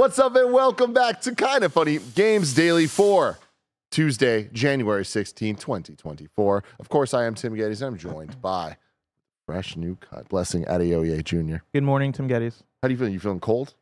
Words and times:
What's 0.00 0.18
up, 0.18 0.34
and 0.34 0.50
welcome 0.50 0.94
back 0.94 1.20
to 1.20 1.34
Kinda 1.34 1.68
Funny 1.68 1.98
Games 2.14 2.54
Daily 2.54 2.86
for 2.86 3.38
Tuesday, 3.90 4.48
January 4.50 5.04
16, 5.04 5.56
2024. 5.56 6.64
Of 6.78 6.88
course, 6.88 7.12
I 7.12 7.26
am 7.26 7.34
Tim 7.34 7.54
Gettys, 7.54 7.82
and 7.82 7.88
I'm 7.88 7.98
joined 7.98 8.40
by 8.40 8.78
fresh 9.44 9.76
new 9.76 9.96
cut, 9.96 10.26
Blessing 10.30 10.64
Adeoye 10.64 11.22
Jr. 11.22 11.62
Good 11.74 11.82
morning, 11.82 12.12
Tim 12.12 12.30
Gettys. 12.30 12.62
How 12.80 12.88
do 12.88 12.94
you 12.94 12.98
feel? 12.98 13.10
You 13.10 13.20
feeling 13.20 13.40
cold? 13.40 13.74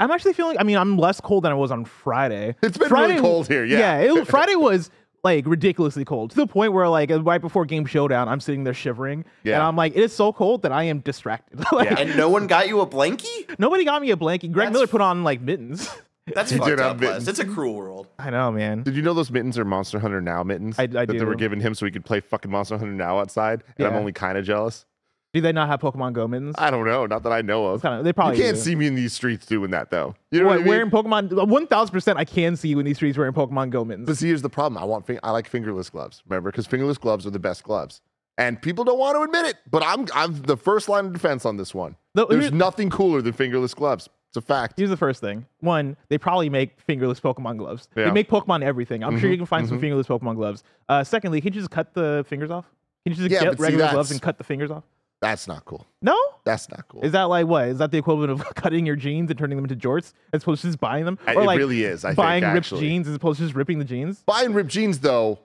I'm 0.00 0.10
actually 0.10 0.32
feeling. 0.32 0.56
I 0.56 0.62
mean, 0.62 0.78
I'm 0.78 0.96
less 0.96 1.20
cold 1.20 1.44
than 1.44 1.52
I 1.52 1.56
was 1.56 1.70
on 1.70 1.84
Friday. 1.84 2.56
It's 2.62 2.78
been 2.78 2.88
Friday, 2.88 3.16
really 3.16 3.20
cold 3.20 3.46
here. 3.46 3.66
Yeah. 3.66 4.00
yeah. 4.00 4.20
It, 4.20 4.28
Friday 4.28 4.54
was 4.56 4.90
like 5.24 5.46
ridiculously 5.46 6.04
cold 6.04 6.30
to 6.30 6.36
the 6.36 6.46
point 6.46 6.72
where 6.72 6.88
like 6.88 7.10
uh, 7.10 7.22
right 7.22 7.40
before 7.40 7.64
game 7.64 7.86
showdown, 7.86 8.28
I'm 8.28 8.40
sitting 8.40 8.64
there 8.64 8.74
shivering, 8.74 9.24
Yeah. 9.44 9.54
and 9.54 9.62
I'm 9.62 9.76
like, 9.76 9.94
it 9.94 10.02
is 10.02 10.12
so 10.12 10.32
cold 10.32 10.62
that 10.62 10.72
I 10.72 10.84
am 10.84 10.98
distracted. 11.00 11.64
like, 11.72 11.90
Yeah. 11.90 12.00
And 12.00 12.16
no 12.16 12.28
one 12.28 12.46
got 12.46 12.68
you 12.68 12.80
a 12.80 12.86
blankie? 12.86 13.58
Nobody 13.58 13.84
got 13.84 14.02
me 14.02 14.10
a 14.10 14.16
blanket. 14.16 14.52
Greg 14.52 14.66
That's- 14.66 14.72
Miller 14.74 14.86
put 14.88 15.00
on 15.00 15.22
like 15.24 15.40
mittens. 15.40 15.88
That's 16.34 16.52
You 16.52 16.58
fucked 16.58 16.70
did 16.70 16.78
have 16.78 16.90
up, 16.92 17.00
mittens. 17.00 17.26
It's 17.26 17.40
a 17.40 17.44
cruel 17.44 17.74
world. 17.74 18.06
I 18.16 18.30
know, 18.30 18.52
man. 18.52 18.84
Did 18.84 18.94
you 18.94 19.02
know 19.02 19.12
those 19.12 19.30
mittens 19.32 19.58
are 19.58 19.64
Monster 19.64 19.98
Hunter 19.98 20.20
Now 20.20 20.44
mittens? 20.44 20.78
I- 20.78 20.84
I 20.84 20.86
that 20.86 21.08
they 21.08 21.24
were 21.24 21.34
giving 21.34 21.60
him 21.60 21.74
so 21.74 21.84
he 21.84 21.90
could 21.92 22.04
play 22.04 22.20
fucking 22.20 22.50
Monster 22.50 22.78
Hunter 22.78 22.92
Now 22.92 23.18
outside, 23.18 23.64
and 23.78 23.86
I'm 23.86 23.94
only 23.94 24.12
kind 24.12 24.38
of 24.38 24.44
jealous. 24.44 24.86
Do 25.34 25.40
they 25.40 25.52
not 25.52 25.68
have 25.68 25.80
Pokemon 25.80 26.12
Go 26.12 26.28
mittens? 26.28 26.54
I 26.58 26.70
don't 26.70 26.84
know, 26.86 27.06
not 27.06 27.22
that 27.22 27.32
I 27.32 27.40
know 27.40 27.66
of. 27.66 27.80
Kinda- 27.80 28.02
they 28.02 28.12
probably 28.12 28.36
you 28.36 28.42
can't 28.44 28.56
do. 28.56 28.60
see 28.62 28.74
me 28.74 28.86
in 28.86 28.94
these 28.94 29.14
streets 29.14 29.46
doing 29.46 29.70
that 29.70 29.90
though. 29.90 30.14
You 30.30 30.40
know 30.40 30.46
What, 30.46 30.50
what, 30.50 30.54
I 30.54 30.58
mean? 30.58 30.68
wearing 30.68 30.90
Pokemon, 30.90 31.48
one 31.48 31.66
thousand 31.66 31.92
percent, 31.92 32.18
I 32.18 32.24
can 32.26 32.54
see 32.56 32.68
you 32.68 32.78
in 32.78 32.84
these 32.84 32.96
streets 32.96 33.16
wearing 33.16 33.32
Pokemon 33.32 33.70
Go 33.70 33.82
mittens. 33.84 34.06
But 34.06 34.18
see, 34.18 34.26
here's 34.28 34.42
the 34.42 34.50
problem. 34.50 34.76
I 34.82 34.84
want 34.84 35.08
I 35.22 35.30
like 35.30 35.48
fingerless 35.48 35.88
gloves. 35.88 36.22
Remember, 36.28 36.50
because 36.50 36.66
fingerless 36.66 36.98
gloves 36.98 37.26
are 37.26 37.30
the 37.30 37.38
best 37.38 37.62
gloves, 37.64 38.02
and 38.36 38.60
people 38.60 38.84
don't 38.84 38.98
want 38.98 39.16
to 39.16 39.22
admit 39.22 39.46
it. 39.46 39.56
But 39.70 39.82
I'm 39.86 40.06
I'm 40.14 40.42
the 40.42 40.56
first 40.58 40.90
line 40.90 41.06
of 41.06 41.12
defense 41.14 41.46
on 41.46 41.56
this 41.56 41.74
one. 41.74 41.96
The- 42.14 42.26
There's 42.26 42.52
nothing 42.52 42.90
cooler 42.90 43.22
than 43.22 43.32
fingerless 43.32 43.72
gloves. 43.72 44.10
It's 44.28 44.36
a 44.36 44.42
fact. 44.42 44.74
Here's 44.78 44.90
the 44.90 44.96
first 44.98 45.20
thing. 45.22 45.46
One, 45.60 45.96
they 46.08 46.16
probably 46.18 46.48
make 46.50 46.78
fingerless 46.80 47.20
Pokemon 47.20 47.56
gloves. 47.58 47.88
Yeah. 47.96 48.04
They 48.06 48.10
make 48.12 48.28
Pokemon 48.30 48.62
everything. 48.62 49.02
I'm 49.04 49.18
sure 49.18 49.28
Mhm, 49.28 49.32
you 49.32 49.36
can 49.38 49.46
find 49.46 49.66
some 49.68 49.76
mhm. 49.78 49.80
fingerless 49.82 50.06
Pokemon 50.08 50.36
gloves. 50.36 50.62
Uh, 50.90 51.04
secondly, 51.04 51.40
can 51.42 51.52
you 51.54 51.60
just 51.60 51.70
cut 51.70 51.92
the 51.94 52.24
fingers 52.28 52.50
off? 52.50 52.64
Can 53.04 53.12
you 53.14 53.16
just 53.28 53.30
Yeah, 53.30 53.50
get 53.50 53.58
regular 53.60 53.90
gloves 53.90 54.10
and 54.10 54.20
cut 54.22 54.36
the 54.38 54.44
fingers 54.44 54.70
off? 54.70 54.84
That's 55.22 55.46
not 55.46 55.64
cool. 55.64 55.86
No? 56.02 56.18
That's 56.42 56.68
not 56.68 56.88
cool. 56.88 57.02
Is 57.02 57.12
that 57.12 57.22
like 57.22 57.46
what? 57.46 57.68
Is 57.68 57.78
that 57.78 57.92
the 57.92 57.96
equivalent 57.98 58.32
of 58.32 58.44
cutting 58.56 58.84
your 58.84 58.96
jeans 58.96 59.30
and 59.30 59.38
turning 59.38 59.56
them 59.56 59.64
into 59.64 59.76
jorts 59.76 60.12
as 60.32 60.42
opposed 60.42 60.62
to 60.62 60.66
just 60.66 60.80
buying 60.80 61.04
them? 61.04 61.16
Or 61.28 61.44
it 61.44 61.46
like 61.46 61.58
really 61.58 61.84
is. 61.84 62.04
I 62.04 62.08
think. 62.08 62.16
buying 62.16 62.42
think, 62.42 62.54
ripped 62.54 62.66
actually. 62.66 62.80
jeans 62.80 63.06
as 63.06 63.14
opposed 63.14 63.38
to 63.38 63.44
just 63.44 63.54
ripping 63.54 63.78
the 63.78 63.84
jeans? 63.84 64.18
Buying 64.26 64.52
ripped 64.52 64.70
jeans 64.70 64.98
though. 64.98 65.38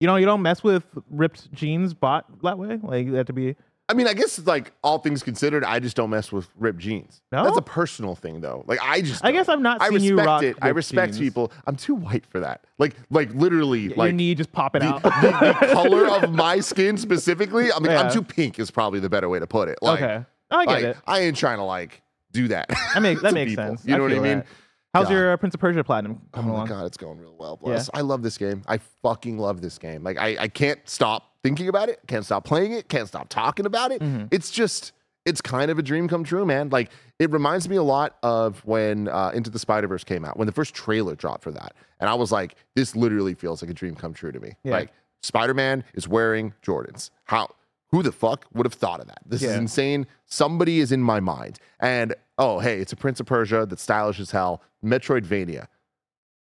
You 0.00 0.08
know, 0.08 0.16
you 0.16 0.26
don't 0.26 0.42
mess 0.42 0.64
with 0.64 0.82
ripped 1.10 1.52
jeans 1.52 1.94
bought 1.94 2.26
that 2.42 2.58
way. 2.58 2.80
Like 2.82 3.12
that 3.12 3.28
to 3.28 3.32
be 3.32 3.54
I 3.88 3.94
mean, 3.94 4.08
I 4.08 4.14
guess 4.14 4.44
like 4.46 4.72
all 4.82 4.98
things 4.98 5.22
considered, 5.22 5.62
I 5.62 5.78
just 5.78 5.96
don't 5.96 6.10
mess 6.10 6.32
with 6.32 6.48
ripped 6.56 6.80
jeans. 6.80 7.22
No? 7.30 7.44
That's 7.44 7.56
a 7.56 7.62
personal 7.62 8.16
thing 8.16 8.40
though. 8.40 8.64
Like 8.66 8.80
I 8.82 9.00
just. 9.00 9.24
I 9.24 9.30
guess 9.30 9.46
don't. 9.46 9.58
I'm 9.58 9.62
not 9.62 9.80
I 9.80 9.88
you 9.90 10.16
respect 10.16 10.26
rock 10.26 10.42
it. 10.42 10.56
I 10.60 10.68
ripped 10.68 10.76
respect 10.76 11.12
jeans. 11.12 11.20
people. 11.20 11.52
I'm 11.66 11.76
too 11.76 11.94
white 11.94 12.26
for 12.26 12.40
that. 12.40 12.64
Like 12.78 12.96
like 13.10 13.32
literally 13.34 13.80
your 13.82 13.96
like 13.96 14.14
knee 14.14 14.34
just 14.34 14.50
popping 14.50 14.80
the, 14.80 14.88
out. 14.88 15.02
the, 15.02 15.10
the 15.10 15.68
color 15.72 16.08
of 16.08 16.32
my 16.32 16.58
skin 16.58 16.96
specifically. 16.96 17.72
I 17.72 17.78
mean, 17.78 17.92
I'm 17.92 18.10
too 18.10 18.22
pink 18.22 18.58
is 18.58 18.72
probably 18.72 18.98
the 18.98 19.08
better 19.08 19.28
way 19.28 19.38
to 19.38 19.46
put 19.46 19.68
it. 19.68 19.78
Like, 19.80 20.02
okay. 20.02 20.24
I 20.50 20.64
get 20.64 20.72
like, 20.72 20.84
it. 20.84 20.96
I 21.06 21.20
ain't 21.20 21.36
trying 21.36 21.58
to 21.58 21.64
like 21.64 22.02
do 22.32 22.48
that. 22.48 22.68
That 22.68 23.02
makes 23.02 23.22
that 23.22 23.28
to 23.30 23.34
makes 23.34 23.52
people. 23.52 23.64
sense. 23.64 23.84
You 23.84 23.96
know 23.96 24.02
what 24.02 24.10
I 24.10 24.14
feel 24.14 24.22
mean? 24.22 24.38
that. 24.38 24.46
How's 24.94 25.04
God. 25.06 25.12
your 25.12 25.32
uh, 25.32 25.36
Prince 25.36 25.54
of 25.54 25.60
Persia 25.60 25.84
Platinum 25.84 26.22
Oh 26.22 26.28
coming 26.32 26.50
my 26.50 26.56
along? 26.56 26.68
god, 26.68 26.86
it's 26.86 26.96
going 26.96 27.18
real 27.18 27.36
well. 27.38 27.58
Yeah. 27.62 27.72
Bless. 27.72 27.90
I 27.92 28.00
love 28.00 28.22
this 28.22 28.38
game. 28.38 28.62
I 28.66 28.78
fucking 29.02 29.38
love 29.38 29.60
this 29.60 29.78
game. 29.78 30.02
Like 30.02 30.18
I, 30.18 30.36
I 30.40 30.48
can't 30.48 30.80
stop 30.86 31.35
thinking 31.46 31.68
about 31.68 31.88
it. 31.88 32.00
Can't 32.08 32.24
stop 32.24 32.44
playing 32.44 32.72
it. 32.72 32.88
Can't 32.88 33.06
stop 33.06 33.28
talking 33.28 33.66
about 33.66 33.92
it. 33.92 34.02
Mhm. 34.02 34.28
It's 34.32 34.50
just, 34.50 34.92
it's 35.24 35.40
kind 35.40 35.70
of 35.70 35.78
a 35.78 35.82
dream 35.82 36.08
come 36.08 36.24
true, 36.24 36.44
man. 36.44 36.70
Like 36.70 36.90
it 37.18 37.30
reminds 37.30 37.68
me 37.68 37.76
a 37.76 37.82
lot 37.82 38.16
of 38.22 38.64
when 38.64 39.08
uh, 39.08 39.30
Into 39.32 39.50
the 39.50 39.58
Spider 39.58 39.86
Verse 39.86 40.04
came 40.04 40.24
out, 40.24 40.36
when 40.36 40.46
the 40.46 40.52
first 40.52 40.74
trailer 40.74 41.14
dropped 41.14 41.44
for 41.44 41.52
that, 41.52 41.74
and 42.00 42.10
I 42.10 42.14
was 42.14 42.32
like, 42.32 42.56
this 42.74 42.96
literally 42.96 43.34
feels 43.34 43.62
like 43.62 43.70
a 43.70 43.74
dream 43.74 43.94
come 43.94 44.12
true 44.12 44.32
to 44.32 44.40
me. 44.40 44.54
Yeah. 44.64 44.72
Like 44.72 44.90
Spider 45.22 45.54
Man 45.54 45.84
is 45.94 46.08
wearing 46.08 46.52
Jordans. 46.62 47.10
How? 47.24 47.48
Who 47.90 48.02
the 48.02 48.12
fuck 48.12 48.44
would 48.52 48.66
have 48.66 48.74
thought 48.74 48.98
of 49.00 49.06
that? 49.06 49.20
This 49.24 49.42
is 49.42 49.54
insane. 49.54 50.08
Somebody 50.24 50.80
is 50.80 50.90
in 50.90 51.02
my 51.02 51.20
mind. 51.20 51.60
And 51.78 52.16
oh, 52.36 52.58
hey, 52.58 52.80
it's 52.80 52.92
a 52.92 52.96
Prince 52.96 53.20
of 53.20 53.26
Persia 53.26 53.64
that's 53.64 53.82
stylish 53.82 54.18
as 54.18 54.32
hell. 54.32 54.60
Metroidvania. 54.84 55.68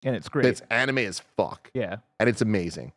And 0.04 0.14
it's 0.14 0.28
great. 0.28 0.46
It's 0.46 0.62
anime 0.70 0.98
as 0.98 1.18
fuck 1.36 1.70
yeah. 1.74 1.96
and 2.20 2.28
it's 2.28 2.40
amazing. 2.40 2.92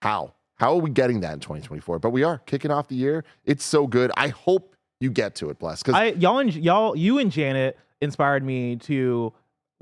How? 0.00 0.34
How 0.62 0.74
are 0.74 0.80
we 0.80 0.90
getting 0.90 1.22
that 1.22 1.32
in 1.32 1.40
2024? 1.40 1.98
But 1.98 2.10
we 2.10 2.22
are 2.22 2.38
kicking 2.38 2.70
off 2.70 2.86
the 2.86 2.94
year. 2.94 3.24
It's 3.44 3.64
so 3.64 3.88
good. 3.88 4.12
I 4.16 4.28
hope 4.28 4.76
you 5.00 5.10
get 5.10 5.34
to 5.36 5.50
it, 5.50 5.58
bless. 5.58 5.82
Because 5.82 5.96
I 5.96 6.10
y'all 6.10 6.38
and 6.38 6.54
y'all 6.54 6.94
you 6.94 7.18
and 7.18 7.32
Janet 7.32 7.76
inspired 8.00 8.44
me 8.44 8.76
to 8.76 9.32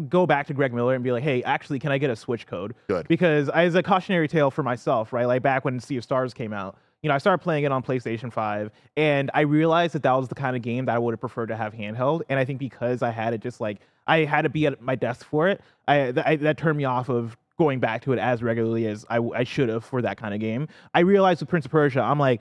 go 0.08 0.24
back 0.24 0.46
to 0.46 0.54
Greg 0.54 0.72
Miller 0.72 0.94
and 0.94 1.04
be 1.04 1.12
like, 1.12 1.22
hey, 1.22 1.42
actually, 1.42 1.80
can 1.80 1.92
I 1.92 1.98
get 1.98 2.08
a 2.08 2.16
Switch 2.16 2.46
code? 2.46 2.74
Good. 2.88 3.06
Because 3.08 3.50
as 3.50 3.74
a 3.74 3.82
cautionary 3.82 4.26
tale 4.26 4.50
for 4.50 4.62
myself, 4.62 5.12
right? 5.12 5.26
Like 5.26 5.42
back 5.42 5.66
when 5.66 5.80
Sea 5.80 5.98
of 5.98 6.04
Stars 6.04 6.32
came 6.32 6.54
out, 6.54 6.78
you 7.02 7.08
know, 7.08 7.14
I 7.14 7.18
started 7.18 7.44
playing 7.44 7.64
it 7.64 7.72
on 7.72 7.82
PlayStation 7.82 8.32
5 8.32 8.70
and 8.96 9.30
I 9.34 9.42
realized 9.42 9.94
that 9.94 10.02
that 10.04 10.12
was 10.12 10.28
the 10.28 10.34
kind 10.34 10.56
of 10.56 10.62
game 10.62 10.86
that 10.86 10.96
I 10.96 10.98
would 10.98 11.12
have 11.12 11.20
preferred 11.20 11.48
to 11.48 11.56
have 11.56 11.74
handheld. 11.74 12.22
And 12.30 12.38
I 12.38 12.46
think 12.46 12.58
because 12.58 13.02
I 13.02 13.10
had 13.10 13.34
it 13.34 13.42
just 13.42 13.60
like, 13.60 13.80
I 14.06 14.24
had 14.24 14.42
to 14.42 14.48
be 14.48 14.64
at 14.64 14.80
my 14.80 14.94
desk 14.94 15.26
for 15.26 15.48
it, 15.48 15.60
I, 15.86 16.12
th- 16.12 16.26
I 16.26 16.36
that 16.36 16.56
turned 16.56 16.78
me 16.78 16.86
off 16.86 17.10
of 17.10 17.36
going 17.60 17.78
back 17.78 18.00
to 18.02 18.12
it 18.14 18.18
as 18.18 18.42
regularly 18.42 18.86
as 18.86 19.04
I, 19.10 19.18
I 19.18 19.44
should 19.44 19.68
have 19.68 19.84
for 19.84 20.00
that 20.00 20.16
kind 20.16 20.32
of 20.32 20.40
game. 20.40 20.66
I 20.94 21.00
realized 21.00 21.40
with 21.40 21.50
Prince 21.50 21.66
of 21.66 21.70
Persia, 21.70 22.00
I'm 22.00 22.18
like, 22.18 22.40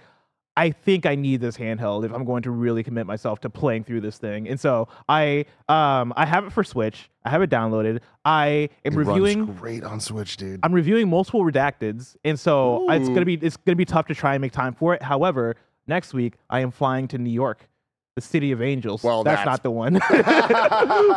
I 0.55 0.71
think 0.71 1.05
I 1.05 1.15
need 1.15 1.41
this 1.41 1.57
handheld 1.57 2.05
if 2.05 2.13
I'm 2.13 2.23
going 2.23 2.41
to 2.43 2.51
really 2.51 2.81
commit 2.83 3.05
myself 3.05 3.41
to 3.41 3.49
playing 3.49 3.83
through 3.83 3.99
this 3.99 4.17
thing. 4.17 4.47
And 4.47 4.57
so 4.57 4.87
I 5.09 5.45
um 5.67 6.13
I 6.15 6.25
have 6.25 6.45
it 6.45 6.53
for 6.53 6.63
Switch. 6.63 7.09
I 7.25 7.29
have 7.29 7.41
it 7.41 7.49
downloaded. 7.49 7.99
I 8.23 8.69
am 8.85 8.93
it 8.93 8.95
reviewing 8.95 9.45
runs 9.45 9.59
great 9.59 9.83
on 9.83 9.99
Switch, 9.99 10.37
dude. 10.37 10.61
I'm 10.63 10.73
reviewing 10.73 11.09
multiple 11.09 11.43
redacteds, 11.43 12.15
and 12.23 12.39
so 12.39 12.89
it's 12.89 13.09
gonna 13.09 13.25
be 13.25 13.35
it's 13.35 13.57
gonna 13.57 13.75
be 13.75 13.85
tough 13.85 14.07
to 14.07 14.15
try 14.15 14.35
and 14.35 14.41
make 14.41 14.53
time 14.53 14.73
for 14.73 14.93
it. 14.93 15.03
However, 15.03 15.55
next 15.85 16.13
week 16.13 16.35
I 16.49 16.61
am 16.61 16.71
flying 16.71 17.09
to 17.09 17.17
New 17.17 17.29
York, 17.29 17.67
the 18.15 18.21
city 18.21 18.51
of 18.51 18.61
angels. 18.61 19.03
Well, 19.03 19.23
that's, 19.23 19.37
that's- 19.39 19.45
not 19.45 19.63
the 19.63 19.71
one. 19.71 19.93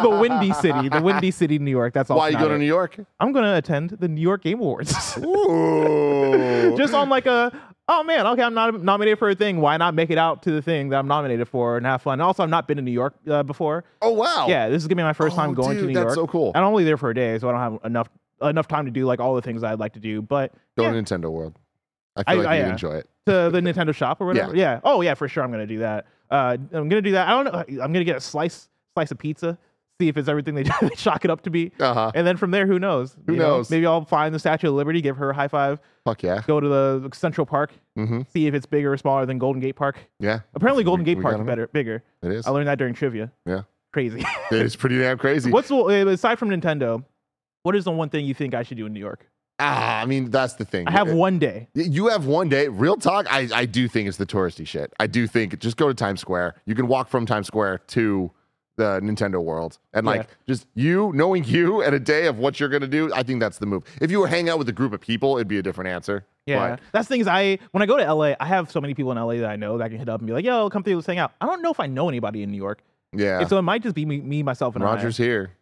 the 0.03 0.19
windy 0.20 0.53
city, 0.53 0.88
the 0.88 1.03
windy 1.03 1.30
city, 1.30 1.58
New 1.58 1.70
York. 1.70 1.94
That's 1.94 2.10
all. 2.10 2.19
Why 2.19 2.28
you 2.28 2.38
go 2.38 2.48
to 2.48 2.58
New 2.58 2.66
York? 2.66 2.97
I'm 3.20 3.32
gonna 3.32 3.56
attend 3.56 3.91
the 3.91 4.08
New 4.08 4.20
York 4.20 4.42
Game 4.42 4.60
Awards. 4.60 5.16
Ooh. 5.76 6.76
Just 6.76 6.94
on 6.94 7.08
like 7.08 7.26
a 7.26 7.53
oh 7.88 8.03
man, 8.04 8.26
okay, 8.28 8.42
I'm 8.42 8.54
not 8.54 8.82
nominated 8.82 9.19
for 9.19 9.30
a 9.30 9.34
thing. 9.34 9.60
Why 9.60 9.76
not 9.76 9.94
make 9.94 10.10
it 10.10 10.19
out 10.19 10.42
to 10.44 10.50
the 10.53 10.62
thing 10.62 10.88
that 10.91 10.98
I'm 10.98 11.08
nominated 11.08 11.48
for 11.48 11.76
and 11.76 11.86
have 11.86 12.03
fun? 12.03 12.20
Also, 12.20 12.42
I've 12.42 12.48
not 12.50 12.69
been 12.69 12.76
to 12.76 12.82
New 12.82 12.92
York 12.92 13.14
uh, 13.28 13.42
before. 13.42 13.84
oh 14.00 14.12
wow. 14.12 14.47
Yeah, 14.48 14.69
this 14.69 14.82
is 14.82 14.86
gonna 14.88 14.97
be 14.97 15.03
my 15.03 15.12
first 15.12 15.36
time 15.36 15.50
Oh, 15.50 15.54
going 15.54 15.76
to 15.78 15.86
New 15.86 15.94
that's 15.94 16.04
York. 16.04 16.14
so 16.14 16.26
cool. 16.26 16.53
I'm 16.54 16.64
only 16.64 16.84
there 16.84 16.97
for 16.97 17.10
a 17.10 17.14
day, 17.14 17.38
so 17.38 17.48
I 17.48 17.53
don't 17.53 17.60
have 17.60 17.78
enough 17.84 18.09
enough 18.42 18.69
time 18.69 18.84
to 18.86 18.91
do 18.91 19.06
like 19.06 19.20
all 19.20 19.34
the 19.34 19.42
things 19.42 19.62
I'd 19.62 19.78
like 19.80 19.92
to 19.94 20.00
do. 20.00 20.22
But 20.22 20.53
Go 20.76 20.84
yeah, 20.84 20.92
to 20.92 21.03
Nintendo 21.03 21.30
World. 21.30 21.59
I 22.16 22.22
I- 22.26 22.32
feel 22.34 22.42
like 22.42 22.48
I, 22.48 22.56
you'd 22.59 22.66
uh, 22.66 22.70
enjoy 22.70 22.92
it. 22.97 23.09
to 23.26 23.50
the 23.50 23.60
Nintendo 23.60 23.94
shop 23.94 24.20
or 24.20 24.26
whatever. 24.26 24.54
Yeah. 24.56 24.80
Oh 24.84 25.00
yeah, 25.00 25.14
for 25.14 25.28
sure. 25.28 25.42
I'm 25.42 25.50
gonna 25.50 25.66
do 25.66 25.78
that. 25.80 26.06
Uh, 26.32 26.56
I'm 26.72 26.88
gonna 26.88 27.03
do 27.03 27.12
that. 27.12 27.28
I 27.28 27.31
don't 27.31 27.44
know. 27.44 27.82
I'm 27.84 27.93
gonna 27.93 28.04
get 28.04 28.16
a 28.16 28.20
slice 28.20 28.69
slice 28.97 29.10
of 29.10 29.19
pizza, 29.19 29.59
see 30.00 30.09
if 30.09 30.16
it's 30.16 30.28
everything 30.28 30.54
they 30.54 30.65
chalk 30.97 31.25
it 31.25 31.31
up 31.31 31.43
to 31.43 31.50
be, 31.50 31.70
Uh 31.78 31.93
huh. 31.94 32.12
and 32.15 32.26
then 32.26 32.37
from 32.37 32.50
there, 32.50 32.66
who 32.66 32.78
knows? 32.78 33.16
Who 33.26 33.34
You 33.34 33.38
know, 33.38 33.48
knows? 33.59 33.70
maybe 33.70 33.87
I'll 33.87 34.04
find 34.04 34.34
the 34.34 34.38
Statue 34.38 34.69
of 34.69 34.75
Liberty, 34.75 35.00
give 35.00 35.16
her 35.19 35.31
a 35.31 35.34
high 35.34 35.48
five, 35.48 35.78
Fuck 36.04 36.22
yeah. 36.22 36.42
go 36.47 36.59
to 36.59 36.69
the 36.69 37.10
Central 37.15 37.47
Park, 37.47 37.71
Mm-hmm. 37.98 38.22
see 38.32 38.47
if 38.47 38.54
it's 38.54 38.65
bigger 38.66 38.92
or 38.92 38.97
smaller 38.97 39.26
than 39.26 39.38
Golden 39.38 39.60
Gate 39.60 39.76
Park. 39.76 39.98
Yeah. 40.19 40.41
Apparently, 40.54 40.82
Golden 40.84 41.04
We- 41.04 41.10
Gate 41.12 41.19
we 41.19 41.22
Park 41.22 41.38
is 41.38 41.47
better, 41.47 41.66
bigger. 41.69 42.03
It 42.22 42.32
is. 42.32 42.47
I 42.47 42.50
learned 42.50 42.69
that 42.69 42.78
during 42.78 42.94
trivia. 42.94 43.31
Yeah. 43.47 43.62
Crazy. 43.92 44.25
It 44.50 44.62
is 44.62 44.75
pretty 44.75 44.98
damn 44.98 45.19
crazy. 45.19 45.50
What's 45.53 45.71
uh, 45.71 45.84
aside 45.87 46.38
from 46.38 46.48
Nintendo? 46.48 47.04
What 47.62 47.76
is 47.76 47.84
the 47.84 47.91
one 47.92 48.09
thing 48.09 48.25
you 48.25 48.32
think 48.34 48.54
I 48.54 48.62
should 48.62 48.78
do 48.78 48.87
in 48.87 48.92
New 48.94 49.00
York? 49.00 49.28
Ah, 49.65 50.00
I 50.00 50.06
mean, 50.06 50.31
that's 50.31 50.55
the 50.55 50.65
thing. 50.65 50.89
I 50.89 50.91
have 50.91 51.12
one 51.12 51.39
day. 51.39 51.69
You 51.75 52.09
have 52.09 52.27
one 52.27 52.49
day. 52.49 52.67
Real 52.69 52.97
talk. 52.97 53.27
I, 53.33 53.48
I 53.54 53.65
do 53.65 53.86
think 53.86 54.09
it's 54.09 54.16
the 54.16 54.27
touristy 54.27 54.66
shit. 54.66 54.92
I 54.98 55.07
do 55.07 55.27
think 55.27 55.59
just 55.60 55.77
go 55.77 55.86
to 55.89 55.95
Times 55.95 56.21
Square. 56.21 56.57
You 56.66 56.75
can 56.75 56.89
walk 56.89 57.09
from 57.09 57.27
Times 57.27 57.47
Square 57.47 57.78
to 57.89 58.31
the 58.77 59.01
Nintendo 59.01 59.41
World, 59.42 59.78
and 59.92 60.04
like 60.07 60.22
Yeah. 60.22 60.27
just 60.48 60.66
you 60.75 61.13
knowing 61.15 61.45
you 61.45 61.83
and 61.84 61.95
a 61.95 62.01
day 62.01 62.27
of 62.27 62.39
what 62.39 62.59
you're 62.59 62.71
gonna 62.71 62.86
do. 62.89 63.13
I 63.15 63.22
think 63.22 63.39
that's 63.39 63.59
the 63.59 63.66
move. 63.66 63.84
If 64.01 64.10
you 64.10 64.19
were 64.19 64.27
hanging 64.27 64.48
out 64.48 64.59
with 64.59 64.69
a 64.69 64.72
group 64.72 64.92
of 64.92 65.01
people, 65.01 65.36
it'd 65.36 65.47
be 65.47 65.59
a 65.59 65.63
different 65.63 65.91
answer. 65.91 66.25
Yeah, 66.47 66.77
that's 66.91 67.07
the 67.07 67.15
thing 67.15 67.21
is 67.21 67.28
I 67.28 67.59
when 67.71 67.83
I 67.83 67.86
go 67.86 67.97
to 67.98 68.03
LA, 68.15 68.34
I 68.41 68.47
have 68.47 68.71
so 68.71 68.81
many 68.81 68.95
people 68.95 69.13
in 69.13 69.19
LA 69.19 69.34
that 69.36 69.51
I 69.51 69.54
know 69.57 69.78
that 69.78 69.84
I 69.84 69.89
can 69.91 69.98
hit 69.98 70.09
up 70.09 70.21
and 70.21 70.27
be 70.27 70.33
like, 70.33 70.45
"Yo, 70.45 70.69
come 70.71 70.83
through, 70.83 70.97
let's 70.97 71.07
hang 71.07 71.19
out." 71.19 71.33
I 71.41 71.47
don't 71.47 71.63
know 71.63 71.71
if 71.71 71.78
I 71.78 71.86
know 71.86 72.09
anybody 72.09 72.42
in 72.42 72.51
New 72.51 72.57
York, 72.57 72.83
yeah, 73.13 73.39
and 73.41 73.48
so 73.48 73.59
it 73.59 73.63
might 73.63 73.83
just 73.83 73.95
be 73.95 74.04
me, 74.07 74.21
me 74.21 74.42
myself, 74.42 74.75
and 74.75 74.83
Roger's 74.83 75.16
here. 75.19 75.53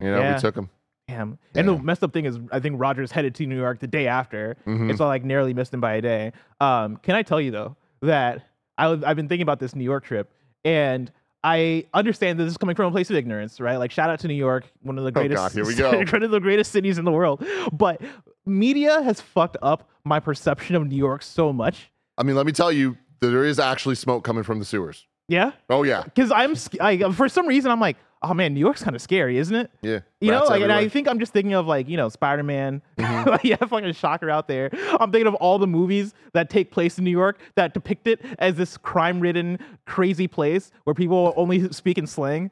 You 0.00 0.10
know, 0.12 0.20
Yeah. 0.20 0.34
we 0.36 0.40
took 0.40 0.54
him. 0.56 0.70
Damn. 1.10 1.38
And 1.54 1.68
the 1.68 1.78
messed 1.78 2.02
up 2.02 2.12
thing 2.12 2.24
is, 2.24 2.38
I 2.52 2.60
think 2.60 2.76
Roger's 2.80 3.10
headed 3.12 3.34
to 3.36 3.46
New 3.46 3.56
York 3.56 3.80
the 3.80 3.86
day 3.86 4.06
after, 4.06 4.56
Mhm. 4.66 4.90
and 4.90 4.98
so 4.98 5.04
I 5.04 5.08
like 5.08 5.24
narrowly 5.24 5.54
missed 5.54 5.74
him 5.74 5.80
by 5.80 5.94
a 5.94 6.02
day. 6.02 6.32
Um, 6.60 6.96
can 6.98 7.14
I 7.14 7.22
tell 7.22 7.40
you 7.40 7.50
though 7.50 7.76
that 8.02 8.42
I, 8.78 8.86
I've 8.90 9.16
been 9.16 9.28
thinking 9.28 9.42
about 9.42 9.58
this 9.60 9.74
New 9.74 9.84
York 9.84 10.04
trip, 10.04 10.32
and 10.64 11.10
I 11.42 11.86
understand 11.94 12.38
that 12.38 12.44
this 12.44 12.52
is 12.52 12.58
coming 12.58 12.76
from 12.76 12.86
a 12.86 12.90
place 12.90 13.08
of 13.10 13.16
ignorance, 13.16 13.60
right? 13.60 13.76
Like 13.76 13.90
shout 13.90 14.10
out 14.10 14.20
to 14.20 14.28
New 14.28 14.34
York, 14.34 14.64
one 14.82 14.98
of 14.98 15.04
the 15.04 15.08
Oh, 15.10 15.12
greatest, 15.12 15.36
God, 15.36 15.52
here 15.52 15.64
we 15.66 15.74
go. 15.76 15.90
one 16.12 16.22
of 16.22 16.30
the 16.30 16.40
greatest 16.40 16.70
cities 16.72 16.98
in 16.98 17.04
the 17.04 17.10
world. 17.12 17.44
But 17.72 18.00
media 18.46 19.02
has 19.02 19.20
fucked 19.20 19.56
up 19.62 19.88
my 20.04 20.20
perception 20.20 20.76
of 20.76 20.86
New 20.86 20.96
York 20.96 21.22
so 21.22 21.52
much. 21.52 21.90
I 22.18 22.22
mean, 22.22 22.36
let 22.36 22.46
me 22.46 22.52
tell 22.52 22.70
you, 22.72 22.96
there 23.20 23.44
is 23.44 23.58
actually 23.58 23.94
smoke 23.94 24.24
coming 24.24 24.42
from 24.42 24.58
the 24.58 24.64
sewers. 24.64 25.06
Yeah. 25.28 25.52
Oh 25.68 25.82
yeah, 25.84 26.02
because 26.02 26.32
I'm 26.32 26.54
I, 26.80 27.12
for 27.12 27.28
some 27.28 27.46
reason 27.46 27.70
I'm 27.70 27.80
like 27.80 27.96
oh 28.22 28.34
man, 28.34 28.54
New 28.54 28.60
York's 28.60 28.82
kind 28.82 28.94
of 28.94 29.02
scary, 29.02 29.38
isn't 29.38 29.54
it? 29.54 29.70
Yeah. 29.82 30.00
You 30.20 30.30
know, 30.30 30.44
like, 30.44 30.62
and 30.62 30.72
I 30.72 30.88
think 30.88 31.08
I'm 31.08 31.18
just 31.18 31.32
thinking 31.32 31.54
of 31.54 31.66
like, 31.66 31.88
you 31.88 31.96
know, 31.96 32.08
Spider 32.08 32.42
Man. 32.42 32.82
Mm-hmm. 32.98 33.28
like, 33.30 33.44
yeah, 33.44 33.56
fucking 33.56 33.92
shocker 33.94 34.30
out 34.30 34.48
there. 34.48 34.70
I'm 35.00 35.10
thinking 35.10 35.26
of 35.26 35.34
all 35.36 35.58
the 35.58 35.66
movies 35.66 36.14
that 36.32 36.50
take 36.50 36.70
place 36.70 36.98
in 36.98 37.04
New 37.04 37.10
York 37.10 37.38
that 37.54 37.74
depict 37.74 38.06
it 38.06 38.20
as 38.38 38.56
this 38.56 38.76
crime 38.76 39.20
ridden, 39.20 39.58
crazy 39.86 40.28
place 40.28 40.70
where 40.84 40.94
people 40.94 41.32
only 41.36 41.72
speak 41.72 41.98
in 41.98 42.06
slang 42.06 42.50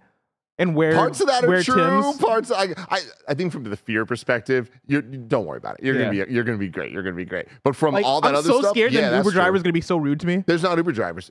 and 0.58 0.74
where 0.74 0.94
parts 0.94 1.20
of 1.20 1.28
that 1.28 1.44
are 1.44 1.62
true. 1.62 2.02
Timbs. 2.02 2.16
Parts, 2.18 2.50
I, 2.50 2.74
I, 2.90 3.00
I 3.28 3.34
think 3.34 3.52
from 3.52 3.64
the 3.64 3.76
fear 3.76 4.04
perspective, 4.04 4.70
you 4.86 5.02
don't 5.02 5.46
worry 5.46 5.58
about 5.58 5.78
it. 5.78 5.84
You're 5.84 5.94
gonna 5.96 6.10
be, 6.10 6.32
you're 6.32 6.44
gonna 6.44 6.58
be 6.58 6.68
great. 6.68 6.90
You're 6.92 7.02
gonna 7.02 7.14
be 7.14 7.24
great. 7.24 7.46
But 7.62 7.76
from 7.76 7.94
Like, 7.94 8.04
all 8.04 8.20
that 8.22 8.28
I'm 8.28 8.36
other 8.36 8.48
so 8.48 8.60
stuff, 8.60 8.70
scared 8.70 8.92
yeah, 8.92 9.10
that 9.10 9.18
Uber 9.18 9.30
true. 9.30 9.32
driver's 9.32 9.62
gonna 9.62 9.72
be 9.72 9.80
so 9.80 9.96
rude 9.96 10.20
to 10.20 10.26
me. 10.26 10.44
There's 10.46 10.62
not 10.62 10.76
Uber 10.76 10.92
drivers. 10.92 11.30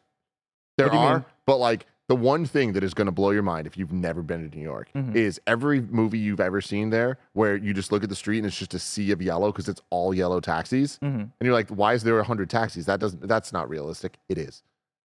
There 0.78 0.88
What 0.88 0.94
do 0.94 1.00
you 1.00 1.04
are, 1.04 1.26
but 1.46 1.58
like 1.58 1.88
the 2.08 2.16
one 2.16 2.46
thing 2.46 2.72
that 2.74 2.84
is 2.84 2.94
going 2.94 3.06
to 3.08 3.12
blow 3.12 3.32
your 3.32 3.44
mind 3.44 3.68
if 3.68 3.78
you've 3.78 3.92
never 3.92 4.22
been 4.22 4.50
to 4.50 4.56
New 4.58 4.64
York 4.64 4.90
Mhm. 4.96 5.14
is 5.16 5.42
every 5.46 5.82
movie 5.82 6.18
you've 6.18 6.40
ever 6.40 6.62
seen 6.62 6.90
there 6.90 7.18
where 7.34 7.56
you 7.58 7.74
just 7.74 7.92
look 7.92 8.02
at 8.04 8.10
the 8.10 8.16
street 8.16 8.38
and 8.38 8.48
it's 8.48 8.58
just 8.58 8.74
a 8.74 8.80
sea 8.80 9.12
of 9.12 9.22
yellow 9.22 9.52
because 9.52 9.68
it's 9.68 9.82
all 9.90 10.14
yellow 10.14 10.40
taxis. 10.40 10.98
Mhm. 11.04 11.16
And 11.20 11.32
you're 11.42 11.54
like, 11.54 11.70
why 11.70 11.94
is 11.94 12.04
there 12.04 12.18
100 12.18 12.50
taxis? 12.50 12.86
That 12.86 13.00
doesn't 13.00 13.28
that's 13.28 13.52
not 13.52 13.70
realistic. 13.70 14.18
It 14.30 14.38
is. 14.38 14.64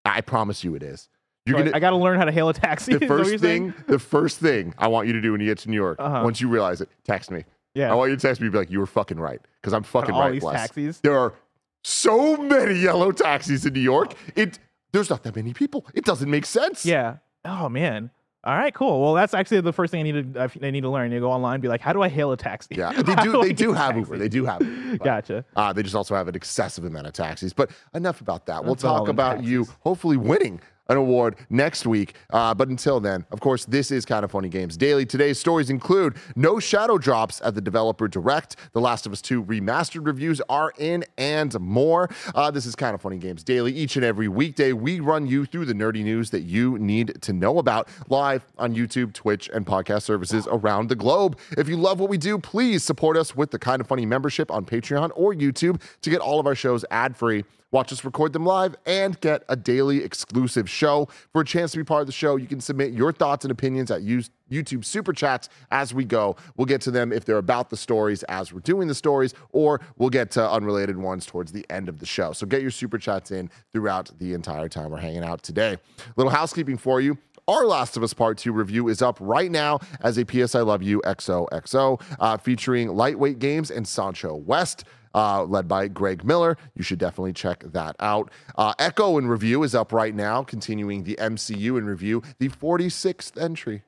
I 0.04 0.20
promise 0.20 0.62
you 0.62 0.74
it 0.76 0.82
is. 0.82 1.08
You're 1.46 1.58
So 1.58 1.64
going 1.64 1.74
I, 1.74 1.78
got 1.80 1.90
to 1.90 1.96
learn 1.96 2.16
how 2.18 2.24
to 2.24 2.32
hail 2.32 2.48
a 2.48 2.54
taxi. 2.54 2.92
the 2.96 3.04
is 3.04 3.08
that 3.08 3.10
what 3.10 3.26
first 3.26 3.42
thing, 3.42 3.74
the 3.86 3.98
first 3.98 4.38
thing 4.38 4.72
I 4.78 4.86
want 4.88 5.06
you 5.08 5.12
to 5.14 5.20
do 5.20 5.32
when 5.32 5.40
you 5.40 5.46
get 5.46 5.58
to 5.58 5.70
New 5.70 5.76
York, 5.76 5.96
Uh-huh. 5.98 6.22
once 6.24 6.40
you 6.40 6.48
realize 6.48 6.80
it, 6.80 6.88
text 7.04 7.30
me. 7.30 7.44
yeah, 7.74 7.90
I 7.90 7.94
want 7.94 8.10
you 8.10 8.16
to 8.16 8.22
text 8.22 8.40
me 8.40 8.48
be 8.48 8.56
like, 8.56 8.70
you 8.70 8.78
were 8.78 8.86
fucking 8.86 9.18
right. 9.18 9.40
Because 9.60 9.72
I'm 9.74 9.82
fucking 9.82 10.14
all 10.14 10.20
right, 10.20 10.32
these 10.32 10.42
Bless. 10.42 10.60
taxis. 10.60 11.00
There 11.00 11.18
are 11.18 11.34
so 11.82 12.36
many 12.36 12.74
yellow 12.76 13.10
taxis 13.12 13.66
in 13.66 13.72
New 13.74 13.80
York. 13.80 14.14
It 14.36 14.58
there's 14.94 15.10
not 15.10 15.24
that 15.24 15.36
many 15.36 15.52
people. 15.52 15.86
It 15.92 16.04
doesn't 16.04 16.30
make 16.30 16.46
sense. 16.46 16.86
Yeah. 16.86 17.16
Oh 17.44 17.68
man. 17.68 18.10
All 18.44 18.54
right, 18.54 18.74
cool. 18.74 19.00
Well, 19.00 19.14
that's 19.14 19.32
actually 19.32 19.62
the 19.62 19.72
first 19.72 19.90
thing 19.90 20.00
I 20.00 20.02
need 20.02 20.34
to 20.34 20.50
I 20.62 20.70
need 20.70 20.82
to 20.82 20.90
learn. 20.90 21.10
You 21.10 21.18
go 21.18 21.32
online, 21.32 21.54
and 21.54 21.62
be 21.62 21.68
like, 21.68 21.80
how 21.80 21.92
do 21.94 22.02
I 22.02 22.08
hail 22.08 22.30
a 22.30 22.36
taxi? 22.36 22.74
Yeah. 22.76 22.92
They 23.02 23.12
How 23.14 23.22
do 23.24 23.42
they 23.42 23.52
do 23.54 23.72
have 23.72 23.94
taxi? 23.94 24.00
Uber. 24.00 24.18
They 24.18 24.28
do 24.28 24.44
have 24.44 24.60
Uber. 24.60 24.98
but, 24.98 25.04
Gotcha. 25.04 25.44
Uh, 25.56 25.72
they 25.72 25.82
just 25.82 25.94
also 25.94 26.14
have 26.14 26.28
an 26.28 26.34
excessive 26.34 26.84
amount 26.84 27.06
of 27.06 27.14
taxis. 27.14 27.52
But 27.52 27.70
enough 27.94 28.20
about 28.20 28.46
that. 28.46 28.62
We'll 28.64 28.74
about 28.74 28.84
all 28.86 28.98
talk 28.98 29.08
about 29.08 29.42
you 29.44 29.66
hopefully 29.80 30.16
winning 30.16 30.60
an 30.88 30.96
award 30.96 31.36
next 31.50 31.86
week. 31.86 32.14
Uh, 32.30 32.54
but 32.54 32.68
until 32.68 33.00
then, 33.00 33.24
of 33.30 33.40
course, 33.40 33.64
this 33.64 33.90
is 33.90 34.04
Kinda 34.04 34.28
Funny 34.28 34.48
games 34.48 34.76
daily. 34.76 35.06
Today's 35.06 35.38
stories 35.38 35.70
include 35.70 36.16
no 36.36 36.58
shadow 36.60 36.98
drops 36.98 37.40
at 37.44 37.54
the 37.54 37.60
developer 37.60 38.08
direct. 38.08 38.56
The 38.72 38.80
Last 38.80 39.06
of 39.06 39.12
Us 39.12 39.22
2 39.22 39.44
remastered 39.44 40.06
reviews 40.06 40.40
are 40.48 40.72
in 40.78 41.04
and 41.16 41.58
more. 41.60 42.10
Uh, 42.34 42.50
this 42.50 42.66
is 42.66 42.76
Kinda 42.76 42.98
Funny 42.98 43.18
games 43.18 43.42
daily. 43.42 43.72
Each 43.72 43.96
and 43.96 44.04
every 44.04 44.28
weekday, 44.28 44.72
we 44.72 45.00
run 45.00 45.26
you 45.26 45.46
through 45.46 45.64
the 45.64 45.74
nerdy 45.74 46.04
news 46.04 46.30
that 46.30 46.42
you 46.42 46.78
need 46.78 47.20
to 47.22 47.32
know 47.32 47.58
about 47.58 47.88
live 48.08 48.44
on 48.58 48.74
YouTube, 48.74 49.12
Twitch, 49.12 49.48
and 49.52 49.66
podcast 49.66 50.02
services 50.02 50.46
around 50.50 50.88
the 50.88 50.96
globe. 50.96 51.38
If 51.56 51.68
you 51.68 51.76
love 51.76 52.00
what 52.00 52.10
we 52.10 52.18
do, 52.18 52.38
please 52.38 52.84
support 52.84 53.16
us 53.16 53.34
with 53.34 53.50
the 53.50 53.58
Kinda 53.58 53.84
Funny 53.84 54.06
membership 54.06 54.50
on 54.50 54.64
Patreon 54.64 55.10
or 55.14 55.34
YouTube 55.34 55.80
to 56.02 56.10
get 56.10 56.20
all 56.20 56.38
of 56.38 56.46
our 56.46 56.54
shows 56.54 56.84
ad 56.90 57.16
free. 57.16 57.44
Watch 57.74 57.92
us 57.92 58.04
record 58.04 58.32
them 58.32 58.46
live 58.46 58.76
and 58.86 59.20
get 59.20 59.42
a 59.48 59.56
daily 59.56 60.04
exclusive 60.04 60.70
show. 60.70 61.08
For 61.32 61.40
a 61.40 61.44
chance 61.44 61.72
to 61.72 61.78
be 61.78 61.82
part 61.82 62.02
of 62.02 62.06
the 62.06 62.12
show, 62.12 62.36
you 62.36 62.46
can 62.46 62.60
submit 62.60 62.92
your 62.92 63.10
thoughts 63.10 63.44
and 63.44 63.50
opinions 63.50 63.90
at 63.90 64.02
YouTube 64.02 64.84
super 64.84 65.12
chats 65.12 65.48
as 65.72 65.92
we 65.92 66.04
go. 66.04 66.36
We'll 66.56 66.66
get 66.66 66.80
to 66.82 66.92
them 66.92 67.12
if 67.12 67.24
they're 67.24 67.36
about 67.36 67.70
the 67.70 67.76
stories 67.76 68.22
as 68.28 68.52
we're 68.52 68.60
doing 68.60 68.86
the 68.86 68.94
stories, 68.94 69.34
or 69.50 69.80
we'll 69.98 70.08
get 70.08 70.30
to 70.30 70.48
unrelated 70.48 70.96
ones 70.96 71.26
towards 71.26 71.50
the 71.50 71.66
end 71.68 71.88
of 71.88 71.98
the 71.98 72.06
show. 72.06 72.32
So 72.32 72.46
get 72.46 72.62
your 72.62 72.70
super 72.70 72.96
chats 72.96 73.32
in 73.32 73.50
throughout 73.72 74.08
the 74.20 74.34
entire 74.34 74.68
time 74.68 74.92
we're 74.92 74.98
hanging 74.98 75.24
out 75.24 75.42
today. 75.42 75.76
Little 76.14 76.30
housekeeping 76.30 76.78
for 76.78 77.00
you. 77.00 77.18
Our 77.48 77.66
Last 77.66 77.96
of 77.96 78.04
Us 78.04 78.14
Part 78.14 78.38
2 78.38 78.52
review 78.52 78.86
is 78.86 79.02
up 79.02 79.18
right 79.20 79.50
now 79.50 79.80
as 80.00 80.16
a 80.16 80.24
PS 80.24 80.54
I 80.54 80.60
Love 80.60 80.84
You 80.84 81.02
XOXO, 81.04 82.00
uh, 82.20 82.36
featuring 82.36 82.88
Lightweight 82.88 83.40
Games 83.40 83.72
and 83.72 83.86
Sancho 83.86 84.36
West 84.36 84.84
uh, 85.14 85.44
led 85.44 85.68
by 85.68 85.88
Greg 85.88 86.24
Miller. 86.24 86.56
You 86.74 86.82
should 86.82 86.98
definitely 86.98 87.32
check 87.32 87.64
that 87.72 87.96
out. 88.00 88.30
Uh, 88.56 88.74
Echo 88.78 89.16
in 89.18 89.26
review 89.28 89.62
is 89.62 89.74
up 89.74 89.92
right 89.92 90.14
now, 90.14 90.42
continuing 90.42 91.04
the 91.04 91.16
MCU 91.20 91.78
in 91.78 91.86
review, 91.86 92.22
the 92.38 92.48
46th 92.48 93.40
entry. 93.40 93.82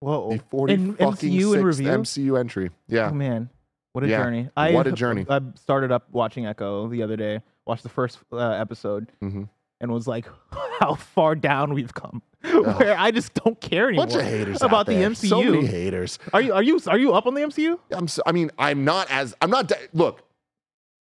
Whoa. 0.00 0.32
The 0.32 0.38
40 0.50 0.72
In 0.74 0.94
fucking 0.96 1.32
MCU 1.32 1.54
in 1.56 1.64
review? 1.64 1.88
MCU 1.88 2.38
entry. 2.38 2.70
Yeah. 2.88 3.10
Oh 3.10 3.14
man, 3.14 3.48
what 3.92 4.04
a 4.04 4.08
Yeah. 4.08 4.18
journey! 4.22 4.50
What 4.54 4.86
a 4.86 4.92
journey. 4.92 5.24
I 5.30 5.40
started 5.54 5.90
up 5.92 6.08
watching 6.10 6.46
Echo 6.46 6.88
the 6.88 7.02
other 7.02 7.16
day. 7.16 7.40
Watched 7.66 7.84
the 7.84 7.88
first 7.88 8.18
uh, 8.32 8.36
episode 8.50 9.10
Mhm. 9.22 9.48
and 9.80 9.90
was 9.90 10.06
like, 10.06 10.26
how 10.80 10.94
far 10.96 11.34
down 11.34 11.72
we've 11.72 11.94
come. 11.94 12.20
Where 12.52 12.98
I 12.98 13.10
just 13.10 13.32
don't 13.32 13.58
care 13.58 13.88
anymore 13.88 14.06
Bunch 14.06 14.16
of 14.20 14.26
haters 14.26 14.60
about 14.60 14.80
out 14.80 14.86
the. 14.86 14.92
MCU. 14.92 15.28
So 15.28 15.42
many 15.42 15.64
haters. 15.64 16.18
Are 16.34 16.42
you 16.42 16.52
are 16.52 16.62
you 16.62 16.78
are 16.88 16.98
you 16.98 17.14
up 17.14 17.26
on 17.26 17.32
the 17.32 17.40
MCU? 17.40 17.78
I'm. 17.92 18.06
So, 18.06 18.20
I 18.26 18.32
mean, 18.32 18.50
I'm 18.58 18.84
not 18.84 19.10
as. 19.10 19.34
I'm 19.40 19.48
not. 19.48 19.72
Look, 19.94 20.20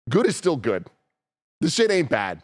good 0.09 0.27
is 0.27 0.37
still 0.37 0.57
good. 0.57 0.87
This 1.61 1.75
shit 1.75 1.91
ain't 1.91 2.09
bad. 2.09 2.43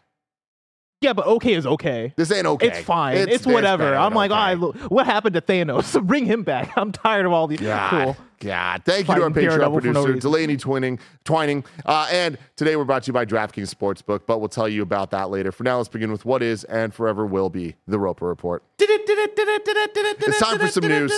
Yeah, 1.02 1.14
but 1.14 1.26
okay 1.26 1.54
is 1.54 1.66
okay. 1.66 2.12
This 2.16 2.30
ain't 2.30 2.46
okay. 2.46 2.68
It's 2.68 2.80
fine. 2.80 3.16
It's, 3.16 3.36
it's 3.36 3.46
whatever. 3.46 3.94
I'm 3.94 4.12
like, 4.12 4.30
okay. 4.30 4.38
all 4.38 4.46
right, 4.46 4.58
look, 4.58 4.76
what 4.90 5.06
happened 5.06 5.32
to 5.34 5.40
Thanos? 5.40 6.02
Bring 6.06 6.26
him 6.26 6.42
back. 6.42 6.72
I'm 6.76 6.92
tired 6.92 7.24
of 7.24 7.32
all 7.32 7.46
these. 7.46 7.60
God, 7.60 7.90
Cool. 7.90 8.16
God. 8.40 8.82
Thank 8.84 9.08
you 9.08 9.14
to 9.14 9.22
our 9.22 9.30
Patreon 9.30 9.34
Daredevil 9.34 9.80
for 9.80 9.86
no 9.86 10.04
producer. 10.04 10.20
Delaney 10.20 10.58
Twinning, 10.58 10.98
Twining. 11.24 11.64
Uh, 11.86 12.06
and 12.10 12.36
today 12.56 12.76
we're 12.76 12.84
brought 12.84 13.04
to 13.04 13.08
you 13.08 13.12
by 13.14 13.24
DraftKings 13.24 13.74
Sportsbook, 13.74 14.22
but 14.26 14.40
we'll 14.40 14.50
tell 14.50 14.68
you 14.68 14.82
about 14.82 15.10
that 15.12 15.30
later. 15.30 15.52
For 15.52 15.64
now, 15.64 15.78
let's 15.78 15.88
begin 15.88 16.12
with 16.12 16.26
what 16.26 16.42
is 16.42 16.64
and 16.64 16.92
forever 16.92 17.24
will 17.24 17.48
be 17.48 17.76
the 17.86 17.98
Roper 17.98 18.26
Report. 18.26 18.62
It's 18.78 20.38
time 20.38 20.58
for 20.58 20.68
some 20.68 20.86
news. 20.86 21.12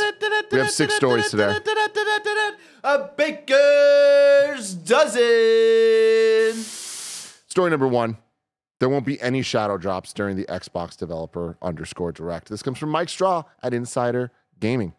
We 0.52 0.58
have 0.58 0.70
six 0.70 0.94
stories 0.94 1.30
today. 1.30 1.58
A 2.84 3.10
baker's 3.16 4.74
dozen. 4.74 5.20
Story 7.52 7.68
number 7.68 7.86
one. 7.86 8.16
There 8.80 8.88
won't 8.88 9.04
be 9.04 9.20
any 9.20 9.42
shadow 9.42 9.76
drops 9.76 10.14
during 10.14 10.36
the 10.36 10.46
Xbox 10.46 10.96
developer 10.96 11.58
underscore 11.60 12.10
direct. 12.10 12.48
This 12.48 12.62
comes 12.62 12.78
from 12.78 12.88
Mike 12.88 13.10
Straw 13.10 13.42
at 13.62 13.74
Insider 13.74 14.32
Gaming. 14.58 14.94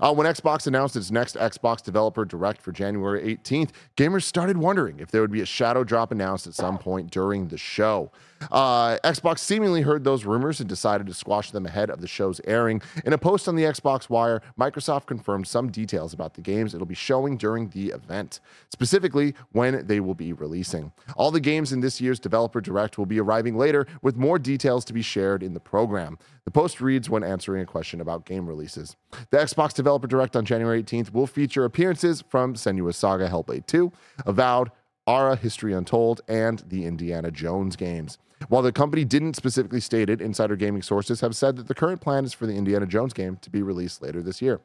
Uh, 0.00 0.12
when 0.12 0.26
Xbox 0.26 0.66
announced 0.66 0.96
its 0.96 1.12
next 1.12 1.36
Xbox 1.36 1.80
Developer 1.80 2.24
Direct 2.24 2.60
for 2.60 2.72
January 2.72 3.36
18th, 3.36 3.70
gamers 3.96 4.24
started 4.24 4.56
wondering 4.56 4.98
if 4.98 5.12
there 5.12 5.20
would 5.20 5.30
be 5.30 5.42
a 5.42 5.46
shadow 5.46 5.84
drop 5.84 6.10
announced 6.10 6.48
at 6.48 6.54
some 6.54 6.76
point 6.76 7.12
during 7.12 7.46
the 7.46 7.56
show. 7.56 8.10
Uh, 8.50 8.98
Xbox 9.04 9.38
seemingly 9.38 9.82
heard 9.82 10.04
those 10.04 10.24
rumors 10.24 10.60
and 10.60 10.68
decided 10.68 11.06
to 11.06 11.14
squash 11.14 11.50
them 11.50 11.66
ahead 11.66 11.90
of 11.90 12.00
the 12.00 12.08
show's 12.08 12.40
airing. 12.44 12.82
In 13.04 13.12
a 13.12 13.18
post 13.18 13.48
on 13.48 13.56
the 13.56 13.64
Xbox 13.64 14.08
Wire, 14.08 14.42
Microsoft 14.58 15.06
confirmed 15.06 15.46
some 15.46 15.70
details 15.70 16.12
about 16.12 16.34
the 16.34 16.40
games 16.40 16.74
it'll 16.74 16.86
be 16.86 16.94
showing 16.94 17.36
during 17.36 17.68
the 17.70 17.88
event, 17.90 18.40
specifically 18.70 19.34
when 19.52 19.86
they 19.86 20.00
will 20.00 20.14
be 20.14 20.32
releasing. 20.32 20.92
All 21.16 21.30
the 21.30 21.40
games 21.40 21.72
in 21.72 21.80
this 21.80 22.00
year's 22.00 22.20
Developer 22.20 22.60
Direct 22.60 22.98
will 22.98 23.06
be 23.06 23.20
arriving 23.20 23.56
later, 23.56 23.86
with 24.02 24.16
more 24.16 24.38
details 24.38 24.84
to 24.86 24.92
be 24.92 25.02
shared 25.02 25.42
in 25.42 25.54
the 25.54 25.60
program. 25.60 26.18
The 26.44 26.50
post 26.50 26.80
reads 26.80 27.08
when 27.08 27.22
answering 27.22 27.62
a 27.62 27.66
question 27.66 28.00
about 28.00 28.26
game 28.26 28.48
releases. 28.48 28.96
The 29.30 29.38
Xbox 29.38 29.74
Developer 29.74 30.06
Direct 30.06 30.34
on 30.34 30.44
January 30.44 30.82
18th 30.82 31.12
will 31.12 31.26
feature 31.26 31.64
appearances 31.64 32.22
from 32.28 32.54
Senua's 32.54 32.96
Saga 32.96 33.28
Hellblade 33.28 33.66
2, 33.66 33.92
Avowed, 34.26 34.70
Ara 35.06 35.36
History 35.36 35.72
Untold, 35.72 36.20
and 36.28 36.62
the 36.68 36.84
Indiana 36.84 37.30
Jones 37.30 37.76
games. 37.76 38.18
While 38.48 38.62
the 38.62 38.72
company 38.72 39.04
didn't 39.04 39.34
specifically 39.34 39.80
state 39.80 40.08
it, 40.10 40.20
insider 40.20 40.56
gaming 40.56 40.82
sources 40.82 41.20
have 41.20 41.34
said 41.36 41.56
that 41.56 41.68
the 41.68 41.74
current 41.74 42.00
plan 42.00 42.24
is 42.24 42.32
for 42.32 42.46
the 42.46 42.54
Indiana 42.54 42.86
Jones 42.86 43.12
game 43.12 43.36
to 43.42 43.50
be 43.50 43.62
released 43.62 44.02
later 44.02 44.22
this 44.22 44.40
year. 44.42 44.60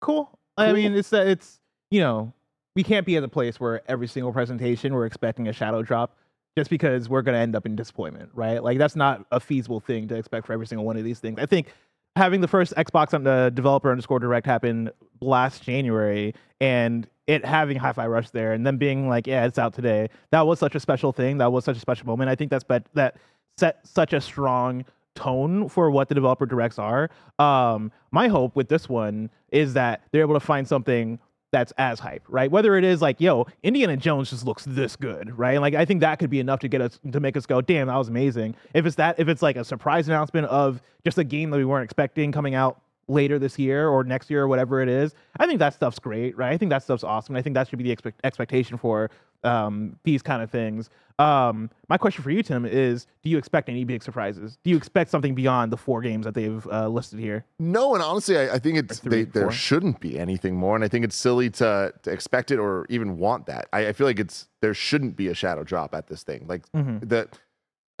Cool. 0.00 0.30
I 0.56 0.66
Cool. 0.66 0.74
mean, 0.74 0.94
it's 0.94 1.10
that 1.10 1.26
it's 1.26 1.60
you 1.90 2.00
know 2.00 2.32
we 2.74 2.82
can't 2.82 3.06
be 3.06 3.16
at 3.16 3.20
the 3.20 3.28
place 3.28 3.60
where 3.60 3.82
every 3.90 4.06
single 4.08 4.32
presentation 4.32 4.94
we're 4.94 5.06
expecting 5.06 5.48
a 5.48 5.52
shadow 5.52 5.82
drop 5.82 6.16
just 6.56 6.70
because 6.70 7.08
we're 7.08 7.22
going 7.22 7.34
to 7.34 7.40
end 7.40 7.56
up 7.56 7.64
in 7.66 7.76
disappointment, 7.76 8.30
right? 8.34 8.62
Like 8.62 8.78
that's 8.78 8.96
not 8.96 9.24
a 9.30 9.40
feasible 9.40 9.80
thing 9.80 10.08
to 10.08 10.16
expect 10.16 10.46
for 10.46 10.52
every 10.52 10.66
single 10.66 10.84
one 10.84 10.96
of 10.96 11.04
these 11.04 11.18
things. 11.18 11.38
I 11.38 11.46
think 11.46 11.72
having 12.16 12.40
the 12.40 12.48
first 12.48 12.74
Xbox 12.76 13.14
on 13.14 13.24
the 13.24 13.50
developer 13.54 13.90
underscore 13.90 14.18
direct 14.18 14.46
happen 14.46 14.90
last 15.20 15.62
January 15.62 16.34
and 16.60 17.06
it 17.26 17.44
having 17.44 17.76
Hi-Fi 17.76 18.06
Rush 18.06 18.30
there 18.30 18.52
and 18.52 18.66
then 18.66 18.76
being 18.76 19.08
like, 19.08 19.26
yeah, 19.26 19.46
it's 19.46 19.58
out 19.58 19.74
today. 19.74 20.08
That 20.30 20.46
was 20.46 20.58
such 20.58 20.74
a 20.74 20.80
special 20.80 21.12
thing. 21.12 21.38
That 21.38 21.52
was 21.52 21.64
such 21.64 21.76
a 21.76 21.80
special 21.80 22.06
moment. 22.06 22.28
I 22.30 22.34
think 22.34 22.50
that's 22.50 22.64
bet 22.64 22.86
that 22.94 23.16
set 23.56 23.86
such 23.86 24.12
a 24.12 24.20
strong 24.20 24.84
tone 25.14 25.68
for 25.68 25.90
what 25.90 26.08
the 26.08 26.14
developer 26.14 26.46
directs 26.46 26.78
are. 26.78 27.10
Um, 27.38 27.92
my 28.10 28.28
hope 28.28 28.56
with 28.56 28.68
this 28.68 28.88
one 28.88 29.30
is 29.50 29.74
that 29.74 30.02
they're 30.10 30.22
able 30.22 30.34
to 30.34 30.40
find 30.40 30.66
something 30.66 31.18
that's 31.52 31.72
as 31.78 32.00
hype, 32.00 32.24
right? 32.28 32.50
Whether 32.50 32.76
it 32.76 32.82
is 32.82 33.00
like, 33.00 33.20
yo, 33.20 33.46
Indiana 33.62 33.96
Jones 33.96 34.30
just 34.30 34.44
looks 34.44 34.64
this 34.64 34.96
good, 34.96 35.38
right? 35.38 35.52
And 35.52 35.60
Like 35.60 35.74
I 35.74 35.84
think 35.84 36.00
that 36.00 36.18
could 36.18 36.30
be 36.30 36.40
enough 36.40 36.60
to 36.60 36.68
get 36.68 36.80
us 36.80 36.98
to 37.12 37.20
make 37.20 37.36
us 37.36 37.46
go, 37.46 37.60
damn, 37.60 37.86
that 37.86 37.96
was 37.96 38.08
amazing. 38.08 38.56
If 38.74 38.86
it's 38.86 38.96
that, 38.96 39.20
if 39.20 39.28
it's 39.28 39.42
like 39.42 39.56
a 39.56 39.64
surprise 39.64 40.08
announcement 40.08 40.48
of 40.48 40.82
just 41.04 41.18
a 41.18 41.24
game 41.24 41.50
that 41.50 41.58
we 41.58 41.64
weren't 41.64 41.84
expecting 41.84 42.32
coming 42.32 42.54
out 42.54 42.80
later 43.06 43.38
this 43.38 43.58
year 43.58 43.88
or 43.88 44.02
next 44.02 44.30
year 44.30 44.42
or 44.42 44.48
whatever 44.48 44.80
it 44.80 44.88
is, 44.88 45.14
I 45.38 45.46
think 45.46 45.58
that 45.58 45.74
stuff's 45.74 45.98
great, 45.98 46.36
right? 46.36 46.52
I 46.52 46.56
think 46.56 46.70
that 46.70 46.82
stuff's 46.82 47.04
awesome. 47.04 47.36
I 47.36 47.42
think 47.42 47.54
that 47.54 47.68
should 47.68 47.78
be 47.78 47.84
the 47.84 47.92
expect- 47.92 48.20
expectation 48.24 48.78
for 48.78 49.10
um, 49.44 49.98
these 50.04 50.22
kind 50.22 50.42
of 50.42 50.50
things. 50.50 50.90
Um, 51.18 51.70
my 51.88 51.98
question 51.98 52.24
for 52.24 52.30
you, 52.30 52.42
Tim, 52.42 52.64
is: 52.64 53.06
Do 53.22 53.28
you 53.30 53.38
expect 53.38 53.68
any 53.68 53.84
big 53.84 54.02
surprises? 54.02 54.58
Do 54.64 54.70
you 54.70 54.76
expect 54.76 55.10
something 55.10 55.34
beyond 55.34 55.70
the 55.72 55.76
four 55.76 56.00
games 56.00 56.24
that 56.24 56.34
they've 56.34 56.66
uh, 56.68 56.88
listed 56.88 57.20
here? 57.20 57.44
No, 57.58 57.94
and 57.94 58.02
honestly, 58.02 58.36
I, 58.38 58.54
I 58.54 58.58
think 58.58 58.78
it's 58.78 58.98
three, 58.98 59.24
they, 59.24 59.30
there 59.30 59.50
shouldn't 59.50 60.00
be 60.00 60.18
anything 60.18 60.56
more, 60.56 60.74
and 60.74 60.82
I 60.84 60.88
think 60.88 61.04
it's 61.04 61.16
silly 61.16 61.50
to, 61.50 61.92
to 62.02 62.10
expect 62.10 62.50
it 62.50 62.58
or 62.58 62.86
even 62.88 63.18
want 63.18 63.46
that. 63.46 63.68
I, 63.72 63.88
I 63.88 63.92
feel 63.92 64.06
like 64.06 64.18
it's 64.18 64.48
there 64.62 64.74
shouldn't 64.74 65.16
be 65.16 65.28
a 65.28 65.34
shadow 65.34 65.62
drop 65.64 65.94
at 65.94 66.06
this 66.08 66.22
thing. 66.22 66.46
Like 66.48 66.62
Mhm. 66.72 67.08
the 67.08 67.28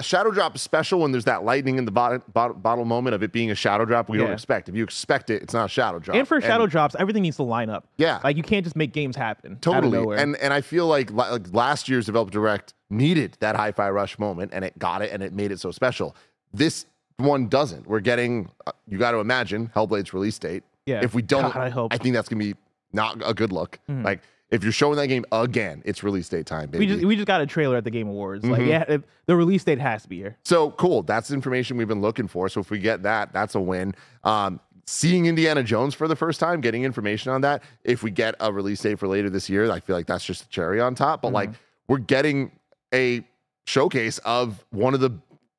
a 0.02 0.04
shadow 0.04 0.30
drop 0.30 0.54
is 0.56 0.62
special 0.62 1.00
when 1.00 1.12
there's 1.12 1.24
that 1.24 1.44
lightning 1.44 1.78
in 1.78 1.84
the 1.84 1.90
bottle, 1.90 2.18
bottle, 2.32 2.56
bottle 2.56 2.84
moment 2.84 3.14
of 3.14 3.22
it 3.22 3.32
being 3.32 3.50
a 3.50 3.54
shadow 3.54 3.84
drop. 3.84 4.08
We 4.08 4.18
don't 4.18 4.32
expect. 4.32 4.68
If 4.68 4.74
you 4.74 4.82
expect 4.84 5.30
it, 5.30 5.42
it's 5.42 5.54
not 5.54 5.66
a 5.66 5.68
shadow 5.68 5.98
drop. 5.98 6.16
And 6.16 6.26
for 6.26 6.40
shadow 6.40 6.66
drops, 6.66 6.96
everything 6.98 7.22
needs 7.22 7.36
to 7.36 7.42
line 7.44 7.70
up. 7.70 7.86
yeah, 7.96 8.18
Like 8.24 8.36
you 8.36 8.42
can't 8.42 8.64
just 8.64 8.76
make 8.76 8.92
games 8.92 9.14
happen. 9.16 9.58
Totally. 9.60 10.16
And 10.18 10.36
and 10.36 10.52
I 10.52 10.60
feel 10.60 10.86
like, 10.86 11.10
like 11.12 11.52
last 11.54 11.88
year's 11.88 12.06
Developer 12.06 12.30
Direct 12.32 12.74
needed 12.90 13.36
that 13.40 13.56
hi-fi 13.56 13.88
rush 13.90 14.18
moment 14.18 14.50
and 14.52 14.64
it 14.64 14.78
got 14.78 15.00
it 15.02 15.10
and 15.12 15.22
it 15.22 15.32
made 15.32 15.50
it 15.52 15.60
so 15.60 15.70
special. 15.70 16.14
This 16.52 16.84
one 17.18 17.48
doesn't. 17.48 17.86
We're 17.86 18.00
getting 18.00 18.50
uh, 18.66 18.72
you 18.88 18.98
got 18.98 19.12
to 19.12 19.18
imagine 19.18 19.70
Hellblade's 19.74 20.12
release 20.12 20.38
date. 20.38 20.64
Yeah. 20.86 21.00
If 21.02 21.14
we 21.14 21.22
don't 21.22 21.52
God, 21.52 21.56
I 21.56 21.68
hope. 21.70 21.94
I 21.94 21.98
think 21.98 22.14
that's 22.14 22.28
going 22.28 22.40
to 22.40 22.54
be 22.54 22.58
not 22.92 23.22
a 23.24 23.32
good 23.32 23.52
look. 23.52 23.78
Mhm. 23.88 24.04
Like 24.04 24.20
if 24.52 24.62
you're 24.62 24.70
showing 24.72 24.96
that 24.98 25.08
game 25.08 25.24
again, 25.32 25.82
it's 25.84 26.04
release 26.04 26.28
date 26.28 26.46
time, 26.46 26.68
baby. 26.70 26.86
we 26.86 26.92
just 26.92 27.04
we 27.04 27.16
just 27.16 27.26
got 27.26 27.40
a 27.40 27.46
trailer 27.46 27.76
at 27.76 27.82
the 27.82 27.90
Game 27.90 28.06
Awards. 28.06 28.44
Like 28.44 28.60
Mhm. 28.62 28.68
yeah, 28.68 28.96
the 29.26 29.34
release 29.34 29.64
date 29.64 29.80
has 29.80 30.02
to 30.02 30.08
be 30.08 30.18
here. 30.18 30.36
So 30.44 30.70
cool. 30.72 31.02
That's 31.02 31.30
information 31.32 31.76
we've 31.76 31.88
been 31.88 32.02
looking 32.02 32.28
for. 32.28 32.48
So 32.48 32.60
if 32.60 32.70
we 32.70 32.78
get 32.78 33.02
that, 33.02 33.32
that's 33.32 33.54
a 33.56 33.60
win. 33.60 33.94
Um, 34.22 34.60
seeing 34.86 35.26
Indiana 35.26 35.62
Jones 35.62 35.94
for 35.94 36.06
the 36.06 36.16
first 36.16 36.38
time, 36.38 36.60
getting 36.60 36.84
information 36.84 37.32
on 37.32 37.40
that. 37.40 37.62
If 37.82 38.02
we 38.02 38.10
get 38.10 38.34
a 38.40 38.52
release 38.52 38.80
date 38.80 38.98
for 38.98 39.08
later 39.08 39.30
this 39.30 39.48
year, 39.48 39.70
I 39.70 39.80
feel 39.80 39.96
like 39.96 40.06
that's 40.06 40.24
just 40.24 40.44
a 40.44 40.48
cherry 40.48 40.80
on 40.80 40.94
top. 40.94 41.22
But 41.22 41.32
like 41.32 41.50
we're 41.88 41.98
getting 41.98 42.52
a 42.94 43.24
showcase 43.66 44.18
of 44.18 44.64
one 44.70 44.92
of 44.92 45.00
the 45.00 45.10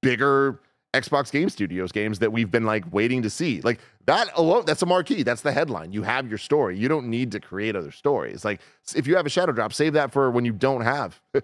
bigger 0.02 0.60
Xbox 0.94 1.32
Game 1.32 1.50
Studios 1.50 1.92
games 1.92 2.20
that 2.20 2.32
we've 2.32 2.52
been 2.52 2.66
like 2.66 2.86
waiting 2.94 3.22
to 3.24 3.30
see. 3.30 3.62
Like 3.62 3.80
that 4.06 4.30
alone, 4.36 4.64
that's 4.66 4.82
a 4.82 4.86
marquee. 4.86 5.24
That's 5.24 5.42
the 5.42 5.52
headline. 5.52 5.92
You 5.92 6.04
have 6.04 6.28
your 6.30 6.38
story. 6.38 6.78
You 6.78 6.88
don't 6.88 7.08
need 7.08 7.32
to 7.32 7.40
create 7.40 7.76
other 7.76 7.92
stories. 7.92 8.46
Like 8.46 8.62
if 8.96 9.08
you 9.08 9.16
have 9.16 9.26
a 9.26 9.30
shadow 9.30 9.52
drop, 9.54 9.74
save 9.74 9.94
that 9.94 10.12
for 10.12 10.30
when 10.30 10.46
you 10.46 10.52
don't 10.54 10.82
have 10.82 11.20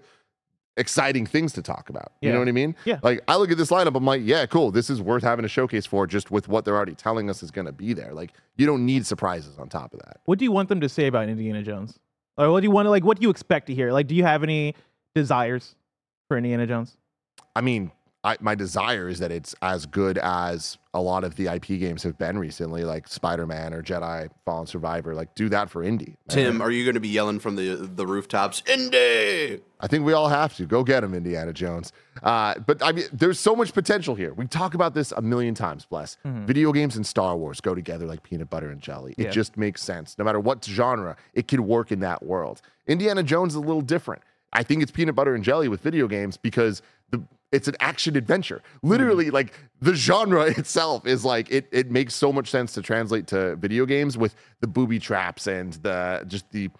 exciting 0.76 1.26
things 1.26 1.52
to 1.54 1.62
talk 1.62 1.90
about. 1.90 2.12
You 2.20 2.28
Yeah. 2.28 2.34
know 2.34 2.38
what 2.40 2.48
I 2.48 2.52
mean? 2.52 2.76
Yeah. 2.84 3.00
Like 3.02 3.22
I 3.28 3.36
look 3.36 3.50
at 3.50 3.58
this 3.58 3.70
lineup, 3.70 3.96
I'm 3.96 4.04
like, 4.04 4.22
yeah, 4.24 4.46
cool. 4.46 4.70
This 4.70 4.88
is 4.88 5.02
worth 5.02 5.22
having 5.22 5.44
a 5.44 5.48
showcase 5.48 5.84
for 5.84 6.06
just 6.06 6.30
with 6.30 6.48
what 6.48 6.64
they're 6.64 6.76
already 6.76 6.94
telling 6.94 7.28
us 7.28 7.42
is 7.42 7.50
going 7.50 7.66
to 7.66 7.72
be 7.72 7.92
there. 7.92 8.12
Like 8.14 8.32
you 8.56 8.66
don't 8.66 8.86
need 8.86 9.04
surprises 9.04 9.58
on 9.58 9.68
top 9.68 9.92
of 9.92 10.00
that. 10.00 10.20
What 10.26 10.38
do 10.38 10.44
you 10.44 10.52
want 10.52 10.68
them 10.68 10.80
to 10.80 10.88
say 10.88 11.06
about 11.06 11.28
Indiana 11.28 11.62
Jones? 11.62 11.98
Or 12.38 12.50
what 12.52 12.60
do 12.60 12.66
you 12.66 12.70
want 12.70 12.86
to 12.86 12.90
like? 12.90 13.04
What 13.04 13.18
do 13.18 13.22
you 13.22 13.30
expect 13.30 13.66
to 13.66 13.74
hear? 13.74 13.92
Like, 13.92 14.06
do 14.06 14.14
you 14.14 14.22
have 14.22 14.42
any 14.42 14.74
desires 15.14 15.74
for 16.28 16.38
Indiana 16.38 16.66
Jones? 16.66 16.96
I 17.54 17.60
mean, 17.60 17.90
I, 18.22 18.36
my 18.40 18.54
desire 18.54 19.08
is 19.08 19.18
that 19.20 19.32
it's 19.32 19.54
as 19.62 19.86
good 19.86 20.18
as 20.18 20.76
a 20.92 21.00
lot 21.00 21.24
of 21.24 21.36
the 21.36 21.46
IP 21.46 21.66
games 21.80 22.02
have 22.02 22.18
been 22.18 22.38
recently, 22.38 22.84
like 22.84 23.08
Spider 23.08 23.46
Man 23.46 23.72
or 23.72 23.82
Jedi 23.82 24.28
Fallen 24.44 24.66
Survivor. 24.66 25.14
Like, 25.14 25.34
do 25.34 25.48
that 25.48 25.70
for 25.70 25.82
indie. 25.82 26.16
Tim, 26.28 26.60
are 26.60 26.70
you 26.70 26.84
going 26.84 26.94
to 26.94 27.00
be 27.00 27.08
yelling 27.08 27.38
from 27.38 27.56
the 27.56 27.76
the 27.76 28.06
rooftops? 28.06 28.60
indie? 28.62 29.62
I 29.80 29.86
think 29.86 30.04
we 30.04 30.12
all 30.12 30.28
have 30.28 30.54
to 30.58 30.66
go 30.66 30.84
get 30.84 31.02
him, 31.02 31.14
Indiana 31.14 31.54
Jones. 31.54 31.92
Uh, 32.22 32.56
but 32.66 32.82
I 32.82 32.92
mean, 32.92 33.04
there's 33.10 33.40
so 33.40 33.56
much 33.56 33.72
potential 33.72 34.14
here. 34.14 34.34
We 34.34 34.46
talk 34.46 34.74
about 34.74 34.92
this 34.92 35.12
a 35.12 35.22
million 35.22 35.54
times. 35.54 35.86
Bless 35.86 36.18
video 36.24 36.72
games 36.72 36.96
and 36.96 37.06
Star 37.06 37.36
Wars 37.38 37.62
go 37.62 37.74
together 37.74 38.04
like 38.06 38.22
peanut 38.22 38.50
butter 38.50 38.68
and 38.68 38.82
jelly. 38.82 39.14
It 39.16 39.24
Yeah. 39.26 39.30
just 39.30 39.56
makes 39.56 39.82
sense. 39.82 40.18
No 40.18 40.24
matter 40.26 40.40
what 40.40 40.62
genre, 40.62 41.16
it 41.32 41.48
could 41.48 41.60
work 41.60 41.90
in 41.90 42.00
that 42.00 42.22
world. 42.22 42.60
Indiana 42.86 43.22
Jones 43.22 43.52
is 43.52 43.56
a 43.56 43.60
little 43.60 43.80
different. 43.80 44.22
I 44.52 44.62
think 44.62 44.82
it's 44.82 44.90
peanut 44.92 45.14
butter 45.14 45.34
and 45.34 45.42
jelly 45.42 45.68
with 45.68 45.80
video 45.80 46.06
games 46.08 46.36
because 46.36 46.82
the 47.10 47.22
it's 47.52 47.68
an 47.68 47.74
action 47.80 48.16
adventure. 48.16 48.62
Literally, 48.82 49.30
like 49.30 49.52
the 49.80 49.94
genre 49.94 50.42
itself 50.58 51.06
is 51.06 51.24
like 51.24 51.50
it. 51.50 51.68
It 51.72 51.90
makes 51.90 52.14
so 52.14 52.32
much 52.32 52.48
sense 52.50 52.72
to 52.74 52.82
translate 52.82 53.26
to 53.28 53.56
video 53.56 53.86
games 53.86 54.16
with 54.16 54.34
the 54.60 54.66
booby 54.66 54.98
traps 54.98 55.46
and 55.46 55.72
the 55.74 56.24
just 56.26 56.50
the 56.50 56.70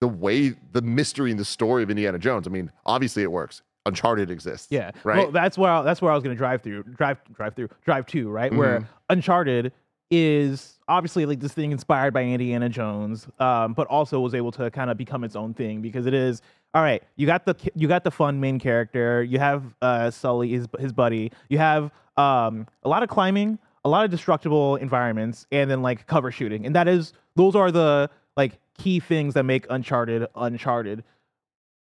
the 0.00 0.08
way 0.08 0.54
the 0.72 0.82
mystery 0.82 1.30
and 1.30 1.38
the 1.38 1.44
story 1.44 1.82
of 1.82 1.90
Indiana 1.90 2.18
Jones. 2.18 2.46
I 2.46 2.50
mean, 2.50 2.70
obviously 2.84 3.22
it 3.22 3.30
works. 3.30 3.62
Uncharted 3.86 4.30
exists. 4.30 4.68
Yeah, 4.70 4.92
Right. 5.02 5.18
Well, 5.18 5.32
that's 5.32 5.58
where 5.58 5.70
I, 5.70 5.82
that's 5.82 6.00
where 6.00 6.12
I 6.12 6.14
was 6.14 6.22
going 6.22 6.36
to 6.36 6.38
drive 6.38 6.62
through, 6.62 6.84
drive, 6.84 7.18
drive 7.34 7.54
through, 7.56 7.68
drive 7.84 8.06
to, 8.06 8.30
right? 8.30 8.52
Where 8.54 8.80
Mm-hmm. 8.80 8.86
Uncharted 9.10 9.72
is 10.12 10.78
obviously 10.88 11.24
like 11.24 11.40
this 11.40 11.54
thing 11.54 11.72
inspired 11.72 12.12
by 12.12 12.22
Indiana 12.22 12.68
Jones, 12.68 13.26
um, 13.40 13.72
but 13.72 13.86
also 13.88 14.20
was 14.20 14.34
able 14.34 14.52
to 14.52 14.70
kind 14.70 14.90
of 14.90 14.98
become 14.98 15.24
its 15.24 15.34
own 15.34 15.54
thing 15.54 15.80
because 15.80 16.04
it 16.04 16.12
is 16.12 16.42
all 16.74 16.82
right. 16.82 17.02
You 17.16 17.26
got 17.26 17.46
the 17.46 17.56
you 17.74 17.88
got 17.88 18.04
the 18.04 18.10
fun 18.10 18.38
main 18.38 18.58
character. 18.58 19.22
You 19.22 19.38
have 19.38 19.74
uh, 19.80 20.10
Sully, 20.10 20.50
his 20.50 20.66
his 20.78 20.92
buddy. 20.92 21.32
You 21.48 21.58
have 21.58 21.90
um, 22.18 22.66
a 22.82 22.88
lot 22.90 23.02
of 23.02 23.08
climbing, 23.08 23.58
a 23.84 23.88
lot 23.88 24.04
of 24.04 24.10
destructible 24.10 24.76
environments, 24.76 25.46
and 25.50 25.70
then 25.70 25.80
like 25.80 26.06
cover 26.06 26.30
shooting, 26.30 26.66
and 26.66 26.76
that 26.76 26.88
is 26.88 27.14
those 27.34 27.56
are 27.56 27.70
the 27.72 28.10
like 28.36 28.58
key 28.76 29.00
things 29.00 29.32
that 29.34 29.44
make 29.44 29.66
Uncharted 29.70 30.26
Uncharted 30.36 31.04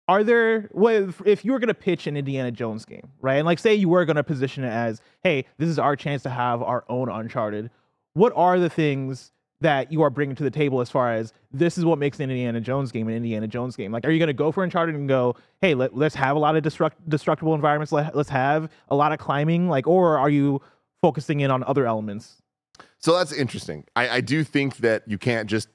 are 0.06 0.22
there 0.22 0.68
what 0.72 0.94
if- 0.94 1.22
if 1.24 1.44
you 1.44 1.52
were 1.52 1.58
to 1.60 1.72
pitch 1.74 2.06
an 2.06 2.16
Indiana 2.16 2.50
Jones 2.50 2.84
game, 2.84 3.08
right? 3.22 3.36
And 3.36 3.46
like 3.46 3.58
say 3.58 3.74
you 3.74 3.88
were 3.88 4.04
to 4.04 4.22
position 4.22 4.62
it 4.62 4.68
as, 4.68 5.00
"Hey, 5.22 5.46
this 5.56 5.68
is 5.68 5.78
our 5.78 5.96
chance 5.96 6.22
to 6.24 6.30
have 6.30 6.62
our 6.62 6.84
own 6.88 7.08
Uncharted." 7.08 7.70
What 8.14 8.32
are 8.36 8.58
the 8.58 8.70
things 8.70 9.32
that 9.60 9.90
you 9.92 10.02
are 10.02 10.10
bringing 10.10 10.36
to 10.36 10.42
the 10.44 10.50
table 10.50 10.80
as 10.80 10.88
far 10.90 11.12
as 11.12 11.32
this 11.52 11.76
is 11.78 11.84
what 11.84 11.98
makes 11.98 12.18
an 12.20 12.30
Indiana 12.30 12.60
Jones 12.60 12.92
game 12.92 13.08
an 13.08 13.14
Indiana 13.14 13.46
Jones 13.48 13.76
game? 13.76 13.92
Like 13.92 14.04
are 14.04 14.10
you 14.10 14.18
going 14.18 14.28
to 14.28 14.32
go 14.32 14.52
for 14.52 14.62
Uncharted 14.64 14.94
and 14.94 15.08
go, 15.08 15.36
"Hey, 15.60 15.74
let, 15.74 15.96
let's 15.96 16.14
have 16.14 16.36
a 16.36 16.38
lot 16.38 16.56
of 16.56 16.62
destruct, 16.62 16.92
destructible 17.08 17.54
environments, 17.54 17.92
let, 17.92 18.16
let's 18.16 18.28
have 18.30 18.70
a 18.88 18.94
lot 18.96 19.12
of 19.12 19.18
climbing," 19.18 19.68
like 19.68 19.86
or 19.86 20.16
are 20.18 20.30
you 20.30 20.62
focusing 21.02 21.40
in 21.40 21.50
on 21.50 21.64
other 21.64 21.86
elements? 21.86 22.40
So 22.98 23.16
that's 23.16 23.32
interesting. 23.32 23.84
I, 23.96 24.08
I 24.08 24.20
do 24.20 24.44
think 24.44 24.78
that 24.78 25.02
you 25.06 25.18
can't 25.18 25.48
just 25.50 25.68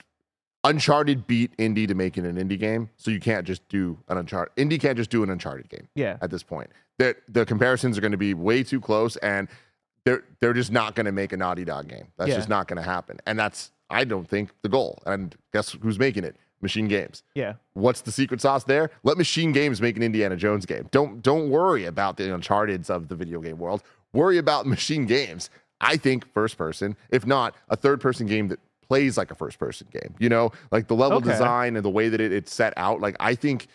Uncharted 0.64 1.26
beat 1.28 1.56
Indie 1.58 1.88
to 1.88 1.94
make 1.96 2.18
it 2.18 2.26
an 2.26 2.36
indie 2.36 2.60
game. 2.60 2.90
So 2.98 3.12
you 3.12 3.20
can't 3.20 3.46
just 3.48 3.68
do 3.70 3.98
an 4.10 4.18
Uncharted. 4.18 4.54
Indie 4.56 4.80
can't 4.80 4.98
just 4.98 5.10
do 5.10 5.24
an 5.24 5.30
Uncharted 5.30 5.70
game 5.70 5.88
Yeah. 5.96 6.18
at 6.22 6.32
this 6.32 6.44
point. 6.44 6.70
That 6.98 7.18
the 7.30 7.46
comparisons 7.46 7.98
are 7.98 8.02
going 8.02 8.12
to 8.12 8.18
be 8.18 8.34
way 8.34 8.64
too 8.64 8.82
close, 8.82 9.16
and 9.18 9.48
they're 10.10 10.24
they're 10.42 10.54
just 10.54 10.72
not 10.72 10.96
going 10.96 11.06
to 11.06 11.12
make 11.12 11.32
a 11.34 11.38
Naughty 11.38 11.64
Dog 11.66 11.88
game. 11.88 12.08
That's 12.18 12.30
Yeah. 12.30 12.36
just 12.36 12.50
not 12.50 12.68
going 12.68 12.78
to 12.78 12.84
happen. 12.84 13.20
And 13.28 13.38
that's 13.38 13.72
I 13.90 14.04
don't 14.04 14.28
think 14.28 14.50
the 14.64 14.70
goal. 14.70 15.02
And 15.06 15.36
guess 15.54 15.72
who's 15.82 16.00
making 16.00 16.24
it? 16.24 16.36
Machine 16.62 16.88
Games. 16.88 17.24
Yeah. 17.36 17.54
What's 17.74 18.02
the 18.02 18.12
secret 18.12 18.42
sauce 18.42 18.64
there? 18.66 18.92
Let 19.04 19.18
Machine 19.18 19.52
Games 19.54 19.82
make 19.82 19.96
an 19.96 20.04
Indiana 20.04 20.36
Jones 20.36 20.66
game. 20.66 20.88
Don't 20.92 21.22
don't 21.22 21.50
worry 21.50 21.86
about 21.86 22.18
the 22.18 22.34
Uncharted's 22.34 22.90
of 22.90 23.08
the 23.08 23.16
video 23.16 23.40
game 23.40 23.58
world. 23.60 23.84
Worry 24.14 24.38
about 24.40 24.66
Machine 24.66 25.06
Games. 25.06 25.50
I 25.82 25.96
think 25.96 26.26
first 26.34 26.58
person, 26.58 26.98
if 27.10 27.26
not 27.26 27.56
a 27.70 27.76
third 27.78 28.02
person 28.02 28.26
game 28.28 28.50
that 28.50 28.60
plays 28.88 29.18
like 29.18 29.32
a 29.32 29.36
first 29.36 29.60
person 29.60 29.88
game. 29.92 30.16
You 30.20 30.28
know, 30.30 30.52
like 30.72 30.88
the 30.88 30.96
level 30.96 31.20
Okay. 31.20 31.30
design 31.30 31.76
and 31.76 31.86
the 31.86 31.90
way 31.90 32.10
that 32.10 32.20
it, 32.20 32.34
it's 32.34 32.54
set 32.54 32.74
out. 32.76 33.00
Like 33.00 33.16
I 33.20 33.36
think 33.36 33.68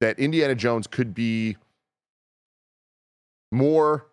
that 0.00 0.18
Indiana 0.18 0.54
Jones 0.54 0.86
could 0.86 1.14
be 1.14 1.56
more 3.52 4.06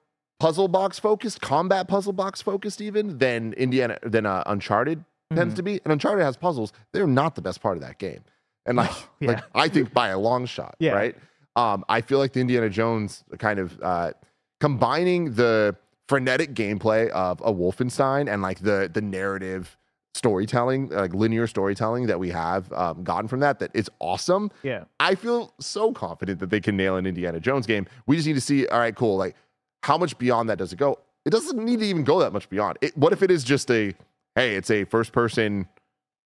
puzzle 0.43 0.67
box 0.67 0.99
focused, 0.99 1.39
combat 1.41 1.87
puzzle 1.87 2.11
box 2.13 2.41
focused, 2.41 2.81
even 2.81 3.17
than 3.17 3.53
Indiana 3.53 3.97
than 4.03 4.25
uh, 4.25 4.43
Uncharted 4.45 5.03
tends 5.33 5.53
Mhm. 5.53 5.57
to 5.57 5.63
be. 5.63 5.81
And 5.85 5.93
Uncharted 5.93 6.23
has 6.25 6.35
puzzles; 6.37 6.73
they're 6.91 7.07
not 7.07 7.35
the 7.35 7.41
best 7.41 7.61
part 7.61 7.77
of 7.77 7.81
that 7.83 7.97
game. 7.97 8.21
And 8.65 8.77
like, 8.77 8.91
Yeah. 9.19 9.27
like 9.31 9.43
I 9.55 9.67
think 9.69 9.93
by 9.93 10.09
a 10.09 10.19
long 10.19 10.45
shot, 10.45 10.75
Yeah. 10.79 10.91
right? 10.93 11.15
Um, 11.55 11.85
I 11.87 12.01
feel 12.01 12.17
like 12.19 12.33
the 12.33 12.41
Indiana 12.41 12.69
Jones 12.69 13.23
kind 13.37 13.59
of 13.59 13.79
uh, 13.81 14.11
combining 14.59 15.33
the 15.35 15.75
frenetic 16.09 16.53
gameplay 16.53 17.09
of 17.09 17.39
a 17.41 17.53
Wolfenstein 17.53 18.31
and 18.31 18.41
like 18.41 18.59
the 18.59 18.89
the 18.93 19.01
narrative 19.01 19.77
storytelling, 20.15 20.89
like 20.89 21.13
linear 21.13 21.47
storytelling 21.47 22.05
that 22.07 22.19
we 22.19 22.29
have 22.29 22.71
um, 22.73 23.03
gotten 23.03 23.27
from 23.27 23.39
that, 23.39 23.57
that 23.59 23.71
it's 23.73 23.89
awesome. 23.99 24.51
Yeah. 24.61 24.83
I 24.99 25.15
feel 25.15 25.53
so 25.59 25.91
confident 25.91 26.39
that 26.39 26.49
they 26.51 26.59
can 26.61 26.77
nail 26.77 26.97
an 26.97 27.07
Indiana 27.07 27.39
Jones 27.39 27.65
game. 27.65 27.87
We 28.05 28.15
just 28.17 28.27
need 28.27 28.35
to 28.35 28.41
see, 28.41 28.67
all 28.67 28.77
right, 28.79 28.95
cool. 28.95 29.17
Like, 29.17 29.35
how 29.83 29.97
much 29.97 30.17
beyond 30.17 30.49
that 30.49 30.57
does 30.57 30.71
it 30.73 30.77
go? 30.77 30.97
It 31.25 31.29
doesn't 31.29 31.63
need 31.63 31.79
to 31.79 31.85
even 31.85 32.03
go 32.03 32.19
that 32.21 32.33
much 32.33 32.49
beyond. 32.49 32.77
It, 32.81 32.97
what 32.97 33.13
if 33.13 33.21
it 33.21 33.29
is 33.29 33.43
just 33.43 33.69
a, 33.69 33.93
hey, 34.35 34.55
it's 34.55 34.71
a 34.71 34.85
first 34.85 35.11
person, 35.11 35.67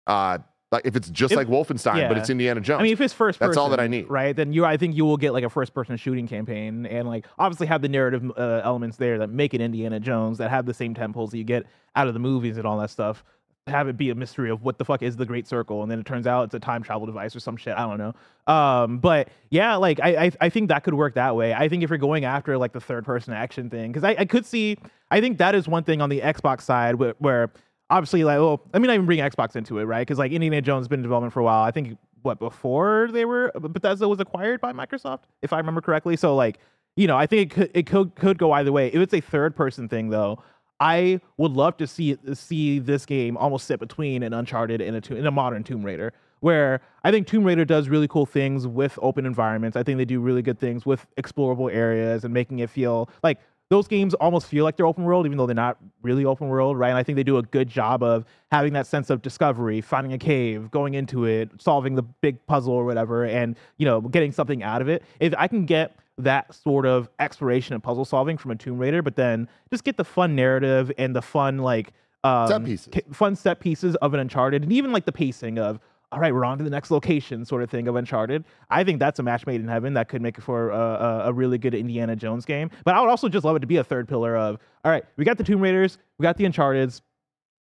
uh, 0.06 0.38
like 0.72 0.86
if 0.86 0.98
it's 0.98 1.10
just 1.10 1.32
If- 1.32 1.38
like 1.38 1.48
Wolfenstein, 1.48 2.10
but 2.10 2.18
it's 2.18 2.30
Indiana 2.30 2.60
Jones. 2.60 2.82
I 2.82 2.84
mean, 2.84 2.92
if 2.92 3.00
it's 3.00 3.14
first 3.14 3.40
person, 3.40 3.50
That's 3.52 3.58
all 3.58 3.70
that 3.70 3.80
I 3.80 3.88
need. 3.88 4.10
right? 4.10 4.36
Then 4.36 4.52
you, 4.52 4.66
I 4.66 4.76
think 4.76 4.96
you 4.98 5.06
will 5.06 5.16
get 5.16 5.32
like 5.32 5.46
a 5.46 5.50
first 5.50 5.74
person 5.74 5.96
shooting 5.96 6.28
campaign, 6.28 6.86
and 6.86 7.08
like 7.08 7.26
obviously 7.40 7.68
have 7.68 7.82
the 7.82 7.88
narrative 7.88 8.30
uh, 8.38 8.62
elements 8.66 8.98
there 8.98 9.18
that 9.20 9.30
make 9.30 9.54
it 9.54 9.62
Indiana 9.62 10.00
Jones, 10.02 10.38
that 10.40 10.50
have 10.50 10.66
the 10.66 10.74
same 10.74 10.94
temples 10.94 11.32
that 11.32 11.38
you 11.38 11.46
get 11.46 11.66
out 11.96 12.08
of 12.10 12.14
the 12.14 12.20
movies 12.20 12.58
and 12.58 12.68
all 12.68 12.78
that 12.80 12.90
stuff. 12.90 13.24
Have 13.68 13.88
it 13.88 13.98
be 13.98 14.10
a 14.10 14.16
mystery 14.16 14.50
of 14.50 14.64
what 14.64 14.78
the 14.78 14.86
fuck 14.86 15.02
is 15.02 15.16
the 15.16 15.26
Great 15.26 15.48
Circle, 15.48 15.82
and 15.82 15.92
then 15.92 16.00
it 16.00 16.06
turns 16.06 16.26
out 16.26 16.46
it's 16.46 16.56
a 16.56 16.60
time 16.60 16.84
travel 16.84 17.06
device 17.06 17.36
or 17.36 17.40
some 17.40 17.58
shit. 17.58 17.76
I 17.76 17.88
don't 17.88 17.98
know. 17.98 18.54
Um, 18.54 19.00
but 19.00 19.30
yeah, 19.50 19.76
like 19.76 20.00
I, 20.02 20.26
I, 20.26 20.32
I 20.42 20.50
think 20.50 20.70
that 20.70 20.84
could 20.84 20.94
work 20.94 21.16
that 21.16 21.36
way. 21.36 21.54
I 21.54 21.68
think 21.68 21.84
if 21.84 21.90
you're 21.90 21.98
going 21.98 22.26
after 22.26 22.58
like 22.58 22.74
the 22.74 22.80
third 22.82 23.06
person 23.06 23.34
action 23.34 23.70
thing, 23.70 23.92
because 23.92 24.04
I, 24.04 24.16
I 24.20 24.26
could 24.26 24.46
see, 24.46 24.78
I 25.12 25.22
think 25.22 25.38
that 25.40 25.56
is 25.56 25.68
one 25.68 25.84
thing 25.84 26.02
on 26.02 26.10
the 26.10 26.22
Xbox 26.22 26.62
side 26.62 26.96
where, 26.96 27.16
where 27.20 27.52
obviously 27.90 28.24
like, 28.24 28.40
well, 28.40 28.62
I 28.74 28.80
mean, 28.80 28.90
I 28.90 28.96
even 28.96 29.06
bring 29.06 29.20
Xbox 29.20 29.56
into 29.56 29.80
it, 29.80 29.84
right? 29.84 30.02
Because 30.02 30.18
like 30.18 30.32
Indiana 30.32 30.62
Jones 30.62 30.82
has 30.82 30.88
been 30.88 31.00
in 31.00 31.04
development 31.04 31.34
for 31.34 31.42
a 31.42 31.44
while. 31.44 31.64
I 31.64 31.72
think 31.72 31.98
what 32.22 32.40
before 32.40 33.10
they 33.12 33.26
were 33.26 33.52
Bethesda 33.56 34.08
was 34.08 34.20
acquired 34.20 34.62
by 34.62 34.74
Microsoft, 34.74 35.22
if 35.42 35.54
I 35.54 35.58
remember 35.58 35.82
correctly. 35.82 36.16
So 36.18 36.36
like, 36.36 36.60
you 36.96 37.08
know, 37.08 37.18
I 37.18 37.28
think 37.28 37.42
it 37.52 37.56
could 37.56 37.72
it 37.74 37.86
could 37.86 38.16
could 38.16 38.38
go 38.38 38.52
either 38.54 38.72
way. 38.72 38.88
If 38.88 38.96
it's 38.96 39.14
a 39.14 39.22
third 39.22 39.56
person 39.56 39.88
thing 39.88 40.10
though, 40.10 40.44
I 40.80 41.22
would 41.38 41.54
love 41.54 41.78
to 41.78 41.88
see 41.88 42.18
see 42.34 42.80
this 42.80 43.06
game 43.06 43.38
almost 43.38 43.68
sit 43.68 43.80
between 43.80 44.24
an 44.24 44.34
Uncharted 44.34 44.82
and 44.82 44.96
a 44.98 45.16
and 45.16 45.28
a 45.28 45.32
modern 45.32 45.64
Tomb 45.64 45.84
Raider, 45.84 46.14
where 46.40 46.82
I 47.04 47.12
think 47.12 47.28
Tomb 47.28 47.44
Raider 47.44 47.66
does 47.66 47.90
really 47.90 48.08
cool 48.08 48.26
things 48.26 48.68
with 48.68 48.98
open 49.02 49.26
environments. 49.26 49.76
I 49.76 49.84
think 49.84 49.98
they 49.98 50.06
do 50.06 50.20
really 50.20 50.42
good 50.42 50.60
things 50.60 50.86
with 50.86 51.06
explorable 51.18 51.74
areas 51.74 52.24
and 52.24 52.34
making 52.34 52.60
it 52.60 52.70
feel 52.70 53.10
like 53.24 53.40
those 53.70 53.88
games 53.88 54.14
almost 54.14 54.48
feel 54.48 54.64
like 54.64 54.78
they're 54.78 54.86
open 54.86 55.04
world, 55.04 55.26
even 55.26 55.38
though 55.38 55.46
they're 55.46 55.54
not 55.54 55.78
really 56.02 56.24
open 56.24 56.48
world, 56.48 56.78
right? 56.78 56.90
And 56.90 56.98
I 56.98 57.04
think 57.04 57.18
they 57.18 57.24
do 57.24 57.38
a 57.38 57.44
good 57.44 57.68
job 57.68 58.02
of 58.02 58.24
having 58.50 58.72
that 58.74 58.88
sense 58.88 59.10
of 59.10 59.22
discovery, 59.22 59.82
finding 59.82 60.14
a 60.14 60.18
cave, 60.18 60.72
going 60.72 60.94
into 60.94 61.26
it, 61.26 61.50
solving 61.60 61.96
the 61.96 62.02
big 62.02 62.46
puzzle 62.48 62.74
or 62.74 62.86
whatever, 62.86 63.26
and 63.26 63.58
you 63.78 63.86
know, 63.86 64.00
getting 64.00 64.32
something 64.32 64.64
out 64.64 64.82
of 64.82 64.88
it. 64.88 65.04
If 65.20 65.34
I 65.38 65.48
can 65.48 65.66
get 65.66 65.98
that 66.18 66.54
sort 66.54 66.86
of 66.86 67.10
exploration 67.20 67.74
and 67.74 67.84
puzzle 67.84 68.06
solving 68.06 68.38
from 68.38 68.52
a 68.52 68.56
Tomb 68.56 68.78
Raider, 68.80 69.02
but 69.02 69.16
then 69.16 69.48
just 69.72 69.84
get 69.84 69.98
the 69.98 70.04
fun 70.04 70.36
narrative 70.36 70.92
and 70.98 71.16
the 71.16 71.22
fun 71.22 71.60
like 71.60 71.94
um, 72.24 72.48
Set 72.48 72.66
pieces. 72.66 72.94
fun 73.12 73.36
set 73.36 73.60
pieces 73.60 73.96
of 73.98 74.14
an 74.14 74.20
Uncharted, 74.20 74.64
and 74.64 74.74
even 74.74 74.92
like 74.92 75.06
the 75.06 75.12
pacing 75.12 75.60
of 75.60 75.80
all 76.12 76.20
right, 76.20 76.34
we're 76.34 76.46
on 76.46 76.58
to 76.58 76.64
the 76.64 76.70
next 76.70 76.90
location, 76.90 77.44
sort 77.44 77.62
of 77.62 77.70
thing 77.70 77.88
of 77.90 77.96
Uncharted. 77.98 78.46
I 78.70 78.86
think 78.86 79.00
that's 79.00 79.20
a 79.20 79.24
match 79.24 79.46
made 79.46 79.60
in 79.60 79.68
heaven 79.68 79.94
that 79.96 80.08
could 80.08 80.22
make 80.22 80.38
it 80.38 80.42
for 80.42 80.70
a, 80.70 80.78
a, 80.78 81.20
a 81.26 81.34
really 81.34 81.58
good 81.58 81.76
Indiana 81.76 82.16
Jones 82.16 82.46
game. 82.46 82.72
But 82.86 82.96
I 82.96 83.02
would 83.02 83.10
also 83.10 83.28
just 83.28 83.44
love 83.44 83.58
it 83.58 83.60
to 83.60 83.68
be 83.68 83.76
a 83.76 83.84
third 83.84 84.08
pillar 84.08 84.38
of 84.38 84.58
all 84.86 84.92
right, 84.92 85.04
we 85.18 85.26
got 85.26 85.38
the 85.38 85.44
Tomb 85.44 85.60
Raiders, 85.60 85.98
we 86.18 86.24
got 86.24 86.38
the 86.38 86.46
Uncharted's. 86.46 87.02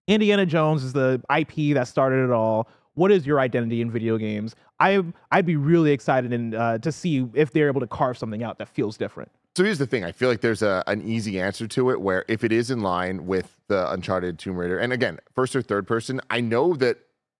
Indiana 0.07 0.45
Jones 0.45 0.85
is 0.85 0.93
the 0.93 1.21
IP 1.37 1.73
that 1.73 1.85
started 1.89 2.23
it 2.23 2.31
all. 2.31 2.69
What 2.97 3.11
is 3.11 3.27
your 3.27 3.39
identity 3.39 3.79
in 3.81 3.91
video 3.91 4.17
games? 4.17 4.55
I 4.79 5.03
I'd 5.31 5.45
be 5.45 5.55
really 5.55 5.91
excited 5.91 6.33
in, 6.33 6.55
uh, 6.55 6.79
to 6.79 6.91
see 6.91 7.27
if 7.35 7.51
they're 7.51 7.67
able 7.67 7.81
to 7.81 7.87
carve 7.87 8.17
something 8.17 8.41
out 8.43 8.57
that 8.57 8.67
feels 8.69 8.97
different. 8.97 9.31
So 9.55 9.63
here's 9.63 9.77
the 9.77 9.85
thing. 9.85 10.03
I 10.03 10.11
feel 10.11 10.29
like 10.29 10.41
there's 10.41 10.63
a 10.63 10.83
an 10.87 11.03
easy 11.07 11.39
answer 11.39 11.67
to 11.67 11.91
it 11.91 12.01
where 12.01 12.25
if 12.27 12.43
it 12.43 12.51
is 12.51 12.71
in 12.71 12.81
line 12.81 13.27
with 13.27 13.55
the 13.67 13.91
Uncharted 13.91 14.39
Tomb 14.39 14.57
Raider, 14.57 14.79
and 14.79 14.91
again, 14.91 15.19
first 15.35 15.55
or 15.55 15.61
third 15.61 15.85
person, 15.87 16.19
I 16.31 16.41
know 16.41 16.73
that 16.75 16.97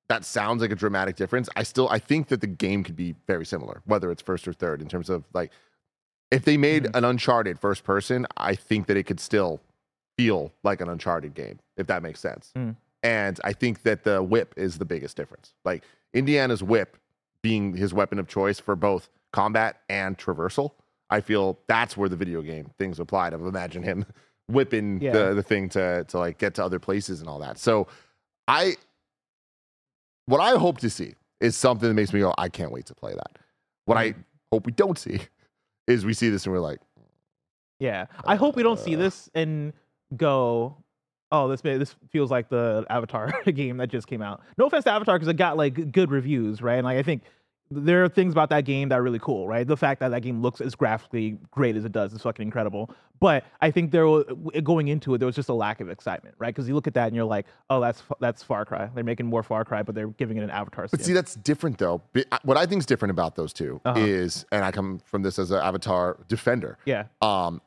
that 0.10 0.24
sounds 0.26 0.62
like 0.62 0.72
a 0.72 0.76
dramatic 0.76 1.16
difference. 1.16 1.50
I 1.56 1.64
still 1.64 1.90
I 1.90 1.98
think 1.98 2.28
that 2.28 2.42
the 2.42 2.48
game 2.48 2.84
could 2.84 2.96
be 2.96 3.16
very 3.26 3.46
similar, 3.46 3.82
whether 3.86 4.12
it's 4.12 4.22
first 4.22 4.48
or 4.48 4.54
third, 4.54 4.80
in 4.80 4.88
terms 4.88 5.10
of 5.10 5.24
like 5.34 5.52
if 6.30 6.46
they 6.46 6.58
made 6.58 6.84
Mhm. 6.84 6.96
an 6.98 7.04
Uncharted 7.04 7.60
first 7.60 7.84
person, 7.84 8.28
I 8.38 8.54
think 8.54 8.86
that 8.88 8.98
it 8.98 9.04
could 9.08 9.20
still 9.20 9.60
feel 10.18 10.52
like 10.62 10.82
an 10.82 10.90
Uncharted 10.90 11.34
game, 11.34 11.60
if 11.78 11.88
that 11.88 12.04
makes 12.04 12.20
sense. 12.20 12.52
Mm. 12.56 12.76
And 13.04 13.40
I 13.44 13.54
think 13.54 13.84
that 13.84 14.04
the 14.04 14.22
whip 14.24 14.54
is 14.58 14.78
the 14.78 14.86
biggest 14.86 15.16
difference. 15.18 15.54
Like 15.66 15.84
Indiana's 16.14 16.64
whip 16.64 16.98
being 17.42 17.76
his 17.76 17.94
weapon 17.94 18.20
of 18.20 18.28
choice 18.28 18.60
for 18.60 18.76
both 18.76 19.10
combat 19.32 19.82
and 19.90 20.18
traversal. 20.18 20.72
I 21.10 21.22
feel 21.22 21.60
that's 21.68 21.96
where 21.96 22.10
the 22.10 22.16
video 22.18 22.42
game 22.42 22.72
things 22.78 23.00
apply. 23.00 23.30
To 23.30 23.36
imagine 23.48 23.84
him 23.84 24.06
whipping 24.48 25.00
Yeah. 25.02 25.12
the, 25.12 25.34
the 25.36 25.44
thing 25.44 25.70
to 25.70 26.04
to 26.06 26.18
like 26.20 26.38
get 26.38 26.56
to 26.56 26.64
other 26.66 26.80
places 26.80 27.20
and 27.22 27.30
all 27.30 27.40
that. 27.40 27.58
So 27.60 27.88
I 28.48 28.76
what 30.26 30.42
I 30.42 30.58
hope 30.58 30.80
to 30.80 30.90
see 30.90 31.14
is 31.40 31.56
something 31.56 31.88
that 31.88 31.94
makes 31.94 32.12
me 32.12 32.20
go, 32.20 32.34
I 32.38 32.50
can't 32.50 32.72
wait 32.72 32.86
to 32.88 32.96
play 32.96 33.14
that. 33.14 33.38
What 33.86 33.98
I 33.98 34.16
hope 34.52 34.66
we 34.66 34.72
don't 34.74 34.98
see 34.98 35.20
is 35.88 36.06
we 36.06 36.14
see 36.14 36.30
this 36.30 36.46
and 36.46 36.54
we're 36.54 36.60
like, 36.60 36.80
Yeah, 37.80 38.08
I 38.26 38.36
hope 38.36 38.56
we 38.56 38.64
don't 38.64 38.80
see 38.80 38.96
Uh. 38.96 39.00
this 39.00 39.30
and 39.36 39.72
go. 40.16 40.78
Oh, 41.32 41.48
this 41.50 41.64
may, 41.64 41.78
this 41.78 41.96
feels 42.10 42.32
like 42.32 42.50
the 42.50 42.86
Avatar 42.90 43.34
game 43.46 43.78
that 43.78 43.88
just 43.90 44.08
came 44.08 44.22
out. 44.22 44.42
No 44.58 44.68
offense 44.68 44.86
to 44.86 44.92
Avatar 44.92 45.16
because 45.18 45.28
it 45.28 45.36
got 45.38 45.58
like 45.58 45.92
good 45.92 46.10
reviews, 46.12 46.62
right? 46.62 46.76
And 46.78 46.86
like 46.86 46.98
I 46.98 47.04
think 47.04 47.24
there 47.70 48.02
are 48.06 48.08
things 48.08 48.32
about 48.32 48.50
that 48.50 48.62
game 48.64 48.88
that 48.88 48.96
are 49.00 49.04
really 49.04 49.20
cool, 49.20 49.46
right? 49.46 49.68
The 49.68 49.76
fact 49.76 50.00
that 50.00 50.08
that 50.10 50.22
game 50.22 50.42
looks 50.42 50.62
as 50.62 50.74
graphically 50.74 51.38
great 51.52 51.76
as 51.76 51.84
it 51.84 51.92
does 51.92 52.14
is 52.14 52.22
fucking 52.22 52.42
incredible. 52.44 52.90
But 53.20 53.44
I 53.60 53.72
think 53.72 53.92
there 53.92 54.06
going 54.64 54.88
into 54.88 55.14
it, 55.14 55.18
there 55.18 55.26
was 55.26 55.36
just 55.36 55.50
a 55.50 55.54
lack 55.54 55.82
of 55.82 55.90
excitement, 55.90 56.36
right? 56.40 56.56
Because 56.56 56.70
you 56.70 56.76
look 56.76 56.88
at 56.88 56.94
that 56.94 57.08
and 57.08 57.16
you're 57.16 57.26
like, 57.26 57.46
oh, 57.70 57.82
that's 57.82 58.04
that's 58.22 58.42
Far 58.42 58.64
Cry. 58.64 58.90
They're 58.96 59.04
making 59.04 59.26
more 59.26 59.44
Far 59.44 59.66
Cry, 59.66 59.84
but 59.84 59.96
they're 59.96 60.08
giving 60.08 60.38
it 60.38 60.44
an 60.44 60.50
Avatar 60.50 60.88
skin. 60.88 60.98
But 60.98 61.06
see, 61.06 61.12
that's 61.12 61.36
different 61.36 61.78
though. 61.78 62.02
What 62.44 62.56
I 62.56 62.66
think 62.68 62.80
is 62.80 62.86
different 62.86 63.10
about 63.12 63.36
those 63.36 63.52
2 63.52 63.82
Uh-huh. 63.84 64.00
is, 64.00 64.46
and 64.54 64.64
I 64.64 64.72
come 64.72 65.00
from 65.04 65.24
this 65.24 65.38
as 65.38 65.52
an 65.52 65.58
Avatar 65.60 66.20
defender. 66.30 66.78
yeah, 66.86 67.06
Um, 67.22 67.60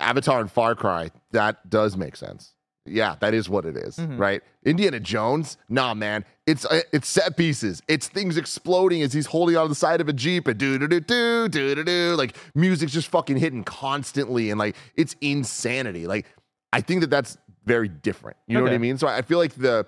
Avatar 0.00 0.40
and 0.40 0.50
Far 0.50 0.74
Cry, 0.74 1.10
that 1.32 1.68
does 1.70 1.96
make 1.96 2.16
sense. 2.16 2.54
Yeah, 2.86 3.14
that 3.20 3.34
is 3.34 3.48
what 3.48 3.66
it 3.66 3.76
is, 3.76 3.96
Mhm. 3.98 4.18
right? 4.18 4.42
Indiana 4.64 4.98
Jones, 4.98 5.58
nah, 5.68 5.92
man, 5.94 6.24
it's 6.46 6.64
uh, 6.64 6.80
it's 6.92 7.08
set 7.08 7.36
pieces. 7.36 7.82
It's 7.88 8.08
things 8.08 8.36
exploding 8.36 9.02
as 9.02 9.12
he's 9.12 9.26
holding 9.26 9.56
on 9.56 9.68
the 9.68 9.74
side 9.74 10.00
of 10.00 10.08
a 10.08 10.12
jeep 10.12 10.48
and 10.48 10.58
do 10.58 10.78
do 10.78 10.88
do 10.88 10.98
do 11.00 11.48
do 11.48 11.74
do 11.74 11.84
do. 11.84 12.14
Like 12.16 12.36
music's 12.54 12.92
just 12.92 13.08
fucking 13.08 13.36
hitting 13.36 13.62
constantly, 13.64 14.50
and 14.50 14.58
like 14.58 14.76
it's 14.96 15.14
insanity. 15.20 16.06
Like 16.06 16.26
I 16.72 16.80
think 16.80 17.02
that 17.02 17.10
that's 17.10 17.36
very 17.66 17.88
different. 17.88 18.38
You 18.46 18.56
know 18.56 18.62
what 18.64 18.72
I 18.72 18.78
mean? 18.78 18.96
So 18.98 19.06
I 19.06 19.22
feel 19.22 19.38
like 19.38 19.54
the 19.54 19.86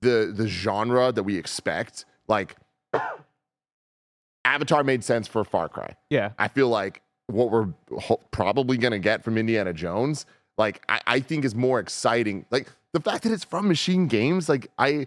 the 0.00 0.32
the 0.34 0.48
genre 0.48 1.12
that 1.12 1.22
we 1.22 1.36
expect, 1.36 2.06
like 2.26 2.56
Avatar, 4.44 4.82
made 4.82 5.04
sense 5.04 5.28
for 5.28 5.44
Far 5.44 5.68
Cry. 5.68 5.94
yeah, 6.08 6.30
I 6.38 6.48
feel 6.48 6.68
like 6.68 7.02
what 7.32 7.50
we're 7.50 7.68
ho- 8.00 8.20
probably 8.30 8.76
going 8.76 8.92
to 8.92 8.98
get 8.98 9.22
from 9.24 9.38
Indiana 9.38 9.72
Jones, 9.72 10.26
like 10.58 10.82
I, 10.88 11.00
I 11.06 11.20
think 11.20 11.44
is 11.44 11.54
more 11.54 11.78
exciting. 11.80 12.44
Like 12.50 12.68
the 12.92 13.00
fact 13.00 13.24
that 13.24 13.32
it's 13.32 13.44
from 13.44 13.68
Machine 13.68 14.06
Games, 14.06 14.48
like 14.48 14.68
I, 14.78 15.06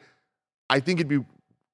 I 0.69 0.79
think 0.79 0.99
it'd 0.99 1.07
be 1.09 1.25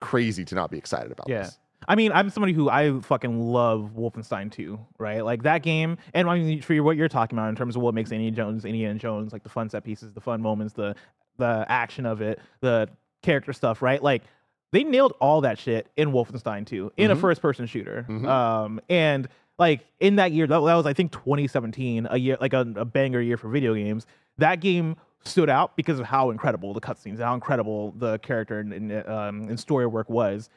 crazy 0.02 0.46
to 0.46 0.56
not 0.56 0.72
be 0.72 0.78
excited 0.78 1.12
about 1.12 1.28
Yeah. 1.30 1.44
this. 1.44 1.58
I 1.88 1.96
mean, 1.96 2.12
I'm 2.12 2.30
somebody 2.30 2.52
who 2.54 2.70
I 2.70 3.00
fucking 3.00 3.40
love 3.40 3.92
Wolfenstein 3.98 4.52
2, 4.52 4.78
right? 4.98 5.24
Like 5.24 5.44
that 5.44 5.64
game, 5.64 5.98
and 6.14 6.30
I 6.30 6.38
mean, 6.38 6.62
for 6.62 6.76
what 6.84 6.98
you're 6.98 7.08
talking 7.08 7.38
about 7.38 7.48
in 7.50 7.56
terms 7.56 7.76
of 7.78 7.82
what 7.82 7.94
makes 7.94 8.12
Indiana 8.12 8.36
Jones, 8.36 8.66
Indiana 8.66 9.00
Jones, 9.00 9.32
like 9.32 9.44
the 9.44 9.50
fun 9.50 9.70
set 9.70 9.86
pieces, 9.86 10.12
the 10.14 10.20
fun 10.22 10.42
moments, 10.42 10.74
the 10.74 10.96
the 11.38 11.66
action 11.70 12.06
of 12.06 12.22
it, 12.22 12.40
the 12.60 12.90
character 13.24 13.54
stuff, 13.54 13.82
right? 13.82 14.04
Like 14.04 14.24
they 14.74 14.84
nailed 14.84 15.14
all 15.22 15.40
that 15.42 15.58
shit 15.58 15.88
in 15.96 16.12
Wolfenstein 16.12 16.66
2 16.66 16.92
in 16.98 17.12
a 17.12 17.16
Mhm. 17.16 17.22
first 17.22 17.42
person 17.42 17.66
shooter. 17.66 18.06
Mhm. 18.10 18.28
Um, 18.28 18.82
and 18.90 19.30
like 19.60 19.86
in 20.00 20.16
that 20.16 20.32
year, 20.32 20.48
that, 20.48 20.60
that 20.60 20.76
was 20.76 20.86
I 20.86 20.94
think 20.94 21.12
2017, 21.12 22.08
a 22.10 22.18
year 22.18 22.38
like 22.42 22.54
a, 22.54 22.62
a 22.76 22.86
banger 22.86 23.22
year 23.22 23.38
for 23.38 23.50
video 23.50 23.76
games. 23.76 24.08
That 24.38 24.62
game 24.62 24.96
stood 25.26 25.50
out 25.50 25.76
because 25.76 26.00
of 26.00 26.06
how 26.06 26.32
incredible 26.32 26.74
the 26.74 26.82
cutscenes, 26.82 27.20
how 27.20 27.36
incredible 27.36 27.94
the 27.98 28.18
character 28.20 28.60
and, 28.60 28.74
and, 28.74 29.08
um, 29.08 29.42
and 29.50 29.60
story 29.60 29.86
work 29.86 30.10
was 30.10 30.50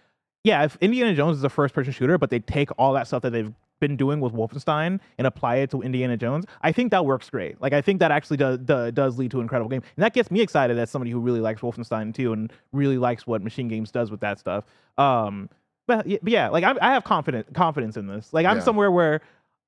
yeah, 0.45 0.65
if 0.65 0.77
Indiana 0.81 1.15
Jones 1.15 1.39
is 1.39 1.45
a 1.45 1.49
first 1.49 1.75
person 1.75 1.93
shooter, 1.93 2.19
but 2.19 2.31
they 2.31 2.41
take 2.41 2.71
all 2.79 2.93
that 2.95 3.07
stuff 3.07 3.23
that 3.23 3.31
they've 3.31 3.53
been 3.81 3.97
doing 3.97 4.21
with 4.21 4.33
Wolfenstein 4.33 5.01
and 5.19 5.27
apply 5.27 5.57
it 5.57 5.71
to 5.71 5.83
Indiana 5.83 6.17
Jones, 6.17 6.45
I 6.63 6.73
think 6.73 6.91
that 6.91 7.05
works 7.05 7.31
great. 7.31 7.61
Like 7.61 7.73
I 7.73 7.81
think 7.81 8.01
that 8.01 8.11
actually 8.11 8.37
does 8.39 8.59
does, 8.59 8.93
does 8.93 9.19
lead 9.19 9.31
to 9.33 9.39
an 9.39 9.43
incredible 9.43 9.71
game, 9.71 9.83
and 9.97 10.03
that 10.03 10.15
gets 10.15 10.31
me 10.31 10.41
excited 10.41 10.79
as 10.79 10.91
somebody 10.91 11.11
who 11.11 11.21
really 11.21 11.41
likes 11.41 11.61
Wolfenstein 11.61 12.15
too, 12.15 12.33
and 12.33 12.53
really 12.73 12.99
likes 12.99 13.27
what 13.27 13.43
Machine 13.43 13.69
Games 13.69 13.91
does 13.91 14.11
with 14.11 14.21
that 14.21 14.39
stuff. 14.39 14.65
Um, 14.99 15.49
but, 15.87 16.07
but 16.07 16.29
yeah, 16.31 16.49
like 16.49 16.65
I, 16.65 16.75
I 16.81 16.93
have 16.95 17.05
confidence 17.05 17.47
confidence 17.55 17.97
in 17.97 18.07
this. 18.07 18.33
Like 18.33 18.47
I'm 18.47 18.59
Yeah. 18.59 18.63
somewhere 18.63 18.91
where 18.91 19.21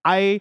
I. 0.05 0.41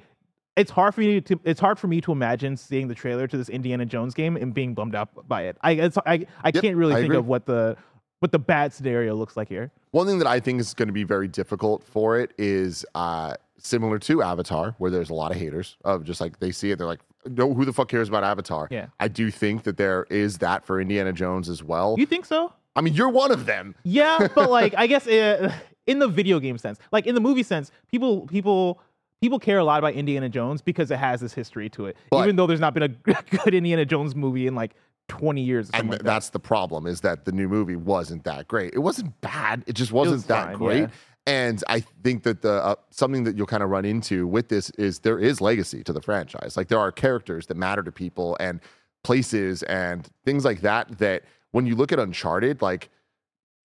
It's 0.55 0.69
hard 0.69 0.93
for 0.93 1.01
me 1.01 1.19
to. 1.19 1.39
It's 1.45 1.59
hard 1.59 1.79
for 1.79 1.87
me 1.87 1.99
to 2.01 2.11
imagine 2.11 2.55
seeing 2.57 2.87
the 2.87 2.93
trailer 2.93 3.25
to 3.27 3.37
this 3.37 3.49
Indiana 3.49 3.85
Jones 3.87 4.13
game 4.13 4.35
and 4.37 4.53
being 4.53 4.75
bummed 4.75 4.93
out 4.93 5.27
by 5.27 5.43
it. 5.45 5.57
I 5.61 5.71
it's, 5.71 5.97
I 6.05 6.27
I 6.43 6.51
Yep, 6.53 6.61
can't 6.61 6.77
really 6.77 6.93
I 6.93 6.97
think 6.97 7.05
agree. 7.05 7.17
of 7.17 7.25
what 7.27 7.47
the 7.47 7.75
what 8.19 8.31
the 8.31 8.37
bad 8.39 8.71
scenario 8.71 9.15
looks 9.15 9.35
like 9.35 9.49
here. 9.49 9.71
One 9.91 10.05
thing 10.05 10.19
that 10.19 10.27
I 10.27 10.39
think 10.39 10.61
is 10.61 10.75
going 10.75 10.87
to 10.89 10.93
be 10.93 11.03
very 11.03 11.27
difficult 11.27 11.83
for 11.83 12.19
it 12.19 12.33
is 12.37 12.85
uh, 12.93 13.33
similar 13.57 13.97
to 13.99 14.21
Avatar, 14.21 14.75
where 14.77 14.91
there's 14.91 15.09
a 15.09 15.13
lot 15.15 15.31
of 15.31 15.37
haters 15.37 15.75
of 15.83 16.03
just 16.03 16.21
like 16.21 16.39
they 16.39 16.51
see 16.51 16.69
it, 16.69 16.77
they're 16.77 16.85
like, 16.87 17.01
no, 17.25 17.51
who 17.53 17.65
the 17.65 17.73
fuck 17.73 17.89
cares 17.89 18.07
about 18.07 18.23
Avatar? 18.23 18.67
Yeah. 18.69 18.87
I 18.99 19.07
do 19.07 19.31
think 19.31 19.63
that 19.63 19.77
there 19.77 20.05
is 20.11 20.37
that 20.37 20.63
for 20.65 20.79
Indiana 20.79 21.13
Jones 21.13 21.49
as 21.49 21.63
well. 21.63 21.95
You 21.97 22.05
think 22.05 22.25
so? 22.25 22.53
I 22.75 22.81
mean, 22.81 22.93
you're 22.93 23.09
one 23.09 23.31
of 23.31 23.45
them. 23.45 23.75
Yeah, 23.83 24.27
but 24.33 24.49
like 24.59 24.73
I 24.77 24.87
guess 24.87 25.07
uh, 25.07 25.53
in 25.87 25.99
the 25.99 26.07
video 26.07 26.39
game 26.39 26.57
sense, 26.57 26.79
like 26.91 27.05
in 27.07 27.15
the 27.15 27.21
movie 27.21 27.43
sense, 27.43 27.71
people 27.89 28.27
people 28.27 28.81
people 29.21 29.39
care 29.39 29.57
a 29.59 29.63
lot 29.63 29.79
about 29.79 29.93
Indiana 29.93 30.27
Jones 30.29 30.61
because 30.61 30.91
it 30.91 30.97
has 30.97 31.21
this 31.21 31.33
history 31.33 31.69
to 31.69 31.85
it. 31.85 31.97
But- 32.09 32.23
even 32.23 32.35
though 32.35 32.47
there's 32.47 32.59
not 32.59 32.73
been 32.73 32.83
a 32.83 32.87
good 33.43 33.53
Indiana 33.53 33.85
Jones 33.85 34.15
movie 34.15 34.47
in 34.47 34.55
like 34.55 34.75
20 35.09 35.41
years. 35.41 35.69
Or 35.69 35.75
and 35.75 35.89
like 35.89 35.91
th- 35.91 35.99
that. 35.99 36.05
that's 36.05 36.29
the 36.29 36.39
problem 36.39 36.87
is 36.87 37.01
that 37.01 37.25
the 37.25 37.31
new 37.31 37.47
movie 37.47 37.75
wasn't 37.75 38.23
that 38.23 38.47
great. 38.47 38.73
It 38.73 38.79
wasn't 38.79 39.19
bad. 39.21 39.63
It 39.67 39.73
just 39.73 39.91
wasn't 39.91 40.13
was 40.15 40.25
that 40.25 40.47
fine, 40.47 40.57
great. 40.57 40.79
yeah. 40.81 40.87
And 41.25 41.63
I 41.69 41.81
think 42.03 42.23
that 42.23 42.41
the 42.41 42.53
uh, 42.53 42.75
something 42.89 43.23
that 43.23 43.37
you'll 43.37 43.47
kind 43.47 43.63
of 43.63 43.69
run 43.69 43.85
into 43.85 44.27
with 44.27 44.49
this 44.49 44.69
is 44.71 44.99
there 44.99 45.19
is 45.19 45.39
legacy 45.39 45.83
to 45.85 45.93
the 45.93 46.01
franchise. 46.01 46.57
Like 46.57 46.67
there 46.67 46.79
are 46.79 46.91
characters 46.91 47.47
that 47.47 47.55
matter 47.55 47.81
to 47.83 47.91
people 47.93 48.35
and 48.41 48.59
places 49.03 49.63
and 49.63 50.05
things 50.25 50.43
like 50.43 50.61
that. 50.61 50.97
That 50.97 51.23
when 51.53 51.65
you 51.65 51.75
look 51.75 51.91
at 51.91 51.99
Uncharted, 51.99 52.61
like, 52.61 52.89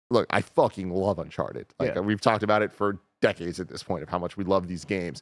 look, 0.10 0.26
I 0.32 0.42
fucking 0.42 0.90
love 0.90 1.20
Uncharted. 1.20 1.68
Like 1.80 1.94
Yeah. 1.96 2.02
we've 2.02 2.20
talked 2.22 2.44
about 2.44 2.62
it 2.62 2.74
for 2.74 3.00
decades 3.22 3.60
at 3.60 3.68
this 3.70 3.84
point 3.84 4.04
of 4.04 4.10
how 4.10 4.18
much 4.20 4.36
we 4.38 4.44
love 4.44 4.68
these 4.68 4.84
games. 4.86 5.22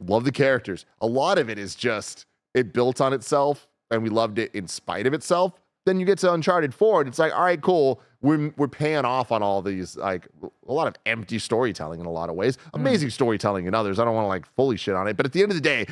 Love 0.00 0.24
the 0.24 0.32
characters. 0.32 0.86
A 1.00 1.06
lot 1.06 1.38
of 1.38 1.50
it 1.50 1.58
is 1.58 1.74
just 1.74 2.26
it 2.54 2.72
built 2.72 3.00
on 3.00 3.12
itself, 3.12 3.68
and 3.90 4.02
we 4.02 4.08
loved 4.08 4.38
it 4.38 4.52
in 4.54 4.66
spite 4.66 5.06
of 5.06 5.12
itself. 5.14 5.52
then 5.86 5.98
you 5.98 6.04
get 6.04 6.18
to 6.18 6.30
Uncharted 6.32 6.74
4, 6.74 7.00
and 7.00 7.08
it's 7.08 7.18
like, 7.18 7.32
all 7.34 7.42
right, 7.44 7.60
cool. 7.62 8.00
We're, 8.20 8.52
we're 8.58 8.68
paying 8.68 9.06
off 9.06 9.32
on 9.32 9.42
all 9.42 9.62
these, 9.62 9.96
like, 9.96 10.28
a 10.68 10.72
lot 10.72 10.86
of 10.86 10.94
empty 11.06 11.38
storytelling 11.38 12.00
in 12.00 12.06
a 12.06 12.10
lot 12.10 12.28
of 12.28 12.34
ways. 12.36 12.58
Hmm. 12.74 12.80
Amazing 12.82 13.10
storytelling 13.10 13.64
in 13.66 13.74
others. 13.74 13.98
I 13.98 14.04
don't 14.04 14.14
want 14.14 14.24
to, 14.26 14.28
like, 14.28 14.44
fully 14.56 14.76
shit 14.76 14.94
on 14.94 15.08
it. 15.08 15.16
But 15.16 15.24
at 15.24 15.32
the 15.32 15.42
end 15.42 15.50
of 15.52 15.56
the 15.56 15.62
day, 15.62 15.86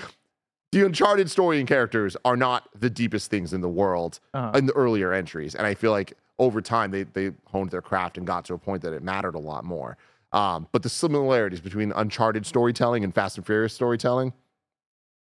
the 0.72 0.85
Uncharted 0.85 1.31
story 1.31 1.59
and 1.59 1.68
characters 1.68 2.16
are 2.24 2.37
not 2.37 2.68
the 2.78 2.90
deepest 2.90 3.31
things 3.31 3.52
in 3.52 3.61
the 3.61 3.68
world 3.68 4.20
Uh-huh. 4.35 4.57
in 4.59 4.66
the 4.66 4.72
earlier 4.74 5.12
entries. 5.12 5.54
And 5.54 5.66
I 5.66 5.74
feel 5.74 5.90
like 5.92 6.12
over 6.38 6.61
time, 6.61 6.90
they, 6.90 7.02
they 7.04 7.33
honed 7.46 7.70
their 7.70 7.83
craft 7.83 8.18
and 8.18 8.26
got 8.26 8.44
to 8.46 8.54
a 8.54 8.59
point 8.59 8.83
that 8.83 8.92
it 8.92 9.02
mattered 9.02 9.35
a 9.35 9.38
lot 9.40 9.64
more. 9.64 9.96
Um, 10.33 10.68
but 10.72 10.83
the 10.83 10.88
similarities 10.88 11.61
between 11.61 11.90
Uncharted 11.92 12.44
storytelling 12.46 13.02
and 13.02 13.14
Fast 13.14 13.38
and 13.38 13.46
Furious 13.46 13.72
storytelling, 13.72 14.35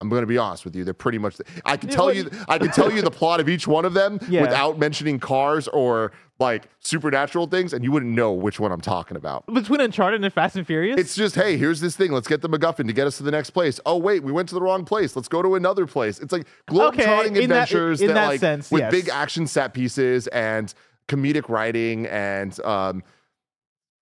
I'm 0.00 0.08
going 0.08 0.22
to 0.22 0.26
be 0.26 0.38
honest 0.38 0.64
with 0.64 0.74
you. 0.74 0.82
They're 0.84 0.94
pretty 0.94 1.18
much. 1.18 1.36
I 1.64 1.76
can 1.76 1.90
tell 1.90 2.12
you. 2.12 2.30
I 2.48 2.58
can 2.58 2.70
tell 2.70 2.90
you 2.90 3.02
the 3.02 3.10
plot 3.10 3.38
of 3.40 3.48
each 3.48 3.66
one 3.68 3.84
of 3.84 3.92
them 3.92 4.18
Yeah. 4.28 4.40
without 4.42 4.78
mentioning 4.78 5.18
cars 5.18 5.68
or 5.68 6.12
like 6.38 6.68
supernatural 6.78 7.46
things, 7.48 7.74
and 7.74 7.84
you 7.84 7.92
wouldn't 7.92 8.12
know 8.12 8.32
which 8.32 8.58
one 8.58 8.72
I'm 8.72 8.80
talking 8.80 9.18
about. 9.18 9.44
Between 9.52 9.78
Uncharted 9.82 10.24
and 10.24 10.32
Fast 10.32 10.56
and 10.56 10.66
Furious, 10.66 10.98
It's 10.98 11.14
just, 11.14 11.34
hey, 11.34 11.58
here's 11.58 11.80
this 11.82 11.96
thing. 11.96 12.12
Let's 12.12 12.26
get 12.28 12.40
the 12.40 12.48
MacGuffin 12.48 12.86
to 12.86 12.94
get 12.94 13.06
us 13.06 13.18
to 13.18 13.22
the 13.22 13.30
next 13.30 13.50
place. 13.50 13.78
Oh 13.84 13.98
wait, 13.98 14.22
we 14.22 14.32
went 14.32 14.48
to 14.48 14.54
the 14.54 14.62
wrong 14.62 14.86
place. 14.86 15.14
Let's 15.14 15.28
go 15.28 15.42
to 15.42 15.54
another 15.54 15.86
place. 15.86 16.18
It's 16.18 16.32
like 16.32 16.46
Okay, 16.70 17.04
globetrotting 17.04 17.26
in 17.26 17.34
that- 17.34 17.42
adventures 17.42 18.00
in 18.00 18.06
that, 18.08 18.14
that 18.14 18.26
like 18.28 18.40
sense, 18.40 18.70
with 18.70 18.80
yes. 18.80 18.90
big 18.90 19.08
action 19.10 19.46
set 19.46 19.74
pieces 19.74 20.28
and 20.28 20.72
comedic 21.08 21.50
writing 21.50 22.06
and 22.06 22.58
um, 22.64 23.02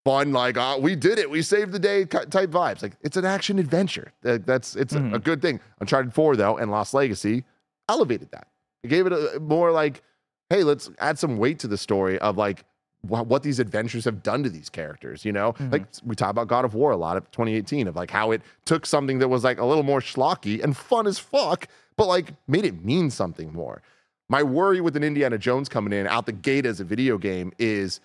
fun. 0.09 0.33
Like, 0.33 0.57
uh, 0.57 0.79
we 0.81 0.97
did 0.97 1.19
it. 1.19 1.29
We 1.29 1.43
saved 1.43 1.73
the 1.73 1.79
day 1.79 2.05
type 2.05 2.51
vibes. 2.51 2.83
Like, 2.83 2.95
it's 3.03 3.17
an 3.17 3.25
action 3.25 3.59
adventure. 3.59 4.13
That's 4.23 4.75
it's 4.77 4.95
a- 4.95 4.99
Mm-hmm. 4.99 5.15
a 5.15 5.19
good 5.19 5.43
thing. 5.43 5.61
Uncharted 5.81 6.15
Four 6.15 6.37
though 6.37 6.57
and 6.57 6.71
Lost 6.71 6.95
Legacy 6.95 7.45
elevated 7.89 8.31
that. 8.31 8.49
It 8.83 8.89
gave 8.89 9.07
it 9.07 9.13
a 9.13 9.39
more 9.41 9.71
like, 9.73 10.03
hey, 10.51 10.63
let's 10.63 10.91
add 10.99 11.19
some 11.19 11.37
weight 11.37 11.59
to 11.61 11.69
the 11.69 11.77
story 11.77 12.19
of 12.21 12.37
like 12.37 12.65
wha- 13.03 13.23
what 13.23 13.43
these 13.43 13.59
adventures 13.61 14.05
have 14.05 14.23
done 14.23 14.43
to 14.45 14.51
these 14.51 14.71
characters. 14.71 15.25
You 15.25 15.33
know, 15.33 15.53
Mm-hmm. 15.53 15.71
like 15.71 15.85
we 16.05 16.15
talk 16.17 16.31
about 16.31 16.49
God 16.49 16.65
of 16.65 16.75
War 16.75 16.91
a 16.93 16.97
lot 16.97 17.17
of 17.17 17.31
2018 17.31 17.87
of 17.89 17.97
like 17.97 18.11
how 18.11 18.31
it 18.31 18.43
took 18.65 18.87
something 18.87 19.19
that 19.21 19.29
was 19.29 19.45
like 19.45 19.59
a 19.59 19.65
little 19.65 19.83
more 19.85 20.01
schlocky 20.01 20.63
and 20.63 20.77
fun 20.77 21.07
as 21.07 21.19
fuck, 21.19 21.67
but 21.97 22.07
like 22.07 22.33
made 22.47 22.65
it 22.65 22.85
mean 22.85 23.11
something 23.11 23.53
more. 23.53 23.83
My 24.31 24.43
worry 24.43 24.81
with 24.81 24.95
an 24.97 25.05
Indiana 25.05 25.39
Jones 25.39 25.69
coming 25.69 25.93
in 25.93 26.07
out 26.07 26.27
the 26.27 26.33
gate 26.33 26.67
as 26.67 26.81
a 26.81 26.85
video 26.85 27.17
game 27.19 27.53
is 27.59 28.01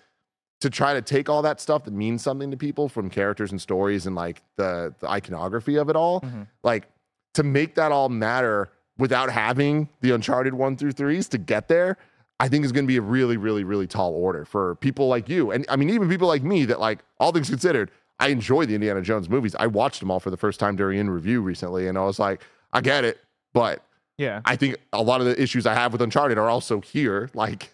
to 0.60 0.70
try 0.70 0.94
to 0.94 1.02
take 1.02 1.28
all 1.28 1.42
that 1.42 1.60
stuff 1.60 1.84
that 1.84 1.92
means 1.92 2.22
something 2.22 2.50
to 2.50 2.56
people 2.56 2.88
from 2.88 3.10
characters 3.10 3.50
and 3.50 3.60
stories 3.60 4.06
and 4.06 4.16
like 4.16 4.42
the, 4.56 4.94
the 5.00 5.08
iconography 5.10 5.76
of 5.76 5.88
it 5.90 5.96
all, 5.96 6.20
Mhm. 6.22 6.46
like 6.62 6.88
to 7.34 7.42
make 7.42 7.74
that 7.74 7.92
all 7.92 8.08
matter 8.08 8.70
without 8.96 9.30
having 9.30 9.88
the 10.00 10.12
Uncharted 10.12 10.54
one 10.54 10.76
through 10.76 10.92
threes 10.92 11.28
to 11.28 11.38
get 11.38 11.68
there, 11.68 11.96
I 12.40 12.48
think 12.48 12.64
is 12.64 12.72
going 12.72 12.84
to 12.84 12.88
be 12.88 12.96
a 12.96 13.02
really, 13.02 13.36
really, 13.36 13.64
really 13.64 13.86
tall 13.86 14.14
order 14.14 14.44
for 14.44 14.76
people 14.76 15.08
like 15.08 15.28
you. 15.28 15.50
And 15.50 15.66
I 15.68 15.76
mean, 15.76 15.90
even 15.90 16.08
people 16.08 16.28
like 16.28 16.42
me 16.42 16.64
that 16.66 16.80
like 16.80 17.00
all 17.18 17.32
things 17.32 17.50
considered, 17.50 17.90
I 18.20 18.28
enjoy 18.28 18.64
the 18.66 18.74
Indiana 18.76 19.02
Jones 19.02 19.28
movies. 19.28 19.54
I 19.58 19.66
watched 19.66 19.98
them 20.00 20.10
all 20.10 20.20
for 20.20 20.30
the 20.30 20.36
first 20.36 20.60
time 20.60 20.76
during 20.76 20.98
in 21.00 21.10
review 21.10 21.42
recently, 21.42 21.88
and 21.88 21.98
I 21.98 22.04
was 22.04 22.18
like, 22.20 22.40
I 22.72 22.80
get 22.80 23.04
it, 23.04 23.18
but 23.52 23.82
yeah, 24.16 24.40
I 24.44 24.54
think 24.54 24.76
a 24.92 25.02
lot 25.02 25.20
of 25.20 25.26
the 25.26 25.40
issues 25.42 25.66
I 25.66 25.74
have 25.74 25.90
with 25.92 26.00
Uncharted 26.00 26.38
are 26.38 26.48
also 26.48 26.80
here. 26.80 27.28
Like, 27.34 27.73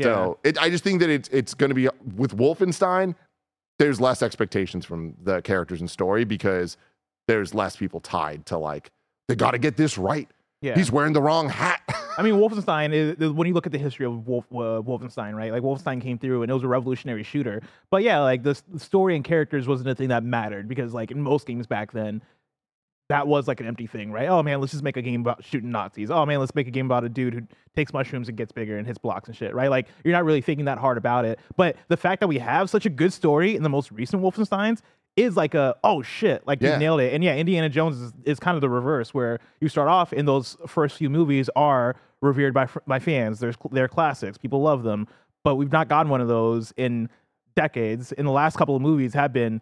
yeah. 0.00 0.06
so 0.06 0.38
it, 0.44 0.58
I 0.60 0.70
just 0.70 0.84
think 0.84 1.00
that 1.00 1.10
it's 1.10 1.28
it's 1.28 1.54
going 1.54 1.70
to 1.70 1.74
be 1.74 1.88
with 2.16 2.36
Wolfenstein. 2.36 3.14
There's 3.78 4.00
less 4.00 4.22
expectations 4.22 4.84
from 4.84 5.14
the 5.22 5.40
characters 5.42 5.80
and 5.80 5.90
story 5.90 6.24
because 6.24 6.76
there's 7.28 7.54
less 7.54 7.76
people 7.76 8.00
tied 8.00 8.44
to 8.46 8.58
like 8.58 8.90
they 9.28 9.36
got 9.36 9.52
to 9.52 9.58
get 9.58 9.76
this 9.76 9.96
right. 9.96 10.28
yeah. 10.60 10.74
He's 10.74 10.90
wearing 10.90 11.12
the 11.12 11.22
wrong 11.22 11.48
hat. 11.48 11.80
I 12.18 12.22
mean, 12.22 12.34
Wolfenstein 12.34 12.92
is 12.92 13.16
is- 13.18 13.30
when 13.32 13.46
you 13.46 13.54
look 13.54 13.66
at 13.66 13.72
the 13.72 13.78
history 13.78 14.04
of 14.04 14.26
Wolf, 14.26 14.44
uh, 14.52 14.82
Wolfenstein, 14.82 15.34
right? 15.34 15.52
Like 15.52 15.62
Wolfenstein 15.62 16.02
came 16.02 16.18
through 16.18 16.42
and 16.42 16.50
it 16.50 16.54
was 16.54 16.64
a 16.64 16.68
revolutionary 16.68 17.22
shooter. 17.22 17.62
But 17.90 18.02
yeah, 18.02 18.18
like 18.20 18.42
the, 18.42 18.60
the 18.68 18.80
story 18.80 19.14
and 19.16 19.24
characters 19.24 19.66
wasn't 19.68 19.88
a 19.88 19.94
thing 19.94 20.08
that 20.08 20.24
mattered 20.24 20.68
because, 20.68 20.92
like 20.92 21.10
in 21.10 21.22
most 21.22 21.46
games 21.46 21.66
back 21.66 21.92
then, 21.92 22.20
that 23.10 23.26
was 23.26 23.48
like 23.48 23.60
an 23.60 23.66
empty 23.66 23.88
thing, 23.88 24.12
right? 24.12 24.28
Oh 24.28 24.40
man, 24.40 24.60
let's 24.60 24.70
just 24.70 24.84
make 24.84 24.96
a 24.96 25.02
game 25.02 25.20
about 25.20 25.44
shooting 25.44 25.70
Nazis. 25.72 26.10
Oh 26.12 26.24
man, 26.24 26.38
let's 26.38 26.54
make 26.54 26.68
a 26.68 26.70
game 26.70 26.86
about 26.86 27.02
a 27.02 27.08
dude 27.08 27.34
who 27.34 27.42
takes 27.74 27.92
mushrooms 27.92 28.28
and 28.28 28.38
gets 28.38 28.52
bigger 28.52 28.78
and 28.78 28.86
hits 28.86 28.98
blocks 28.98 29.28
and 29.28 29.36
shit, 29.36 29.52
right? 29.52 29.68
Like 29.68 29.88
you're 30.04 30.12
not 30.12 30.24
really 30.24 30.40
thinking 30.40 30.66
that 30.66 30.78
hard 30.78 30.96
about 30.96 31.24
it. 31.24 31.40
But 31.56 31.76
the 31.88 31.96
fact 31.96 32.20
that 32.20 32.28
we 32.28 32.38
have 32.38 32.70
such 32.70 32.86
a 32.86 32.88
good 32.88 33.12
story 33.12 33.56
in 33.56 33.64
the 33.64 33.68
most 33.68 33.90
recent 33.90 34.22
Wolfensteins 34.22 34.80
is 35.16 35.36
like 35.36 35.54
a 35.54 35.74
oh 35.82 36.02
shit, 36.02 36.46
like 36.46 36.62
Yeah. 36.62 36.74
you 36.74 36.78
nailed 36.78 37.00
it. 37.00 37.12
And 37.12 37.24
yeah, 37.24 37.34
Indiana 37.34 37.68
Jones 37.68 38.00
is, 38.00 38.12
is 38.24 38.38
kind 38.38 38.54
of 38.54 38.60
the 38.60 38.70
reverse, 38.70 39.12
where 39.12 39.40
you 39.60 39.68
start 39.68 39.88
off 39.88 40.12
in 40.12 40.24
those 40.26 40.56
first 40.68 40.96
few 40.96 41.10
movies 41.10 41.50
are 41.56 41.96
revered 42.20 42.54
by 42.54 42.68
by 42.86 43.00
fans. 43.00 43.40
There's 43.40 43.56
they're 43.72 43.88
classics, 43.88 44.38
people 44.38 44.62
love 44.62 44.84
them, 44.84 45.08
but 45.42 45.56
we've 45.56 45.72
not 45.72 45.88
gotten 45.88 46.10
one 46.10 46.20
of 46.20 46.28
those 46.28 46.72
in 46.76 47.08
decades. 47.56 48.12
In 48.12 48.24
the 48.24 48.30
last 48.32 48.56
couple 48.56 48.76
of 48.76 48.82
movies, 48.82 49.14
have 49.14 49.32
been 49.32 49.60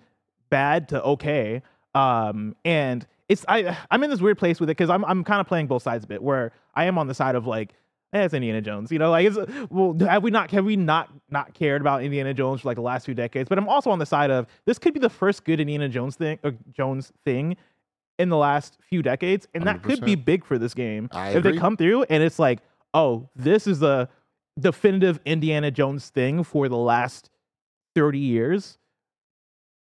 bad 0.51 0.89
to 0.91 1.03
okay. 1.03 1.63
Um, 1.95 2.55
and 2.65 3.07
it's 3.29 3.45
I 3.49 3.77
I'm 3.91 4.03
in 4.03 4.11
this 4.11 4.21
weird 4.21 4.39
place 4.39 4.61
with 4.61 4.69
it 4.69 4.77
because 4.77 4.91
I'm 4.91 5.05
I'm 5.05 5.25
kind 5.25 5.41
of 5.41 5.47
playing 5.47 5.67
both 5.67 5.83
sides 5.83 6.05
a 6.05 6.09
bit, 6.09 6.23
where 6.23 6.53
I 6.75 6.85
am 6.85 6.99
on 6.99 7.07
the 7.07 7.15
side 7.15 7.35
of 7.35 7.47
like. 7.47 7.75
Eh, 8.15 8.25
it's 8.25 8.33
Indiana 8.33 8.63
Jones, 8.63 8.91
you 8.91 8.99
know. 8.99 9.11
Like, 9.11 9.27
it's, 9.27 9.37
well, 9.69 9.95
have 10.09 10.23
we 10.23 10.31
not 10.31 10.51
have 10.53 10.65
we 10.65 10.77
not 10.77 11.11
not 11.29 11.53
cared 11.53 11.83
about 11.83 12.03
Indiana 12.03 12.33
Jones 12.33 12.63
for 12.63 12.69
like 12.69 12.77
the 12.77 12.81
last 12.81 13.05
few 13.05 13.13
decades? 13.13 13.51
But 13.51 13.59
I'm 13.59 13.69
also 13.69 13.91
on 13.91 13.99
the 13.99 14.07
side 14.07 14.31
of 14.31 14.47
this 14.65 14.79
could 14.79 14.95
be 14.95 15.01
the 15.01 15.11
first 15.11 15.45
good 15.45 15.61
Indiana 15.61 15.91
Jones 15.91 16.17
thing, 16.17 16.39
or 16.43 16.55
Jones 16.73 17.13
thing, 17.27 17.59
in 18.19 18.31
the 18.31 18.37
last 18.39 18.79
few 18.89 19.03
decades, 19.03 19.47
and 19.55 19.67
that 19.67 19.83
could 19.83 20.01
be 20.03 20.15
big 20.15 20.43
for 20.43 20.57
this 20.57 20.73
game 20.73 21.11
I 21.13 21.31
if 21.31 21.37
agree. 21.37 21.53
they 21.53 21.59
come 21.59 21.77
through 21.77 22.05
and 22.05 22.23
it's 22.23 22.39
like, 22.39 22.61
oh, 22.95 23.29
this 23.37 23.67
is 23.67 23.79
the 23.79 24.09
definitive 24.59 25.21
Indiana 25.27 25.71
Jones 25.71 26.09
thing 26.09 26.45
for 26.45 26.71
the 26.71 26.79
last 26.79 27.29
thirty 27.95 28.19
years. 28.19 28.78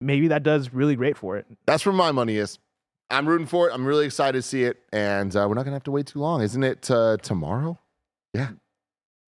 Maybe 0.01 0.27
that 0.29 0.43
does 0.43 0.73
really 0.73 0.95
great 0.95 1.17
for 1.17 1.38
it. 1.38 1.45
That's 1.65 1.86
where 1.86 1.93
my 1.93 2.12
money 2.12 2.38
is. 2.38 2.60
I'm 3.10 3.27
rooting 3.27 3.47
for 3.47 3.69
it. 3.69 3.73
I'm 3.73 3.86
really 3.86 4.05
excited 4.05 4.38
to 4.38 4.41
see 4.41 4.63
it, 4.63 4.81
and 4.91 5.34
uh, 5.36 5.45
we're 5.47 5.53
not 5.55 5.63
gonna 5.63 5.75
have 5.75 5.84
to 5.84 5.91
wait 5.91 6.08
too 6.08 6.19
long, 6.19 6.41
isn't 6.41 6.63
it? 6.63 6.89
Uh, 6.89 7.17
tomorrow? 7.17 7.79
Yeah. 8.34 8.49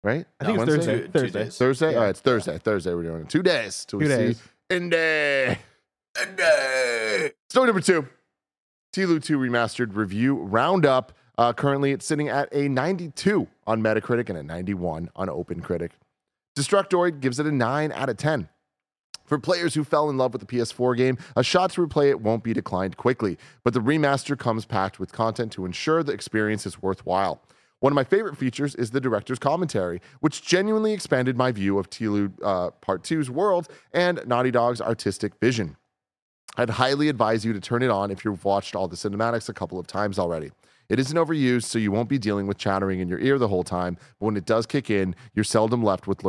Right? 0.03 0.27
I 0.41 0.45
think 0.45 0.57
No, 0.57 0.63
it's 0.65 0.71
Wednesday? 0.71 0.93
Thursday. 0.93 1.01
Two- 1.01 1.07
two 1.07 1.19
Thursday. 1.21 1.45
days. 1.45 1.59
Thursday? 1.59 1.91
Yeah. 1.91 1.97
All 1.97 2.03
right, 2.05 2.11
it's 2.11 2.21
Thursday. 2.21 2.59
Thursday 2.59 2.95
we're 2.95 3.03
doing 3.03 3.23
it. 3.23 3.29
Two 3.29 3.43
days 3.43 3.85
till 3.85 3.99
Two 4.01 4.07
we 4.07 4.09
days. 4.11 4.37
see 4.39 4.77
Indy. 4.77 5.59
Indy. 6.21 7.33
Story 7.51 7.67
number 7.67 7.81
two. 7.81 8.07
TLU 8.95 9.23
2 9.23 9.39
Remastered 9.39 9.95
Review 9.95 10.37
Roundup. 10.37 11.13
Uh, 11.37 11.53
currently, 11.53 11.93
it's 11.93 12.07
sitting 12.07 12.29
at 12.29 12.49
a 12.53 12.69
92 12.69 13.47
on 13.67 13.83
Metacritic 13.83 14.29
and 14.29 14.39
a 14.39 14.43
91 14.43 15.11
on 15.15 15.29
OpenCritic. 15.29 15.91
Destructoid 16.59 17.21
gives 17.21 17.39
it 17.39 17.47
a 17.47 17.53
9 17.53 17.93
out 17.93 18.09
of 18.09 18.17
10. 18.17 18.49
For 19.29 19.39
players 19.39 19.75
who 19.75 19.85
fell 19.85 20.09
in 20.09 20.17
love 20.17 20.33
with 20.33 20.41
the 20.41 20.57
PS4 20.57 20.97
game, 20.97 21.19
a 21.37 21.43
shot 21.43 21.73
to 21.73 21.87
replay 21.87 22.09
it 22.09 22.23
won't 22.23 22.43
be 22.43 22.55
declined 22.55 22.97
quickly, 22.97 23.37
but 23.63 23.75
the 23.75 23.81
remaster 23.81 24.39
comes 24.39 24.65
packed 24.65 24.99
with 24.99 25.13
content 25.13 25.53
to 25.53 25.67
ensure 25.67 26.03
the 26.03 26.13
experience 26.13 26.65
is 26.65 26.81
worthwhile. 26.81 27.43
One 27.81 27.93
of 27.93 27.95
my 27.95 28.05
favorite 28.05 28.39
features 28.39 28.75
is 28.75 28.91
the 28.91 29.03
director's 29.03 29.39
commentary, 29.39 30.01
which 30.21 30.41
genuinely 30.41 30.95
expanded 30.95 31.37
my 31.37 31.53
view 31.53 31.79
of 31.79 31.91
TLU 31.91 32.33
uh, 32.43 32.71
Part 32.81 33.03
2's 33.03 33.31
world 33.31 33.69
and 33.93 34.27
Naughty 34.27 34.51
Dog's 34.51 34.81
artistic 34.81 35.39
vision. 35.39 35.77
I'd 36.57 36.71
highly 36.71 37.11
advise 37.11 37.45
you 37.45 37.53
to 37.53 37.61
turn 37.61 37.83
it 37.83 37.91
on 37.91 38.11
if 38.11 38.25
you've 38.25 38.47
watched 38.47 38.75
all 38.75 38.89
the 38.89 38.97
cinematics 38.97 39.51
a 39.51 39.55
couple 39.55 39.79
of 39.79 39.87
times 39.87 40.19
already. 40.19 40.53
It 40.89 40.99
isn't 40.99 41.17
overused, 41.19 41.65
so 41.65 41.79
you 41.79 41.93
won't 41.93 42.09
be 42.09 42.19
dealing 42.19 42.47
with 42.47 42.57
chattering 42.57 43.01
in 43.01 43.11
your 43.11 43.19
ear 43.19 43.39
the 43.39 43.49
whole 43.49 43.63
time. 43.63 43.99
But 44.19 44.27
when 44.27 44.37
it 44.39 44.47
does 44.47 44.65
kick 44.65 44.89
in, 44.89 45.15
you're 45.35 45.45
seldom 45.45 45.83
left 45.85 46.07
with 46.07 46.25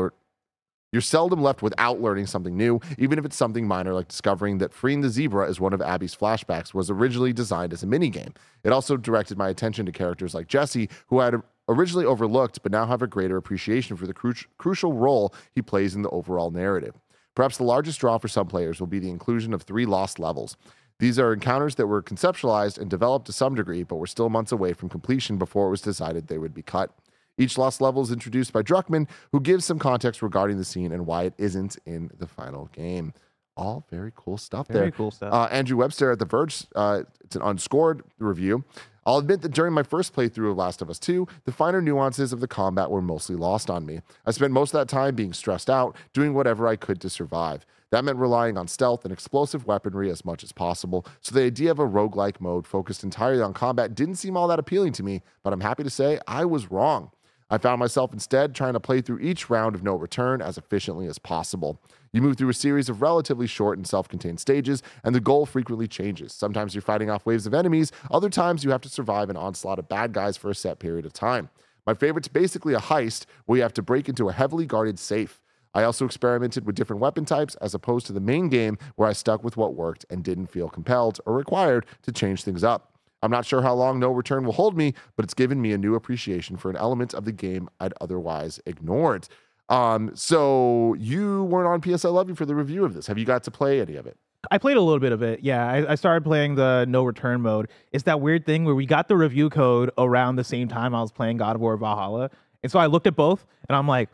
you're 0.91 1.01
seldom 1.01 1.41
left 1.41 1.61
without 1.61 2.01
learning 2.01 2.25
something 2.25 2.57
new, 2.57 2.79
even 2.97 3.19
if 3.19 3.25
it's 3.25 3.35
something 3.35 3.67
minor 3.67 3.93
like 3.93 4.07
discovering 4.07 4.57
that 4.57 4.73
freeing 4.73 5.01
the 5.01 5.09
zebra 5.09 5.47
as 5.47 5.59
one 5.59 5.73
of 5.73 5.81
Abby's 5.81 6.15
flashbacks 6.15 6.73
was 6.73 6.89
originally 6.89 7.33
designed 7.33 7.73
as 7.73 7.83
a 7.83 7.87
minigame. 7.87 8.35
It 8.63 8.71
also 8.71 8.97
directed 8.97 9.37
my 9.37 9.49
attention 9.49 9.85
to 9.85 9.91
characters 9.91 10.33
like 10.33 10.47
Jesse, 10.47 10.89
who 11.07 11.19
I 11.19 11.25
had 11.25 11.41
originally 11.67 12.05
overlooked 12.05 12.63
but 12.63 12.71
now 12.71 12.85
have 12.87 13.01
a 13.01 13.07
greater 13.07 13.37
appreciation 13.37 13.95
for 13.95 14.07
the 14.07 14.13
cru- 14.13 14.33
crucial 14.57 14.93
role 14.93 15.33
he 15.53 15.61
plays 15.61 15.95
in 15.95 16.01
the 16.01 16.09
overall 16.09 16.49
narrative. 16.49 16.95
Perhaps 17.35 17.57
the 17.57 17.63
largest 17.63 17.99
draw 17.99 18.17
for 18.17 18.27
some 18.27 18.47
players 18.47 18.79
will 18.79 18.87
be 18.87 18.99
the 18.99 19.09
inclusion 19.09 19.53
of 19.53 19.61
three 19.61 19.85
lost 19.85 20.17
levels. 20.17 20.57
These 20.97 21.17
are 21.17 21.31
encounters 21.31 21.75
that 21.75 21.87
were 21.87 22.03
conceptualized 22.03 22.77
and 22.77 22.89
developed 22.89 23.27
to 23.27 23.31
some 23.31 23.55
degree, 23.55 23.83
but 23.83 23.95
were 23.95 24.07
still 24.07 24.29
months 24.29 24.51
away 24.51 24.73
from 24.73 24.89
completion 24.89 25.37
before 25.37 25.67
it 25.67 25.69
was 25.69 25.81
decided 25.81 26.27
they 26.27 26.37
would 26.37 26.53
be 26.53 26.63
cut. 26.63 26.91
Each 27.39 27.57
lost 27.57 27.79
level 27.81 28.01
is 28.03 28.11
introduced 28.11 28.51
by 28.53 28.61
Druckmann, 28.61 29.07
who 29.31 29.39
gives 29.39 29.65
some 29.65 29.79
context 29.79 30.21
regarding 30.21 30.57
the 30.57 30.65
scene 30.65 30.91
and 30.91 31.05
why 31.07 31.23
it 31.23 31.33
isn't 31.37 31.77
in 31.85 32.11
the 32.19 32.27
final 32.27 32.69
game. 32.73 33.13
All 33.55 33.85
very 33.89 34.11
cool 34.15 34.37
stuff 34.37 34.67
Very 34.67 34.85
there. 34.85 34.91
cool 34.91 35.11
stuff. 35.11 35.33
Uh, 35.33 35.47
Andrew 35.51 35.77
Webster 35.77 36.11
at 36.11 36.19
The 36.19 36.25
Verge, 36.25 36.65
uh, 36.75 37.03
it's 37.23 37.35
an 37.35 37.41
unscored 37.41 38.03
review. 38.17 38.63
I'll 39.05 39.17
admit 39.17 39.41
that 39.41 39.53
during 39.53 39.73
my 39.73 39.83
first 39.83 40.13
playthrough 40.15 40.51
of 40.51 40.57
Last 40.57 40.81
of 40.81 40.89
Us 40.89 40.99
2, 40.99 41.27
the 41.45 41.51
finer 41.51 41.81
nuances 41.81 42.31
of 42.31 42.41
the 42.41 42.47
combat 42.47 42.91
were 42.91 43.01
mostly 43.01 43.35
lost 43.35 43.69
on 43.69 43.85
me. 43.85 44.01
I 44.25 44.31
spent 44.31 44.53
most 44.53 44.73
of 44.73 44.79
that 44.79 44.87
time 44.87 45.15
being 45.15 45.33
stressed 45.33 45.69
out, 45.69 45.95
doing 46.13 46.33
whatever 46.33 46.67
I 46.67 46.75
could 46.75 47.01
to 47.01 47.09
survive. 47.09 47.65
That 47.91 48.05
meant 48.05 48.19
relying 48.19 48.55
on 48.57 48.67
stealth 48.67 49.03
and 49.03 49.11
explosive 49.11 49.65
weaponry 49.65 50.11
as 50.11 50.23
much 50.23 50.43
as 50.43 50.51
possible, 50.51 51.05
so 51.21 51.33
the 51.33 51.41
idea 51.43 51.71
of 51.71 51.79
a 51.79 51.87
roguelike 51.87 52.39
mode 52.39 52.67
focused 52.67 53.03
entirely 53.03 53.41
on 53.41 53.53
combat 53.53 53.95
didn't 53.95 54.15
seem 54.15 54.37
all 54.37 54.47
that 54.47 54.59
appealing 54.59 54.93
to 54.93 55.03
me, 55.03 55.21
but 55.43 55.53
I'm 55.53 55.61
happy 55.61 55.83
to 55.83 55.89
say 55.89 56.19
I 56.27 56.45
was 56.45 56.69
wrong. 56.69 57.11
I 57.51 57.57
found 57.57 57.79
myself 57.79 58.13
instead 58.13 58.53
trying 58.53 58.73
to 58.73 58.79
play 58.79 59.01
through 59.01 59.19
each 59.19 59.49
round 59.49 59.73
of 59.73 59.81
no 59.81 59.95
return 59.95 60.39
as 60.41 60.57
efficiently 60.57 61.07
as 61.07 61.17
possible. 61.17 61.81
You 62.13 62.21
move 62.21 62.37
through 62.37 62.49
a 62.49 62.53
series 62.53 62.89
of 62.89 63.01
relatively 63.01 63.47
short 63.47 63.77
and 63.77 63.87
self 63.87 64.07
contained 64.07 64.39
stages, 64.39 64.83
and 65.03 65.15
the 65.15 65.19
goal 65.19 65.45
frequently 65.47 65.87
changes. 65.87 66.31
Sometimes 66.31 66.75
you're 66.75 66.83
fighting 66.83 67.09
off 67.09 67.25
waves 67.25 67.47
of 67.47 67.55
enemies, 67.55 67.91
other 68.11 68.29
times 68.29 68.63
you 68.63 68.69
have 68.69 68.81
to 68.81 68.89
survive 68.89 69.29
an 69.29 69.37
onslaught 69.37 69.79
of 69.79 69.89
bad 69.89 70.13
guys 70.13 70.37
for 70.37 70.51
a 70.51 70.55
set 70.55 70.79
period 70.79 71.05
of 71.05 71.13
time. 71.13 71.49
My 71.87 71.95
favorite's 71.95 72.27
basically 72.27 72.75
a 72.75 72.79
heist 72.79 73.25
where 73.45 73.57
you 73.57 73.63
have 73.63 73.73
to 73.73 73.81
break 73.81 74.07
into 74.07 74.29
a 74.29 74.33
heavily 74.33 74.67
guarded 74.67 74.99
safe. 74.99 75.41
I 75.73 75.83
also 75.83 76.05
experimented 76.05 76.65
with 76.65 76.75
different 76.75 77.01
weapon 77.01 77.25
types 77.25 77.55
as 77.55 77.73
opposed 77.73 78.05
to 78.07 78.13
the 78.13 78.19
main 78.19 78.49
game 78.49 78.77
where 78.95 79.07
I 79.07 79.13
stuck 79.13 79.43
with 79.43 79.57
what 79.57 79.75
worked 79.75 80.05
and 80.09 80.23
didn't 80.23 80.47
feel 80.47 80.69
compelled 80.69 81.19
or 81.25 81.33
required 81.33 81.85
to 82.03 82.11
change 82.11 82.43
things 82.43 82.63
up. 82.63 82.98
I'm 83.21 83.31
not 83.31 83.45
sure 83.45 83.61
how 83.61 83.73
long 83.73 83.99
No 83.99 84.11
Return 84.11 84.45
will 84.45 84.53
hold 84.53 84.77
me, 84.77 84.93
but 85.15 85.25
it's 85.25 85.33
given 85.33 85.61
me 85.61 85.73
a 85.73 85.77
new 85.77 85.95
appreciation 85.95 86.57
for 86.57 86.69
an 86.69 86.77
element 86.77 87.13
of 87.13 87.25
the 87.25 87.31
game 87.31 87.69
I'd 87.79 87.93
otherwise 87.99 88.59
ignored. 88.65 89.27
Um, 89.67 90.11
so 90.15 90.95
you 90.97 91.43
weren't 91.43 91.67
on 91.67 91.81
PS 91.81 92.05
I 92.05 92.09
Love 92.09 92.29
You 92.29 92.35
for 92.35 92.45
the 92.45 92.55
review 92.55 92.85
of 92.85 92.93
this. 92.93 93.07
Have 93.07 93.17
you 93.17 93.25
got 93.25 93.43
to 93.43 93.51
play 93.51 93.81
any 93.81 93.95
of 93.95 94.07
it? 94.07 94.17
I 94.49 94.57
played 94.57 94.77
a 94.77 94.81
little 94.81 94.99
bit 94.99 95.11
of 95.11 95.21
it. 95.21 95.41
Yeah, 95.41 95.67
I, 95.67 95.91
I, 95.91 95.95
started 95.95 96.23
playing 96.23 96.55
the 96.55 96.85
no 96.87 97.03
return 97.03 97.41
mode. 97.41 97.67
It's 97.91 98.05
that 98.05 98.21
weird 98.21 98.45
thing 98.45 98.63
where 98.63 98.73
we 98.73 98.85
got 98.85 99.09
the 99.09 99.17
review 99.17 99.49
code 99.49 99.91
around 99.97 100.37
the 100.37 100.43
same 100.45 100.69
time 100.69 100.95
I 100.95 101.01
was 101.01 101.11
playing 101.11 101.37
God 101.37 101.55
of 101.55 101.61
War 101.61 101.75
Valhalla. 101.75 102.31
And 102.63 102.71
so 102.71 102.79
I 102.79 102.85
looked 102.85 103.05
at 103.05 103.15
both 103.15 103.45
and 103.67 103.75
I'm 103.75 103.87
like, 103.87 104.09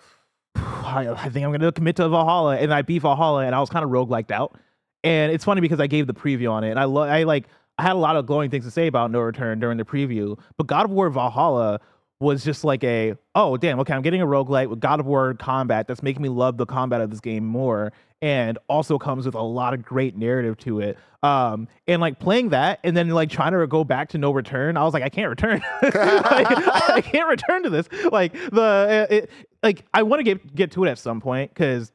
I, 0.55 1.09
I 1.09 1.29
think 1.29 1.45
I'm 1.45 1.51
going 1.51 1.61
to 1.61 1.71
commit 1.71 1.95
to 1.97 2.09
Valhalla. 2.09 2.57
And 2.57 2.73
I 2.73 2.81
beat 2.81 3.03
Valhalla 3.03 3.45
and 3.45 3.53
I 3.53 3.59
was 3.59 3.69
kind 3.69 3.85
of 3.85 3.91
rogueliked 3.91 4.31
out. 4.31 4.57
And 5.03 5.31
it's 5.31 5.45
funny 5.45 5.61
because 5.61 5.79
I 5.79 5.87
gave 5.87 6.07
the 6.07 6.13
preview 6.13 6.51
on 6.51 6.63
it. 6.63 6.71
And 6.71 6.79
I, 6.79 6.85
lo- 6.85 7.03
I 7.03 7.23
like, 7.23 7.45
I 7.77 7.83
had 7.83 7.93
a 7.93 7.99
lot 7.99 8.15
of 8.15 8.25
glowing 8.25 8.49
things 8.49 8.65
to 8.65 8.71
say 8.71 8.87
about 8.87 9.11
No 9.11 9.19
Return 9.19 9.59
during 9.59 9.77
the 9.77 9.85
preview, 9.85 10.39
but 10.57 10.67
God 10.67 10.85
of 10.85 10.91
War 10.91 11.09
Valhalla 11.09 11.79
was 12.19 12.43
just 12.45 12.63
like 12.63 12.83
a 12.83 13.13
oh 13.35 13.57
damn 13.57 13.79
okay 13.79 13.93
I'm 13.93 14.01
getting 14.01 14.21
a 14.21 14.25
roguelite 14.25 14.69
with 14.69 14.79
God 14.79 14.99
of 14.99 15.05
War 15.05 15.33
combat 15.33 15.87
that's 15.87 16.01
making 16.01 16.21
me 16.21 16.29
love 16.29 16.57
the 16.57 16.65
combat 16.65 17.01
of 17.01 17.09
this 17.09 17.19
game 17.19 17.45
more 17.45 17.91
and 18.21 18.57
also 18.69 18.97
comes 18.97 19.25
with 19.25 19.35
a 19.35 19.41
lot 19.41 19.73
of 19.73 19.83
great 19.83 20.15
narrative 20.15 20.57
to 20.59 20.79
it. 20.79 20.97
Um 21.23 21.67
and 21.87 21.99
like 22.01 22.19
playing 22.19 22.49
that 22.49 22.79
and 22.83 22.95
then 22.95 23.09
like 23.09 23.29
trying 23.29 23.51
to 23.51 23.67
go 23.67 23.83
back 23.83 24.09
to 24.09 24.17
no 24.17 24.31
return 24.31 24.77
I 24.77 24.83
was 24.83 24.93
like 24.93 25.03
I 25.03 25.09
can't 25.09 25.29
return. 25.29 25.61
Like, 25.83 26.47
I 26.89 27.01
can't 27.01 27.27
return 27.27 27.63
to 27.63 27.69
this. 27.69 27.89
Like 28.11 28.33
the 28.33 29.07
it, 29.09 29.29
like 29.61 29.83
I 29.93 30.03
want 30.03 30.21
to 30.21 30.23
get 30.23 30.55
get 30.55 30.71
to 30.71 30.85
it 30.85 30.89
at 30.89 30.97
some 30.97 31.19
point 31.19 31.53
cuz 31.53 31.91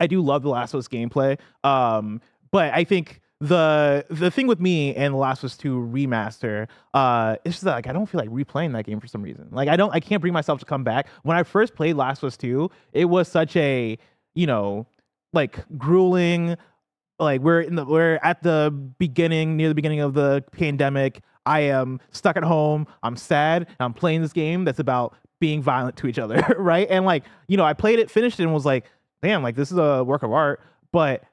I 0.00 0.08
do 0.08 0.20
love 0.20 0.42
the 0.42 0.48
Last 0.48 0.74
of 0.74 0.78
Us 0.78 0.88
gameplay 0.88 1.38
um 1.62 2.20
but 2.50 2.74
I 2.74 2.82
think 2.82 3.21
the 3.42 4.06
the 4.08 4.30
thing 4.30 4.46
with 4.46 4.60
me 4.60 4.94
and 4.94 5.12
The 5.12 5.18
Last 5.18 5.40
of 5.40 5.46
Us 5.46 5.56
2 5.56 5.76
remaster, 5.92 6.68
uh, 6.94 7.36
it's 7.44 7.56
just 7.56 7.64
that, 7.64 7.72
like 7.72 7.88
I 7.88 7.92
don't 7.92 8.06
feel 8.06 8.20
like 8.20 8.30
replaying 8.30 8.72
that 8.74 8.86
game 8.86 9.00
for 9.00 9.08
some 9.08 9.20
reason. 9.20 9.48
Like 9.50 9.68
I 9.68 9.74
don't 9.74 9.92
I 9.92 9.98
can't 9.98 10.20
bring 10.20 10.32
myself 10.32 10.60
to 10.60 10.64
come 10.64 10.84
back. 10.84 11.08
When 11.24 11.36
I 11.36 11.42
first 11.42 11.74
played 11.74 11.96
Last 11.96 12.22
of 12.22 12.28
Us 12.28 12.36
2, 12.36 12.70
it 12.92 13.06
was 13.06 13.26
such 13.26 13.56
a, 13.56 13.98
you 14.34 14.46
know, 14.46 14.86
like 15.32 15.58
grueling, 15.76 16.56
like 17.18 17.40
we're 17.40 17.62
in 17.62 17.74
the 17.74 17.84
we're 17.84 18.20
at 18.22 18.44
the 18.44 18.70
beginning, 18.98 19.56
near 19.56 19.68
the 19.68 19.74
beginning 19.74 20.00
of 20.00 20.14
the 20.14 20.44
pandemic. 20.52 21.20
I 21.44 21.60
am 21.62 21.98
stuck 22.12 22.36
at 22.36 22.44
home. 22.44 22.86
I'm 23.02 23.16
sad. 23.16 23.66
I'm 23.80 23.92
playing 23.92 24.22
this 24.22 24.32
game 24.32 24.64
that's 24.64 24.78
about 24.78 25.16
being 25.40 25.60
violent 25.60 25.96
to 25.96 26.06
each 26.06 26.20
other, 26.20 26.40
right? 26.58 26.86
And 26.88 27.04
like, 27.04 27.24
you 27.48 27.56
know, 27.56 27.64
I 27.64 27.72
played 27.72 27.98
it, 27.98 28.08
finished 28.08 28.38
it, 28.38 28.44
and 28.44 28.54
was 28.54 28.64
like, 28.64 28.84
damn, 29.20 29.42
like 29.42 29.56
this 29.56 29.72
is 29.72 29.78
a 29.78 30.04
work 30.04 30.22
of 30.22 30.30
art. 30.32 30.60
But 30.92 31.24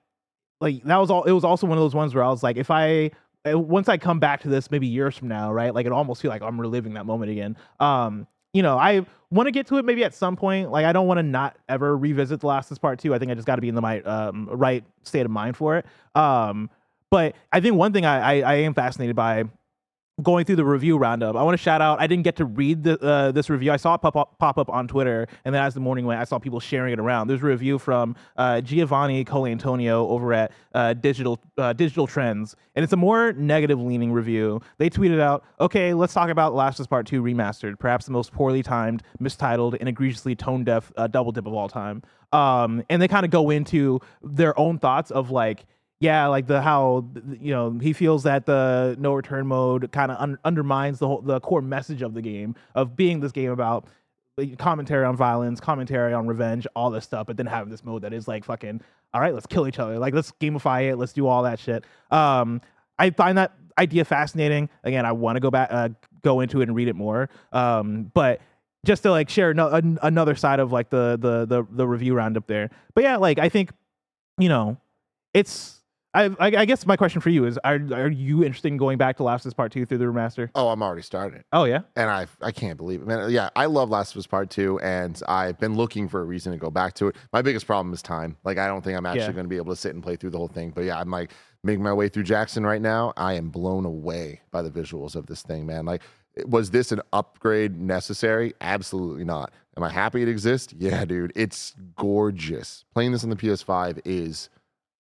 like 0.61 0.83
that 0.83 0.97
was 0.97 1.09
all 1.09 1.23
it 1.23 1.31
was 1.31 1.43
also 1.43 1.67
one 1.67 1.77
of 1.77 1.81
those 1.81 1.95
ones 1.95 2.13
where 2.13 2.23
I 2.23 2.29
was 2.29 2.43
like, 2.43 2.57
if 2.57 2.69
I 2.71 3.11
eh, 3.45 3.53
once 3.53 3.89
I 3.89 3.97
come 3.97 4.19
back 4.19 4.41
to 4.41 4.49
this 4.49 4.69
maybe 4.71 4.87
years 4.87 5.17
from 5.17 5.27
now, 5.27 5.51
right? 5.51 5.73
Like 5.73 5.85
it 5.85 5.91
almost 5.91 6.21
feel 6.21 6.29
like 6.29 6.41
I'm 6.41 6.59
reliving 6.59 6.93
that 6.93 7.05
moment 7.05 7.31
again. 7.31 7.57
Um, 7.79 8.27
you 8.53 8.63
know, 8.63 8.77
I 8.77 9.05
want 9.31 9.47
to 9.47 9.51
get 9.51 9.67
to 9.67 9.77
it 9.77 9.85
maybe 9.85 10.03
at 10.03 10.13
some 10.13 10.35
point. 10.35 10.71
Like 10.71 10.85
I 10.85 10.91
don't 10.91 11.07
want 11.07 11.19
to 11.19 11.23
not 11.23 11.57
ever 11.67 11.95
revisit 11.95 12.39
The 12.39 12.47
Last 12.47 12.71
of 12.71 12.81
Part 12.81 12.99
Two. 12.99 13.13
I 13.13 13.19
think 13.19 13.31
I 13.31 13.35
just 13.35 13.47
got 13.47 13.55
to 13.55 13.61
be 13.61 13.69
in 13.69 13.75
the 13.75 13.81
my, 13.81 14.01
um, 14.01 14.49
right 14.51 14.83
state 15.03 15.25
of 15.25 15.31
mind 15.31 15.55
for 15.55 15.77
it. 15.77 15.85
Um, 16.15 16.69
but 17.11 17.35
I 17.51 17.59
think 17.59 17.75
one 17.75 17.93
thing 17.93 18.05
I, 18.05 18.41
I, 18.41 18.53
I 18.53 18.55
am 18.55 18.73
fascinated 18.73 19.15
by 19.15 19.45
going 20.21 20.45
through 20.45 20.57
the 20.57 20.65
review 20.65 20.97
roundup, 20.97 21.35
I 21.35 21.43
want 21.43 21.57
to 21.57 21.61
shout 21.61 21.81
out. 21.81 21.99
I 21.99 22.07
didn't 22.07 22.23
get 22.23 22.35
to 22.37 22.45
read 22.45 22.83
the, 22.83 22.99
uh, 22.99 23.31
this 23.31 23.49
review. 23.49 23.71
I 23.71 23.77
saw 23.77 23.95
it 23.95 24.01
pop 24.01 24.15
up, 24.15 24.37
pop 24.39 24.57
up 24.57 24.69
on 24.69 24.87
Twitter, 24.87 25.27
and 25.45 25.53
then 25.53 25.63
as 25.63 25.73
the 25.73 25.79
morning 25.79 26.05
went, 26.05 26.19
I 26.19 26.23
saw 26.23 26.39
people 26.39 26.59
sharing 26.59 26.93
it 26.93 26.99
around. 26.99 27.27
There's 27.27 27.41
a 27.41 27.45
review 27.45 27.79
from 27.79 28.15
uh, 28.37 28.61
Giovanni 28.61 29.25
Colantonio 29.25 30.07
over 30.09 30.33
at 30.33 30.51
uh, 30.73 30.93
Digital 30.93 31.39
uh, 31.57 31.73
Digital 31.73 32.07
Trends, 32.07 32.55
and 32.75 32.83
it's 32.83 32.93
a 32.93 32.97
more 32.97 33.33
negative 33.33 33.79
leaning 33.79 34.11
review. 34.11 34.61
They 34.77 34.89
tweeted 34.89 35.19
out, 35.19 35.43
"Okay, 35.59 35.93
let's 35.93 36.13
talk 36.13 36.29
about 36.29 36.53
Last 36.53 36.79
of 36.79 36.83
Us 36.83 36.87
Part 36.87 37.05
Two 37.07 37.21
remastered, 37.21 37.79
perhaps 37.79 38.05
the 38.05 38.11
most 38.11 38.31
poorly 38.31 38.63
timed, 38.63 39.03
mistitled, 39.19 39.75
and 39.79 39.89
egregiously 39.89 40.35
tone 40.35 40.63
deaf 40.63 40.91
uh, 40.97 41.07
double 41.07 41.31
dip 41.31 41.47
of 41.47 41.53
all 41.53 41.69
time." 41.69 42.03
Um, 42.31 42.83
and 42.89 43.01
they 43.01 43.07
kind 43.07 43.25
of 43.25 43.31
go 43.31 43.49
into 43.49 43.99
their 44.21 44.57
own 44.59 44.77
thoughts 44.77 45.09
of 45.11 45.31
like 45.31 45.65
yeah, 45.99 46.27
like 46.27 46.47
the 46.47 46.61
how 46.61 47.05
you 47.39 47.51
know 47.51 47.77
he 47.81 47.93
feels 47.93 48.23
that 48.23 48.45
the 48.45 48.95
no 48.99 49.13
return 49.13 49.47
mode 49.47 49.91
kind 49.91 50.11
of 50.11 50.17
un- 50.19 50.39
undermines 50.45 50.99
the 50.99 51.07
whole 51.07 51.21
the 51.21 51.39
core 51.41 51.61
message 51.61 52.01
of 52.01 52.13
the 52.13 52.21
game 52.21 52.55
of 52.75 52.95
being 52.95 53.19
this 53.19 53.31
game 53.31 53.51
about 53.51 53.85
commentary 54.57 55.05
on 55.05 55.17
violence, 55.17 55.59
commentary 55.59 56.13
on 56.13 56.25
revenge, 56.25 56.65
all 56.75 56.89
this 56.89 57.03
stuff, 57.03 57.27
but 57.27 57.35
then 57.35 57.45
having 57.45 57.69
this 57.69 57.83
mode 57.83 58.03
that 58.03 58.13
is 58.13 58.27
like 58.27 58.45
fucking 58.45 58.81
all 59.13 59.19
right, 59.19 59.33
let's 59.33 59.47
kill 59.47 59.67
each 59.67 59.79
other, 59.79 59.99
like 59.99 60.13
let's 60.13 60.31
gamify 60.39 60.89
it, 60.89 60.95
let's 60.95 61.13
do 61.13 61.27
all 61.27 61.43
that 61.43 61.59
shit. 61.59 61.83
Um, 62.11 62.61
I 62.97 63.09
find 63.09 63.37
that 63.37 63.53
idea 63.77 64.05
fascinating. 64.05 64.69
Again, 64.83 65.05
I 65.05 65.11
want 65.13 65.35
to 65.37 65.39
go 65.39 65.49
back, 65.49 65.69
uh, 65.71 65.89
go 66.21 66.41
into 66.41 66.61
it 66.61 66.69
and 66.69 66.75
read 66.75 66.87
it 66.87 66.95
more. 66.95 67.29
Um, 67.51 68.11
but 68.13 68.41
just 68.85 69.03
to 69.03 69.11
like 69.11 69.29
share 69.29 69.53
no, 69.53 69.67
an, 69.69 69.97
another 70.01 70.35
side 70.35 70.59
of 70.59 70.71
like 70.71 70.89
the, 70.89 71.17
the 71.19 71.45
the 71.45 71.67
the 71.69 71.87
review 71.87 72.13
roundup 72.13 72.47
there. 72.47 72.69
But 72.93 73.03
yeah, 73.03 73.17
like 73.17 73.39
I 73.39 73.49
think 73.49 73.71
you 74.37 74.47
know 74.47 74.77
it's 75.33 75.78
I, 76.19 76.25
I, 76.39 76.47
I 76.57 76.65
guess 76.65 76.85
my 76.85 76.97
question 76.97 77.21
for 77.21 77.29
you 77.29 77.45
is: 77.45 77.57
Are 77.63 77.79
are 77.93 78.09
you 78.09 78.43
interested 78.43 78.67
in 78.67 78.77
going 78.77 78.97
back 78.97 79.17
to 79.17 79.23
Last 79.23 79.45
of 79.45 79.49
Us 79.49 79.53
Part 79.53 79.71
Two 79.71 79.85
through 79.85 79.99
the 79.99 80.05
remaster? 80.05 80.49
Oh, 80.55 80.69
I'm 80.69 80.83
already 80.83 81.01
started. 81.01 81.43
Oh 81.51 81.63
yeah, 81.63 81.81
and 81.95 82.09
I 82.09 82.27
I 82.41 82.51
can't 82.51 82.77
believe 82.77 83.01
it, 83.01 83.07
man. 83.07 83.29
Yeah, 83.31 83.49
I 83.55 83.65
love 83.65 83.89
Last 83.89 84.13
of 84.13 84.19
Us 84.19 84.27
Part 84.27 84.49
Two, 84.49 84.79
and 84.79 85.21
I've 85.27 85.57
been 85.59 85.75
looking 85.75 86.09
for 86.09 86.21
a 86.21 86.25
reason 86.25 86.51
to 86.51 86.57
go 86.57 86.69
back 86.69 86.93
to 86.95 87.07
it. 87.07 87.15
My 87.31 87.41
biggest 87.41 87.65
problem 87.65 87.93
is 87.93 88.01
time. 88.01 88.37
Like, 88.43 88.57
I 88.57 88.67
don't 88.67 88.83
think 88.83 88.97
I'm 88.97 89.05
actually 89.05 89.21
yeah. 89.21 89.31
going 89.31 89.45
to 89.45 89.49
be 89.49 89.57
able 89.57 89.73
to 89.73 89.79
sit 89.79 89.93
and 89.93 90.03
play 90.03 90.15
through 90.15 90.31
the 90.31 90.37
whole 90.37 90.47
thing. 90.47 90.71
But 90.71 90.83
yeah, 90.83 90.99
I'm 90.99 91.09
like 91.09 91.31
making 91.63 91.83
my 91.83 91.93
way 91.93 92.09
through 92.09 92.23
Jackson 92.23 92.65
right 92.65 92.81
now. 92.81 93.13
I 93.17 93.33
am 93.33 93.49
blown 93.49 93.85
away 93.85 94.41
by 94.51 94.61
the 94.61 94.69
visuals 94.69 95.15
of 95.15 95.27
this 95.27 95.41
thing, 95.41 95.65
man. 95.65 95.85
Like, 95.85 96.01
was 96.45 96.71
this 96.71 96.91
an 96.91 97.01
upgrade 97.13 97.79
necessary? 97.79 98.53
Absolutely 98.61 99.23
not. 99.23 99.51
Am 99.77 99.83
I 99.83 99.89
happy 99.89 100.21
it 100.21 100.27
exists? 100.27 100.73
Yeah, 100.77 101.05
dude, 101.05 101.31
it's 101.35 101.75
gorgeous. 101.95 102.83
Playing 102.93 103.13
this 103.13 103.23
on 103.23 103.29
the 103.29 103.35
PS5 103.35 104.01
is 104.03 104.49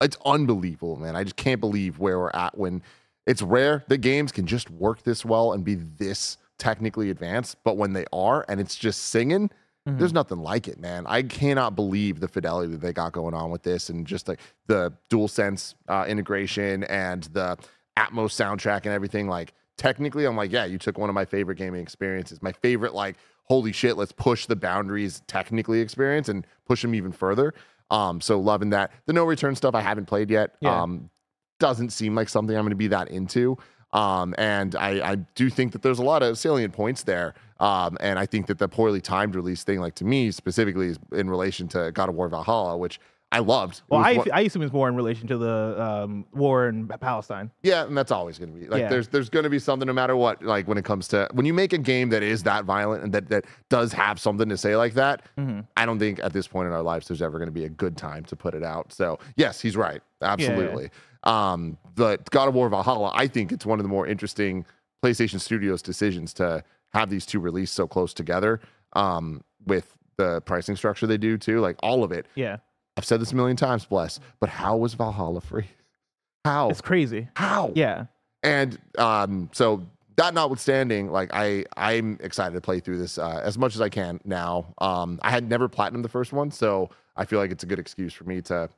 it's 0.01 0.17
unbelievable, 0.25 0.97
man. 0.97 1.15
I 1.15 1.23
just 1.23 1.35
can't 1.35 1.61
believe 1.61 1.99
where 1.99 2.19
we're 2.19 2.31
at 2.33 2.57
when 2.57 2.81
it's 3.25 3.41
rare 3.41 3.83
that 3.87 3.99
games 3.99 4.31
can 4.31 4.45
just 4.45 4.69
work 4.69 5.03
this 5.03 5.23
well 5.23 5.53
and 5.53 5.63
be 5.63 5.75
this 5.75 6.37
technically 6.57 7.09
advanced. 7.09 7.57
But 7.63 7.77
when 7.77 7.93
they 7.93 8.05
are 8.11 8.45
and 8.47 8.59
it's 8.59 8.75
just 8.75 9.07
singing, 9.07 9.49
mm-hmm. 9.87 9.97
there's 9.97 10.13
nothing 10.13 10.39
like 10.39 10.67
it, 10.67 10.79
man. 10.79 11.05
I 11.07 11.23
cannot 11.23 11.75
believe 11.75 12.19
the 12.19 12.27
fidelity 12.27 12.71
that 12.71 12.81
they 12.81 12.93
got 12.93 13.11
going 13.11 13.33
on 13.33 13.51
with 13.51 13.63
this 13.63 13.89
and 13.89 14.05
just 14.05 14.27
like 14.27 14.39
the 14.67 14.93
dual 15.09 15.27
sense 15.27 15.75
uh, 15.87 16.05
integration 16.07 16.83
and 16.85 17.23
the 17.25 17.57
Atmos 17.97 18.31
soundtrack 18.31 18.85
and 18.85 18.93
everything. 18.93 19.27
Like, 19.27 19.53
technically, 19.77 20.25
I'm 20.25 20.35
like, 20.35 20.51
yeah, 20.51 20.65
you 20.65 20.77
took 20.77 20.97
one 20.97 21.09
of 21.09 21.15
my 21.15 21.25
favorite 21.25 21.55
gaming 21.55 21.81
experiences. 21.81 22.41
My 22.41 22.51
favorite, 22.51 22.93
like, 22.93 23.17
holy 23.43 23.71
shit, 23.71 23.97
let's 23.97 24.11
push 24.11 24.45
the 24.45 24.55
boundaries 24.55 25.21
technically 25.27 25.81
experience 25.81 26.29
and 26.29 26.45
push 26.65 26.81
them 26.81 26.95
even 26.95 27.11
further. 27.11 27.53
Um, 27.91 28.21
so 28.21 28.39
loving 28.39 28.71
that. 28.71 28.91
The 29.05 29.13
no 29.13 29.25
return 29.25 29.55
stuff 29.55 29.75
I 29.75 29.81
haven't 29.81 30.05
played 30.05 30.31
yet. 30.31 30.55
Yeah. 30.61 30.81
Um, 30.81 31.11
doesn't 31.59 31.91
seem 31.91 32.15
like 32.15 32.27
something 32.27 32.55
I'm 32.55 32.63
going 32.63 32.71
to 32.71 32.75
be 32.75 32.87
that 32.87 33.09
into. 33.09 33.57
Um, 33.93 34.33
and 34.37 34.75
I, 34.75 35.11
I 35.11 35.15
do 35.35 35.49
think 35.49 35.73
that 35.73 35.81
there's 35.81 35.99
a 35.99 36.03
lot 36.03 36.23
of 36.23 36.37
salient 36.37 36.73
points 36.73 37.03
there. 37.03 37.35
Um, 37.59 37.97
and 37.99 38.17
I 38.17 38.25
think 38.25 38.47
that 38.47 38.57
the 38.57 38.67
poorly 38.67 39.01
timed 39.01 39.35
release 39.35 39.63
thing, 39.63 39.79
like 39.79 39.95
to 39.95 40.05
me 40.05 40.31
specifically, 40.31 40.87
is 40.87 40.99
in 41.11 41.29
relation 41.29 41.67
to 41.69 41.91
God 41.91 42.09
of 42.09 42.15
War 42.15 42.29
Valhalla, 42.29 42.77
which 42.77 42.99
I 43.33 43.39
loved. 43.39 43.81
Well, 43.87 44.01
I, 44.01 44.21
I 44.33 44.41
assume 44.41 44.61
it's 44.61 44.73
more 44.73 44.89
in 44.89 44.95
relation 44.95 45.25
to 45.27 45.37
the 45.37 45.81
um, 45.81 46.25
war 46.33 46.67
in 46.67 46.87
Palestine. 46.87 47.49
Yeah, 47.63 47.85
and 47.85 47.97
that's 47.97 48.11
always 48.11 48.37
going 48.37 48.53
to 48.53 48.59
be 48.59 48.67
like 48.67 48.81
yeah. 48.81 48.89
there's 48.89 49.07
there's 49.07 49.29
going 49.29 49.43
to 49.43 49.49
be 49.49 49.59
something 49.59 49.87
no 49.87 49.93
matter 49.93 50.17
what. 50.17 50.43
Like 50.43 50.67
when 50.67 50.77
it 50.77 50.83
comes 50.83 51.07
to 51.09 51.29
when 51.31 51.45
you 51.45 51.53
make 51.53 51.71
a 51.71 51.77
game 51.77 52.09
that 52.09 52.23
is 52.23 52.43
that 52.43 52.65
violent 52.65 53.05
and 53.05 53.13
that 53.13 53.29
that 53.29 53.45
does 53.69 53.93
have 53.93 54.19
something 54.19 54.49
to 54.49 54.57
say 54.57 54.75
like 54.75 54.95
that. 54.95 55.23
Mm-hmm. 55.37 55.61
I 55.77 55.85
don't 55.85 55.97
think 55.97 56.19
at 56.19 56.33
this 56.33 56.45
point 56.45 56.67
in 56.67 56.73
our 56.73 56.81
lives 56.81 57.07
there's 57.07 57.21
ever 57.21 57.37
going 57.37 57.47
to 57.47 57.53
be 57.53 57.63
a 57.63 57.69
good 57.69 57.95
time 57.95 58.25
to 58.25 58.35
put 58.35 58.53
it 58.53 58.63
out. 58.63 58.91
So 58.91 59.17
yes, 59.37 59.61
he's 59.61 59.77
right, 59.77 60.01
absolutely. 60.21 60.89
Yeah. 61.25 61.51
Um, 61.51 61.77
but 61.95 62.29
God 62.31 62.49
of 62.49 62.53
War 62.53 62.67
Valhalla, 62.67 63.11
I 63.13 63.27
think 63.27 63.53
it's 63.53 63.65
one 63.65 63.79
of 63.79 63.83
the 63.83 63.89
more 63.89 64.07
interesting 64.07 64.65
PlayStation 65.01 65.39
Studios 65.39 65.81
decisions 65.81 66.33
to 66.33 66.65
have 66.89 67.09
these 67.09 67.25
two 67.25 67.39
released 67.39 67.75
so 67.75 67.87
close 67.87 68.13
together. 68.13 68.59
Um, 68.93 69.41
with 69.67 69.95
the 70.17 70.41
pricing 70.41 70.75
structure 70.75 71.07
they 71.07 71.17
do 71.17 71.37
too, 71.37 71.61
like 71.61 71.77
all 71.81 72.03
of 72.03 72.11
it. 72.11 72.25
Yeah 72.35 72.57
I've 72.97 73.05
said 73.05 73.21
this 73.21 73.31
a 73.31 73.35
million 73.35 73.57
times, 73.57 73.85
bless. 73.85 74.19
But 74.39 74.49
how 74.49 74.77
was 74.77 74.93
Valhalla 74.93 75.41
free? 75.41 75.67
How? 76.45 76.69
It's 76.69 76.81
crazy. 76.81 77.27
How? 77.35 77.71
Yeah. 77.75 78.05
And 78.41 78.79
um, 78.97 79.49
so 79.53 79.85
that 80.17 80.33
notwithstanding, 80.33 81.11
like 81.11 81.29
I 81.33 81.65
I'm 81.77 82.17
excited 82.21 82.55
to 82.55 82.61
play 82.61 82.79
through 82.79 82.97
this 82.97 83.17
uh, 83.17 83.41
as 83.43 83.57
much 83.57 83.75
as 83.75 83.81
I 83.81 83.89
can 83.89 84.19
now. 84.25 84.73
Um, 84.79 85.19
I 85.21 85.29
had 85.29 85.47
never 85.47 85.67
platinum 85.69 86.01
the 86.01 86.09
first 86.09 86.33
one, 86.33 86.49
so 86.49 86.89
I 87.15 87.25
feel 87.25 87.37
like 87.39 87.51
it's 87.51 87.63
a 87.63 87.67
good 87.67 87.79
excuse 87.79 88.13
for 88.13 88.23
me 88.23 88.41
to 88.43 88.69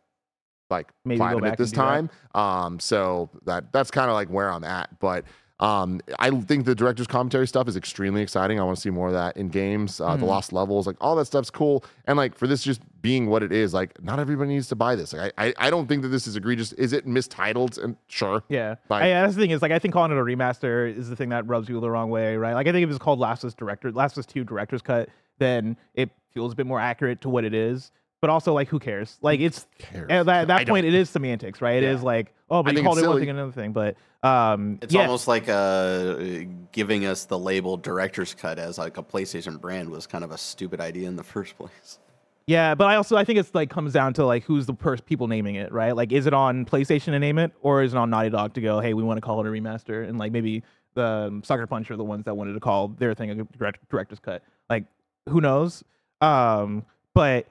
like 0.70 0.90
Maybe 1.06 1.20
platinum 1.20 1.46
it 1.46 1.58
this 1.58 1.72
time. 1.72 2.10
Um, 2.36 2.80
so 2.80 3.30
that 3.46 3.72
that's 3.72 3.92
kind 3.92 4.10
of 4.10 4.14
like 4.14 4.30
where 4.30 4.50
I'm 4.52 4.64
at, 4.64 5.00
but. 5.00 5.26
Um, 5.60 6.02
I 6.20 6.30
think 6.32 6.66
the 6.66 6.76
director's 6.76 7.08
commentary 7.08 7.48
stuff 7.48 7.68
is 7.68 7.78
extremely 7.78 8.22
exciting. 8.22 8.60
I 8.60 8.64
want 8.64 8.76
to 8.78 8.82
see 8.82 8.90
more 8.90 9.08
of 9.08 9.14
that 9.14 9.38
in 9.38 9.50
games. 9.50 10.02
Uh, 10.02 10.16
The 10.18 10.26
Mhm. 10.26 10.28
lost 10.28 10.52
levels, 10.52 10.88
like 10.88 10.98
all 11.00 11.16
that 11.16 11.26
stuff's 11.26 11.50
cool. 11.50 11.86
And 12.06 12.18
like 12.18 12.36
for 12.36 12.48
this 12.48 12.64
just 12.64 12.82
being 13.02 13.28
what 13.28 13.44
it 13.44 13.52
is, 13.52 13.74
like 13.74 14.02
not 14.04 14.20
everybody 14.20 14.50
needs 14.50 14.68
to 14.70 14.76
buy 14.76 14.96
this. 14.96 15.14
Like 15.14 15.32
I, 15.38 15.48
I, 15.48 15.54
I 15.60 15.70
don't 15.70 15.88
think 15.88 16.02
that 16.02 16.08
this 16.10 16.26
is 16.28 16.36
egregious. 16.36 16.74
Is 16.74 16.92
it 16.92 17.06
mistitled? 17.08 17.78
And 17.78 17.96
sure, 18.08 18.44
Yeah. 18.50 18.76
I, 18.90 19.10
that's 19.10 19.36
the 19.36 19.42
thing 19.42 19.52
is 19.52 19.62
like 19.62 19.72
I 19.72 19.80
think 19.80 19.94
calling 19.94 20.12
it 20.12 20.18
a 20.18 20.24
remaster 20.24 20.94
is 20.94 21.08
the 21.10 21.16
thing 21.16 21.30
that 21.30 21.48
rubs 21.48 21.68
people 21.68 21.82
the 21.82 21.90
wrong 21.92 22.10
way, 22.10 22.36
right? 22.36 22.54
Like 22.56 22.68
I 22.68 22.72
think 22.72 22.84
if 22.84 22.90
it's 22.90 23.00
called 23.00 23.20
Last 23.20 23.44
of 23.44 23.50
Us 23.50 23.54
Director 23.54 23.92
Last 23.92 24.14
of 24.18 24.20
Us 24.22 24.26
2 24.26 24.44
Director's 24.44 24.82
Cut, 24.82 25.10
then 25.38 25.78
it 25.94 26.10
feels 26.32 26.52
a 26.54 26.56
bit 26.56 26.66
more 26.66 26.80
accurate 26.80 27.22
to 27.22 27.30
what 27.30 27.44
it 27.46 27.54
is. 27.54 27.92
But 28.24 28.30
also 28.30 28.54
like 28.54 28.70
who 28.70 28.80
cares? 28.80 29.18
Like 29.22 29.42
it's 29.42 29.68
cares? 29.80 30.10
at 30.10 30.28
that, 30.28 30.48
that 30.48 30.66
point 30.66 30.86
it 30.86 30.94
is 30.94 31.10
semantics, 31.10 31.62
right? 31.62 31.76
It 31.76 31.84
is 31.84 32.00
Yeah. 32.00 32.06
like, 32.06 32.34
oh, 32.50 32.64
but 32.64 32.74
I 32.74 32.78
you 32.78 32.82
called 32.82 32.98
it 32.98 33.06
one 33.06 33.20
thing 33.20 33.28
and 33.30 33.38
another 33.38 33.52
thing. 33.52 33.74
But 33.74 33.98
um 34.26 34.80
It's 34.82 34.94
yeah. 34.94 35.02
almost 35.02 35.28
like 35.28 35.50
uh, 35.50 36.46
giving 36.72 37.06
us 37.06 37.26
the 37.26 37.38
label 37.38 37.76
director's 37.76 38.34
cut 38.34 38.60
as 38.60 38.78
like 38.78 38.98
a 38.98 39.04
PlayStation 39.04 39.60
brand 39.60 39.90
was 39.90 40.08
kind 40.08 40.24
of 40.24 40.32
a 40.32 40.38
stupid 40.38 40.80
idea 40.80 41.10
in 41.10 41.18
the 41.18 41.24
first 41.36 41.58
place. 41.58 42.00
Yeah, 42.48 42.76
but 42.76 42.86
I 42.86 42.96
also 42.96 43.18
I 43.18 43.26
think 43.26 43.40
it's 43.40 43.54
like 43.54 43.70
comes 43.70 43.92
down 43.92 44.14
to 44.14 44.26
like 44.26 44.46
who's 44.46 44.68
the 44.68 44.74
person 44.74 45.04
people 45.06 45.28
naming 45.28 45.56
it, 45.56 45.74
right? 45.74 45.94
Like, 45.94 46.14
is 46.14 46.26
it 46.26 46.34
on 46.34 46.64
PlayStation 46.64 47.08
to 47.08 47.20
name 47.20 47.38
it, 47.38 47.52
or 47.62 47.84
is 47.84 47.94
it 47.94 47.98
on 47.98 48.10
Naughty 48.10 48.30
Dog 48.30 48.54
to 48.54 48.62
go, 48.62 48.80
hey, 48.80 48.94
we 48.94 49.04
want 49.04 49.18
to 49.18 49.22
call 49.22 49.42
it 49.42 49.48
a 49.48 49.52
remaster, 49.52 50.08
and 50.08 50.18
like 50.18 50.32
maybe 50.32 50.64
the 50.94 51.28
um, 51.28 51.44
Sucker 51.44 51.68
Punch 51.68 51.92
are 51.92 51.98
the 51.98 52.06
ones 52.06 52.24
that 52.24 52.36
wanted 52.36 52.54
to 52.54 52.62
call 52.62 52.88
their 52.88 53.14
thing 53.14 53.32
a 53.32 53.36
direct, 53.36 53.90
director's 53.90 54.20
cut. 54.20 54.44
Like, 54.70 54.86
who 55.28 55.42
knows? 55.42 55.84
Um, 56.22 56.86
but 57.14 57.48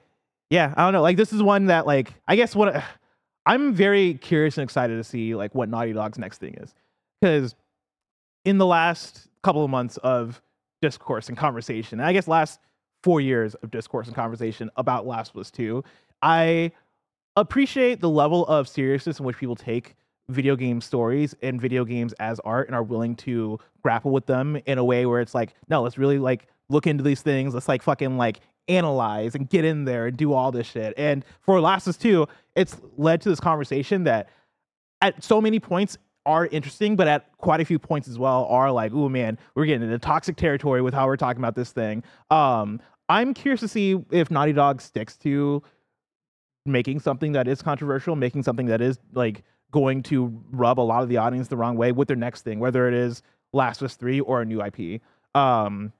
yeah, 0.53 0.71
I 0.77 0.83
don't 0.83 0.93
know. 0.93 1.01
Like, 1.01 1.17
this 1.17 1.33
is 1.33 1.41
one 1.41 1.65
that 1.65 1.87
like 1.87 2.13
I 2.27 2.35
guess 2.35 2.55
what 2.55 2.83
I'm 3.47 3.73
very 3.73 4.13
curious 4.13 4.55
and 4.57 4.63
excited 4.63 4.97
to 4.97 5.03
see 5.03 5.33
like 5.33 5.55
what 5.55 5.67
Naughty 5.67 5.93
Dog's 5.93 6.19
next 6.19 6.37
thing 6.37 6.53
is, 6.61 6.75
because 7.19 7.55
in 8.45 8.59
the 8.59 8.65
last 8.67 9.27
couple 9.41 9.63
of 9.63 9.71
months 9.71 9.97
of 9.97 10.41
discourse 10.79 11.27
and 11.27 11.35
conversation, 11.35 11.99
and 11.99 12.07
I 12.07 12.13
guess 12.13 12.27
last 12.27 12.59
four 13.01 13.19
years 13.19 13.55
of 13.55 13.71
discourse 13.71 14.05
and 14.05 14.15
conversation 14.15 14.69
about 14.77 15.07
Last 15.07 15.31
of 15.31 15.37
Us 15.41 15.49
2, 15.49 15.83
I 16.21 16.71
appreciate 17.35 17.99
the 17.99 18.09
level 18.09 18.45
of 18.45 18.67
seriousness 18.67 19.19
in 19.19 19.25
which 19.25 19.37
people 19.37 19.55
take 19.55 19.95
video 20.29 20.55
game 20.55 20.81
stories 20.81 21.35
and 21.41 21.59
video 21.59 21.83
games 21.83 22.13
as 22.19 22.39
art 22.41 22.67
and 22.67 22.75
are 22.75 22.83
willing 22.83 23.15
to 23.15 23.59
grapple 23.81 24.11
with 24.11 24.27
them 24.27 24.61
in 24.67 24.77
a 24.77 24.85
way 24.85 25.07
where 25.07 25.19
it's 25.19 25.33
like, 25.33 25.55
no, 25.67 25.81
let's 25.81 25.97
really 25.97 26.19
like 26.19 26.47
look 26.69 26.85
into 26.85 27.03
these 27.03 27.21
things. 27.21 27.55
Let's 27.55 27.67
like 27.67 27.81
fucking 27.81 28.17
like 28.17 28.39
analyze 28.67 29.35
and 29.35 29.49
get 29.49 29.65
in 29.65 29.85
there 29.85 30.07
and 30.07 30.17
do 30.17 30.33
all 30.33 30.51
this 30.51 30.67
shit. 30.67 30.93
And 30.97 31.25
for 31.41 31.57
Us 31.63 31.97
2, 31.97 32.27
it's 32.55 32.77
led 32.97 33.21
to 33.21 33.29
this 33.29 33.39
conversation 33.39 34.03
that 34.05 34.29
at 35.01 35.23
so 35.23 35.41
many 35.41 35.59
points 35.59 35.97
are 36.25 36.47
interesting, 36.47 36.95
but 36.95 37.07
at 37.07 37.37
quite 37.37 37.59
a 37.59 37.65
few 37.65 37.77
points 37.77 38.07
as 38.07 38.17
well 38.17 38.45
are 38.45 38.71
like, 38.71 38.93
oh 38.93 39.09
man, 39.09 39.37
we're 39.55 39.65
getting 39.65 39.83
into 39.83 39.99
toxic 39.99 40.37
territory 40.37 40.81
with 40.81 40.93
how 40.93 41.05
we're 41.05 41.17
talking 41.17 41.41
about 41.41 41.55
this 41.55 41.71
thing. 41.71 42.03
Um, 42.31 42.79
I'm 43.09 43.33
curious 43.33 43.59
to 43.59 43.67
see 43.67 44.01
if 44.11 44.31
Naughty 44.31 44.53
Dog 44.53 44.81
sticks 44.81 45.17
to 45.17 45.61
making 46.65 47.01
something 47.01 47.33
that 47.33 47.47
is 47.47 47.61
controversial, 47.61 48.15
making 48.15 48.43
something 48.43 48.67
that 48.67 48.81
is 48.81 48.97
like 49.13 49.43
going 49.71 50.01
to 50.03 50.41
rub 50.51 50.79
a 50.79 50.81
lot 50.81 51.03
of 51.03 51.09
the 51.09 51.17
audience 51.17 51.49
the 51.49 51.57
wrong 51.57 51.75
way 51.75 51.91
with 51.91 52.07
their 52.07 52.15
next 52.15 52.43
thing, 52.43 52.59
whether 52.59 52.87
it 52.87 52.93
is 52.93 53.21
Last 53.51 53.81
of 53.81 53.85
Us 53.85 53.95
3 53.95 54.21
or 54.21 54.41
a 54.41 54.45
new 54.45 54.63
IP. 54.63 55.01
Um, 55.35 55.91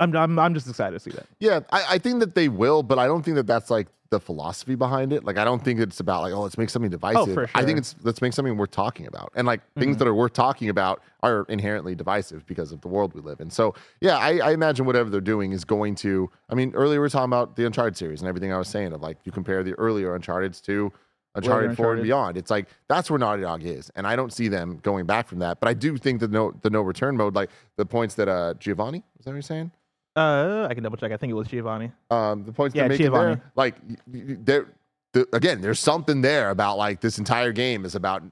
I'm, 0.00 0.14
I'm, 0.16 0.38
I'm 0.38 0.54
just 0.54 0.68
excited 0.68 0.94
to 0.94 1.00
see 1.00 1.10
that. 1.16 1.26
Yeah, 1.40 1.60
I, 1.70 1.84
I 1.90 1.98
think 1.98 2.20
that 2.20 2.34
they 2.34 2.48
will, 2.48 2.82
but 2.82 2.98
I 2.98 3.06
don't 3.06 3.22
think 3.22 3.36
that 3.36 3.46
that's 3.46 3.70
like 3.70 3.88
the 4.10 4.20
philosophy 4.20 4.74
behind 4.76 5.12
it. 5.12 5.24
Like, 5.24 5.36
I 5.36 5.44
don't 5.44 5.64
think 5.64 5.80
it's 5.80 5.98
about 6.00 6.22
like, 6.22 6.32
oh, 6.32 6.42
let's 6.42 6.56
make 6.58 6.70
something 6.70 6.90
divisive. 6.90 7.28
Oh, 7.30 7.34
for 7.34 7.50
I 7.54 7.64
think 7.64 7.78
it's 7.78 7.96
let's 8.02 8.20
make 8.20 8.32
something 8.34 8.56
worth 8.56 8.70
talking 8.70 9.06
about, 9.06 9.32
and 9.34 9.46
like 9.46 9.62
things 9.78 9.96
Mhm. 9.96 9.98
that 10.00 10.08
are 10.08 10.14
worth 10.14 10.32
talking 10.32 10.68
about 10.68 11.02
are 11.22 11.44
inherently 11.48 11.94
divisive 11.94 12.46
because 12.46 12.70
of 12.72 12.80
the 12.82 12.88
world 12.88 13.14
we 13.14 13.20
live 13.20 13.40
in. 13.40 13.50
So, 13.50 13.74
yeah, 14.00 14.16
I, 14.18 14.38
I 14.38 14.52
imagine 14.52 14.86
whatever 14.86 15.10
they're 15.10 15.20
doing 15.20 15.52
is 15.52 15.64
going 15.64 15.94
to. 15.96 16.30
I 16.50 16.54
mean, 16.54 16.72
earlier 16.74 17.00
we 17.00 17.04
were 17.04 17.08
talking 17.08 17.24
about 17.32 17.56
the 17.56 17.64
Uncharted 17.66 17.96
series 17.96 18.20
and 18.20 18.28
everything 18.28 18.52
I 18.52 18.58
was 18.58 18.68
saying 18.68 18.92
of 18.92 19.00
like 19.02 19.16
you 19.24 19.32
compare 19.32 19.62
the 19.64 19.72
earlier 19.74 20.14
Uncharted's 20.14 20.60
to 20.62 20.92
Uncharted 21.34 21.76
4 21.76 21.94
and 21.94 22.02
beyond. 22.02 22.36
It's 22.36 22.50
like 22.50 22.68
that's 22.88 23.10
where 23.10 23.18
Naughty 23.18 23.42
Dog 23.42 23.64
is, 23.64 23.90
and 23.96 24.06
I 24.06 24.14
don't 24.14 24.32
see 24.32 24.46
them 24.48 24.78
going 24.82 25.04
back 25.06 25.26
from 25.26 25.40
that. 25.40 25.58
But 25.58 25.68
I 25.68 25.74
do 25.74 25.96
think 25.96 26.20
the 26.20 26.28
no 26.28 26.52
the 26.62 26.70
no 26.70 26.80
return 26.82 27.16
mode, 27.16 27.34
like 27.34 27.50
the 27.76 27.84
points 27.86 28.14
that 28.14 28.28
uh 28.28 28.54
Giovanni 28.60 29.02
was 29.16 29.24
that 29.24 29.30
what 29.32 29.34
you're 29.34 29.42
saying? 29.42 29.72
Uh, 30.16 30.66
I 30.68 30.74
can 30.74 30.82
double 30.82 30.96
check. 30.96 31.12
I 31.12 31.16
think 31.18 31.30
it 31.30 31.34
was 31.34 31.48
Giovanni. 31.48 31.92
um, 32.10 32.44
the 32.44 32.52
points 32.52 32.74
Yeah, 32.74 32.82
they're 32.82 32.88
making 32.90 33.06
Giovanni. 33.06 33.34
there, 33.34 33.52
like 33.54 33.74
there, 34.06 34.66
the, 35.12 35.28
again, 35.32 35.60
there's 35.60 35.78
something 35.78 36.22
there 36.22 36.50
about 36.50 36.78
like 36.78 37.00
this 37.00 37.18
entire 37.18 37.52
game 37.52 37.84
is 37.84 37.94
about 37.94 38.22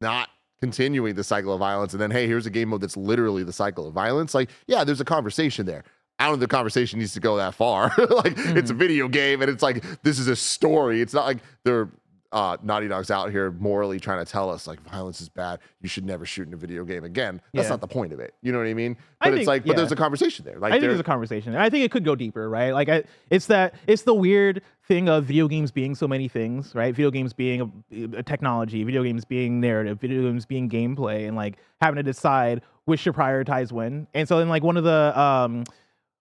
not 0.00 0.28
continuing 0.60 1.14
the 1.14 1.24
cycle 1.24 1.52
of 1.52 1.60
violence, 1.60 1.92
and 1.92 2.00
then 2.02 2.10
hey, 2.10 2.26
here's 2.26 2.46
a 2.46 2.50
game 2.50 2.68
mode 2.70 2.80
that's 2.80 2.96
literally 2.96 3.44
the 3.44 3.52
cycle 3.52 3.86
of 3.86 3.94
violence. 3.94 4.34
Like, 4.34 4.50
yeah, 4.66 4.82
there's 4.84 5.00
a 5.00 5.04
conversation 5.04 5.66
there. 5.66 5.84
I 6.18 6.24
don't 6.24 6.34
think 6.34 6.50
the 6.50 6.56
conversation 6.56 6.98
needs 6.98 7.14
to 7.14 7.20
go 7.20 7.36
that 7.38 7.54
far. 7.54 7.94
like, 8.10 8.34
it's 8.36 8.70
a 8.70 8.74
video 8.74 9.08
game, 9.08 9.40
and 9.40 9.50
it's 9.50 9.62
like 9.62 9.84
this 10.02 10.18
is 10.18 10.28
a 10.28 10.36
story. 10.36 11.00
It's 11.00 11.14
not 11.14 11.24
like 11.26 11.38
they're 11.64 11.88
uh, 12.32 12.56
Naughty 12.62 12.86
Dog's 12.86 13.10
out 13.10 13.30
here 13.30 13.50
morally 13.50 13.98
trying 13.98 14.24
to 14.24 14.30
tell 14.30 14.50
us 14.50 14.66
like 14.66 14.80
violence 14.82 15.20
is 15.20 15.28
bad. 15.28 15.58
You 15.80 15.88
should 15.88 16.04
never 16.04 16.24
shoot 16.24 16.46
in 16.46 16.54
a 16.54 16.56
video 16.56 16.84
game 16.84 17.02
again. 17.04 17.40
That's 17.52 17.66
Yeah. 17.66 17.70
not 17.70 17.80
the 17.80 17.88
point 17.88 18.12
of 18.12 18.20
it. 18.20 18.34
You 18.40 18.52
know 18.52 18.58
what 18.58 18.68
I 18.68 18.74
mean? 18.74 18.96
I 19.20 19.26
But 19.26 19.28
it's 19.34 19.38
think- 19.40 19.46
like, 19.48 19.62
but 19.64 19.70
yeah. 19.70 19.76
there's 19.76 19.92
a 19.92 19.96
conversation 19.96 20.44
there. 20.44 20.58
Like, 20.58 20.72
I 20.72 20.76
think 20.76 20.88
there's 20.88 21.00
a 21.00 21.04
conversation. 21.04 21.56
I 21.56 21.68
think 21.70 21.84
it 21.84 21.90
could 21.90 22.04
go 22.04 22.14
deeper, 22.14 22.48
right? 22.48 22.72
Like 22.72 22.88
I, 22.88 23.02
it's 23.30 23.46
that 23.46 23.74
it's 23.88 24.02
the 24.02 24.14
weird 24.14 24.62
thing 24.86 25.08
of 25.08 25.24
video 25.24 25.48
games 25.48 25.70
being 25.72 25.94
so 25.96 26.06
many 26.06 26.28
things, 26.28 26.72
right? 26.74 26.94
Video 26.94 27.10
games 27.10 27.32
being 27.32 27.84
a, 27.92 28.18
a 28.18 28.22
technology, 28.22 28.84
video 28.84 29.02
games 29.02 29.24
being 29.24 29.60
narrative, 29.60 30.00
video 30.00 30.22
games 30.22 30.46
being 30.46 30.68
gameplay, 30.68 31.26
and 31.26 31.36
like 31.36 31.56
having 31.80 31.96
to 31.96 32.02
decide 32.04 32.62
which 32.84 33.02
to 33.04 33.12
prioritize 33.12 33.72
when. 33.72 34.06
And 34.14 34.28
so 34.28 34.38
then 34.38 34.48
like 34.48 34.62
one 34.62 34.76
of 34.76 34.84
the 34.84 35.18
um 35.20 35.64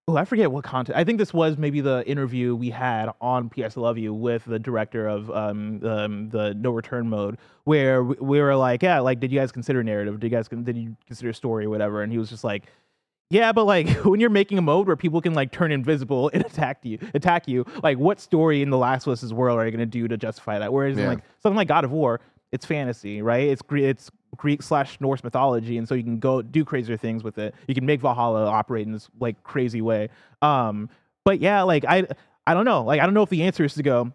oh 0.10 0.16
I 0.18 0.26
forget 0.26 0.52
what 0.52 0.64
content. 0.64 0.98
I 0.98 1.04
think 1.04 1.18
this 1.20 1.34
was 1.34 1.58
maybe 1.58 1.82
the 1.82 2.04
interview 2.08 2.56
we 2.56 2.70
had 2.70 3.10
on 3.22 3.50
PS 3.50 3.78
Love 3.78 3.98
You 3.98 4.14
with 4.14 4.46
the 4.46 4.60
director 4.60 5.08
of 5.08 5.30
um, 5.32 5.86
um 5.86 6.30
the 6.30 6.54
No 6.56 6.72
Return 6.72 7.10
mode, 7.10 7.38
where 7.66 8.04
we, 8.04 8.16
we 8.20 8.42
were 8.42 8.56
like, 8.56 8.82
yeah, 8.84 9.00
like 9.00 9.20
did 9.20 9.32
you 9.32 9.40
guys 9.40 9.52
consider 9.52 9.84
narrative? 9.84 10.20
Did 10.20 10.32
you 10.32 10.38
guys 10.38 10.48
did 10.48 10.78
you 10.78 10.96
consider 11.06 11.34
story 11.34 11.66
or 11.66 11.70
whatever? 11.70 12.02
And 12.04 12.12
he 12.12 12.18
was 12.18 12.30
just 12.30 12.44
like. 12.44 12.66
Yeah, 13.32 13.52
but 13.52 13.66
like 13.66 13.88
when 14.06 14.20
you're 14.20 14.32
making 14.32 14.58
a 14.58 14.62
mode 14.64 14.88
where 14.88 14.96
people 14.96 15.22
can 15.22 15.36
like 15.36 15.52
turn 15.52 15.72
invisible 15.72 16.32
and 16.34 16.44
attack 16.48 16.80
you, 16.84 16.98
attack 17.14 17.48
you, 17.48 17.64
like 17.84 18.00
what 18.00 18.20
story 18.20 18.64
in 18.64 18.72
the 18.72 18.78
Last 18.78 19.06
of 19.06 19.14
Us 19.14 19.32
world 19.32 19.60
are 19.60 19.66
you 19.66 19.72
gonna 19.72 19.86
do 19.86 20.08
to 20.08 20.18
justify 20.18 20.58
that? 20.58 20.74
Whereas 20.74 20.98
Yeah. 20.98 21.10
like 21.10 21.20
something 21.44 21.56
like 21.56 21.68
God 21.68 21.84
of 21.84 21.92
War, 21.92 22.22
it's 22.52 22.66
fantasy, 22.66 23.22
right? 23.22 23.48
It's 23.48 23.62
it's 23.72 24.12
Greek 24.36 24.62
slash 24.62 25.00
Norse 25.00 25.24
mythology, 25.24 25.78
and 25.78 25.88
so 25.88 25.96
you 25.96 26.04
can 26.04 26.20
go 26.20 26.42
do 26.42 26.66
crazier 26.66 26.98
things 26.98 27.24
with 27.24 27.38
it. 27.38 27.54
You 27.68 27.76
can 27.76 27.86
make 27.86 28.02
Valhalla 28.02 28.46
operate 28.46 28.86
in 28.86 28.94
this 28.94 29.10
like 29.20 29.44
crazy 29.44 29.82
way. 29.82 30.10
Um, 30.42 30.90
but 31.26 31.40
yeah, 31.40 31.64
like 31.64 31.86
I 31.88 32.08
I 32.48 32.54
don't 32.54 32.66
know, 32.66 32.84
like 32.84 33.00
I 33.00 33.06
don't 33.06 33.14
know 33.14 33.24
if 33.24 33.30
the 33.30 33.44
answer 33.44 33.64
is 33.64 33.74
to 33.76 33.84
go, 33.84 34.12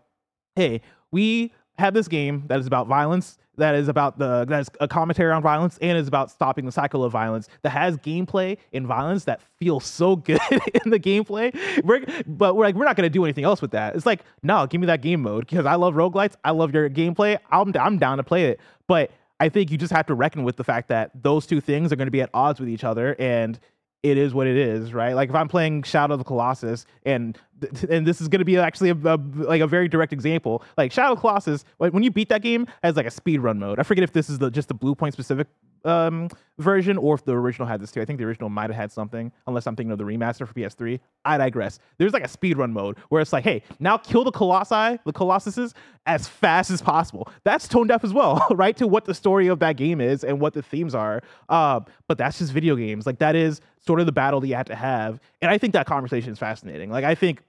hey, 0.57 0.81
we 1.11 1.53
have 1.79 1.95
this 1.95 2.09
game 2.09 2.45
that 2.47 2.61
is 2.61 2.67
about 2.67 2.87
violence, 2.87 3.39
that 3.57 3.75
is 3.75 3.89
about 3.89 4.19
the 4.19 4.45
that 4.47 4.61
is 4.61 4.71
a 4.81 4.89
commentary 4.89 5.33
on 5.33 5.43
violence, 5.43 5.79
and 5.81 5.97
is 5.97 6.09
about 6.09 6.31
stopping 6.31 6.67
the 6.67 6.73
cycle 6.73 7.05
of 7.05 7.13
violence. 7.13 7.49
That 7.63 7.71
has 7.71 7.97
gameplay 7.99 8.59
and 8.73 8.87
violence 8.87 9.25
that 9.25 9.41
feels 9.59 9.85
so 9.85 10.17
good 10.17 10.41
in 10.51 10.91
the 10.91 10.99
gameplay. 10.99 11.55
We're, 11.85 12.05
but 12.27 12.57
we're 12.57 12.65
like, 12.65 12.75
we're 12.75 12.85
not 12.85 12.97
gonna 12.97 13.11
do 13.11 13.25
anything 13.25 13.45
else 13.45 13.63
with 13.63 13.73
that. 13.73 13.95
It's 13.95 14.07
like, 14.07 14.23
no, 14.43 14.67
give 14.67 14.81
me 14.81 14.87
that 14.89 15.03
game 15.03 15.23
mode 15.23 15.47
because 15.47 15.67
I 15.67 15.75
love 15.75 15.95
roguelites. 15.95 16.35
I 16.45 16.51
love 16.51 16.75
your 16.75 16.89
gameplay. 16.91 17.39
I'm 17.51 17.73
I'm 17.79 17.99
down 17.99 18.19
to 18.19 18.25
play 18.25 18.47
it. 18.47 18.61
But 18.87 19.11
I 19.41 19.49
think 19.49 19.71
you 19.71 19.79
just 19.79 19.93
have 19.93 20.07
to 20.07 20.15
reckon 20.15 20.45
with 20.45 20.57
the 20.57 20.65
fact 20.65 20.89
that 20.89 21.11
those 21.23 21.47
two 21.47 21.61
things 21.61 21.93
are 21.93 21.97
going 21.97 22.07
to 22.07 22.13
be 22.13 22.23
at 22.23 22.31
odds 22.35 22.61
with 22.61 22.69
each 22.69 22.85
other, 22.85 23.17
and 23.19 23.59
it 24.03 24.19
is 24.19 24.35
what 24.35 24.47
it 24.47 24.57
is, 24.57 24.93
right? 24.93 25.15
Like 25.15 25.31
if 25.31 25.35
I'm 25.35 25.49
playing 25.49 25.83
Shadow 25.83 26.15
of 26.15 26.19
the 26.19 26.25
Colossus, 26.25 26.87
and 27.05 27.39
and 27.91 28.07
this 28.07 28.21
is 28.21 28.29
going 28.29 28.41
to 28.41 28.45
be 28.45 28.57
actually 28.59 28.91
a, 28.91 28.97
a- 29.05 29.19
like 29.35 29.61
a 29.61 29.67
very 29.67 29.89
direct 29.89 30.13
example. 30.13 30.63
Like 30.77 30.93
Shadow 30.93 31.17
Colossus, 31.17 31.65
when 31.79 32.03
you 32.03 32.11
beat 32.11 32.29
that 32.29 32.43
game, 32.43 32.67
has 32.83 32.97
like 32.97 33.07
a 33.07 33.11
speed 33.11 33.41
run 33.41 33.59
mode. 33.59 33.79
I 33.79 33.83
forget 33.83 34.05
if 34.05 34.13
this 34.13 34.29
is 34.29 34.39
the 34.39 34.51
just 34.51 34.69
the 34.69 34.75
Bluepoint 34.75 35.13
specific 35.13 35.47
um, 35.85 36.29
version 36.59 36.97
or 36.97 37.15
if 37.15 37.25
the 37.25 37.33
original 37.33 37.69
had 37.69 37.81
this 37.81 37.93
too. 37.93 38.01
I 38.01 38.05
think 38.05 38.19
the 38.19 38.25
original 38.25 38.49
might 38.49 38.71
have 38.71 38.77
had 38.77 38.93
something, 38.93 39.31
unless 39.47 39.67
I'm 39.67 39.77
thinking 39.77 39.93
of 39.93 39.99
the 39.99 40.05
remaster 40.05 40.47
for 40.47 40.55
PS3. 40.55 40.99
I 41.25 41.39
digress. 41.39 41.79
There's 41.99 42.13
like 42.13 42.25
a 42.25 42.29
speed 42.29 42.57
run 42.57 42.73
mode 42.73 42.99
where 43.09 43.21
it's 43.21 43.33
like, 43.33 43.45
hey, 43.45 43.63
now 43.81 43.99
kill 43.99 44.25
the 44.25 44.31
Colossi, 44.31 44.99
the 45.05 45.13
Colossuses, 45.13 45.75
as 46.07 46.27
fast 46.29 46.71
as 46.71 46.81
possible. 46.83 47.29
That's 47.45 47.69
tone 47.69 47.87
deaf 47.87 48.05
as 48.05 48.13
well, 48.13 48.47
right? 48.55 48.77
To 48.79 48.87
what 48.87 49.05
the 49.05 49.15
story 49.15 49.49
of 49.49 49.59
that 49.61 49.77
game 49.77 50.01
is 50.01 50.25
and 50.25 50.41
what 50.41 50.55
the 50.55 50.63
themes 50.63 50.95
are. 50.95 51.23
Uh, 51.49 51.81
but 52.09 52.19
that's 52.19 52.39
just 52.39 52.53
video 52.53 52.77
games. 52.77 53.07
Like 53.07 53.19
that 53.19 53.37
is 53.37 53.61
sort 53.79 54.01
of 54.01 54.07
the 54.07 54.13
battle 54.13 54.41
that 54.41 54.49
you 54.49 54.55
have 54.55 54.67
to 54.67 54.75
have. 54.75 55.21
And 55.43 55.51
I 55.51 55.59
think 55.59 55.73
that 55.75 55.87
conversation 55.87 56.33
is 56.33 56.39
fascinating. 56.39 56.91
Like 56.91 57.05
I 57.05 57.15
think 57.15 57.43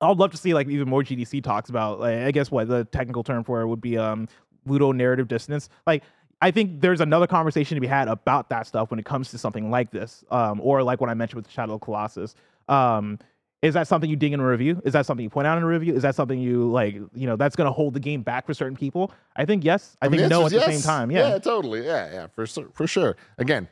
I'd 0.00 0.18
love 0.18 0.32
to 0.32 0.36
see 0.36 0.54
like 0.54 0.68
even 0.68 0.88
more 0.88 1.02
GDC 1.02 1.42
talks 1.42 1.70
about. 1.70 2.00
Like, 2.00 2.18
I 2.18 2.30
guess 2.30 2.50
what 2.50 2.68
the 2.68 2.84
technical 2.84 3.22
term 3.22 3.44
for 3.44 3.60
it 3.60 3.68
would 3.68 3.80
be 3.80 3.96
um 3.98 4.28
ludonarrative 4.66 5.28
dissonance. 5.28 5.68
Like 5.86 6.02
I 6.40 6.50
think 6.50 6.80
there's 6.80 7.00
another 7.00 7.26
conversation 7.26 7.76
to 7.76 7.80
be 7.80 7.86
had 7.86 8.08
about 8.08 8.50
that 8.50 8.66
stuff 8.66 8.90
when 8.90 8.98
it 8.98 9.06
comes 9.06 9.30
to 9.30 9.38
something 9.38 9.70
like 9.70 9.90
this, 9.90 10.24
um, 10.30 10.60
or 10.60 10.82
like 10.82 11.00
what 11.00 11.10
I 11.10 11.14
mentioned 11.14 11.42
with 11.42 11.50
Shadow 11.50 11.74
of 11.74 11.80
Colossus. 11.80 12.34
Um, 12.68 13.18
is 13.62 13.72
that 13.72 13.88
something 13.88 14.10
you 14.10 14.16
dig 14.16 14.34
in 14.34 14.40
a 14.40 14.46
review? 14.46 14.82
Is 14.84 14.92
that 14.92 15.06
something 15.06 15.24
you 15.24 15.30
point 15.30 15.46
out 15.46 15.56
in 15.56 15.64
a 15.64 15.66
review? 15.66 15.94
Is 15.94 16.02
that 16.02 16.14
something 16.14 16.38
you 16.38 16.70
like? 16.70 16.96
You 17.14 17.26
know, 17.26 17.36
that's 17.36 17.56
going 17.56 17.66
to 17.66 17.72
hold 17.72 17.94
the 17.94 18.00
game 18.00 18.20
back 18.20 18.44
for 18.44 18.52
certain 18.52 18.76
people. 18.76 19.10
I 19.36 19.46
think 19.46 19.64
yes. 19.64 19.96
I, 20.02 20.08
mean, 20.08 20.20
think 20.20 20.30
no 20.30 20.40
at 20.40 20.52
answer 20.52 20.58
the 20.58 20.72
same 20.72 20.82
time. 20.82 21.10
Yeah. 21.10 21.38
totally. 21.38 21.86
Yeah, 21.86 22.12
yeah, 22.12 22.26
for 22.26 22.46
sure, 22.46 22.68
for 22.74 22.86
sure. 22.86 23.16
Again, 23.38 23.66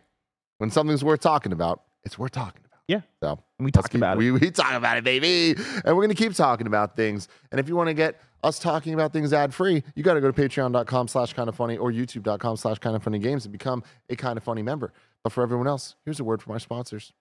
when 0.56 0.70
something's 0.70 1.04
worth 1.04 1.20
talking 1.20 1.52
about, 1.52 1.82
it's 2.04 2.18
worth 2.18 2.32
talking. 2.32 2.61
Yeah. 2.88 3.00
So 3.22 3.38
And 3.58 3.64
we 3.64 3.70
talked 3.70 3.90
keep- 3.90 3.98
about 4.00 4.16
it. 4.16 4.18
we, 4.18 4.30
we 4.32 4.50
talk 4.50 4.72
about 4.74 4.98
it, 4.98 5.04
baby. 5.04 5.54
And 5.84 5.96
we're 5.96 6.02
gonna 6.02 6.14
keep 6.14 6.34
talking 6.34 6.66
about 6.66 6.96
things. 6.96 7.28
And 7.50 7.58
if 7.60 7.68
you 7.68 7.76
want 7.76 7.88
to 7.88 7.94
get 7.94 8.20
us 8.42 8.58
talking 8.58 8.92
about 8.94 9.12
things 9.12 9.32
ad 9.32 9.54
free, 9.54 9.84
you 9.94 10.02
got 10.02 10.14
to 10.14 10.20
go 10.20 10.30
to 10.30 10.42
patreon.com 10.42 11.06
slash 11.08 11.32
kind 11.32 11.48
of 11.48 11.54
funny 11.54 11.76
or 11.76 11.92
youtube.com 11.92 12.56
slash 12.56 12.78
kind 12.80 12.96
of 12.96 13.02
funny 13.02 13.20
games 13.20 13.44
and 13.44 13.52
become 13.52 13.84
a 14.10 14.16
kind 14.16 14.36
of 14.36 14.42
funny 14.42 14.62
member. 14.62 14.92
But 15.22 15.32
for 15.32 15.44
everyone 15.44 15.68
else, 15.68 15.94
here's 16.04 16.18
a 16.18 16.24
word 16.24 16.42
from 16.42 16.52
our 16.52 16.58
sponsors. 16.58 17.12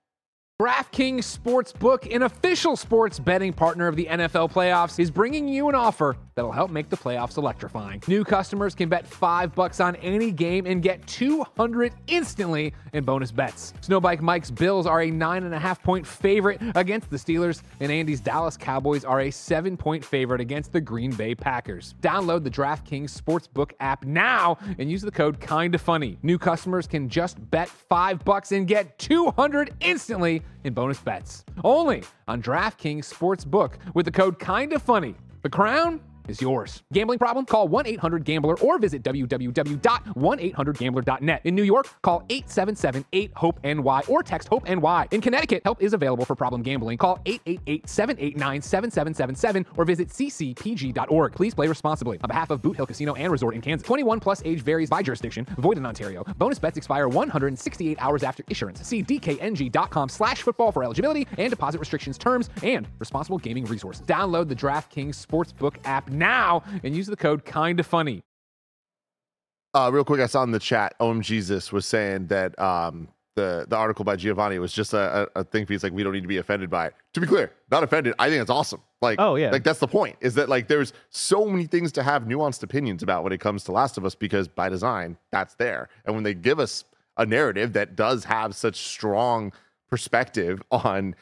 DraftKings 0.61 1.39
Sportsbook, 1.39 2.13
an 2.15 2.21
official 2.21 2.75
sports 2.75 3.17
betting 3.17 3.51
partner 3.51 3.87
of 3.87 3.95
the 3.95 4.05
NFL 4.05 4.51
playoffs, 4.51 4.99
is 4.99 5.09
bringing 5.09 5.47
you 5.47 5.69
an 5.69 5.73
offer 5.73 6.15
that'll 6.35 6.51
help 6.51 6.69
make 6.69 6.87
the 6.87 6.95
playoffs 6.95 7.37
electrifying. 7.37 8.01
New 8.07 8.23
customers 8.23 8.75
can 8.75 8.87
bet 8.87 9.07
5 9.07 9.55
bucks 9.55 9.79
on 9.79 9.95
any 9.97 10.31
game 10.31 10.67
and 10.67 10.83
get 10.83 11.05
200 11.07 11.93
instantly 12.05 12.75
in 12.93 13.03
bonus 13.03 13.31
bets. 13.31 13.73
Snowbike 13.81 14.21
Mike's 14.21 14.51
Bills 14.51 14.85
are 14.85 15.01
a 15.01 15.09
9.5 15.09 15.81
point 15.81 16.05
favorite 16.05 16.61
against 16.75 17.09
the 17.09 17.17
Steelers, 17.17 17.63
and 17.79 17.91
Andy's 17.91 18.21
Dallas 18.21 18.55
Cowboys 18.55 19.03
are 19.03 19.21
a 19.21 19.31
7 19.31 19.75
point 19.75 20.05
favorite 20.05 20.41
against 20.41 20.71
the 20.71 20.79
Green 20.79 21.11
Bay 21.11 21.33
Packers. 21.33 21.95
Download 22.01 22.43
the 22.43 22.51
DraftKings 22.51 23.19
Sportsbook 23.19 23.71
app 23.79 24.05
now 24.05 24.59
and 24.77 24.91
use 24.91 25.01
the 25.01 25.09
code 25.09 25.39
KINDA 25.39 25.79
FUNNY. 25.79 26.19
New 26.21 26.37
customers 26.37 26.85
can 26.85 27.09
just 27.09 27.37
bet 27.49 27.67
5 27.67 28.23
bucks 28.23 28.51
and 28.51 28.67
get 28.67 28.99
200 28.99 29.73
instantly 29.79 30.43
in 30.63 30.73
bonus 30.73 30.99
bets. 30.99 31.43
Only 31.63 32.03
on 32.27 32.41
DraftKings 32.41 33.11
Sportsbook 33.11 33.73
with 33.93 34.05
the 34.05 34.11
code 34.11 34.39
KINDA 34.39 34.81
FUNNY. 34.81 35.15
The 35.41 35.49
crown 35.49 36.01
is 36.27 36.41
yours. 36.41 36.81
Gambling 36.93 37.19
problem? 37.19 37.45
Call 37.45 37.69
1-800-GAMBLER 37.69 38.59
or 38.59 38.79
visit 38.79 39.03
www.1800gambler.net. 39.03 41.41
In 41.43 41.55
New 41.55 41.63
York, 41.63 41.87
call 42.01 42.23
877-8-HOPE-NY 42.29 44.01
or 44.07 44.23
text 44.23 44.47
HOPE-NY. 44.49 45.07
In 45.11 45.21
Connecticut, 45.21 45.61
help 45.63 45.81
is 45.81 45.93
available 45.93 46.25
for 46.25 46.35
problem 46.35 46.61
gambling. 46.61 46.97
Call 46.97 47.19
888-789-7777 47.25 49.65
or 49.77 49.85
visit 49.85 50.09
ccpg.org. 50.09 51.33
Please 51.33 51.53
play 51.53 51.67
responsibly. 51.67 52.17
On 52.23 52.27
behalf 52.27 52.49
of 52.49 52.61
Boot 52.61 52.75
Hill 52.75 52.85
Casino 52.85 53.13
and 53.15 53.31
Resort 53.31 53.55
in 53.55 53.61
Kansas, 53.61 53.87
21 53.87 54.19
plus 54.19 54.41
age 54.45 54.61
varies 54.61 54.89
by 54.89 55.01
jurisdiction. 55.01 55.45
Void 55.57 55.77
in 55.77 55.85
Ontario. 55.85 56.23
Bonus 56.37 56.59
bets 56.59 56.77
expire 56.77 57.07
168 57.07 57.97
hours 57.99 58.23
after 58.23 58.43
issuance. 58.49 58.85
See 58.87 59.03
dkng.com 59.03 60.09
slash 60.09 60.41
football 60.41 60.71
for 60.71 60.83
eligibility 60.83 61.27
and 61.37 61.49
deposit 61.49 61.79
restrictions, 61.79 62.17
terms, 62.17 62.49
and 62.63 62.87
responsible 62.99 63.37
gaming 63.37 63.65
resources. 63.65 64.05
Download 64.05 64.47
the 64.47 64.55
DraftKings 64.55 65.25
Sportsbook 65.25 65.75
app 65.85 66.09
now 66.11 66.63
and 66.83 66.95
use 66.95 67.07
the 67.07 67.15
code 67.15 67.45
KINDA 67.45 67.83
FUNNY. 67.85 68.21
Uh, 69.73 69.89
real 69.93 70.03
quick, 70.03 70.19
I 70.19 70.25
saw 70.25 70.43
in 70.43 70.51
the 70.51 70.59
chat, 70.59 70.95
Om 70.99 71.21
Jesus 71.21 71.71
was 71.71 71.85
saying 71.85 72.27
that 72.27 72.59
um, 72.59 73.07
the 73.37 73.65
the 73.69 73.77
article 73.77 74.03
by 74.03 74.17
Giovanni 74.17 74.59
was 74.59 74.73
just 74.73 74.93
a, 74.93 75.29
a, 75.35 75.39
a 75.39 75.43
thing. 75.45 75.65
He's 75.65 75.81
like, 75.83 75.93
we 75.93 76.03
don't 76.03 76.11
need 76.11 76.23
to 76.23 76.27
be 76.27 76.37
offended 76.37 76.69
by 76.69 76.87
it. 76.87 76.93
To 77.13 77.21
be 77.21 77.27
clear, 77.27 77.53
not 77.71 77.81
offended. 77.81 78.13
I 78.19 78.29
think 78.29 78.41
it's 78.41 78.51
awesome. 78.51 78.81
Like, 79.01 79.19
Oh, 79.19 79.35
yeah. 79.35 79.49
like 79.49 79.63
that's 79.63 79.79
the 79.79 79.87
point. 79.87 80.17
Is 80.19 80.35
that 80.35 80.49
like 80.49 80.67
there's 80.67 80.91
so 81.09 81.45
many 81.45 81.65
things 81.67 81.93
to 81.93 82.03
have 82.03 82.23
nuanced 82.23 82.63
opinions 82.63 83.01
about 83.01 83.23
when 83.23 83.31
it 83.31 83.39
comes 83.39 83.63
to 83.65 83.71
Last 83.71 83.97
of 83.97 84.03
Us 84.03 84.13
because 84.13 84.49
by 84.49 84.67
design 84.67 85.17
that's 85.31 85.55
there. 85.55 85.87
And 86.05 86.15
when 86.15 86.23
they 86.25 86.33
give 86.33 86.59
us 86.59 86.83
a 87.17 87.25
narrative 87.25 87.71
that 87.73 87.95
does 87.95 88.25
have 88.25 88.53
such 88.55 88.75
strong 88.75 89.53
perspective 89.89 90.61
on 90.71 91.15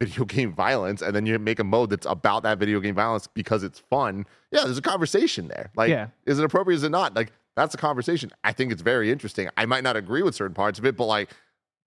video 0.00 0.24
game 0.24 0.52
violence, 0.52 1.02
and 1.02 1.14
then 1.14 1.26
you 1.26 1.38
make 1.38 1.58
a 1.58 1.64
mode 1.64 1.90
that's 1.90 2.06
about 2.06 2.42
that 2.42 2.58
video 2.58 2.80
game 2.80 2.94
violence 2.94 3.26
because 3.26 3.62
it's 3.62 3.78
fun. 3.78 4.26
Yeah, 4.50 4.64
there's 4.64 4.78
a 4.78 4.82
conversation 4.82 5.48
there. 5.48 5.70
Like, 5.76 5.90
Yeah. 5.90 6.08
is 6.26 6.38
it 6.38 6.44
appropriate? 6.44 6.76
Is 6.76 6.82
it 6.82 6.90
not? 6.90 7.14
Like, 7.14 7.32
that's 7.56 7.74
a 7.74 7.78
conversation. 7.78 8.30
I 8.44 8.52
think 8.52 8.72
it's 8.72 8.82
very 8.82 9.10
interesting. 9.10 9.48
I 9.56 9.64
might 9.66 9.82
not 9.84 9.96
agree 9.96 10.22
with 10.22 10.34
certain 10.34 10.54
parts 10.54 10.78
of 10.78 10.84
it, 10.84 10.96
but 10.96 11.06
like, 11.06 11.30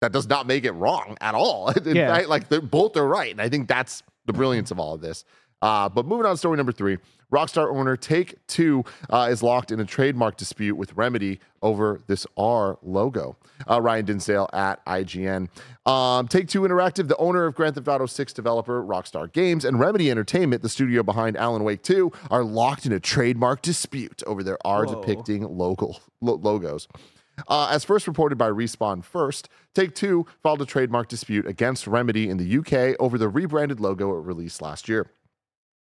that 0.02 0.12
does 0.12 0.28
not 0.28 0.46
make 0.46 0.64
it 0.64 0.72
wrong 0.72 1.16
at 1.20 1.34
all. 1.34 1.72
Yeah. 1.84 2.14
fact, 2.14 2.28
like, 2.28 2.48
they're 2.48 2.60
both 2.60 2.96
are 2.96 3.06
right, 3.06 3.30
and 3.32 3.40
I 3.40 3.48
think 3.48 3.66
that's 3.66 4.02
the 4.26 4.32
brilliance 4.32 4.70
of 4.70 4.78
all 4.78 4.94
of 4.94 5.00
this. 5.00 5.24
Uh, 5.62 5.88
but 5.88 6.06
moving 6.06 6.26
on 6.26 6.32
to 6.32 6.36
story 6.38 6.56
number 6.56 6.72
three. 6.72 6.98
Rockstar 7.32 7.74
owner 7.74 7.96
Take 7.96 8.36
Two 8.46 8.84
uh, 9.10 9.28
is 9.30 9.42
locked 9.42 9.72
in 9.72 9.80
a 9.80 9.84
trademark 9.84 10.36
dispute 10.36 10.76
with 10.76 10.92
Remedy 10.94 11.40
over 11.60 12.02
this 12.06 12.24
R 12.36 12.78
logo. 12.82 13.36
Uh, 13.68 13.80
Ryan 13.80 14.04
Dinsdale 14.04 14.48
at 14.52 14.84
IGN. 14.86 15.48
Um, 15.90 16.28
Take 16.28 16.46
Two 16.48 16.60
Interactive, 16.60 17.08
the 17.08 17.16
owner 17.16 17.46
of 17.46 17.54
Grand 17.54 17.74
Theft 17.74 17.88
Auto 17.88 18.06
6 18.06 18.32
developer 18.32 18.82
Rockstar 18.82 19.32
Games, 19.32 19.64
and 19.64 19.80
Remedy 19.80 20.10
Entertainment, 20.10 20.62
the 20.62 20.68
studio 20.68 21.02
behind 21.02 21.36
Alan 21.36 21.64
Wake 21.64 21.82
2, 21.82 22.12
are 22.30 22.44
locked 22.44 22.86
in 22.86 22.92
a 22.92 23.00
trademark 23.00 23.60
dispute 23.62 24.22
over 24.26 24.44
their 24.44 24.58
R 24.64 24.86
depicting 24.86 25.42
local 25.42 26.00
lo- 26.20 26.38
logos. 26.40 26.86
Uh, 27.48 27.68
as 27.70 27.84
first 27.84 28.06
reported 28.06 28.36
by 28.38 28.48
Respawn 28.48 29.04
First, 29.04 29.48
Take 29.74 29.94
Two 29.94 30.26
filed 30.42 30.62
a 30.62 30.66
trademark 30.66 31.08
dispute 31.08 31.46
against 31.46 31.86
Remedy 31.86 32.30
in 32.30 32.36
the 32.36 32.58
UK 32.58 32.96
over 33.00 33.18
the 33.18 33.28
rebranded 33.28 33.80
logo 33.80 34.16
it 34.16 34.20
released 34.22 34.62
last 34.62 34.88
year. 34.88 35.10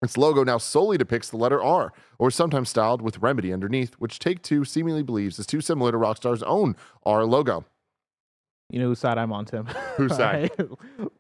Its 0.05 0.19
logo 0.19 0.45
now 0.45 0.59
solely 0.59 0.99
depicts 0.99 1.31
the 1.31 1.37
letter 1.37 1.63
R, 1.63 1.93
or 2.19 2.31
sometimes 2.31 2.69
styled 2.69 3.01
with 3.01 3.19
Remedy 3.19 3.53
underneath, 3.53 3.95
which 3.95 4.19
Take 4.19 4.43
Two 4.43 4.65
seemingly 4.65 5.03
believes 5.03 5.39
is 5.39 5.47
too 5.47 5.63
similar 5.63 5.93
to 5.93 5.99
Rockstar's 5.99 6.43
own 6.43 6.77
R 7.05 7.25
logo. 7.25 7.65
You 8.75 8.81
know 8.81 8.89
whose 8.89 8.99
side 8.99 9.19
I'm 9.19 9.33
on, 9.33 9.45
Tim. 9.45 9.67
Whose 9.97 10.17
side? 10.17 10.51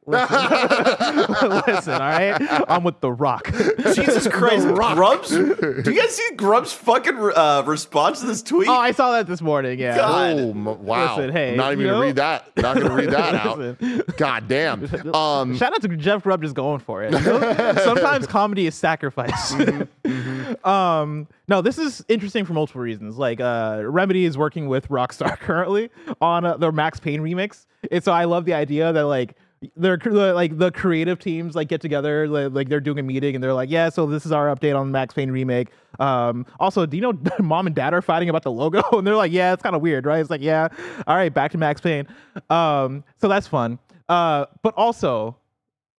Listen, 0.06 0.36
listen, 1.66 1.92
all 1.94 1.98
right. 2.00 2.64
I'm 2.68 2.84
with 2.84 3.00
the 3.00 3.10
Rock. 3.10 3.50
Jesus 3.94 4.28
Christ, 4.28 4.66
Grubs? 4.66 5.30
Do 5.30 5.82
you 5.86 5.94
guys 5.98 6.14
see 6.14 6.34
Grubs' 6.36 6.74
fucking 6.74 7.16
uh, 7.34 7.62
response 7.64 8.20
to 8.20 8.26
this 8.26 8.42
tweet? 8.42 8.68
Oh, 8.68 8.74
I 8.74 8.90
saw 8.92 9.12
that 9.12 9.26
this 9.26 9.40
morning. 9.40 9.78
Yeah. 9.78 9.96
God. 9.96 10.38
Oh, 10.38 10.50
m- 10.50 10.84
wow. 10.84 11.16
Listen, 11.16 11.32
hey, 11.32 11.56
not 11.56 11.72
even 11.72 11.86
you 11.86 11.90
going 11.92 11.94
know- 11.94 12.00
to 12.02 12.06
read 12.08 12.16
that. 12.16 12.56
Not 12.56 12.76
going 12.76 12.88
to 12.88 12.94
read 12.94 13.10
that 13.12 13.34
out. 13.34 13.58
Listen. 13.58 14.02
God 14.18 14.46
damn. 14.46 15.14
Um, 15.14 15.56
Shout 15.56 15.72
out 15.72 15.80
to 15.80 15.88
Jeff 15.96 16.22
Grubb 16.24 16.42
just 16.42 16.54
going 16.54 16.80
for 16.80 17.02
it. 17.02 17.12
You 17.14 17.20
know? 17.20 17.74
Sometimes 17.82 18.26
comedy 18.26 18.66
is 18.66 18.74
sacrifice. 18.74 19.52
Mm-hmm, 19.52 20.68
um, 20.68 21.28
no, 21.48 21.60
this 21.60 21.78
is 21.78 22.04
interesting 22.08 22.44
for 22.44 22.52
multiple 22.52 22.80
reasons. 22.80 23.16
Like, 23.16 23.40
uh, 23.40 23.82
Remedy 23.84 24.24
is 24.24 24.38
working 24.38 24.68
with 24.68 24.88
Rockstar 24.88 25.38
currently 25.40 25.90
on 26.20 26.44
uh, 26.44 26.56
their 26.56 26.72
Max 26.72 27.00
Payne 27.00 27.20
remix, 27.20 27.66
and 27.90 28.02
so 28.02 28.12
I 28.12 28.24
love 28.24 28.44
the 28.44 28.54
idea 28.54 28.92
that 28.92 29.02
like 29.02 29.36
they're 29.76 29.98
like 29.98 30.58
the 30.58 30.70
creative 30.70 31.18
teams 31.18 31.54
like 31.54 31.68
get 31.68 31.80
together, 31.80 32.28
like, 32.28 32.68
they're 32.68 32.80
doing 32.80 32.98
a 32.98 33.02
meeting, 33.02 33.34
and 33.34 33.42
they're 33.42 33.54
like, 33.54 33.70
yeah, 33.70 33.88
so 33.88 34.06
this 34.06 34.26
is 34.26 34.32
our 34.32 34.54
update 34.54 34.78
on 34.78 34.88
the 34.88 34.92
Max 34.92 35.14
Payne 35.14 35.30
remake. 35.30 35.68
Um, 36.00 36.46
also, 36.60 36.86
do 36.86 36.96
you 36.96 37.02
know 37.02 37.18
mom 37.40 37.66
and 37.66 37.76
dad 37.76 37.94
are 37.94 38.02
fighting 38.02 38.28
about 38.28 38.42
the 38.42 38.52
logo? 38.52 38.82
And 38.92 39.06
they're 39.06 39.16
like, 39.16 39.32
yeah, 39.32 39.52
it's 39.52 39.62
kind 39.62 39.76
of 39.76 39.82
weird, 39.82 40.06
right? 40.06 40.20
It's 40.20 40.30
like, 40.30 40.40
yeah, 40.40 40.68
all 41.06 41.16
right, 41.16 41.32
back 41.32 41.50
to 41.52 41.58
Max 41.58 41.80
Payne. 41.80 42.06
Um, 42.48 43.04
so 43.20 43.28
that's 43.28 43.46
fun. 43.46 43.78
Uh, 44.08 44.46
but 44.62 44.74
also, 44.76 45.36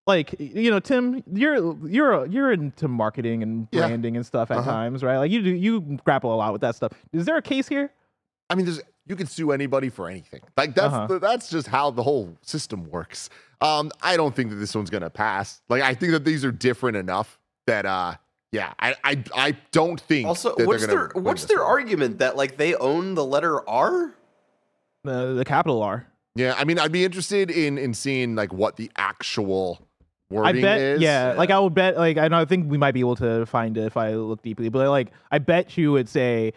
like 0.07 0.35
you 0.39 0.69
know, 0.69 0.79
Tim, 0.79 1.23
you're 1.33 1.75
you're 1.87 2.25
you're 2.27 2.51
into 2.51 2.87
marketing 2.87 3.43
and 3.43 3.67
Yeah. 3.71 3.87
branding 3.87 4.15
and 4.15 4.25
stuff 4.25 4.51
at 4.51 4.57
Uh-huh. 4.59 4.71
times, 4.71 5.03
right? 5.03 5.17
Like 5.17 5.31
you 5.31 5.41
do 5.41 5.49
you 5.49 5.81
grapple 6.03 6.33
a 6.33 6.37
lot 6.37 6.51
with 6.51 6.61
that 6.61 6.75
stuff. 6.75 6.91
Is 7.13 7.25
there 7.25 7.37
a 7.37 7.41
case 7.41 7.67
here? 7.67 7.91
I 8.49 8.55
mean, 8.55 8.65
there's 8.65 8.81
you 9.07 9.15
can 9.15 9.27
sue 9.27 9.51
anybody 9.51 9.89
for 9.89 10.09
anything. 10.09 10.41
Like 10.57 10.75
that's 10.75 10.93
Uh-huh. 10.93 11.07
the, 11.07 11.19
that's 11.19 11.49
just 11.49 11.67
how 11.67 11.91
the 11.91 12.03
whole 12.03 12.35
system 12.41 12.89
works. 12.89 13.29
Um, 13.61 13.91
I 14.01 14.17
don't 14.17 14.35
think 14.35 14.49
that 14.51 14.57
this 14.57 14.75
one's 14.75 14.89
gonna 14.89 15.09
pass. 15.09 15.61
Like 15.69 15.81
I 15.81 15.93
think 15.95 16.11
that 16.11 16.23
these 16.25 16.45
are 16.45 16.51
different 16.51 16.97
enough 16.97 17.39
that 17.67 17.85
uh, 17.85 18.15
yeah, 18.51 18.73
I 18.79 18.95
I, 19.03 19.23
I 19.35 19.57
don't 19.71 19.99
think 19.99 20.27
also, 20.27 20.55
that 20.55 20.67
what's 20.67 20.85
their 20.85 21.09
what's 21.15 21.45
their 21.45 21.59
one. 21.63 21.67
argument 21.67 22.19
that 22.19 22.37
like 22.37 22.57
they 22.57 22.75
own 22.75 23.15
the 23.15 23.25
letter 23.25 23.67
R? 23.67 24.13
The 25.03 25.33
the 25.33 25.45
capital 25.45 25.81
R. 25.81 26.07
Yeah, 26.35 26.53
I 26.57 26.63
mean, 26.65 26.77
I'd 26.79 26.91
be 26.91 27.05
interested 27.05 27.49
in 27.49 27.77
in 27.77 27.93
seeing 27.93 28.35
like 28.35 28.53
what 28.53 28.75
the 28.75 28.91
actual 28.97 29.79
I 30.33 30.51
bet, 30.53 30.79
is. 30.79 31.01
yeah, 31.01 31.33
Like 31.37 31.49
I 31.51 31.59
would 31.59 31.73
bet, 31.73 31.97
like 31.97 32.17
I 32.17 32.27
know, 32.27 32.39
I 32.39 32.45
think 32.45 32.69
we 32.69 32.77
might 32.77 32.93
be 32.93 32.99
able 32.99 33.15
to 33.17 33.45
find 33.45 33.77
it 33.77 33.85
if 33.85 33.95
I 33.97 34.15
look 34.15 34.41
deeply. 34.41 34.69
But 34.69 34.89
like, 34.89 35.11
I 35.31 35.37
bet 35.39 35.77
you 35.77 35.91
would 35.91 36.09
say, 36.09 36.53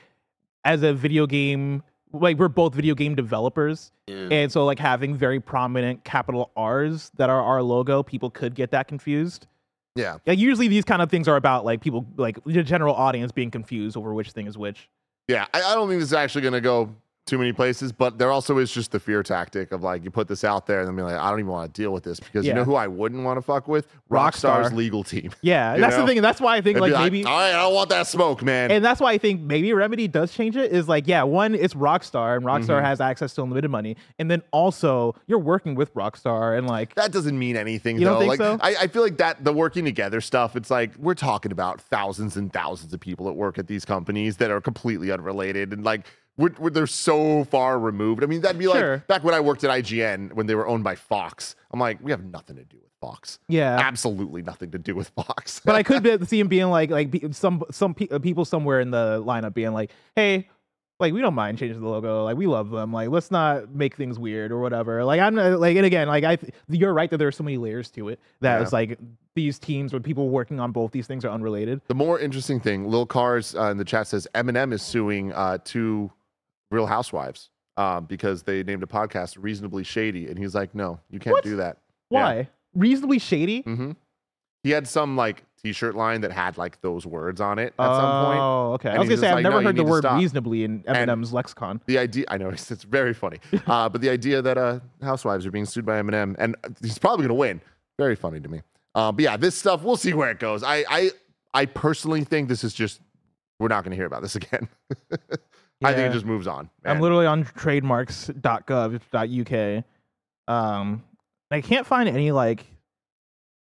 as 0.65 0.83
a 0.83 0.93
video 0.93 1.27
game, 1.27 1.83
like 2.13 2.39
we're 2.39 2.49
both 2.49 2.75
video 2.75 2.95
game 2.95 3.15
developers, 3.15 3.93
Yeah. 4.07 4.29
and 4.31 4.51
so 4.51 4.65
like 4.65 4.79
having 4.79 5.15
very 5.15 5.41
prominent 5.41 6.05
capital 6.05 6.51
R's 6.57 7.11
that 7.17 7.29
are 7.31 7.43
our 7.43 7.63
logo, 7.63 8.03
people 8.03 8.31
could 8.31 8.55
get 8.55 8.71
that 8.71 8.89
confused. 8.89 9.47
yeah. 9.95 10.17
Like 10.27 10.39
usually 10.39 10.69
these 10.69 10.85
kind 10.85 11.03
of 11.03 11.11
things 11.11 11.29
are 11.29 11.37
about 11.37 11.65
like 11.67 11.81
people, 11.83 12.07
like 12.17 12.43
the 12.45 12.63
general 12.63 12.95
audience 12.95 13.33
being 13.33 13.51
confused 13.51 13.97
over 13.97 14.15
which 14.15 14.31
thing 14.33 14.47
is 14.47 14.57
which. 14.57 14.89
Yeah, 15.29 15.47
I, 15.53 15.59
I 15.63 15.75
don't 15.75 15.89
think 15.89 16.01
this 16.01 16.09
is 16.09 16.15
actually 16.15 16.43
going 16.43 16.55
to 16.55 16.61
go 16.63 16.95
too 17.29 17.39
many 17.39 17.53
places, 17.53 17.93
but 17.93 18.19
there 18.19 18.31
also 18.31 18.59
is 18.59 18.73
just 18.73 18.91
the 18.93 18.99
fear 19.01 19.23
tactic 19.23 19.73
of 19.73 19.83
like 19.83 20.03
you 20.05 20.11
put 20.11 20.29
this 20.29 20.45
out 20.45 20.67
there 20.67 20.81
and 20.81 20.89
then 20.89 20.97
be 20.97 21.03
like, 21.03 21.15
I 21.17 21.31
don't 21.31 21.41
even 21.41 21.51
want 21.53 21.73
to 21.73 21.81
deal 21.83 21.93
with 21.93 22.05
this 22.05 22.19
because 22.21 22.47
you 22.47 22.55
know 22.55 22.65
who 22.65 22.75
I 22.75 22.87
wouldn't 22.87 23.25
want 23.25 23.37
to 23.39 23.43
fuck 23.43 23.69
with? 23.69 23.87
Rockstar. 24.11 24.63
Rockstar's 24.63 24.73
legal 24.73 25.05
team. 25.05 25.33
Yeah, 25.43 25.77
that's 25.79 25.95
know? 25.97 26.03
the 26.03 26.07
thing. 26.09 26.19
And 26.19 26.25
that's 26.25 26.41
why 26.41 26.57
I 26.57 26.61
think 26.61 26.79
like 26.79 26.93
maybe 26.93 27.25
all 27.25 27.33
right, 27.37 27.51
I 27.51 27.63
don't 27.63 27.75
want 27.75 27.91
that 27.91 28.07
smoke, 28.07 28.43
man. 28.43 28.71
and 28.71 28.85
that's 28.85 29.01
why 29.01 29.13
I 29.13 29.19
think 29.19 29.41
maybe 29.43 29.73
Remedy 29.73 30.09
does 30.09 30.33
change 30.33 30.57
it. 30.57 30.73
Is 30.73 30.89
like, 30.89 31.07
yeah, 31.07 31.23
one, 31.23 31.55
it's 31.55 31.75
Rockstar, 31.75 32.37
and 32.37 32.45
Mm-hmm. 32.49 32.71
Rockstar 32.71 32.83
has 32.83 33.01
access 33.01 33.35
to 33.35 33.43
unlimited 33.43 33.71
money, 33.71 33.97
and 34.19 34.31
then 34.31 34.43
also 34.53 35.15
you're 35.27 35.39
working 35.39 35.75
with 35.75 35.93
Rockstar, 35.95 36.57
and 36.57 36.67
like, 36.67 36.95
that 36.95 37.13
doesn't 37.13 37.39
mean 37.39 37.57
anything 37.57 37.99
You 37.99 38.07
though. 38.07 38.11
don't 38.13 38.21
think 38.21 38.31
like 38.31 38.39
so? 38.39 38.59
I, 38.61 38.85
I 38.85 38.87
feel 38.87 39.03
like 39.03 39.19
that 39.19 39.45
the 39.45 39.53
working 39.53 39.85
together 39.85 40.21
stuff, 40.21 40.57
it's 40.57 40.71
like 40.71 40.97
we're 40.97 41.15
talking 41.15 41.53
about 41.53 41.81
thousands 41.81 42.37
and 42.37 42.53
thousands 42.53 42.95
of 42.95 43.01
people 43.01 43.27
that 43.27 43.35
work 43.35 43.59
at 43.59 43.67
these 43.67 43.85
companies 43.85 44.39
that 44.39 44.51
are 44.51 44.61
completely 44.61 45.11
unrelated 45.13 45.73
and 45.73 45.85
like 45.85 46.07
we're, 46.39 46.55
we're, 46.59 46.71
they're 46.71 46.87
so 46.87 47.45
far 47.45 47.79
removed. 47.79 48.23
I 48.25 48.27
mean, 48.27 48.41
that'd 48.41 48.59
be 48.59 48.65
Sure. 48.65 48.93
like 48.95 49.07
back 49.07 49.25
when 49.25 49.35
I 49.35 49.41
worked 49.41 49.65
at 49.65 49.71
IGN 49.71 50.33
when 50.33 50.47
they 50.47 50.55
were 50.55 50.67
owned 50.67 50.85
by 50.85 50.95
Fox. 50.95 51.55
I'm 51.73 51.81
like, 51.81 51.99
we 52.03 52.11
have 52.13 52.25
nothing 52.25 52.57
to 52.57 52.65
do 52.65 52.79
with 52.81 52.91
Fox. 53.01 53.39
yeah. 53.49 53.77
Absolutely 53.79 54.43
nothing 54.43 54.71
to 54.71 54.79
do 54.79 54.95
with 54.95 55.09
Fox. 55.11 55.61
But 55.65 55.75
I 55.75 55.83
could 55.83 56.03
be, 56.03 56.25
see 56.25 56.41
him 56.41 56.49
being 56.49 56.69
like, 56.71 56.91
like 56.91 57.15
some 57.33 57.63
some 57.71 57.93
pe- 57.95 58.09
uh, 58.09 58.19
people 58.19 58.45
somewhere 58.45 58.81
in 58.81 58.91
the 58.91 59.23
lineup 59.27 59.53
being 59.55 59.73
like, 59.73 59.91
hey. 60.17 60.49
Like 61.01 61.13
we 61.13 61.21
don't 61.21 61.35
mind 61.35 61.59
changing 61.59 61.81
the 61.81 61.89
logo. 61.89 62.25
Like 62.25 62.37
we 62.37 62.49
love 62.49 62.71
them. 62.71 62.93
Like 62.93 63.11
let's 63.11 63.31
not 63.31 63.73
make 63.73 63.95
things 63.95 64.19
weird 64.19 64.51
or 64.51 64.59
whatever. 64.61 65.05
Like 65.05 65.21
I'm 65.21 65.37
like 65.37 65.77
and 65.77 65.87
again 65.87 66.09
like 66.09 66.25
I 66.25 66.39
you're 66.69 66.93
right 66.93 67.09
that 67.09 67.19
there 67.19 67.29
are 67.29 67.31
so 67.31 67.45
many 67.45 67.57
layers 67.57 67.89
to 67.93 68.09
it 68.09 68.19
that 68.41 68.57
Yeah. 68.57 68.63
it's 68.65 68.73
like 68.73 68.99
these 69.37 69.61
teams 69.61 69.95
or 69.95 70.01
people 70.01 70.29
working 70.29 70.59
on 70.59 70.73
both 70.73 70.91
these 70.91 71.07
things 71.07 71.25
are 71.25 71.29
unrelated. 71.31 71.81
The 71.87 71.95
more 71.95 72.19
interesting 72.19 72.59
thing, 72.59 72.89
Lil 72.91 73.07
Cars 73.07 73.55
uh, 73.55 73.71
in 73.71 73.77
the 73.77 73.85
chat 73.85 74.09
says 74.09 74.27
Eminem 74.35 74.73
is 74.73 74.83
suing 74.83 75.33
uh, 75.35 75.59
two 75.65 76.11
Real 76.71 76.87
Housewives 76.87 77.51
um, 77.77 78.05
because 78.07 78.43
they 78.43 78.63
named 78.63 78.83
a 78.83 78.87
podcast 78.87 79.37
reasonably 79.41 79.85
shady, 79.85 80.27
and 80.29 80.39
he's 80.39 80.55
like, 80.55 80.75
"No, 80.75 81.01
you 81.11 81.19
can't 81.19 81.35
What? 81.35 81.45
do 81.45 81.57
that." 81.57 81.79
Why? 82.09 82.49
Reasonably 82.75 83.19
shady. 83.19 83.61
hmm 83.63 83.93
He 84.63 84.71
had 84.71 84.87
some 84.89 85.17
like 85.17 85.45
T-shirt 85.63 85.95
line 85.97 86.21
that 86.21 86.31
had 86.31 86.57
like 86.57 86.81
those 86.83 87.05
words 87.05 87.41
on 87.41 87.59
it 87.59 87.75
at 87.79 87.97
some 87.97 88.25
point. 88.27 88.41
Oh, 88.41 88.73
okay. 88.75 88.91
I 88.91 88.93
And 88.93 89.01
was 89.01 89.09
he's 89.09 89.21
gonna 89.21 89.21
say 89.21 89.27
just 89.27 89.31
I've 89.31 89.35
like, 89.35 89.43
never 89.43 89.55
"No, 89.55 89.61
you 89.61 89.67
heard 89.67 89.77
the 89.77 89.83
need 89.83 89.87
to 89.87 89.91
word 89.91 90.03
stop." 90.05 90.19
reasonably 90.21 90.65
in 90.65 90.85
And- 90.87 91.11
Eminem's 91.11 91.33
lexicon. 91.33 91.81
The 91.87 91.99
idea, 91.99 92.25
I 92.29 92.39
know, 92.39 92.51
it's, 92.51 92.71
it's 92.71 92.85
very 92.85 93.13
funny, 93.15 93.39
uh, 93.67 93.89
but 93.89 94.01
the 94.01 94.09
idea 94.11 94.41
that 94.43 94.57
uh, 94.59 94.81
housewives 95.03 95.47
are 95.47 95.51
being 95.51 95.65
sued 95.65 95.85
by 95.87 96.01
Eminem, 96.01 96.37
and 96.39 96.55
he's 96.83 96.99
probably 96.99 97.23
going 97.27 97.29
to 97.31 97.35
win, 97.35 97.61
very 97.99 98.15
funny 98.15 98.39
to 98.41 98.49
me. 98.49 98.61
Uh, 98.95 99.11
but 99.13 99.23
yeah, 99.25 99.37
this 99.37 99.55
stuff, 99.57 99.83
we'll 99.83 99.97
see 99.97 100.13
where 100.15 100.31
it 100.31 100.39
goes. 100.39 100.63
I, 100.63 100.85
I, 100.89 101.11
I 101.55 101.67
personally 101.67 102.23
think 102.25 102.49
this 102.49 102.63
is 102.65 102.73
just 102.75 103.01
we're 103.59 103.69
not 103.69 103.83
going 103.85 103.91
to 103.91 103.97
hear 103.97 104.07
about 104.07 104.23
this 104.23 104.37
again. 104.43 104.69
I 105.83 105.95
think 105.95 106.11
it 106.11 106.13
just 106.13 106.27
moves 106.27 106.47
on. 106.47 106.71
I'm 106.85 107.01
literally 107.01 107.27
on 107.27 107.45
trademarks.gov.uk. 107.45 109.85
Um, 110.49 111.05
I 111.51 111.61
can't 111.61 111.87
find 111.87 112.09
any 112.09 112.33
like 112.33 112.67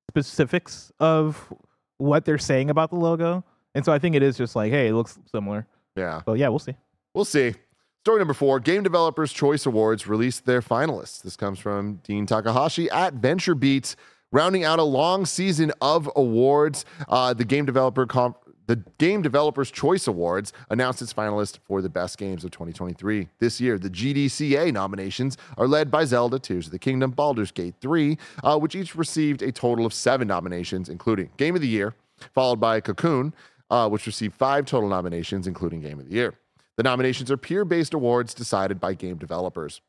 specifics 0.10 0.92
of 1.00 1.54
what 1.98 2.26
they're 2.26 2.38
saying 2.38 2.70
about 2.70 2.90
the 2.90 2.96
logo, 2.98 3.44
and 3.74 3.84
so 3.84 3.92
I 3.92 4.00
think 4.00 4.16
it 4.16 4.24
is 4.24 4.38
just 4.38 4.56
like, 4.56 4.72
hey, 4.72 4.88
it 4.88 4.94
looks 4.94 5.18
similar. 5.32 5.68
yeah. 5.96 6.22
But 6.26 6.40
yeah, 6.40 6.50
we'll 6.50 6.60
see. 6.60 6.76
We'll 7.14 7.26
see. 7.26 7.56
Story 8.04 8.20
number 8.20 8.34
four 8.34 8.60
Game 8.60 8.84
Developers 8.84 9.34
Choice 9.34 9.66
Awards 9.66 10.08
released 10.08 10.46
their 10.46 10.62
finalists. 10.62 11.24
This 11.24 11.36
comes 11.36 11.60
from 11.60 11.96
Dean 12.04 12.26
Takahashi 12.26 12.90
at 12.92 13.16
Venture 13.16 13.56
Beats. 13.56 13.96
Rounding 14.32 14.64
out 14.66 14.80
a 14.80 14.84
long 14.84 15.26
season 15.26 15.72
of 15.82 16.10
awards, 16.16 16.84
uh, 17.08 17.34
the 17.34 17.46
Game 17.46 17.66
Developer 17.66 18.06
Comp- 18.06 18.38
the 18.68 18.78
Game 18.98 19.22
Developers 19.22 19.72
Choice 19.72 20.08
Awards 20.08 20.54
announced 20.70 21.02
its 21.02 21.14
finalists 21.14 21.60
for 21.66 21.82
the 21.82 21.90
best 21.90 22.18
games 22.18 22.44
of 22.44 22.52
2023. 22.52 23.28
This 23.40 23.62
year, 23.62 23.78
the 23.78 23.90
GDCA 23.90 24.74
nominations 24.74 25.38
are 25.58 25.68
led 25.68 25.92
by 25.92 26.06
Zelda 26.06 26.40
Tears 26.40 26.68
of 26.68 26.72
the 26.72 26.80
Kingdom, 26.80 27.12
Baldur's 27.12 27.52
Gate 27.52 27.76
3, 27.82 28.18
uh, 28.44 28.58
which 28.58 28.76
each 28.76 28.96
received 28.96 29.42
a 29.42 29.52
total 29.52 29.86
of 29.86 29.94
seven 29.94 30.28
nominations, 30.28 30.90
including 30.90 31.30
Game 31.38 31.56
of 31.56 31.62
the 31.62 31.68
Year, 31.68 31.94
followed 32.34 32.60
by 32.60 32.80
Cocoon, 32.80 33.34
uh, 33.70 33.90
which 33.90 34.06
received 34.06 34.36
five 34.36 34.66
total 34.66 34.90
nominations, 34.90 35.48
including 35.48 35.82
Game 35.82 36.00
of 36.00 36.08
the 36.08 36.16
Year. 36.16 36.34
The 36.78 36.84
nominations 36.84 37.32
are 37.32 37.38
peer 37.38 37.66
based 37.66 37.94
awards 37.94 38.34
decided 38.34 38.80
by 38.80 38.94
game 38.94 39.18
developers. 39.18 39.82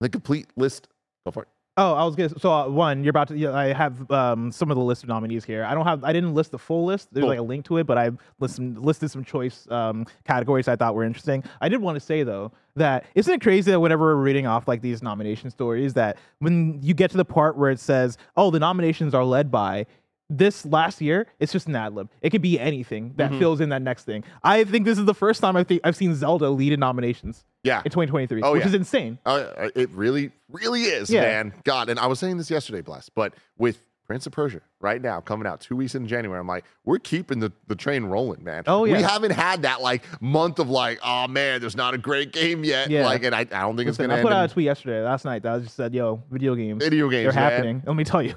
The 0.00 0.08
complete 0.08 0.48
list, 0.56 0.88
go 1.24 1.30
for 1.30 1.42
it. 1.42 1.48
Oh, 1.78 1.94
I 1.94 2.04
was 2.04 2.14
gonna. 2.16 2.38
So 2.38 2.52
uh, 2.52 2.68
one, 2.68 3.02
you're 3.02 3.10
about 3.10 3.28
to. 3.28 3.36
Yeah, 3.38 3.52
I 3.54 3.72
have 3.72 4.10
um, 4.10 4.52
some 4.52 4.70
of 4.70 4.76
the 4.76 4.82
list 4.82 5.04
of 5.04 5.08
nominees 5.08 5.42
here. 5.42 5.64
I 5.64 5.72
don't 5.74 5.86
have. 5.86 6.04
I 6.04 6.12
didn't 6.12 6.34
list 6.34 6.50
the 6.50 6.58
full 6.58 6.84
list. 6.84 7.08
There's 7.12 7.22
Cool. 7.22 7.30
like 7.30 7.38
a 7.38 7.42
link 7.42 7.64
to 7.66 7.78
it, 7.78 7.86
but 7.86 7.96
I 7.96 8.10
listed 8.40 8.76
listed 8.78 9.10
some 9.10 9.24
choice 9.24 9.66
um, 9.70 10.04
categories 10.24 10.68
I 10.68 10.76
thought 10.76 10.94
were 10.94 11.04
interesting. 11.04 11.42
I 11.62 11.70
did 11.70 11.80
want 11.80 11.96
to 11.96 12.00
say 12.00 12.24
though 12.24 12.52
that 12.76 13.06
isn't 13.14 13.32
it 13.32 13.40
crazy 13.40 13.70
that 13.70 13.80
whenever 13.80 14.14
we're 14.14 14.22
reading 14.22 14.46
off 14.46 14.68
like 14.68 14.82
these 14.82 15.02
nomination 15.02 15.48
stories, 15.50 15.94
that 15.94 16.18
when 16.40 16.78
you 16.82 16.92
get 16.92 17.10
to 17.12 17.16
the 17.16 17.24
part 17.24 17.56
where 17.56 17.70
it 17.70 17.80
says, 17.80 18.18
"Oh, 18.36 18.50
the 18.50 18.60
nominations 18.60 19.14
are 19.14 19.24
led 19.24 19.50
by." 19.50 19.86
This 20.34 20.64
last 20.64 21.02
year, 21.02 21.26
it's 21.38 21.52
just 21.52 21.66
an 21.66 21.76
ad 21.76 21.94
lib. 21.94 22.08
It 22.22 22.30
could 22.30 22.40
be 22.40 22.58
anything 22.58 23.12
that 23.16 23.30
Mhm. 23.30 23.38
fills 23.38 23.60
in 23.60 23.68
that 23.68 23.82
next 23.82 24.04
thing. 24.04 24.24
I 24.42 24.64
think 24.64 24.86
this 24.86 24.98
is 24.98 25.04
the 25.04 25.12
first 25.14 25.42
time 25.42 25.56
I 25.56 25.62
think 25.62 25.82
I've 25.84 25.94
seen 25.94 26.14
Zelda 26.14 26.48
lead 26.48 26.72
in 26.72 26.80
nominations 26.80 27.44
Yeah. 27.64 27.82
in 27.84 27.90
2023, 27.90 28.40
Oh, 28.42 28.52
which 28.52 28.62
yeah. 28.62 28.68
is 28.68 28.74
insane. 28.74 29.18
Uh, 29.26 29.68
it 29.74 29.90
really, 29.90 30.30
really 30.50 30.84
is, 30.84 31.10
Yeah. 31.10 31.20
man. 31.20 31.52
God, 31.64 31.90
and 31.90 32.00
I 32.00 32.06
was 32.06 32.18
saying 32.18 32.38
this 32.38 32.50
yesterday, 32.50 32.80
Bless, 32.80 33.10
but 33.10 33.34
with 33.58 33.82
Prince 34.12 34.26
of 34.26 34.32
Persia 34.34 34.60
right 34.78 35.00
now 35.00 35.22
coming 35.22 35.46
out 35.46 35.62
two 35.62 35.74
weeks 35.74 35.94
in 35.94 36.06
January, 36.06 36.38
I'm 36.38 36.46
like, 36.46 36.66
we're 36.84 36.98
keeping 36.98 37.40
the, 37.40 37.50
the 37.68 37.74
train 37.74 38.04
rolling, 38.04 38.44
man. 38.44 38.62
Oh, 38.66 38.84
yeah, 38.84 38.98
We 38.98 39.02
haven't 39.02 39.30
had 39.30 39.62
that 39.62 39.80
like 39.80 40.04
month 40.20 40.58
of 40.58 40.68
like, 40.68 40.98
oh 41.02 41.26
man, 41.28 41.62
there's 41.62 41.76
not 41.76 41.94
a 41.94 41.98
great 41.98 42.30
game 42.30 42.62
yet. 42.62 42.90
Yeah. 42.90 43.06
Like, 43.06 43.24
and 43.24 43.34
I, 43.34 43.40
I 43.40 43.62
don't 43.62 43.74
think 43.74 43.88
it's 43.88 43.96
gonna 43.96 44.14
I 44.14 44.20
put 44.20 44.30
out 44.30 44.50
a 44.50 44.52
tweet 44.52 44.66
yesterday, 44.66 45.00
last 45.02 45.24
night, 45.24 45.44
that 45.44 45.54
I 45.54 45.58
just 45.60 45.76
said, 45.76 45.94
"Yo, 45.94 46.22
video 46.30 46.54
games, 46.54 46.84
video 46.84 47.08
games. 47.08 47.32
they're 47.32 47.42
man. 47.42 47.52
happening." 47.52 47.82
Let 47.86 47.96
me 47.96 48.04
tell 48.04 48.20
you, 48.20 48.34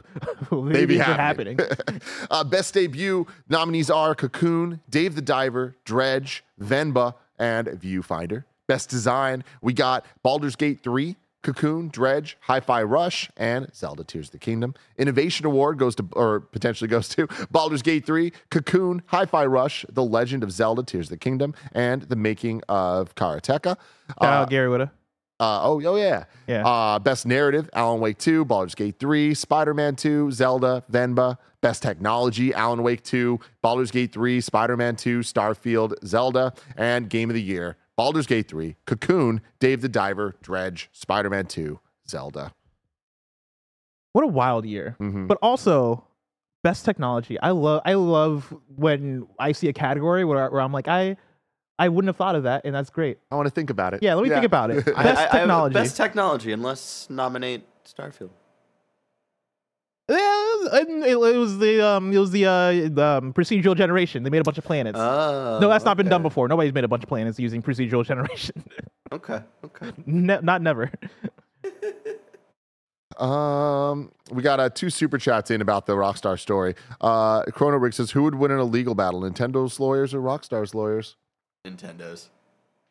They 0.50 0.86
be 0.86 0.98
happening. 0.98 1.58
happening. 1.58 2.02
uh, 2.32 2.46
best 2.46 2.74
debut 2.74 3.28
nominees 3.50 3.90
are 3.90 4.16
Cocoon, 4.16 4.80
Dave 4.90 5.16
the 5.16 5.22
Diver, 5.22 5.76
Dredge, 5.84 6.46
Venba, 6.58 7.16
and 7.38 7.68
Viewfinder. 7.68 8.46
Best 8.68 8.90
design, 8.90 9.44
we 9.62 9.74
got 9.74 10.06
Baldur's 10.24 10.56
Gate 10.56 10.80
3, 10.82 11.18
Cocoon, 11.46 11.90
Dredge, 11.90 12.38
Hi-Fi 12.42 12.82
Rush, 12.82 13.30
and 13.38 13.72
Zelda 13.72 14.04
Tears 14.04 14.30
of 14.30 14.32
the 14.32 14.40
Kingdom. 14.40 14.74
Innovation 14.98 15.46
Award 15.46 15.78
goes 15.78 15.94
to, 15.96 16.08
or 16.14 16.40
potentially 16.40 16.88
goes 16.88 17.08
to 17.10 17.28
Baldur's 17.52 17.84
Gate 17.84 18.04
3, 18.04 18.34
Cocoon, 18.50 19.04
Hi-Fi 19.06 19.46
Rush, 19.46 19.86
The 19.88 20.04
Legend 20.04 20.42
of 20.44 20.52
Zelda 20.52 20.82
Tears 20.82 21.06
of 21.06 21.12
the 21.12 21.18
Kingdom, 21.18 21.54
and 21.72 22.02
The 22.02 22.16
Making 22.16 22.64
of 22.68 23.14
Karateka. 23.14 23.78
Uh, 24.20 24.46
Gary 24.46 24.70
Whitta. 24.70 24.90
uh, 25.40 25.60
oh, 25.64 25.80
oh 25.86 25.96
yeah. 25.98 26.24
Yeah. 26.48 26.66
Uh, 26.66 26.98
best 26.98 27.28
narrative: 27.28 27.70
Alan 27.74 28.00
Wake 28.00 28.18
2, 28.18 28.44
Baldur's 28.46 28.74
Gate 28.74 28.96
3, 29.00 29.36
Spider-Man 29.36 29.96
2, 29.98 30.32
Zelda, 30.32 30.84
Venba. 30.92 31.38
Best 31.62 31.84
technology: 31.84 32.56
Alan 32.56 32.82
Wake 32.82 33.04
2, 33.04 33.40
Baldur's 33.62 33.92
Gate 33.92 34.12
3, 34.12 34.42
Spider-Man 34.42 34.96
2, 34.96 35.20
Starfield, 35.20 35.94
Zelda, 36.06 36.54
and 36.76 37.08
Game 37.08 37.30
of 37.30 37.36
the 37.36 37.42
Year: 37.42 37.78
Baldur's 37.98 38.28
Gate 38.28 38.48
3, 38.48 38.76
Cocoon, 38.86 39.42
Dave 39.60 39.82
the 39.82 39.90
Diver, 39.90 40.36
Dredge, 40.42 40.90
Spider-Man 40.92 41.46
2, 41.46 41.80
Zelda. 42.10 42.54
What 44.14 44.24
a 44.24 44.28
wild 44.28 44.66
year! 44.66 44.96
Mhm. 45.00 45.28
But 45.28 45.38
also, 45.42 46.06
best 46.64 46.86
technology. 46.86 47.40
I 47.40 47.52
love. 47.52 47.82
I 47.86 47.94
love 47.96 48.54
when 48.76 49.28
I 49.40 49.52
see 49.52 49.68
a 49.68 49.74
category 49.74 50.24
where, 50.24 50.50
where 50.50 50.62
I'm 50.62 50.72
like, 50.72 50.88
I, 50.88 51.18
I 51.78 51.90
wouldn't 51.90 52.08
have 52.08 52.16
thought 52.16 52.36
of 52.36 52.44
that, 52.44 52.62
and 52.66 52.74
that's 52.74 52.90
great. 52.90 53.18
I 53.30 53.36
want 53.36 53.48
to 53.48 53.52
think 53.52 53.70
about 53.70 53.94
it. 53.94 54.02
Yeah, 54.02 54.14
let 54.16 54.24
me 54.24 54.30
think 54.30 54.46
about 54.46 54.72
it. 54.72 54.88
I- 54.96 55.04
Best 55.04 55.18
I- 55.18 55.22
I 55.22 55.22
have 55.24 55.32
technology. 55.32 55.74
best 55.74 55.98
technology, 55.98 56.52
and 56.54 56.64
let's 56.64 57.10
nominate 57.10 57.66
Starfield. 57.86 58.30
Yeah, 60.10 60.16
it, 60.74 60.90
it- 60.90 61.36
it 61.36 61.38
was 61.38 61.58
the 61.60 61.86
um, 61.86 62.12
it 62.14 62.18
was 62.18 62.32
the 62.32 62.46
uh, 62.46 62.72
um, 63.18 63.34
procedural 63.34 63.76
generation. 63.76 64.24
They 64.24 64.30
made 64.30 64.40
a 64.42 64.44
bunch 64.44 64.58
of 64.58 64.64
planets. 64.64 64.98
Oh, 65.00 65.60
no, 65.62 65.68
that's 65.70 65.86
not 65.86 65.98
been 65.98 66.10
done 66.10 66.22
before. 66.22 66.48
Nobody's 66.48 66.74
made 66.74 66.84
a 66.84 66.88
bunch 66.88 67.04
of 67.04 67.10
planets 67.10 67.40
using 67.40 67.62
procedural 67.62 68.06
generation. 68.12 68.64
Okay, 69.12 69.42
okay. 69.64 69.92
ne- 70.06 70.40
not 70.42 70.62
never. 70.62 70.92
Um, 73.18 74.12
we 74.32 74.44
got 74.44 74.60
uh, 74.60 74.70
two 74.70 74.90
super 74.90 75.18
chats 75.18 75.50
in 75.50 75.62
about 75.62 75.86
the 75.86 75.94
Rockstar 75.94 76.38
story. 76.38 76.76
Uh, 77.00 77.44
Chrono 77.44 77.78
Rig 77.78 77.94
says, 77.94 78.12
"Who 78.12 78.24
would 78.24 78.36
win 78.36 78.52
in 78.52 78.58
a 78.58 78.64
legal 78.66 78.94
battle, 78.94 79.22
Nintendo's 79.22 79.80
lawyers 79.80 80.14
or 80.14 80.20
Rockstar's 80.20 80.76
lawyers?" 80.76 81.16
Nintendo's. 81.66 82.30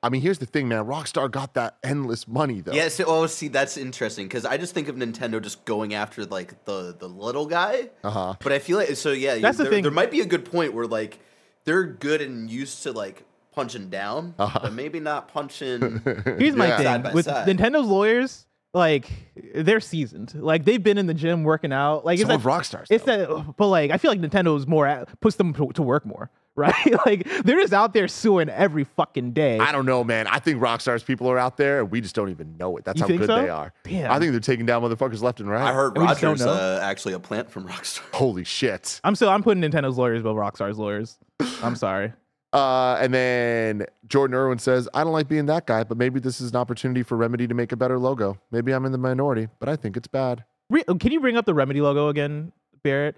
I 0.05 0.11
mean, 0.11 0.21
here's 0.21 0.39
the 0.39 0.47
thing, 0.47 0.69
man. 0.69 0.85
Rockstar 0.85 1.31
got 1.31 1.55
that 1.55 1.79
endless 1.83 2.29
money, 2.29 2.61
though. 2.61 2.73
Yes. 2.73 3.01
oh, 3.05 3.27
see, 3.27 3.49
that's 3.49 3.77
interesting 3.77 4.27
because 4.27 4.45
I 4.45 4.57
just 4.59 4.75
think 4.75 4.89
of 4.89 4.97
Nintendo 4.97 5.43
just 5.43 5.65
going 5.65 5.95
after 5.95 6.25
like 6.27 6.65
the 6.67 6.95
the 6.99 7.09
little 7.09 7.47
guy, 7.47 7.91
Uh 8.05 8.11
huh. 8.11 8.35
but 8.41 8.53
I 8.53 8.59
feel 8.59 8.79
like 8.79 8.95
so. 8.97 9.13
Yeah, 9.13 9.37
That's 9.39 9.57
the 9.59 9.65
there, 9.65 9.73
thing. 9.73 9.83
There 9.83 9.91
might 9.93 10.11
be 10.11 10.21
a 10.21 10.27
good 10.27 10.45
point 10.45 10.75
where 10.75 10.87
like 10.87 11.19
they're 11.65 11.85
good 11.85 12.21
and 12.21 12.51
used 12.51 12.83
to 12.85 12.93
like 12.93 13.25
punching 13.53 13.89
down, 13.89 14.35
Uh-huh. 14.39 14.61
but 14.63 14.73
maybe 14.73 15.01
not 15.01 15.29
punching. 15.29 15.81
Here's 16.39 16.55
my 16.57 16.69
Yeah. 16.69 16.77
thing 16.77 16.85
Side 16.87 17.03
by 17.03 17.13
with 17.15 17.25
side. 17.25 17.49
Nintendo's 17.49 17.87
lawyers. 17.87 18.47
Like 18.75 19.09
they're 19.55 19.79
seasoned. 19.81 20.35
Like 20.35 20.65
they've 20.65 20.83
been 20.83 20.99
in 20.99 21.07
the 21.07 21.15
gym 21.15 21.45
working 21.45 21.73
out. 21.73 22.05
Like 22.05 22.19
So 22.19 22.23
it's 22.25 22.31
have 22.33 22.43
that, 22.43 22.49
Rockstars. 22.49 22.87
it's 22.91 23.05
though. 23.05 23.39
that. 23.47 23.57
But 23.57 23.69
like 23.69 23.93
I 23.93 23.99
feel 23.99 24.11
like 24.11 24.21
Nintendo's 24.21 24.67
more 24.67 24.87
at, 24.87 25.21
puts 25.21 25.37
them 25.37 25.55
to, 25.55 25.71
to 25.75 25.83
work 25.83 26.05
more. 26.05 26.29
right? 26.57 26.75
like 27.07 27.27
they're 27.45 27.61
just 27.61 27.73
out 27.73 27.93
there 27.93 28.07
suing 28.09 28.49
every 28.49 28.85
fucking 28.85 29.33
day. 29.33 29.59
I 29.59 29.73
don't 29.73 29.87
know, 29.87 30.05
man. 30.05 30.27
I 30.27 30.39
think 30.39 30.61
Rockstar's 30.61 31.03
people 31.03 31.29
are 31.29 31.39
out 31.39 31.57
there 31.57 31.81
and 31.81 31.91
we 31.91 32.01
just 32.01 32.15
don't 32.15 32.31
even 32.31 32.57
know 32.57 32.77
it. 32.77 32.85
That's 32.85 33.01
You 33.01 33.07
how 33.07 33.17
good 33.17 33.27
so? 33.27 33.43
they 33.43 33.49
are. 33.49 33.73
Damn. 33.83 34.11
I 34.11 34.19
think 34.19 34.31
they're 34.33 34.41
taking 34.41 34.67
down 34.67 34.83
motherfuckers 34.83 35.23
left 35.23 35.41
and 35.41 35.51
right. 35.51 35.63
I 35.63 35.73
heard 35.73 35.97
And 35.97 36.03
we 36.03 36.09
just 36.09 36.21
don't 36.21 36.39
Rogers 36.39 36.47
uh, 36.47 36.81
actually 36.83 37.15
a 37.15 37.19
plant 37.19 37.51
from 37.51 37.67
Rockstar. 37.69 38.03
Holy 38.15 38.45
shit. 38.45 39.01
I'm 39.03 39.15
still 39.17 39.29
I'm 39.29 39.43
putting 39.43 39.63
Nintendo's 39.63 39.99
lawyers 39.99 40.21
above 40.21 40.37
Rockstar's 40.37 40.79
lawyers. 40.79 41.19
I'm 41.63 41.77
sorry. 41.77 42.13
Uh, 42.53 42.97
and 43.01 43.13
then 43.13 43.85
Jordan 44.07 44.37
Irwin 44.37 44.61
says, 44.61 44.89
I 44.95 45.03
don't 45.03 45.13
like 45.13 45.27
being 45.27 45.47
that 45.47 45.67
guy, 45.67 45.83
but 45.83 45.99
maybe 45.99 46.21
this 46.21 46.41
is 46.41 46.51
an 46.51 46.57
opportunity 46.57 47.03
for 47.03 47.17
Remedy 47.17 47.49
to 47.49 47.55
make 47.55 47.73
a 47.73 47.77
better 47.77 47.99
logo. 47.99 48.39
Maybe 48.53 48.71
I'm 48.71 48.85
in 48.87 48.93
the 48.93 48.99
minority, 48.99 49.49
but 49.59 49.69
I 49.69 49.75
think 49.75 49.97
it's 49.97 50.07
bad. 50.07 50.45
Re- 50.71 50.85
can 50.85 51.11
you 51.11 51.19
bring 51.19 51.37
up 51.37 51.47
the 51.47 51.55
Remedy 51.55 51.81
logo 51.81 52.09
again, 52.09 52.53
Barrett? 52.85 53.17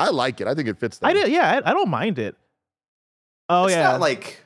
I 0.00 0.10
like 0.10 0.40
it. 0.40 0.46
I 0.48 0.54
think 0.54 0.68
it 0.68 0.78
fits 0.78 0.98
them. 0.98 1.08
I 1.10 1.12
did. 1.12 1.28
Yeah, 1.30 1.60
I, 1.64 1.70
I 1.70 1.72
don't 1.74 1.88
mind 1.90 2.18
it. 2.18 2.34
Oh 3.48 3.64
it's 3.66 3.74
yeah, 3.74 3.82
not 3.92 4.00
like 4.00 4.38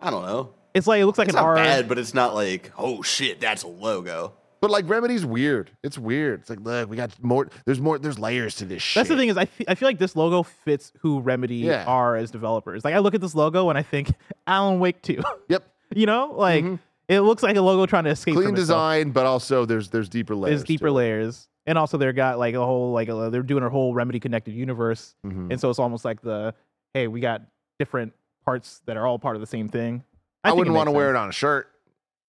I 0.00 0.10
don't 0.10 0.24
know. 0.26 0.50
it's 0.74 0.86
like 0.86 1.00
it 1.00 1.06
looks 1.06 1.18
like 1.18 1.28
It's 1.28 1.36
an 1.36 1.42
not 1.42 1.48
R. 1.48 1.54
bad, 1.56 1.88
but 1.88 1.98
it's 1.98 2.14
not 2.14 2.34
like 2.34 2.70
oh 2.78 3.02
shit, 3.02 3.40
that's 3.40 3.62
a 3.62 3.68
logo. 3.68 4.34
But 4.60 4.72
like 4.72 4.88
Remedy's 4.88 5.24
weird. 5.24 5.70
It's 5.84 5.96
weird. 5.96 6.40
It's 6.40 6.50
like, 6.50 6.58
look, 6.60 6.90
we 6.90 6.96
got 6.96 7.12
more. 7.22 7.48
There's 7.64 7.80
more. 7.80 7.96
There's 7.96 8.18
layers 8.18 8.56
to 8.56 8.64
this 8.64 8.82
shit. 8.82 8.96
That's 9.00 9.08
the 9.08 9.16
thing 9.16 9.28
is, 9.28 9.36
I, 9.36 9.44
fe- 9.44 9.64
I 9.68 9.76
feel 9.76 9.88
like 9.88 10.00
this 10.00 10.16
logo 10.16 10.42
fits 10.42 10.92
who 10.98 11.20
Remedy 11.20 11.58
Yeah. 11.58 11.84
are 11.86 12.16
as 12.16 12.32
developers. 12.32 12.84
Like 12.84 12.94
I 12.94 12.98
look 12.98 13.14
at 13.14 13.20
this 13.20 13.36
logo 13.36 13.68
and 13.70 13.78
I 13.78 13.82
think 13.84 14.10
Alan 14.48 14.80
Wake 14.80 15.00
2. 15.02 15.22
Yep. 15.48 15.64
you 15.94 16.06
know, 16.06 16.32
like 16.36 16.64
Mhm. 16.64 16.80
It 17.08 17.20
looks 17.20 17.42
like 17.42 17.56
a 17.56 17.62
logo 17.62 17.86
trying 17.86 18.04
to 18.04 18.10
escape 18.10 18.34
Clean 18.34 18.54
design, 18.54 19.10
but 19.12 19.24
also 19.26 19.64
there's 19.64 19.88
there's 19.88 20.08
deeper 20.08 20.34
layers. 20.36 20.60
There's 20.60 20.66
deeper 20.66 20.90
layers, 20.90 21.48
and 21.66 21.78
also 21.78 21.96
they're 21.96 22.12
got 22.12 22.38
like 22.38 22.54
a 22.54 22.64
whole 22.64 22.92
like 22.92 23.08
a, 23.08 23.30
they're 23.30 23.42
doing 23.42 23.64
a 23.64 23.70
whole 23.70 23.94
Remedy 23.94 24.20
connected 24.20 24.52
universe, 24.54 25.14
hmm 25.22 25.48
and 25.50 25.58
so 25.60 25.70
it's 25.70 25.78
almost 25.78 26.04
like 26.04 26.20
the 26.20 26.54
hey, 26.94 27.08
we 27.08 27.20
got 27.20 27.42
different 27.78 28.12
parts 28.44 28.82
that 28.86 28.96
are 28.96 29.06
all 29.06 29.18
part 29.18 29.36
of 29.36 29.40
the 29.40 29.46
same 29.46 29.68
thing. 29.68 30.04
I, 30.44 30.52
wouldn't 30.52 30.74
want 30.74 30.86
to 30.88 30.92
wear 30.92 31.10
it 31.10 31.16
on 31.16 31.28
a 31.28 31.32
shirt. 31.32 31.68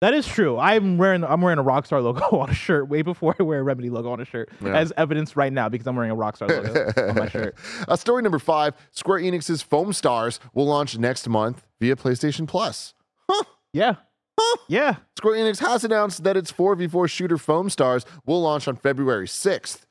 That 0.01 0.13
is 0.13 0.27
true. 0.27 0.59
I'm 0.59 0.99
wearing 0.99 1.25
I'm 1.25 1.41
wearing 1.41 1.59
a 1.59 1.65
Rockstar 1.65 2.03
logo 2.03 2.21
on 2.41 2.51
a 2.51 2.55
shirt 2.55 2.89
way 2.89 3.03
before 3.03 3.35
I 3.39 3.43
wear 3.43 3.61
a 3.61 3.63
Remedy 3.63 3.91
logo 3.91 4.11
on 4.11 4.21
a 4.21 4.25
shirt, 4.25 4.51
Yeah. 4.61 4.77
as 4.77 4.93
evidence 4.97 5.37
right 5.37 5.53
now 5.53 5.69
because 5.69 5.87
I'm 5.87 5.95
wearing 5.97 6.11
a 6.11 6.17
Rockstar 6.17 6.49
logo 6.49 7.11
on 7.11 7.15
my 7.17 7.29
shirt. 7.31 7.55
Uh, 7.89 7.97
story 7.97 8.23
number 8.23 8.39
five: 8.39 8.75
Square 8.91 9.21
Enix's 9.21 9.63
Foamstars 9.65 10.41
will 10.53 10.67
launch 10.67 10.99
next 10.99 11.29
month 11.29 11.65
via 11.81 11.97
PlayStation 11.97 12.47
Plus. 12.49 12.93
Huh? 13.31 13.45
Yeah, 13.73 13.95
yeah. 14.69 14.97
Square 15.17 15.35
Enix 15.35 15.59
has 15.61 15.85
announced 15.85 16.25
that 16.25 16.37
its 16.37 16.53
4v4 16.53 17.09
shooter 17.09 17.37
Foamstars 17.37 18.05
will 18.27 18.43
launch 18.43 18.69
on 18.69 18.77
February 18.77 19.27
6th. 19.27 19.83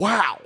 Wow, 0.00 0.40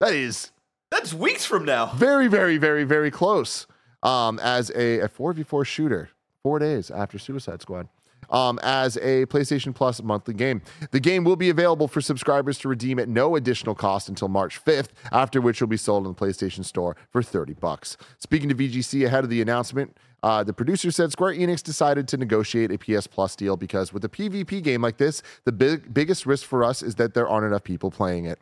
that 0.00 0.14
is 0.14 0.50
That's 0.90 1.12
weeks 1.12 1.44
from 1.44 1.64
now. 1.64 1.92
very, 1.94 2.26
very, 2.26 2.56
very, 2.56 2.84
very 2.84 3.10
close. 3.10 3.66
Um, 4.02 4.40
as 4.40 4.70
a, 4.70 5.00
a 5.00 5.08
4v4 5.08 5.64
shooter, 5.64 6.10
four 6.42 6.58
days 6.58 6.90
after 6.90 7.18
Suicide 7.18 7.62
Squad. 7.62 7.88
Um, 8.30 8.58
as 8.62 8.96
a 8.98 9.26
PlayStation 9.26 9.74
Plus 9.74 10.02
monthly 10.02 10.32
game. 10.32 10.62
The 10.90 11.00
game 11.00 11.24
will 11.24 11.36
be 11.36 11.50
available 11.50 11.86
for 11.86 12.00
subscribers 12.00 12.56
to 12.58 12.68
redeem 12.68 12.98
at 12.98 13.08
no 13.08 13.36
additional 13.36 13.74
cost 13.74 14.08
until 14.08 14.28
March 14.28 14.64
5th, 14.64 14.88
after 15.10 15.40
which 15.40 15.60
it 15.60 15.64
will 15.64 15.68
be 15.68 15.76
sold 15.76 16.06
in 16.06 16.14
the 16.14 16.18
PlayStation 16.18 16.64
Store 16.64 16.96
for 17.10 17.22
30 17.22 17.54
bucks. 17.54 17.98
Speaking 18.18 18.48
to 18.48 18.54
VGC 18.54 19.04
ahead 19.04 19.24
of 19.24 19.28
the 19.28 19.42
announcement, 19.42 19.98
uh, 20.22 20.44
the 20.44 20.52
producer 20.52 20.90
said 20.90 21.10
Square 21.10 21.34
Enix 21.34 21.62
decided 21.62 22.06
to 22.08 22.16
negotiate 22.16 22.70
a 22.70 22.78
PS 22.78 23.06
Plus 23.06 23.34
deal 23.34 23.56
because 23.56 23.92
with 23.92 24.04
a 24.04 24.08
PvP 24.08 24.62
game 24.62 24.80
like 24.80 24.96
this, 24.96 25.22
the 25.44 25.52
big, 25.52 25.92
biggest 25.92 26.26
risk 26.26 26.46
for 26.46 26.62
us 26.62 26.82
is 26.82 26.94
that 26.94 27.14
there 27.14 27.28
aren't 27.28 27.46
enough 27.46 27.64
people 27.64 27.90
playing 27.90 28.26
it. 28.26 28.38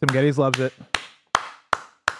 Tim 0.00 0.08
Gettys 0.08 0.36
loves 0.36 0.60
it. 0.60 0.72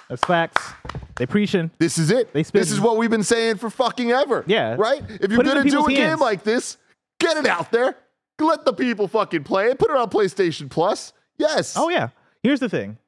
That's 0.08 0.24
facts. 0.24 0.72
They 1.16 1.26
preaching. 1.26 1.70
This 1.78 1.98
is 1.98 2.10
it. 2.10 2.32
They 2.32 2.42
this 2.42 2.70
is 2.70 2.80
what 2.80 2.96
we've 2.96 3.10
been 3.10 3.22
saying 3.22 3.56
for 3.56 3.68
fucking 3.70 4.10
ever. 4.10 4.44
Yeah. 4.46 4.76
Right? 4.78 5.02
If 5.08 5.30
you're 5.30 5.38
Put 5.38 5.46
it 5.46 5.50
in 5.50 5.54
going 5.54 5.64
to 5.64 5.70
do 5.70 5.78
a 5.80 5.80
people's 5.80 5.88
game 5.88 6.08
hands. 6.08 6.20
like 6.20 6.44
this, 6.44 6.76
get 7.20 7.36
it 7.36 7.46
out 7.46 7.70
there. 7.70 7.96
Let 8.40 8.64
the 8.64 8.72
people 8.72 9.08
fucking 9.08 9.44
play 9.44 9.70
it. 9.70 9.78
Put 9.78 9.90
it 9.90 9.96
on 9.96 10.08
PlayStation 10.10 10.70
Plus. 10.70 11.12
Yes. 11.36 11.74
Oh 11.76 11.88
yeah. 11.88 12.08
Here's 12.42 12.60
the 12.60 12.68
thing, 12.68 12.98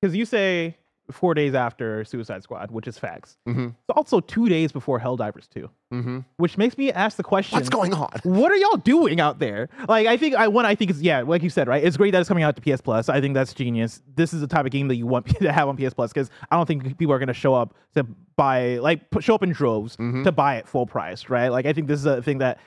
because 0.00 0.16
you 0.16 0.24
say 0.24 0.78
four 1.10 1.32
days 1.34 1.54
after 1.54 2.04
Suicide 2.04 2.42
Squad, 2.42 2.70
which 2.70 2.86
is 2.86 2.98
facts. 2.98 3.38
Mhm. 3.48 3.68
It's 3.70 3.96
also 3.96 4.20
two 4.20 4.48
days 4.48 4.72
before 4.72 5.00
Helldivers 5.00 5.48
2, 5.48 5.70
hmm 5.90 6.18
which 6.36 6.58
makes 6.58 6.76
me 6.76 6.92
ask 6.92 7.16
the 7.16 7.22
question: 7.22 7.56
What's 7.56 7.68
going 7.70 7.94
on? 7.94 8.10
What 8.24 8.52
are 8.52 8.56
y'all 8.56 8.76
doing 8.76 9.20
out 9.20 9.38
there? 9.38 9.68
Like, 9.88 10.06
I 10.06 10.16
think 10.16 10.34
I 10.34 10.48
one 10.48 10.66
I 10.66 10.74
think 10.74 10.90
is 10.90 11.00
yeah, 11.02 11.22
like 11.22 11.42
you 11.42 11.50
said, 11.50 11.66
right? 11.68 11.82
It's 11.82 11.96
great 11.96 12.10
that 12.12 12.20
it's 12.20 12.28
coming 12.28 12.44
out 12.44 12.56
to 12.56 12.62
PS 12.62 12.80
Plus. 12.82 13.08
I 13.08 13.20
think 13.20 13.34
that's 13.34 13.54
genius. 13.54 14.02
This 14.16 14.34
is 14.34 14.40
the 14.40 14.46
type 14.46 14.66
of 14.66 14.70
game 14.70 14.88
that 14.88 14.96
you 14.96 15.06
want 15.06 15.26
to 15.40 15.50
have 15.52 15.68
on 15.68 15.76
PS 15.76 15.94
Plus 15.94 16.12
because 16.12 16.30
I 16.50 16.56
don't 16.56 16.66
think 16.66 16.98
people 16.98 17.14
are 17.14 17.18
going 17.18 17.28
to 17.28 17.34
show 17.34 17.54
up 17.54 17.74
to 17.94 18.04
buy 18.36 18.76
like 18.76 19.00
show 19.20 19.34
up 19.34 19.42
in 19.42 19.50
droves 19.52 19.96
Mhm. 19.96 20.24
to 20.24 20.32
buy 20.32 20.56
it 20.56 20.68
full 20.68 20.86
price, 20.86 21.28
right? 21.30 21.48
Like, 21.48 21.64
I 21.66 21.72
think 21.72 21.88
this 21.88 22.00
is 22.00 22.06
a 22.06 22.22
thing 22.22 22.38
that 22.38 22.58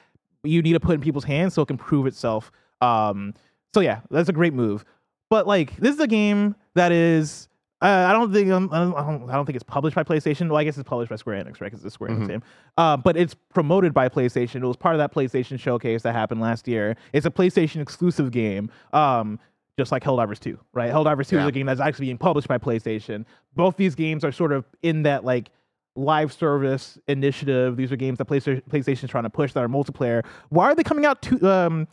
you 0.43 0.63
need 0.63 0.73
to 0.73 0.79
put 0.79 0.95
in 0.95 1.01
people's 1.01 1.25
hands 1.25 1.53
so 1.53 1.61
it 1.61 1.67
can 1.67 1.77
prove 1.77 2.07
itself. 2.07 2.51
Um, 2.81 3.35
so 3.75 3.81
yeah, 3.81 3.99
that's 4.09 4.27
a 4.29 4.33
great 4.33 4.53
move. 4.55 4.83
But 5.29 5.45
like, 5.45 5.77
this 5.77 5.93
is 5.93 6.01
a 6.01 6.07
game 6.07 6.55
that 6.73 6.91
is. 6.91 7.47
Uh, 7.81 8.05
I 8.07 8.13
don't 8.13 8.31
think 8.31 8.51
um, 8.51 8.69
I, 8.71 8.79
don't, 8.79 9.29
I 9.29 9.33
don't 9.33 9.45
think 9.45 9.55
it's 9.55 9.63
published 9.63 9.95
by 9.95 10.03
PlayStation. 10.03 10.47
Well, 10.49 10.57
I 10.57 10.63
guess 10.63 10.77
it's 10.77 10.87
published 10.87 11.09
by 11.09 11.15
Square 11.15 11.43
Enix, 11.43 11.59
right? 11.61 11.71
Because 11.71 11.79
it's 11.79 11.85
a 11.85 11.91
Square 11.91 12.11
Enix 12.11 12.23
Mhm. 12.23 12.27
game. 12.27 12.43
Uh, 12.77 12.97
but 12.97 13.17
it's 13.17 13.33
promoted 13.53 13.93
by 13.93 14.07
PlayStation. 14.07 14.57
It 14.57 14.65
was 14.67 14.77
part 14.77 14.93
of 14.93 14.99
that 14.99 15.13
PlayStation 15.13 15.59
showcase 15.59 16.03
that 16.03 16.13
happened 16.13 16.41
last 16.41 16.67
year. 16.67 16.95
It's 17.13 17.25
a 17.25 17.31
PlayStation 17.31 17.81
exclusive 17.81 18.29
game, 18.31 18.69
um, 18.93 19.39
just 19.79 19.91
like 19.91 20.03
Helldivers 20.03 20.39
2, 20.39 20.59
right? 20.73 20.91
Helldivers 20.91 21.27
2 21.29 21.37
is 21.37 21.43
Yeah. 21.43 21.47
a 21.47 21.51
game 21.51 21.65
that's 21.65 21.79
actually 21.81 22.05
being 22.05 22.17
published 22.19 22.47
by 22.47 22.59
PlayStation. 22.59 23.25
Both 23.55 23.77
these 23.77 23.95
games 23.95 24.23
are 24.23 24.31
sort 24.31 24.51
of 24.51 24.65
in 24.83 25.03
that 25.03 25.25
like 25.25 25.49
live 25.95 26.31
service 26.31 26.99
initiative. 27.07 27.77
These 27.77 27.91
are 27.91 27.95
games 27.95 28.17
that 28.19 28.27
PlayStation 28.27 29.03
is 29.03 29.09
trying 29.09 29.23
to 29.23 29.29
push 29.29 29.53
that 29.53 29.63
are 29.63 29.67
multiplayer. 29.67 30.23
Why 30.49 30.65
are 30.65 30.75
they 30.75 30.83
coming 30.83 31.05
out 31.05 31.21
two 31.21 31.49
um 31.49 31.87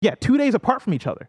yeah, 0.00 0.14
two 0.14 0.38
days 0.38 0.54
apart 0.54 0.80
from 0.80 0.94
each 0.94 1.06
other? 1.06 1.28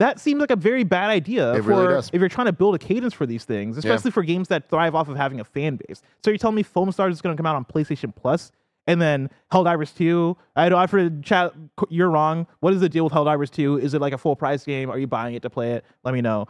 That 0.00 0.18
seems 0.18 0.40
like 0.40 0.50
a 0.50 0.56
very 0.56 0.82
bad 0.82 1.10
idea 1.10 1.52
It 1.52 1.62
for 1.62 1.68
really 1.68 1.98
if 1.98 2.14
you're 2.14 2.30
trying 2.30 2.46
to 2.46 2.52
build 2.52 2.74
a 2.74 2.78
cadence 2.78 3.12
for 3.12 3.26
these 3.26 3.44
things, 3.44 3.76
especially 3.76 4.10
for 4.10 4.22
games 4.22 4.48
that 4.48 4.70
thrive 4.70 4.94
off 4.94 5.08
of 5.08 5.16
having 5.16 5.40
a 5.40 5.44
fan 5.44 5.76
base. 5.76 6.00
So 6.24 6.30
you're 6.30 6.38
telling 6.38 6.56
me 6.56 6.64
Foamstars 6.64 7.12
is 7.12 7.20
going 7.20 7.36
to 7.36 7.38
come 7.38 7.44
out 7.46 7.54
on 7.54 7.66
PlayStation 7.66 8.14
Plus, 8.16 8.50
and 8.86 8.98
then 9.00 9.28
Helldivers 9.52 9.94
2. 9.94 10.34
I 10.56 10.70
know 10.70 10.78
I've 10.78 10.90
heard 10.90 11.22
chat. 11.22 11.52
You're 11.90 12.08
wrong. 12.08 12.46
What 12.60 12.72
is 12.72 12.80
the 12.80 12.88
deal 12.88 13.04
with 13.04 13.12
Helldivers 13.12 13.50
2? 13.50 13.76
Is 13.78 13.92
it 13.92 14.00
like 14.00 14.14
a 14.14 14.18
full 14.18 14.34
price 14.34 14.64
game? 14.64 14.90
Are 14.90 14.98
you 14.98 15.06
buying 15.06 15.34
it 15.34 15.42
to 15.42 15.50
play 15.50 15.72
it? 15.72 15.84
Let 16.02 16.14
me 16.14 16.22
know. 16.22 16.46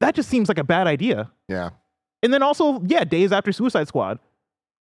That 0.00 0.16
just 0.16 0.28
seems 0.28 0.48
like 0.48 0.58
a 0.58 0.64
bad 0.64 0.88
idea. 0.88 1.30
Yeah. 1.46 1.70
And 2.24 2.34
then 2.34 2.42
also, 2.42 2.82
yeah, 2.84 3.04
days 3.04 3.30
after 3.30 3.52
Suicide 3.52 3.86
Squad, 3.86 4.18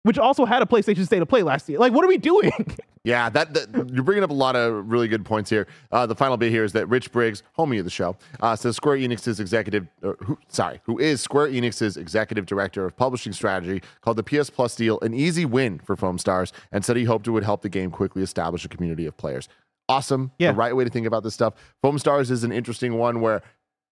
which 0.02 0.18
also 0.18 0.44
had 0.44 0.62
a 0.62 0.66
PlayStation 0.66 1.04
State 1.04 1.22
of 1.22 1.28
Play 1.28 1.42
last 1.42 1.68
year. 1.68 1.78
Like, 1.78 1.92
what 1.92 2.04
are 2.04 2.08
we 2.08 2.18
doing? 2.18 2.52
Yeah, 3.02 3.30
that, 3.30 3.54
that 3.54 3.90
you're 3.94 4.04
bringing 4.04 4.24
up 4.24 4.28
a 4.28 4.34
lot 4.34 4.56
of 4.56 4.90
really 4.92 5.08
good 5.08 5.24
points 5.24 5.48
here. 5.48 5.66
Uh, 5.90 6.04
the 6.04 6.14
final 6.14 6.36
bit 6.36 6.50
here 6.50 6.64
is 6.64 6.72
that 6.74 6.86
Rich 6.86 7.12
Briggs, 7.12 7.42
homie 7.58 7.78
of 7.78 7.86
the 7.86 7.90
show, 7.90 8.14
uh, 8.40 8.54
says 8.54 8.76
Square 8.76 8.98
Enix's 8.98 9.40
executive, 9.40 9.86
or 10.02 10.18
who, 10.22 10.36
sorry, 10.48 10.82
who 10.84 10.98
is 10.98 11.22
Square 11.22 11.48
Enix's 11.48 11.96
executive 11.96 12.44
director 12.44 12.84
of 12.84 12.94
publishing 12.98 13.32
strategy, 13.32 13.80
called 14.02 14.18
the 14.18 14.22
PS 14.22 14.50
Plus 14.50 14.76
deal 14.76 14.98
an 15.00 15.14
easy 15.14 15.46
win 15.46 15.78
for 15.78 15.96
Foamstars, 15.96 16.52
and 16.72 16.84
said 16.84 16.94
he 16.98 17.04
hoped 17.04 17.26
it 17.26 17.30
would 17.30 17.42
help 17.42 17.62
the 17.62 17.70
game 17.70 17.90
quickly 17.90 18.22
establish 18.22 18.66
a 18.66 18.68
community 18.68 19.06
of 19.06 19.16
players. 19.16 19.48
Awesome, 19.88 20.30
Yeah. 20.38 20.52
the 20.52 20.58
right 20.58 20.76
way 20.76 20.84
to 20.84 20.90
think 20.90 21.06
about 21.06 21.22
this 21.22 21.32
stuff. 21.32 21.54
Foamstars 21.82 22.30
is 22.30 22.44
an 22.44 22.52
interesting 22.52 22.98
one 22.98 23.22
where. 23.22 23.40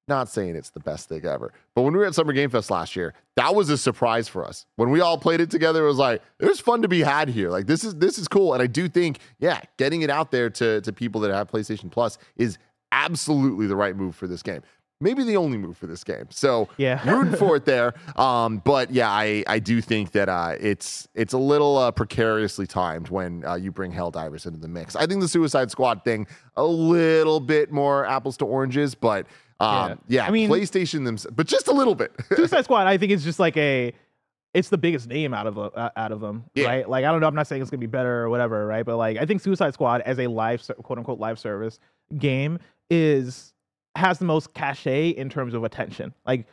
Not 0.08 0.28
saying 0.28 0.56
it's 0.56 0.70
the 0.70 0.80
best 0.80 1.08
thing 1.08 1.24
ever, 1.26 1.52
but 1.74 1.82
when 1.82 1.92
we 1.92 1.98
were 1.98 2.06
at 2.06 2.14
Summer 2.14 2.32
Game 2.32 2.50
Fest 2.50 2.70
last 2.70 2.96
year, 2.96 3.14
that 3.36 3.54
was 3.54 3.68
a 3.70 3.76
surprise 3.76 4.26
for 4.28 4.44
us. 4.44 4.66
When 4.76 4.90
we 4.90 5.00
all 5.00 5.18
played 5.18 5.40
it 5.40 5.50
together, 5.50 5.84
it 5.84 5.88
was 5.88 5.98
like 5.98 6.22
there's 6.38 6.60
fun 6.60 6.82
to 6.82 6.88
be 6.88 7.00
had 7.02 7.28
here. 7.28 7.50
Like 7.50 7.66
this 7.66 7.84
is 7.84 7.94
this 7.96 8.18
is 8.18 8.26
cool, 8.26 8.54
and 8.54 8.62
I 8.62 8.66
do 8.66 8.88
think, 8.88 9.18
yeah, 9.38 9.60
getting 9.76 10.02
it 10.02 10.10
out 10.10 10.30
there 10.30 10.48
to 10.50 10.80
to 10.80 10.92
people 10.92 11.20
that 11.22 11.32
have 11.32 11.50
PlayStation 11.50 11.90
Plus 11.90 12.18
is 12.36 12.58
absolutely 12.90 13.66
the 13.66 13.76
right 13.76 13.94
move 13.94 14.14
for 14.14 14.26
this 14.26 14.42
game. 14.42 14.62
Maybe 15.00 15.22
the 15.22 15.36
only 15.36 15.58
move 15.58 15.76
for 15.76 15.86
this 15.86 16.02
game. 16.02 16.26
So 16.30 16.68
Yeah. 16.76 17.00
rooting 17.08 17.36
for 17.36 17.54
it 17.54 17.64
there. 17.64 17.94
Um, 18.16 18.58
but 18.64 18.90
yeah, 18.90 19.08
I 19.08 19.44
I 19.46 19.60
do 19.60 19.80
think 19.80 20.10
that 20.12 20.28
uh, 20.28 20.56
it's 20.58 21.06
it's 21.14 21.32
a 21.32 21.38
little 21.38 21.76
uh, 21.78 21.92
precariously 21.92 22.66
timed 22.66 23.08
when 23.08 23.44
uh, 23.44 23.54
you 23.54 23.70
bring 23.70 23.92
Helldivers 23.92 24.44
into 24.46 24.58
the 24.58 24.66
mix. 24.66 24.96
I 24.96 25.06
think 25.06 25.20
the 25.20 25.28
Suicide 25.28 25.70
Squad 25.70 26.02
thing 26.02 26.26
a 26.56 26.64
little 26.64 27.38
bit 27.38 27.70
more 27.70 28.06
apples 28.06 28.36
to 28.38 28.44
oranges, 28.44 28.96
but 28.96 29.26
um, 29.60 29.98
yeah, 30.08 30.26
I 30.26 30.30
mean- 30.30 30.48
PlayStation 30.50 31.04
themselves, 31.04 31.34
but 31.34 31.46
just 31.46 31.68
a 31.68 31.72
little 31.72 31.94
bit. 31.94 32.12
Suicide 32.36 32.64
Squad, 32.64 32.86
I 32.86 32.96
think, 32.98 33.12
is 33.12 33.24
just 33.24 33.38
like 33.38 33.56
a. 33.56 33.92
It's 34.54 34.70
the 34.70 34.78
biggest 34.78 35.08
name 35.08 35.34
out 35.34 35.46
of 35.46 35.58
uh, 35.58 35.90
out 35.94 36.10
of 36.10 36.20
them, 36.20 36.44
Yeah. 36.54 36.66
right? 36.66 36.88
Like 36.88 37.04
I 37.04 37.12
don't 37.12 37.20
know. 37.20 37.26
I'm 37.26 37.34
not 37.34 37.46
saying 37.46 37.60
it's 37.60 37.70
gonna 37.70 37.80
be 37.80 37.86
better 37.86 38.22
or 38.22 38.30
whatever, 38.30 38.66
right? 38.66 38.84
But 38.84 38.96
like 38.96 39.18
I 39.18 39.26
think 39.26 39.42
Suicide 39.42 39.74
Squad 39.74 40.00
as 40.02 40.18
a 40.18 40.26
live 40.26 40.66
quote 40.82 40.98
unquote 40.98 41.18
live 41.20 41.38
service 41.38 41.78
game 42.16 42.58
is 42.88 43.52
has 43.94 44.18
the 44.18 44.24
most 44.24 44.54
cachet 44.54 45.10
in 45.10 45.28
terms 45.28 45.52
of 45.52 45.64
attention. 45.64 46.14
Like 46.26 46.46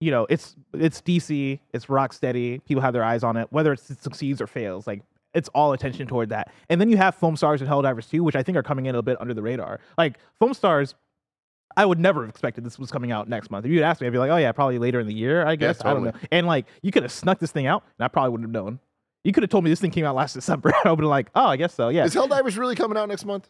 you 0.00 0.10
know, 0.10 0.26
it's 0.28 0.56
it's 0.74 1.00
DC, 1.02 1.60
it's 1.72 1.86
Rocksteady. 1.86 2.62
People 2.64 2.82
have 2.82 2.92
their 2.92 3.04
eyes 3.04 3.22
on 3.22 3.36
it, 3.36 3.46
whether 3.50 3.72
it 3.72 3.78
succeeds 3.80 4.42
or 4.42 4.48
fails. 4.48 4.86
Like 4.86 5.02
it's 5.34 5.48
all 5.50 5.72
attention 5.72 6.08
toward 6.08 6.30
that. 6.30 6.50
And 6.68 6.80
then 6.80 6.88
you 6.90 6.96
have 6.96 7.18
Foamstars 7.18 7.60
and 7.60 7.68
Helldivers 7.68 8.10
2, 8.10 8.22
which 8.24 8.36
I 8.36 8.42
think 8.42 8.58
are 8.58 8.62
coming 8.62 8.86
in 8.86 8.94
a 8.96 9.02
bit 9.02 9.20
under 9.20 9.34
the 9.34 9.42
radar. 9.42 9.78
Like 9.96 10.18
Foamstars 10.40 10.94
I 11.76 11.84
would 11.84 11.98
never 11.98 12.20
have 12.22 12.30
expected 12.30 12.62
this 12.64 12.78
was 12.78 12.90
coming 12.90 13.10
out 13.10 13.28
next 13.28 13.50
month. 13.50 13.66
If 13.66 13.72
you'd 13.72 13.82
asked 13.82 14.00
me, 14.00 14.06
I'd 14.06 14.12
be 14.12 14.18
like, 14.18 14.30
oh 14.30 14.36
yeah, 14.36 14.52
probably 14.52 14.78
later 14.78 15.00
in 15.00 15.06
the 15.06 15.14
year, 15.14 15.44
I 15.46 15.56
guess. 15.56 15.84
I 15.84 15.92
don't 15.92 16.04
know. 16.04 16.12
And 16.30 16.46
like, 16.46 16.66
you 16.82 16.92
could 16.92 17.02
have 17.02 17.10
snuck 17.12 17.38
this 17.40 17.50
thing 17.50 17.66
out, 17.66 17.82
and 17.98 18.04
I 18.04 18.08
probably 18.08 18.30
wouldn't 18.30 18.46
have 18.48 18.64
known. 18.64 18.78
You 19.24 19.32
could 19.32 19.42
have 19.42 19.50
told 19.50 19.64
me 19.64 19.70
this 19.70 19.80
thing 19.80 19.90
came 19.90 20.04
out 20.04 20.14
last 20.14 20.34
December. 20.34 20.68
I 20.84 20.88
would 20.88 20.90
have 20.90 20.98
been 20.98 21.06
like, 21.08 21.30
oh, 21.34 21.46
I 21.46 21.56
guess 21.56 21.74
so. 21.74 21.88
Yeah. 21.88 22.04
Is 22.04 22.14
Helldivers 22.14 22.56
really 22.58 22.76
coming 22.76 22.96
out 22.98 23.08
next 23.08 23.24
month? 23.24 23.48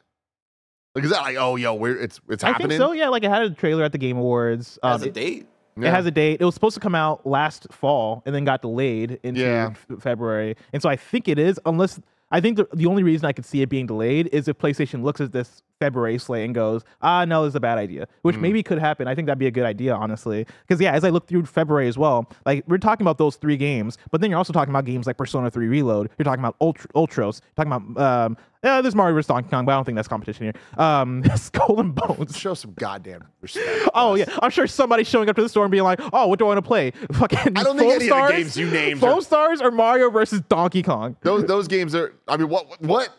Like, 0.94 1.04
is 1.04 1.10
that 1.10 1.22
like, 1.22 1.36
oh, 1.36 1.56
yo, 1.56 1.74
we're 1.74 1.96
it's 2.00 2.20
it's 2.28 2.44
I 2.44 2.48
happening? 2.48 2.68
think 2.70 2.78
so. 2.78 2.92
Yeah. 2.92 3.08
Like, 3.08 3.24
it 3.24 3.30
had 3.30 3.42
a 3.42 3.50
trailer 3.50 3.82
at 3.84 3.92
the 3.92 3.98
Game 3.98 4.16
Awards. 4.16 4.78
Um, 4.82 4.92
Has 4.92 5.02
a 5.02 5.08
it- 5.08 5.14
date. 5.14 5.46
Yeah. 5.76 5.88
It 5.88 5.90
has 5.90 6.06
a 6.06 6.12
date. 6.12 6.40
It 6.40 6.44
was 6.44 6.54
supposed 6.54 6.74
to 6.74 6.80
come 6.80 6.94
out 6.94 7.26
last 7.26 7.66
fall 7.72 8.22
and 8.24 8.32
then 8.32 8.44
got 8.44 8.62
delayed 8.62 9.18
into 9.24 9.40
Yeah. 9.40 9.70
f- 9.72 9.98
February. 10.00 10.54
And 10.72 10.80
so 10.80 10.88
I 10.88 10.94
think 10.94 11.26
it 11.26 11.36
is, 11.36 11.58
unless 11.66 12.00
I 12.30 12.40
think 12.40 12.58
the, 12.58 12.68
the 12.72 12.86
only 12.86 13.02
reason 13.02 13.26
I 13.26 13.32
could 13.32 13.44
see 13.44 13.60
it 13.60 13.68
being 13.68 13.86
delayed 13.86 14.28
is 14.32 14.46
if 14.46 14.56
PlayStation 14.56 15.02
looks 15.02 15.20
at 15.20 15.32
this 15.32 15.64
February 15.84 16.16
slate 16.18 16.46
and 16.46 16.54
goes, 16.54 16.82
ah, 17.02 17.26
no, 17.26 17.42
this 17.44 17.50
is 17.50 17.56
a 17.56 17.60
bad 17.60 17.76
idea, 17.76 18.08
which 18.22 18.36
Hmm. 18.36 18.42
maybe 18.42 18.62
could 18.62 18.78
happen. 18.78 19.06
I 19.06 19.14
think 19.14 19.26
that'd 19.26 19.38
be 19.38 19.46
a 19.46 19.50
good 19.50 19.66
idea, 19.66 19.94
honestly. 19.94 20.46
Because, 20.66 20.80
yeah, 20.80 20.92
as 20.92 21.04
I 21.04 21.10
look 21.10 21.26
through 21.28 21.44
February 21.44 21.88
as 21.88 21.98
well, 21.98 22.30
like 22.46 22.64
we're 22.66 22.78
talking 22.78 23.04
about 23.04 23.18
those 23.18 23.36
three 23.36 23.58
games, 23.58 23.98
but 24.10 24.20
then 24.22 24.30
you're 24.30 24.38
also 24.38 24.52
talking 24.54 24.72
about 24.72 24.86
games 24.86 25.06
like 25.06 25.18
Persona 25.18 25.50
3 25.50 25.66
Reload. 25.68 26.08
You're 26.18 26.24
talking 26.24 26.40
about 26.42 26.56
Ultra, 26.60 26.90
Ultros. 26.94 27.40
You're 27.56 27.64
talking 27.66 27.72
about, 27.72 28.02
um, 28.26 28.36
yeah, 28.62 28.80
there's 28.80 28.94
Mario 28.94 29.14
vs. 29.14 29.26
Donkey 29.26 29.50
Kong, 29.50 29.66
but 29.66 29.72
I 29.72 29.74
don't 29.76 29.84
think 29.84 29.96
that's 29.96 30.08
competition 30.08 30.46
here. 30.46 30.82
Um, 30.82 31.22
Skull 31.36 31.80
and 31.80 31.94
Bones. 31.94 32.34
Show 32.38 32.54
some 32.54 32.72
goddamn 32.72 33.24
respect. 33.42 33.90
Oh 33.94 34.14
yeah, 34.14 34.24
I'm 34.42 34.50
sure 34.50 34.66
somebody's 34.66 35.06
showing 35.06 35.28
up 35.28 35.36
to 35.36 35.42
the 35.42 35.48
store 35.50 35.64
and 35.64 35.70
being 35.70 35.84
like, 35.84 36.00
"Oh, 36.12 36.26
what 36.28 36.38
do 36.38 36.46
I 36.46 36.48
want 36.48 36.58
to 36.58 36.62
play? 36.66 36.90
Fucking 37.12 37.56
I 37.56 37.62
don't 37.62 37.76
think 37.78 37.92
any 37.92 38.08
of 38.10 38.16
the 38.26 38.32
games 38.32 38.56
you 38.56 38.68
named 38.70 39.00
Foam 39.00 39.18
are- 39.18 39.22
Stars 39.22 39.60
or 39.60 39.70
Mario 39.70 40.08
versus 40.10 40.40
Donkey 40.48 40.82
Kong. 40.82 41.16
Those 41.22 41.44
those 41.44 41.68
games 41.68 41.94
are. 41.94 42.14
I 42.26 42.36
mean, 42.38 42.48
what 42.48 42.80
what? 42.80 43.10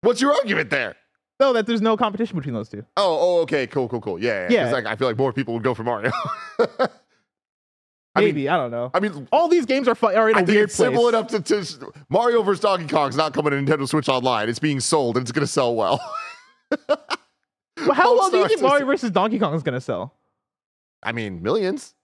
What's 0.00 0.20
your 0.20 0.32
argument 0.34 0.70
there? 0.70 0.96
No, 1.38 1.52
that 1.52 1.66
there's 1.66 1.82
no 1.82 1.96
competition 1.96 2.36
between 2.36 2.54
those 2.54 2.68
two. 2.68 2.84
Oh, 2.96 3.18
oh, 3.20 3.40
okay, 3.42 3.66
cool, 3.66 3.88
cool, 3.88 4.00
cool. 4.00 4.18
Yeah, 4.18 4.48
yeah. 4.48 4.66
Yeah. 4.66 4.72
Like, 4.72 4.86
I 4.86 4.96
feel 4.96 5.06
like 5.08 5.18
more 5.18 5.32
people 5.32 5.52
would 5.54 5.62
go 5.62 5.74
for 5.74 5.84
Mario. 5.84 6.10
I 8.14 8.20
Maybe 8.20 8.42
mean, 8.44 8.48
I 8.48 8.56
don't 8.56 8.70
know. 8.70 8.90
I 8.94 9.00
mean, 9.00 9.28
All 9.30 9.46
these 9.46 9.66
games 9.66 9.86
are 9.88 9.94
fu- 9.94 10.06
are 10.06 10.30
in 10.30 10.36
a 10.36 10.38
I 10.38 10.40
think 10.40 10.48
weird 10.48 10.64
it's 10.70 10.76
place. 10.76 10.86
simple 10.86 11.08
enough 11.10 11.26
to, 11.28 11.40
to 11.42 11.92
Mario 12.08 12.42
vs. 12.42 12.60
Donkey 12.60 12.86
Kong's 12.86 13.14
not 13.14 13.34
coming 13.34 13.50
to 13.50 13.58
Nintendo 13.58 13.86
Switch 13.86 14.08
Online. 14.08 14.48
It's 14.48 14.58
being 14.58 14.80
sold 14.80 15.18
and 15.18 15.24
it's 15.24 15.32
gonna 15.32 15.46
sell 15.46 15.74
well. 15.76 16.00
Well, 16.88 16.98
how 17.92 18.16
well 18.16 18.30
do 18.30 18.38
you 18.38 18.48
think 18.48 18.62
Mario 18.62 18.86
versus 18.86 19.10
Donkey 19.10 19.38
Kong 19.38 19.54
is 19.54 19.62
gonna 19.62 19.82
sell? 19.82 20.14
I 21.02 21.12
mean, 21.12 21.42
millions, 21.42 21.94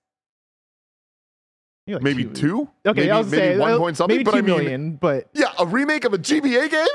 Maybe, 1.86 1.94
like 1.94 2.02
maybe 2.02 2.24
two. 2.26 2.68
Okay, 2.86 3.00
maybe, 3.00 3.10
I 3.10 3.18
was 3.18 3.30
maybe 3.30 3.40
saying 3.42 3.58
one 3.58 3.72
uh, 3.72 3.78
point 3.78 3.96
something. 3.96 4.14
Maybe 4.18 4.24
but 4.24 4.30
two 4.32 4.36
I 4.36 4.40
mean, 4.42 4.54
million, 4.56 4.96
but 4.96 5.30
a 5.62 5.66
remake 5.66 6.04
of 6.04 6.12
a 6.12 6.18
GBA 6.18 6.70
game. 6.70 6.86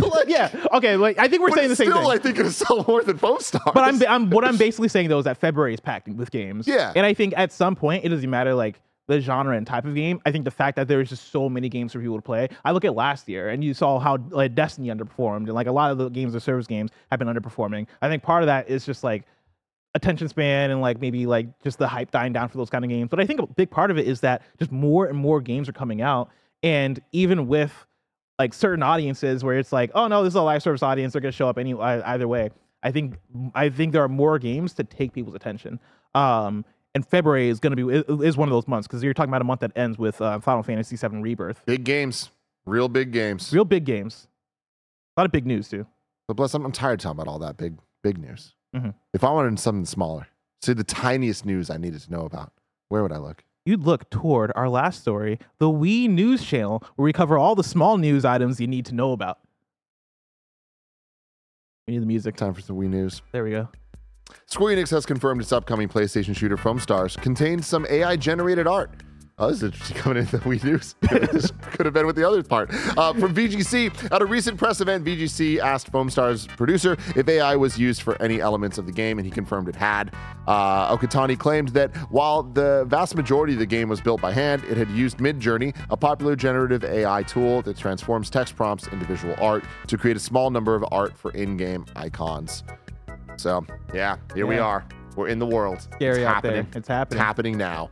like, 0.10 0.28
yeah, 0.28 0.50
okay. 0.72 0.96
Like 0.96 1.18
I 1.18 1.28
think 1.28 1.42
we're 1.42 1.50
saying 1.50 1.68
the 1.68 1.72
it's 1.72 1.78
same 1.78 1.90
still, 1.90 2.02
thing. 2.02 2.10
I 2.10 2.18
think 2.18 2.38
it'll 2.38 2.50
sell 2.50 2.84
more 2.86 3.02
than 3.02 3.18
Foamstars. 3.18 3.74
But 3.74 3.78
I'm, 3.78 4.02
I'm 4.08 4.30
what 4.30 4.44
I'm 4.44 4.56
basically 4.56 4.88
saying 4.88 5.08
though 5.08 5.18
is 5.18 5.24
that 5.24 5.38
February 5.38 5.74
is 5.74 5.80
packed 5.80 6.08
with 6.08 6.30
games. 6.30 6.66
Yeah. 6.66 6.92
And 6.94 7.04
I 7.04 7.14
think 7.14 7.34
at 7.36 7.52
some 7.52 7.76
point 7.76 8.04
it 8.04 8.08
doesn't 8.08 8.30
matter 8.30 8.54
like 8.54 8.80
the 9.08 9.20
genre 9.20 9.56
and 9.56 9.66
type 9.66 9.84
of 9.84 9.94
game. 9.94 10.20
I 10.24 10.30
think 10.30 10.44
the 10.44 10.50
fact 10.50 10.76
that 10.76 10.88
there's 10.88 11.08
just 11.08 11.30
so 11.30 11.48
many 11.48 11.68
games 11.68 11.92
for 11.92 12.00
people 12.00 12.16
to 12.16 12.22
play. 12.22 12.48
I 12.64 12.70
look 12.70 12.84
at 12.84 12.94
last 12.94 13.28
year 13.28 13.48
and 13.48 13.62
you 13.62 13.74
saw 13.74 13.98
how 13.98 14.18
like 14.30 14.54
Destiny 14.54 14.88
underperformed 14.88 15.44
and 15.44 15.52
like 15.52 15.66
a 15.66 15.72
lot 15.72 15.90
of 15.90 15.98
the 15.98 16.08
games 16.08 16.34
or 16.34 16.40
service 16.40 16.66
games 16.66 16.90
have 17.10 17.18
been 17.18 17.28
underperforming. 17.28 17.86
I 18.00 18.08
think 18.08 18.22
part 18.22 18.42
of 18.42 18.46
that 18.46 18.68
is 18.68 18.86
just 18.86 19.02
like 19.02 19.24
attention 19.94 20.28
span 20.28 20.70
and 20.70 20.80
like 20.80 21.00
maybe 21.00 21.26
like 21.26 21.46
just 21.62 21.78
the 21.78 21.88
hype 21.88 22.12
dying 22.12 22.32
down 22.32 22.48
for 22.48 22.56
those 22.56 22.70
kind 22.70 22.84
of 22.84 22.88
games. 22.88 23.08
But 23.10 23.20
I 23.20 23.26
think 23.26 23.40
a 23.40 23.46
big 23.46 23.70
part 23.70 23.90
of 23.90 23.98
it 23.98 24.06
is 24.06 24.20
that 24.20 24.42
just 24.58 24.70
more 24.70 25.06
and 25.06 25.18
more 25.18 25.40
games 25.40 25.68
are 25.68 25.72
coming 25.72 26.00
out 26.00 26.30
and 26.62 27.00
even 27.12 27.46
with 27.48 27.86
like 28.42 28.52
certain 28.54 28.82
audiences 28.82 29.44
where 29.44 29.56
it's 29.58 29.72
like, 29.72 29.90
oh 29.94 30.08
no, 30.08 30.22
this 30.24 30.32
is 30.32 30.36
a 30.36 30.42
live 30.42 30.62
service 30.62 30.82
audience. 30.82 31.12
They're 31.12 31.22
gonna 31.22 31.32
show 31.32 31.48
up 31.48 31.58
any 31.58 31.74
either 31.74 32.26
way. 32.26 32.50
I 32.82 32.90
think 32.90 33.14
I 33.54 33.68
think 33.68 33.92
there 33.92 34.02
are 34.02 34.08
more 34.08 34.38
games 34.38 34.74
to 34.74 34.84
take 34.84 35.12
people's 35.12 35.36
attention. 35.36 35.78
Um, 36.14 36.64
and 36.94 37.06
February 37.06 37.48
is 37.48 37.60
gonna 37.60 37.76
be 37.76 37.88
is- 37.88 38.36
one 38.36 38.48
of 38.48 38.52
those 38.52 38.66
months 38.66 38.86
because 38.88 39.02
you're 39.04 39.14
talking 39.14 39.30
about 39.30 39.40
a 39.42 39.44
month 39.44 39.60
that 39.60 39.72
ends 39.76 39.96
with 39.98 40.20
uh, 40.20 40.40
Final 40.40 40.62
Fantasy 40.64 40.96
VII 40.96 41.18
Rebirth. 41.22 41.62
big 41.66 41.84
games, 41.84 42.30
real 42.66 42.88
big 42.88 43.12
games. 43.12 43.52
Real 43.52 43.64
big 43.64 43.84
games. 43.84 44.26
A 45.16 45.20
lot 45.20 45.26
of 45.26 45.32
big 45.32 45.46
news 45.46 45.68
too. 45.68 45.86
But 46.26 46.34
bless, 46.34 46.52
I'm, 46.54 46.64
I'm 46.64 46.72
tired 46.72 46.94
of 47.00 47.04
talking 47.04 47.20
about 47.20 47.30
all 47.30 47.38
that 47.40 47.56
big, 47.56 47.78
big 48.02 48.18
news. 48.18 48.54
Mhm. 48.74 48.94
If 49.14 49.22
I 49.24 49.30
wanted 49.30 49.58
something 49.60 49.84
smaller, 49.84 50.26
say 50.62 50.72
the 50.72 50.84
tiniest 50.84 51.44
news 51.46 51.70
I 51.70 51.76
needed 51.76 52.00
to 52.00 52.10
know 52.10 52.22
about, 52.24 52.52
where 52.88 53.02
would 53.02 53.12
I 53.12 53.18
look? 53.18 53.44
You'd 53.64 53.84
look 53.84 54.10
toward 54.10 54.50
our 54.56 54.68
last 54.68 55.00
story, 55.02 55.38
the 55.58 55.70
Wee 55.70 56.08
News 56.08 56.44
Channel, 56.44 56.82
where 56.96 57.04
we 57.04 57.12
cover 57.12 57.38
all 57.38 57.54
the 57.54 57.62
small 57.62 57.96
news 57.96 58.24
items 58.24 58.60
you 58.60 58.66
need 58.66 58.84
to 58.86 58.94
know 58.94 59.12
about. 59.12 59.38
We 61.86 61.94
need 61.94 62.02
the 62.02 62.06
music. 62.06 62.36
Time 62.36 62.54
for 62.54 62.60
some 62.60 62.76
Wee 62.76 62.88
news. 62.88 63.22
There 63.30 63.44
we 63.44 63.50
go. 63.50 63.68
Square 64.46 64.76
Enix 64.76 64.90
has 64.90 65.06
confirmed 65.06 65.40
its 65.40 65.52
upcoming 65.52 65.88
PlayStation 65.88 66.36
shooter 66.36 66.56
Foamstars 66.56 67.20
contains 67.20 67.66
some 67.66 67.86
AI 67.88 68.16
generated 68.16 68.66
art. 68.66 68.90
Oh, 69.38 69.48
this 69.48 69.58
is 69.58 69.62
interesting 69.64 69.96
coming 69.96 70.18
in 70.18 70.24
the 70.30 70.42
Wee 70.46 70.60
News. 70.62 70.94
this 71.10 71.50
could 71.72 71.86
have 71.86 71.94
been 71.94 72.06
with 72.06 72.16
the 72.16 72.26
other 72.28 72.42
part. 72.42 72.70
Uh, 72.98 73.12
from 73.14 73.34
VGC, 73.34 74.12
at 74.12 74.20
a 74.20 74.26
recent 74.26 74.58
press 74.58 74.80
event, 74.80 75.04
VGC 75.04 75.58
asked 75.58 75.90
Foamstars 75.90 76.46
producer 76.48 76.96
if 77.16 77.26
AI 77.28 77.56
was 77.56 77.78
used 77.78 78.02
for 78.02 78.20
any 78.20 78.40
elements 78.40 78.76
of 78.78 78.84
the 78.86 78.92
game, 78.92 79.18
and 79.18 79.24
he 79.26 79.30
confirmed 79.32 79.68
it 79.68 79.74
had. 79.74 80.14
Uh, 80.46 80.94
Okatani 80.94 81.38
claimed 81.38 81.68
that 81.68 81.96
while 82.10 82.42
the 82.42 82.84
vast 82.88 83.16
majority 83.16 83.54
of 83.54 83.58
the 83.58 83.66
game 83.66 83.88
was 83.88 84.00
built 84.00 84.20
by 84.20 84.32
hand, 84.32 84.62
it 84.64 84.76
had 84.76 84.90
used 84.90 85.18
Midjourney, 85.18 85.74
a 85.90 85.96
popular 85.96 86.36
generative 86.36 86.84
AI 86.84 87.22
tool 87.22 87.62
that 87.62 87.76
transforms 87.76 88.28
text 88.28 88.54
prompts 88.54 88.86
into 88.88 89.06
visual 89.06 89.34
art 89.40 89.64
to 89.86 89.96
create 89.96 90.16
a 90.16 90.20
small 90.20 90.50
number 90.50 90.74
of 90.74 90.84
art 90.92 91.16
for 91.16 91.30
in-game 91.32 91.86
icons. 91.96 92.64
So, 93.36 93.64
yeah, 93.94 94.18
here 94.34 94.46
we 94.46 94.58
are. 94.58 94.84
We're 95.16 95.28
in 95.28 95.38
the 95.38 95.46
world. 95.46 95.80
Scary 95.94 96.20
it's 96.20 96.26
out 96.26 96.34
happening. 96.36 96.66
there. 96.70 96.78
It's 96.78 96.88
happening. 96.88 97.18
It's 97.18 97.24
happening 97.24 97.58
now. 97.58 97.90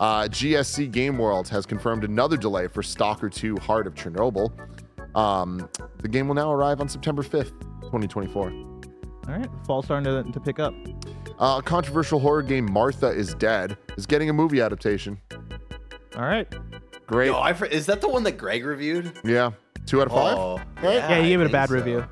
Uh, 0.00 0.22
GSC 0.24 0.90
Game 0.90 1.18
World 1.18 1.46
has 1.50 1.66
confirmed 1.66 2.04
another 2.04 2.36
delay 2.38 2.66
for 2.68 2.82
Stalker 2.82 3.28
2 3.28 3.56
Heart 3.58 3.86
of 3.86 3.94
Chernobyl. 3.94 4.50
Um, 5.14 5.68
the 5.98 6.08
game 6.08 6.26
will 6.26 6.34
now 6.34 6.50
arrive 6.50 6.80
on 6.80 6.88
September 6.88 7.22
5th, 7.22 7.60
2024. 7.82 8.50
All 8.50 8.54
right, 9.28 9.46
fall 9.66 9.82
starting 9.82 10.04
to, 10.24 10.32
to 10.32 10.40
pick 10.40 10.58
up. 10.58 10.74
Uh, 11.38 11.60
controversial 11.60 12.18
horror 12.18 12.42
game 12.42 12.70
Martha 12.72 13.08
is 13.08 13.34
Dead 13.34 13.76
is 13.98 14.06
getting 14.06 14.30
a 14.30 14.32
movie 14.32 14.60
adaptation. 14.60 15.20
All 16.16 16.22
right. 16.22 16.52
Great. 17.06 17.26
Yo, 17.26 17.38
I, 17.40 17.52
fr- 17.52 17.66
is 17.66 17.86
that 17.86 18.00
the 18.00 18.08
one 18.08 18.22
that 18.24 18.32
Greg 18.38 18.64
reviewed? 18.64 19.12
yeah. 19.24 19.50
Two 19.86 20.00
out 20.00 20.06
of 20.06 20.12
five. 20.12 20.36
Oh, 20.38 20.56
Right? 20.82 20.94
Yeah, 20.96 21.08
I 21.10 21.22
he 21.22 21.28
gave 21.30 21.40
it 21.40 21.46
a 21.46 21.50
bad 21.50 21.68
so. 21.68 21.74
review. 21.74 22.04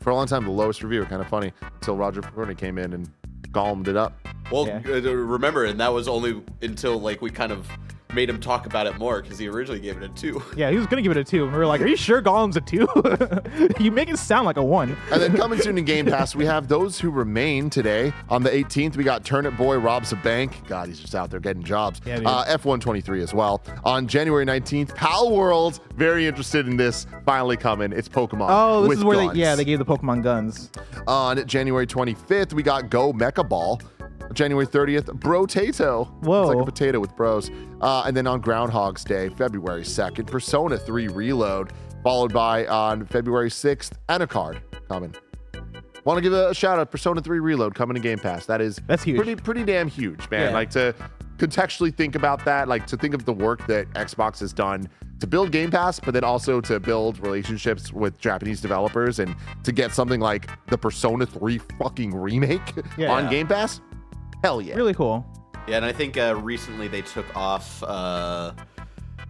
For 0.00 0.10
a 0.10 0.14
long 0.14 0.26
time, 0.26 0.44
the 0.44 0.50
lowest 0.50 0.82
review. 0.82 1.04
Kind 1.04 1.20
of 1.22 1.28
funny 1.28 1.52
until 1.74 1.96
Roger 1.96 2.20
Pokorny 2.20 2.56
came 2.56 2.78
in 2.78 2.92
and 2.92 3.08
galmed 3.52 3.88
it 3.88 3.96
up. 3.96 4.18
Well, 4.50 4.66
Yeah. 4.66 4.80
uh, 4.86 5.00
remember, 5.12 5.64
and 5.64 5.78
that 5.80 5.92
was 5.92 6.08
only 6.08 6.42
until 6.60 7.00
like 7.00 7.22
we 7.22 7.30
kind 7.30 7.52
of 7.52 7.68
made 8.14 8.28
him 8.28 8.40
talk 8.40 8.66
about 8.66 8.86
it 8.86 8.98
more 8.98 9.22
because 9.22 9.38
he 9.38 9.48
originally 9.48 9.80
gave 9.80 9.96
it 9.96 10.02
a 10.02 10.08
two. 10.08 10.42
Yeah, 10.56 10.70
he 10.70 10.76
was 10.76 10.86
gonna 10.86 11.02
give 11.02 11.10
it 11.12 11.16
a 11.16 11.24
two, 11.24 11.44
and 11.44 11.52
we 11.52 11.58
were 11.58 11.66
like, 11.66 11.80
"Are 11.80 11.86
you 11.86 11.96
sure 11.96 12.20
Gollum's 12.22 12.56
a 12.56 12.60
two? 12.60 12.86
you 13.82 13.90
make 13.90 14.08
it 14.10 14.18
sound 14.18 14.44
like 14.44 14.56
a 14.58 14.62
one." 14.62 14.96
And 15.10 15.20
then 15.20 15.34
coming 15.36 15.60
soon 15.60 15.78
in 15.78 15.84
Game 15.84 16.06
Pass, 16.06 16.34
we 16.34 16.44
have 16.44 16.68
those 16.68 17.00
who 17.00 17.10
remain 17.10 17.70
today. 17.70 18.12
On 18.28 18.42
the 18.42 18.50
18th, 18.50 18.96
we 18.96 19.02
got 19.04 19.24
Turnip 19.24 19.56
Boy 19.56 19.78
robs 19.78 20.12
a 20.12 20.16
bank. 20.16 20.54
God, 20.68 20.88
he's 20.88 21.00
just 21.00 21.14
out 21.14 21.30
there 21.30 21.40
getting 21.40 21.62
jobs. 21.62 22.00
Yeah, 22.04 22.20
uh, 22.24 22.56
F123 22.58 23.22
as 23.22 23.32
well. 23.34 23.62
On 23.84 24.06
January 24.06 24.44
19th, 24.44 24.94
Palworld. 24.94 25.80
Very 25.96 26.26
interested 26.26 26.66
in 26.68 26.76
this. 26.76 27.06
Finally 27.24 27.56
coming. 27.56 27.92
It's 27.92 28.08
Pokemon. 28.08 28.46
Oh, 28.50 28.82
this 28.82 28.88
with 28.90 28.98
is 28.98 29.04
where 29.04 29.16
guns. 29.18 29.32
they 29.34 29.40
yeah 29.40 29.54
they 29.54 29.64
gave 29.64 29.78
the 29.78 29.84
Pokemon 29.84 30.22
guns. 30.22 30.70
On 31.06 31.44
January 31.46 31.86
25th, 31.86 32.52
we 32.52 32.62
got 32.62 32.90
Go 32.90 33.12
Mecha 33.12 33.48
Ball. 33.48 33.80
January 34.32 34.66
30th, 34.66 35.04
Brotato. 35.20 36.08
Whoa. 36.24 36.42
It's 36.42 36.48
like 36.54 36.62
a 36.62 36.64
potato 36.64 37.00
with 37.00 37.14
bros. 37.16 37.50
Uh, 37.80 38.04
and 38.06 38.16
then 38.16 38.26
on 38.26 38.40
Groundhog's 38.40 39.04
Day, 39.04 39.28
February 39.30 39.82
2nd, 39.82 40.26
Persona 40.26 40.76
3 40.78 41.08
Reload, 41.08 41.72
followed 42.02 42.32
by 42.32 42.66
on 42.66 43.04
February 43.06 43.50
6th, 43.50 43.92
Anacard 44.08 44.60
coming. 44.88 45.14
Want 46.04 46.16
to 46.18 46.20
give 46.22 46.32
a, 46.32 46.52
shout 46.52 46.78
out 46.78 46.90
Persona 46.90 47.20
3 47.20 47.38
Reload 47.38 47.74
coming 47.74 47.94
to 47.94 48.00
Game 48.00 48.18
Pass. 48.18 48.46
That 48.46 48.60
is 48.60 48.80
That's 48.86 49.02
huge. 49.04 49.16
Pretty 49.16 49.36
pretty 49.36 49.64
damn 49.64 49.86
huge, 49.88 50.28
man. 50.30 50.48
Yeah. 50.48 50.54
Like 50.54 50.70
to 50.70 50.94
contextually 51.38 51.94
think 51.96 52.14
about 52.16 52.44
that, 52.44 52.66
like 52.68 52.86
to 52.88 52.96
think 52.96 53.14
of 53.14 53.24
the 53.24 53.32
work 53.32 53.66
that 53.68 53.88
Xbox 53.94 54.40
has 54.40 54.52
done 54.52 54.88
to 55.20 55.26
build 55.28 55.52
Game 55.52 55.70
Pass, 55.70 56.00
but 56.00 56.12
then 56.14 56.24
also 56.24 56.60
to 56.62 56.80
build 56.80 57.20
relationships 57.20 57.92
with 57.92 58.18
Japanese 58.18 58.60
developers 58.60 59.20
and 59.20 59.36
to 59.62 59.70
get 59.70 59.92
something 59.92 60.18
like 60.20 60.48
the 60.68 60.76
Persona 60.76 61.24
3 61.24 61.58
fucking 61.78 62.12
remake 62.12 62.72
Yeah. 62.98 63.12
on 63.12 63.30
Game 63.30 63.46
Pass. 63.46 63.80
Hell 64.42 64.60
yeah. 64.60 64.74
Really 64.74 64.94
cool. 64.94 65.24
Yeah, 65.68 65.76
and 65.76 65.84
I 65.84 65.92
think 65.92 66.16
uh, 66.16 66.34
recently 66.42 66.88
they 66.88 67.02
took 67.02 67.24
off 67.36 67.82
uh, 67.84 68.52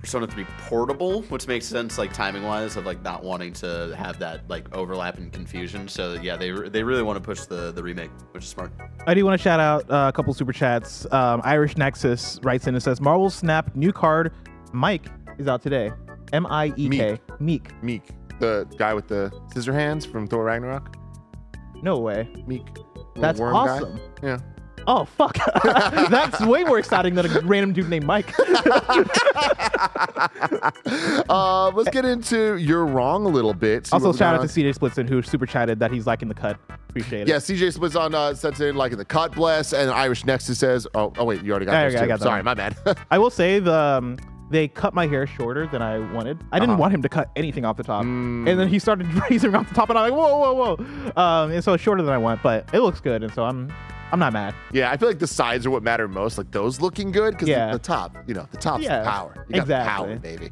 Persona 0.00 0.26
3 0.26 0.44
Portable, 0.66 1.22
which 1.24 1.46
makes 1.46 1.66
sense, 1.66 1.98
like 1.98 2.12
timing 2.14 2.42
wise, 2.42 2.76
of 2.76 2.86
like 2.86 3.02
not 3.02 3.22
wanting 3.22 3.52
to 3.54 3.94
have 3.98 4.18
that 4.20 4.48
like 4.48 4.74
overlap 4.74 5.18
and 5.18 5.30
confusion. 5.32 5.86
So 5.88 6.14
yeah, 6.14 6.36
they 6.36 6.50
re- 6.50 6.68
they 6.70 6.82
really 6.82 7.02
want 7.02 7.18
to 7.18 7.20
push 7.22 7.42
the 7.42 7.70
the 7.72 7.82
remake, 7.82 8.10
which 8.32 8.44
is 8.44 8.48
smart. 8.48 8.72
I 9.06 9.12
do 9.14 9.24
want 9.26 9.38
to 9.38 9.42
shout 9.42 9.60
out 9.60 9.88
uh, 9.90 10.08
a 10.08 10.12
couple 10.12 10.32
super 10.32 10.52
chats. 10.52 11.06
Um, 11.12 11.42
Irish 11.44 11.76
Nexus 11.76 12.40
writes 12.42 12.66
in 12.66 12.74
and 12.74 12.82
says, 12.82 13.00
"Marvel 13.00 13.28
Snap 13.28 13.76
new 13.76 13.92
card 13.92 14.32
Mike 14.72 15.06
is 15.38 15.46
out 15.48 15.62
today. 15.62 15.92
M 16.32 16.46
I 16.46 16.72
E 16.78 16.88
K 16.88 17.20
Miek. 17.40 17.66
Miek, 17.82 18.02
the 18.40 18.66
guy 18.78 18.94
with 18.94 19.06
the 19.08 19.30
scissor 19.52 19.74
hands 19.74 20.06
from 20.06 20.26
Thor 20.26 20.44
Ragnarok. 20.44 20.96
No 21.82 21.98
way. 21.98 22.26
Miek. 22.48 22.74
little 22.74 23.10
That's 23.16 23.38
worm 23.38 23.52
guy. 23.52 23.58
awesome. 23.68 24.00
Yeah. 24.22 24.38
Oh 24.86 25.04
fuck. 25.04 25.36
That's 26.10 26.40
way 26.40 26.64
more 26.64 26.78
exciting 26.78 27.14
than 27.14 27.26
a 27.26 27.40
random 27.42 27.72
dude 27.72 27.88
named 27.88 28.04
Mike. 28.06 28.32
uh, 31.28 31.70
let's 31.74 31.90
get 31.90 32.04
into 32.04 32.56
you're 32.56 32.86
wrong 32.86 33.24
a 33.24 33.28
little 33.28 33.54
bit. 33.54 33.86
see 33.86 33.92
also, 33.94 34.12
shout 34.12 34.34
out 34.34 34.40
to 34.42 34.48
CJ 34.48 34.76
Splitson 34.76 35.08
who 35.08 35.22
super 35.22 35.46
chatted 35.46 35.78
that 35.80 35.90
he's 35.90 36.06
liking 36.06 36.28
the 36.28 36.34
cut. 36.34 36.58
Appreciate 36.88 37.22
it. 37.22 37.28
Yeah, 37.28 37.36
CJ 37.36 37.72
Splits 37.74 37.96
on 37.96 38.14
uh, 38.14 38.34
sets 38.34 38.60
in 38.60 38.76
liking 38.76 38.98
the 38.98 39.04
cut 39.04 39.32
bless, 39.34 39.72
and 39.72 39.90
Irish 39.90 40.24
Nexus 40.24 40.58
says, 40.58 40.86
"Oh, 40.94 41.12
oh 41.18 41.24
wait, 41.24 41.42
you 41.42 41.50
already 41.52 41.66
got 41.66 41.74
I 41.76 41.84
those 41.84 41.94
got- 41.94 42.02
I 42.04 42.06
got 42.06 42.18
that 42.20 42.24
Sorry, 42.24 42.38
one. 42.38 42.44
my 42.44 42.54
bad. 42.54 42.76
I 43.10 43.18
will 43.18 43.30
say 43.30 43.58
the 43.58 43.74
um, 43.74 44.18
they 44.50 44.68
cut 44.68 44.92
my 44.92 45.06
hair 45.06 45.26
shorter 45.26 45.66
than 45.66 45.80
I 45.80 45.98
wanted. 46.12 46.38
I 46.52 46.58
didn't 46.58 46.72
Uh-huh. 46.72 46.80
want 46.80 46.92
him 46.94 47.00
to 47.02 47.08
cut 47.08 47.30
anything 47.36 47.64
off 47.64 47.76
the 47.78 47.82
top, 47.84 48.04
Mm. 48.04 48.48
and 48.50 48.60
then 48.60 48.68
he 48.68 48.78
started 48.78 49.06
raising 49.30 49.54
off 49.54 49.68
the 49.68 49.74
top, 49.74 49.88
and 49.88 49.98
I'm 49.98 50.10
like, 50.10 50.18
whoa, 50.18 50.52
whoa, 50.52 50.76
whoa. 50.76 51.22
Um, 51.22 51.50
and 51.52 51.64
so 51.64 51.72
it's 51.72 51.82
shorter 51.82 52.02
than 52.02 52.12
I 52.12 52.18
want, 52.18 52.42
but 52.42 52.68
it 52.74 52.80
looks 52.80 53.00
good, 53.00 53.22
and 53.22 53.32
so 53.32 53.44
I'm 53.44 53.72
I'm 54.12 54.18
not 54.18 54.32
mad. 54.34 54.54
yeah, 54.72 54.90
I 54.90 54.96
feel 54.98 55.08
like 55.08 55.18
the 55.18 55.26
sides 55.26 55.64
are 55.66 55.70
what 55.70 55.82
matter 55.82 56.06
most. 56.06 56.36
Like 56.38 56.50
those 56.50 56.80
looking 56.80 57.10
good 57.10 57.32
because 57.32 57.48
Yeah. 57.48 57.66
the, 57.68 57.78
the 57.78 57.78
top, 57.82 58.16
you 58.26 58.34
know, 58.34 58.46
the 58.50 58.58
top's 58.58 58.84
Yeah, 58.84 58.98
the 59.00 59.04
power. 59.10 59.34
You 59.48 59.54
got 59.56 59.62
exactly. 59.62 60.06
power, 60.06 60.16
baby. 60.18 60.50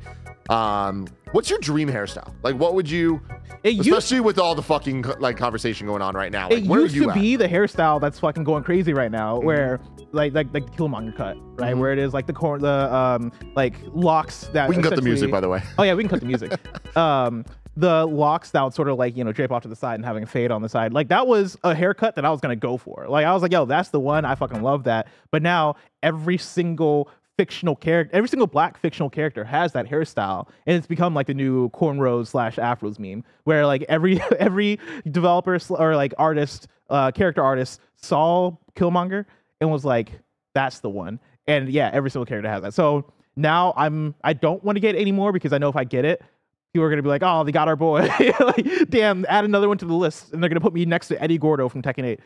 Um, 0.48 1.06
what's 1.32 1.48
your 1.50 1.58
dream 1.60 1.88
hairstyle? 1.88 2.34
Like, 2.42 2.56
what 2.56 2.74
would 2.74 2.90
you, 2.90 3.20
It 3.62 3.74
used 3.74 3.88
especially 3.88 4.20
with 4.20 4.38
all 4.38 4.54
the 4.54 4.62
fucking 4.62 5.02
like 5.20 5.36
conversation 5.36 5.86
going 5.86 6.02
on 6.02 6.14
right 6.14 6.32
now? 6.32 6.48
Like, 6.48 6.64
it 6.64 6.66
where 6.66 6.80
used 6.80 6.94
to 6.96 7.02
at? 7.04 7.08
Mm-hmm. 7.10 7.20
be 7.20 7.36
the 7.36 7.46
hairstyle 7.48 8.00
that's 8.00 8.18
fucking 8.18 8.42
going 8.44 8.64
crazy 8.64 8.92
right 8.92 9.10
now, 9.12 9.38
where 9.38 9.78
like 10.12 10.32
like 10.34 10.48
like 10.52 10.64
the 10.66 10.72
Killmonger 10.72 11.16
cut, 11.16 11.36
right? 11.60 11.74
Mhm. 11.74 11.78
Where 11.78 11.92
it 11.92 11.98
is 12.00 12.12
like 12.12 12.26
the 12.26 12.32
cor- 12.32 12.58
the 12.58 12.92
um 12.92 13.30
like 13.54 13.76
locks 13.92 14.48
that 14.54 14.68
we 14.68 14.74
can 14.74 14.82
cut 14.82 14.96
the 14.96 15.02
music, 15.02 15.30
by 15.30 15.40
the 15.40 15.48
way. 15.48 15.62
Oh 15.78 15.84
yeah, 15.84 15.94
we 15.94 16.02
can 16.02 16.10
cut 16.10 16.20
the 16.20 16.26
music. 16.26 16.52
um, 16.96 17.44
the 17.76 18.06
locks 18.06 18.50
that 18.50 18.62
would 18.62 18.74
sort 18.74 18.88
of 18.88 18.98
like 18.98 19.16
you 19.16 19.24
know 19.24 19.32
drape 19.32 19.52
off 19.52 19.62
to 19.62 19.68
the 19.68 19.76
side 19.76 19.94
and 19.94 20.04
having 20.04 20.22
a 20.22 20.26
fade 20.26 20.50
on 20.50 20.62
the 20.62 20.68
side, 20.68 20.92
like 20.92 21.08
that 21.08 21.26
was 21.26 21.56
a 21.64 21.74
haircut 21.74 22.14
that 22.16 22.24
I 22.24 22.30
was 22.30 22.40
gonna 22.40 22.56
go 22.56 22.76
for. 22.76 23.06
Like 23.08 23.26
I 23.26 23.32
was 23.32 23.42
like, 23.42 23.52
yo, 23.52 23.64
that's 23.64 23.90
the 23.90 24.00
one. 24.00 24.24
I 24.24 24.34
fucking 24.34 24.62
love 24.62 24.84
that. 24.84 25.08
But 25.30 25.42
now 25.42 25.76
every 26.02 26.38
single 26.38 27.10
fictional 27.36 27.74
character, 27.74 28.14
every 28.14 28.28
single 28.28 28.46
black 28.46 28.76
fictional 28.78 29.08
character 29.08 29.44
has 29.44 29.72
that 29.72 29.86
hairstyle, 29.86 30.48
and 30.66 30.76
it's 30.76 30.86
become 30.86 31.14
like 31.14 31.26
the 31.26 31.34
new 31.34 31.70
cornrows 31.70 32.26
slash 32.26 32.56
afros 32.56 32.98
meme, 32.98 33.24
where 33.44 33.64
like 33.66 33.82
every 33.88 34.20
every 34.38 34.78
developer 35.10 35.58
or 35.70 35.96
like 35.96 36.12
artist, 36.18 36.68
uh, 36.90 37.10
character 37.12 37.42
artist 37.42 37.80
saw 37.96 38.50
Killmonger 38.74 39.24
and 39.60 39.70
was 39.70 39.84
like, 39.84 40.10
that's 40.54 40.80
the 40.80 40.90
one. 40.90 41.20
And 41.46 41.68
yeah, 41.68 41.90
every 41.92 42.10
single 42.10 42.26
character 42.26 42.50
has 42.50 42.62
that. 42.62 42.74
So 42.74 43.10
now 43.36 43.72
I'm 43.76 44.14
I 44.22 44.32
don't 44.32 44.62
want 44.62 44.76
to 44.76 44.80
get 44.80 44.94
any 44.94 45.12
more 45.12 45.32
because 45.32 45.52
I 45.52 45.58
know 45.58 45.68
if 45.68 45.76
I 45.76 45.84
get 45.84 46.04
it, 46.04 46.22
people 46.72 46.84
are 46.84 46.90
gonna 46.90 47.02
be 47.02 47.08
like, 47.08 47.22
oh, 47.24 47.44
they 47.44 47.52
got 47.52 47.68
our 47.68 47.76
boy. 47.76 48.00
like, 48.40 48.88
damn, 48.88 49.24
add 49.28 49.44
another 49.44 49.68
one 49.68 49.78
to 49.78 49.86
the 49.86 49.94
list, 49.94 50.32
and 50.32 50.42
they're 50.42 50.48
gonna 50.48 50.60
put 50.60 50.74
me 50.74 50.84
next 50.84 51.08
to 51.08 51.22
Eddie 51.22 51.38
Gordo 51.38 51.68
from 51.68 51.82
Tekken 51.82 52.04
8. 52.04 52.20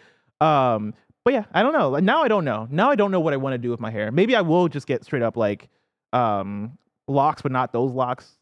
Um, 0.46 0.94
but 1.24 1.32
yeah, 1.32 1.44
I 1.52 1.62
don't 1.62 1.72
know. 1.72 1.96
Now 1.96 2.22
I 2.22 2.28
don't 2.28 2.44
know. 2.44 2.68
Now 2.70 2.90
I 2.90 2.96
don't 2.96 3.10
know 3.10 3.20
what 3.20 3.32
I 3.32 3.36
want 3.36 3.54
to 3.54 3.58
do 3.58 3.70
with 3.70 3.80
my 3.80 3.90
hair. 3.90 4.12
Maybe 4.12 4.36
I 4.36 4.42
will 4.42 4.68
just 4.68 4.86
get 4.86 5.04
straight 5.04 5.22
up 5.22 5.36
like 5.36 5.68
um 6.12 6.78
locks, 7.08 7.42
but 7.42 7.50
not 7.52 7.72
those 7.72 7.92
locks. 7.92 8.36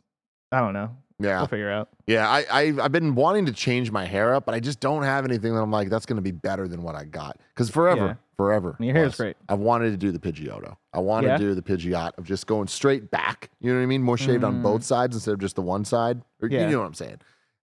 I 0.51 0.61
don't 0.61 0.73
know. 0.73 0.97
Yeah, 1.23 1.39
We'll 1.39 1.47
figure 1.49 1.71
out. 1.71 1.89
yeah. 2.07 2.29
I, 2.29 2.45
I 2.51 2.61
I've 2.83 2.93
been 2.93 3.15
wanting 3.15 3.47
to 3.47 3.53
change 3.53 3.91
my 3.91 4.05
hair 4.05 4.35
up, 4.35 4.45
but 4.47 4.55
I 4.55 4.61
just 4.61 4.81
don't 4.81 5.03
have 5.03 5.25
anything 5.25 5.55
that 5.55 5.61
I'm 5.63 5.71
like 5.71 5.89
that's 5.91 6.07
going 6.07 6.17
to 6.17 6.23
be 6.23 6.31
better 6.33 6.67
than 6.69 6.83
what 6.83 6.95
I 6.95 7.05
got. 7.05 7.39
Because 7.55 7.71
forever, 7.71 8.07
Yeah. 8.07 8.15
forever, 8.37 8.75
And 8.79 8.87
your 8.87 8.95
hair 8.97 9.05
is 9.07 9.15
great. 9.17 9.37
I've 9.49 9.59
wanted 9.61 9.91
to 9.91 9.97
do 9.97 10.11
the 10.13 10.19
Pidgeotto. 10.19 10.77
I 10.93 11.01
want 11.01 11.27
Yeah? 11.27 11.37
to 11.37 11.39
do 11.39 11.55
the 11.55 11.63
Pidgeot 11.63 12.19
of 12.19 12.25
just 12.25 12.47
going 12.47 12.69
straight 12.69 13.11
back. 13.11 13.51
You 13.61 13.71
know 13.73 13.79
what 13.79 13.83
I 13.85 13.87
mean? 13.87 14.03
More 14.03 14.17
shaved 14.19 14.45
on 14.45 14.57
Mm. 14.61 14.63
both 14.63 14.83
sides 14.85 15.15
instead 15.17 15.33
of 15.35 15.41
just 15.41 15.57
the 15.57 15.63
one 15.63 15.85
side. 15.85 16.23
Or, 16.41 16.49
Yeah. 16.49 16.67
You 16.67 16.73
know 16.73 16.81
what 16.81 16.87
I'm 16.87 16.95
saying? 16.95 17.19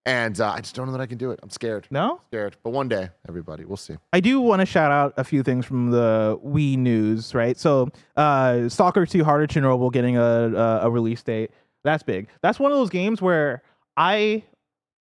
And 0.06 0.40
uh, 0.40 0.52
I 0.56 0.62
just 0.62 0.74
don't 0.76 0.88
know 0.88 0.94
that 0.94 1.02
I 1.02 1.06
can 1.06 1.18
do 1.20 1.30
it. 1.32 1.40
I'm 1.44 1.50
scared. 1.52 1.86
No, 1.92 2.22
Scared. 2.30 2.56
But 2.64 2.72
one 2.72 2.88
day, 2.88 3.10
everybody, 3.28 3.66
we'll 3.66 3.78
see. 3.78 3.96
I 4.14 4.22
do 4.22 4.40
want 4.42 4.62
to 4.62 4.66
shout 4.66 4.92
out 4.92 5.14
a 5.18 5.24
few 5.24 5.44
things 5.44 5.66
from 5.66 5.92
the 5.92 6.40
Wee 6.42 6.78
news, 6.78 7.36
right? 7.36 7.56
So, 7.58 7.90
uh, 8.16 8.70
Stalker 8.70 9.06
2 9.06 9.24
Heart 9.24 9.44
of 9.44 9.50
Chernobyl 9.50 9.92
getting 9.92 10.18
a, 10.18 10.22
a 10.24 10.80
a 10.84 10.90
release 10.90 11.22
date. 11.22 11.52
That's 11.84 12.04
big. 12.04 12.28
That's 12.42 12.60
one 12.60 12.72
of 12.72 12.78
those 12.78 12.90
games 12.90 13.22
where 13.22 13.64
I 13.98 14.44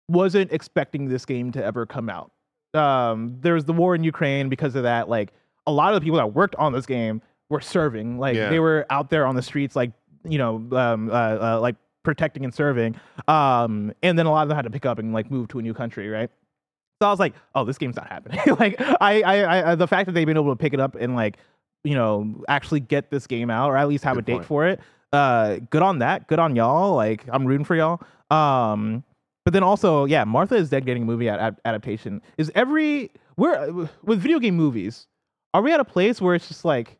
wasn't 0.09 0.53
expecting 0.53 1.09
this 1.09 1.25
game 1.25 1.53
to 1.53 1.65
ever 1.65 1.87
come 1.87 2.09
out. 2.11 2.31
Um, 2.75 3.39
there 3.41 3.55
was 3.55 3.65
the 3.65 3.73
war 3.73 3.95
in 3.95 4.03
Ukraine 4.05 4.49
because 4.49 4.75
of 4.75 4.83
that. 4.83 5.09
Like 5.09 5.33
a 5.67 5.73
lot 5.73 5.95
of 5.95 6.01
the 6.01 6.05
people 6.05 6.19
that 6.19 6.35
worked 6.35 6.57
on 6.57 6.73
this 6.73 6.87
game 6.87 7.23
were 7.49 7.61
serving. 7.61 8.19
Like 8.19 8.35
Yeah. 8.37 8.49
they 8.51 8.59
were 8.61 8.87
out 8.91 9.11
there 9.11 9.27
on 9.27 9.37
the 9.37 9.43
streets, 9.43 9.77
like 9.77 9.93
you 10.25 10.39
know, 10.39 10.57
um, 10.73 11.11
uh, 11.11 11.13
uh, 11.13 11.59
like 11.61 11.77
protecting 12.03 12.45
and 12.45 12.53
serving. 12.55 12.97
Um, 13.29 13.93
and 14.03 14.19
then 14.19 14.27
a 14.27 14.31
lot 14.31 14.43
of 14.43 14.49
them 14.49 14.57
had 14.57 14.63
to 14.65 14.71
pick 14.71 14.87
up 14.87 14.99
and 14.99 15.13
like 15.13 15.31
move 15.31 15.49
to 15.49 15.59
a 15.59 15.63
new 15.63 15.75
country, 15.75 16.09
right? 16.09 16.31
So 17.03 17.09
I 17.09 17.11
was 17.11 17.21
like, 17.21 17.35
oh, 17.55 17.65
this 17.65 17.77
game's 17.79 17.97
not 17.97 18.09
happening. 18.09 18.41
like 18.59 18.81
I, 18.81 19.23
I, 19.23 19.73
I, 19.73 19.75
the 19.75 19.87
fact 19.87 20.07
that 20.07 20.13
they've 20.13 20.27
been 20.27 20.37
able 20.37 20.51
to 20.53 20.57
pick 20.57 20.73
it 20.73 20.81
up 20.81 20.95
and 20.95 21.15
like, 21.15 21.39
you 21.83 21.95
know, 21.95 22.43
actually 22.49 22.81
get 22.81 23.11
this 23.11 23.27
game 23.27 23.51
out 23.51 23.69
or 23.71 23.77
at 23.77 23.89
least 23.89 24.05
have 24.05 24.15
Good 24.15 24.25
a 24.25 24.27
date 24.27 24.33
point. 24.37 24.47
for 24.47 24.67
it. 24.67 24.81
Uh, 25.15 25.61
good 25.71 25.83
on 25.83 26.01
that. 26.01 26.27
Good 26.27 26.39
on 26.39 26.57
y'all. 26.57 26.95
Like 26.95 27.25
I'm 27.31 27.47
rooting 27.47 27.65
for 27.65 27.77
y'all. 27.77 28.01
Um, 28.31 29.05
but 29.45 29.53
then 29.53 29.63
also, 29.63 30.07
yeah, 30.07 30.25
Martha 30.25 30.57
is 30.57 30.71
Dead 30.71 30.87
getting 30.87 31.03
a 31.03 31.07
movie 31.07 31.29
ad- 31.29 31.41
ad- 31.41 31.61
adaptation. 31.65 32.23
Is 32.39 32.51
every 32.55 33.11
we're 33.37 33.89
with 34.03 34.21
video 34.21 34.39
game 34.39 34.57
movies, 34.57 35.07
are 35.53 35.63
we 35.63 35.73
at 35.73 35.81
a 35.81 35.85
place 35.85 36.21
where 36.21 36.35
it's 36.35 36.49
just 36.49 36.65
like 36.65 36.99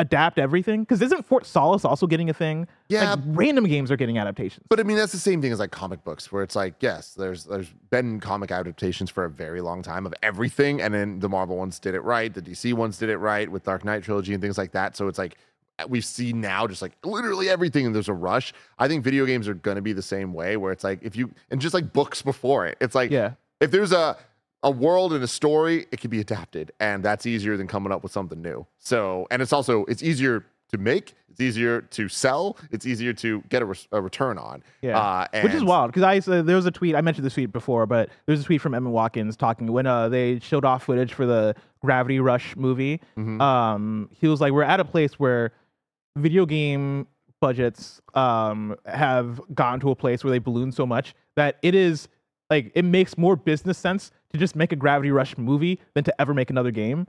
adapt 0.00 0.38
everything? 0.38 0.82
Because 0.82 1.00
isn't 1.02 1.26
Fort 1.26 1.46
Solis 1.46 1.84
also 1.84 2.06
getting 2.06 2.28
a 2.28 2.34
thing? 2.34 2.66
Yeah, 2.88 3.14
like, 3.14 3.20
random 3.26 3.64
games 3.64 3.90
are 3.90 3.96
getting 3.96 4.18
adaptations. 4.18 4.64
But 4.68 4.80
I 4.80 4.82
mean, 4.82 4.96
that's 4.96 5.12
the 5.12 5.18
same 5.18 5.40
thing 5.40 5.52
as 5.52 5.58
like 5.58 5.70
comic 5.70 6.04
books, 6.04 6.32
where 6.32 6.42
it's 6.42 6.56
like, 6.56 6.74
yes, 6.80 7.14
there's 7.14 7.44
there's 7.44 7.72
been 7.90 8.20
comic 8.20 8.50
adaptations 8.50 9.10
for 9.10 9.24
a 9.24 9.30
very 9.30 9.60
long 9.60 9.82
time 9.82 10.06
of 10.06 10.14
everything, 10.22 10.80
and 10.80 10.92
then 10.92 11.20
the 11.20 11.28
Marvel 11.28 11.56
ones 11.56 11.78
did 11.78 11.94
it 11.94 12.00
right, 12.00 12.32
the 12.32 12.42
DC 12.42 12.74
ones 12.74 12.98
did 12.98 13.10
it 13.10 13.18
right 13.18 13.50
with 13.50 13.64
Dark 13.64 13.84
Knight 13.84 14.02
trilogy 14.02 14.32
and 14.32 14.42
things 14.42 14.58
like 14.58 14.72
that. 14.72 14.96
So 14.96 15.08
it's 15.08 15.18
like 15.18 15.36
we 15.88 16.00
see 16.00 16.32
now 16.32 16.66
just 16.66 16.82
like 16.82 16.92
literally 17.04 17.48
everything, 17.48 17.86
and 17.86 17.94
there's 17.94 18.08
a 18.08 18.14
rush. 18.14 18.52
I 18.78 18.88
think 18.88 19.04
video 19.04 19.26
games 19.26 19.46
are 19.48 19.54
gonna 19.54 19.82
be 19.82 19.92
the 19.92 20.02
same 20.02 20.32
way, 20.32 20.56
where 20.56 20.72
it's 20.72 20.84
like 20.84 21.00
if 21.02 21.14
you 21.16 21.30
and 21.50 21.60
just 21.60 21.74
like 21.74 21.92
books 21.92 22.22
before 22.22 22.66
it, 22.66 22.78
it's 22.80 22.94
like 22.94 23.10
yeah, 23.10 23.32
if 23.60 23.70
there's 23.70 23.92
a 23.92 24.16
a 24.64 24.70
world 24.70 25.12
and 25.12 25.22
a 25.22 25.28
story, 25.28 25.86
it 25.92 26.00
can 26.00 26.10
be 26.10 26.18
adapted, 26.20 26.72
and 26.80 27.04
that's 27.04 27.26
easier 27.26 27.56
than 27.56 27.66
coming 27.68 27.92
up 27.92 28.02
with 28.02 28.10
something 28.10 28.42
new. 28.42 28.66
So, 28.78 29.26
and 29.30 29.40
it's 29.40 29.52
also 29.52 29.84
it's 29.84 30.02
easier 30.02 30.44
to 30.70 30.76
make, 30.78 31.14
it's 31.30 31.40
easier 31.40 31.80
to 31.80 32.08
sell, 32.10 32.58
it's 32.70 32.84
easier 32.84 33.14
to 33.14 33.40
get 33.48 33.62
a, 33.62 33.64
re- 33.64 33.86
a 33.92 34.02
return 34.02 34.36
on. 34.36 34.62
Yeah. 34.82 34.98
uh, 34.98 35.26
Which 35.42 35.54
is 35.54 35.64
wild 35.64 35.92
because 35.92 36.02
I 36.02 36.18
uh, 36.30 36.42
there 36.42 36.56
was 36.56 36.66
a 36.66 36.70
tweet 36.70 36.94
I 36.96 37.00
mentioned 37.00 37.24
this 37.24 37.34
tweet 37.34 37.52
before, 37.52 37.86
but 37.86 38.10
there's 38.26 38.40
a 38.40 38.44
tweet 38.44 38.60
from 38.60 38.74
Emma 38.74 38.90
Watkins 38.90 39.36
talking 39.36 39.70
when 39.72 39.86
uh, 39.86 40.08
they 40.08 40.40
showed 40.40 40.64
off 40.64 40.82
footage 40.84 41.14
for 41.14 41.24
the 41.24 41.54
Gravity 41.80 42.18
Rush 42.18 42.56
movie. 42.56 43.00
Mhm. 43.16 43.40
Um, 43.40 44.10
he 44.12 44.26
was 44.26 44.40
like, 44.40 44.52
"We're 44.52 44.64
at 44.64 44.80
a 44.80 44.84
place 44.84 45.20
where 45.20 45.52
video 46.16 46.46
game 46.46 47.06
budgets 47.40 48.00
um, 48.14 48.76
have 48.86 49.40
gotten 49.54 49.80
to 49.80 49.90
a 49.90 49.96
place 49.96 50.24
where 50.24 50.30
they 50.30 50.38
balloon 50.38 50.72
so 50.72 50.84
much 50.86 51.14
that 51.36 51.58
it 51.62 51.74
is 51.74 52.08
like 52.50 52.72
it 52.74 52.84
makes 52.84 53.16
more 53.16 53.36
business 53.36 53.78
sense 53.78 54.10
to 54.32 54.38
just 54.38 54.56
make 54.56 54.72
a 54.72 54.76
Gravity 54.76 55.10
Rush 55.10 55.36
movie 55.38 55.80
than 55.94 56.04
to 56.04 56.20
ever 56.20 56.34
make 56.34 56.50
another 56.50 56.70
game." 56.70 57.06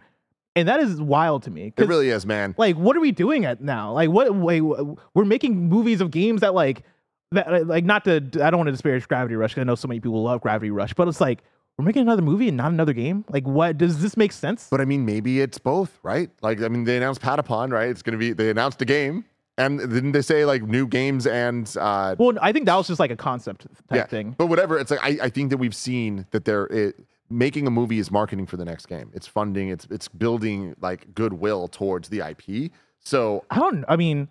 And 0.55 0.67
that 0.67 0.79
is 0.79 1.01
wild 1.01 1.43
to 1.43 1.51
me. 1.51 1.73
It 1.77 1.87
really 1.87 2.09
is, 2.09 2.25
man. 2.25 2.53
like 2.57 2.75
what 2.75 2.97
are 2.97 2.99
we 2.99 3.11
doing 3.11 3.45
at 3.45 3.61
now 3.61 3.93
like 3.93 4.09
what 4.09 4.35
wait, 4.35 4.61
we're 4.61 5.25
making 5.25 5.69
movies 5.69 6.01
of 6.01 6.11
games 6.11 6.41
that 6.41 6.53
like 6.53 6.83
that 7.31 7.67
like 7.67 7.85
not 7.85 8.03
to 8.05 8.15
i 8.15 8.49
don't 8.49 8.57
want 8.57 8.67
to 8.67 8.71
disparage 8.71 9.07
gravity 9.07 9.35
rush 9.35 9.51
because 9.51 9.61
i 9.61 9.63
know 9.63 9.75
so 9.75 9.87
many 9.87 9.99
people 9.99 10.21
love 10.23 10.41
gravity 10.41 10.71
rush 10.71 10.93
but 10.95 11.07
it's 11.07 11.21
like 11.21 11.43
we're 11.79 11.85
making 11.85 12.01
another 12.01 12.21
movie 12.21 12.49
and 12.49 12.57
not 12.57 12.73
another 12.73 12.91
game 12.91 13.23
like 13.29 13.47
what 13.47 13.77
does 13.77 14.01
this 14.01 14.17
make 14.17 14.33
sense 14.33 14.67
But 14.69 14.81
I 14.81 14.85
mean, 14.85 15.05
maybe 15.05 15.39
it's 15.39 15.57
both, 15.57 15.97
right? 16.03 16.29
Like, 16.41 16.61
I 16.61 16.67
mean, 16.67 16.83
they 16.83 16.97
announced 16.97 17.21
Patapon, 17.21 17.71
right? 17.71 17.89
It's 17.89 18.01
gonna 18.01 18.17
be. 18.17 18.33
They 18.33 18.49
announced 18.49 18.81
a 18.81 18.85
game, 18.85 19.23
and 19.57 19.79
didn't 19.79 20.11
they 20.11 20.21
say 20.21 20.43
like 20.43 20.63
new 20.63 20.85
games 20.85 21.25
and 21.25 21.73
uh, 21.79 22.15
well 22.19 22.37
i 22.41 22.51
think 22.51 22.65
that 22.65 22.75
was 22.75 22.87
just 22.87 22.99
like 22.99 23.11
a 23.11 23.15
concept 23.15 23.61
type 23.87 23.95
yeah, 23.95 24.05
thing 24.05 24.35
But 24.37 24.47
whatever, 24.47 24.77
it's 24.77 24.91
like 24.91 24.99
I, 25.01 25.25
I 25.25 25.29
think 25.29 25.51
that 25.51 25.57
we've 25.57 25.75
seen 25.75 26.25
that 26.31 26.43
there 26.43 26.65
it, 26.65 26.95
making 27.29 27.65
a 27.65 27.71
movie 27.71 27.99
is 27.99 28.11
marketing 28.11 28.45
for 28.45 28.57
the 28.57 28.65
next 28.65 28.87
game. 28.87 29.11
It's 29.13 29.27
funding. 29.27 29.69
It's 29.69 29.87
it's 29.89 30.09
building 30.09 30.75
like 30.81 31.15
goodwill 31.15 31.69
towards 31.69 32.09
the 32.09 32.19
IP. 32.19 32.71
So 32.99 33.45
i 33.49 33.57
don't 33.57 33.85
i 33.87 33.95
mean 33.95 34.27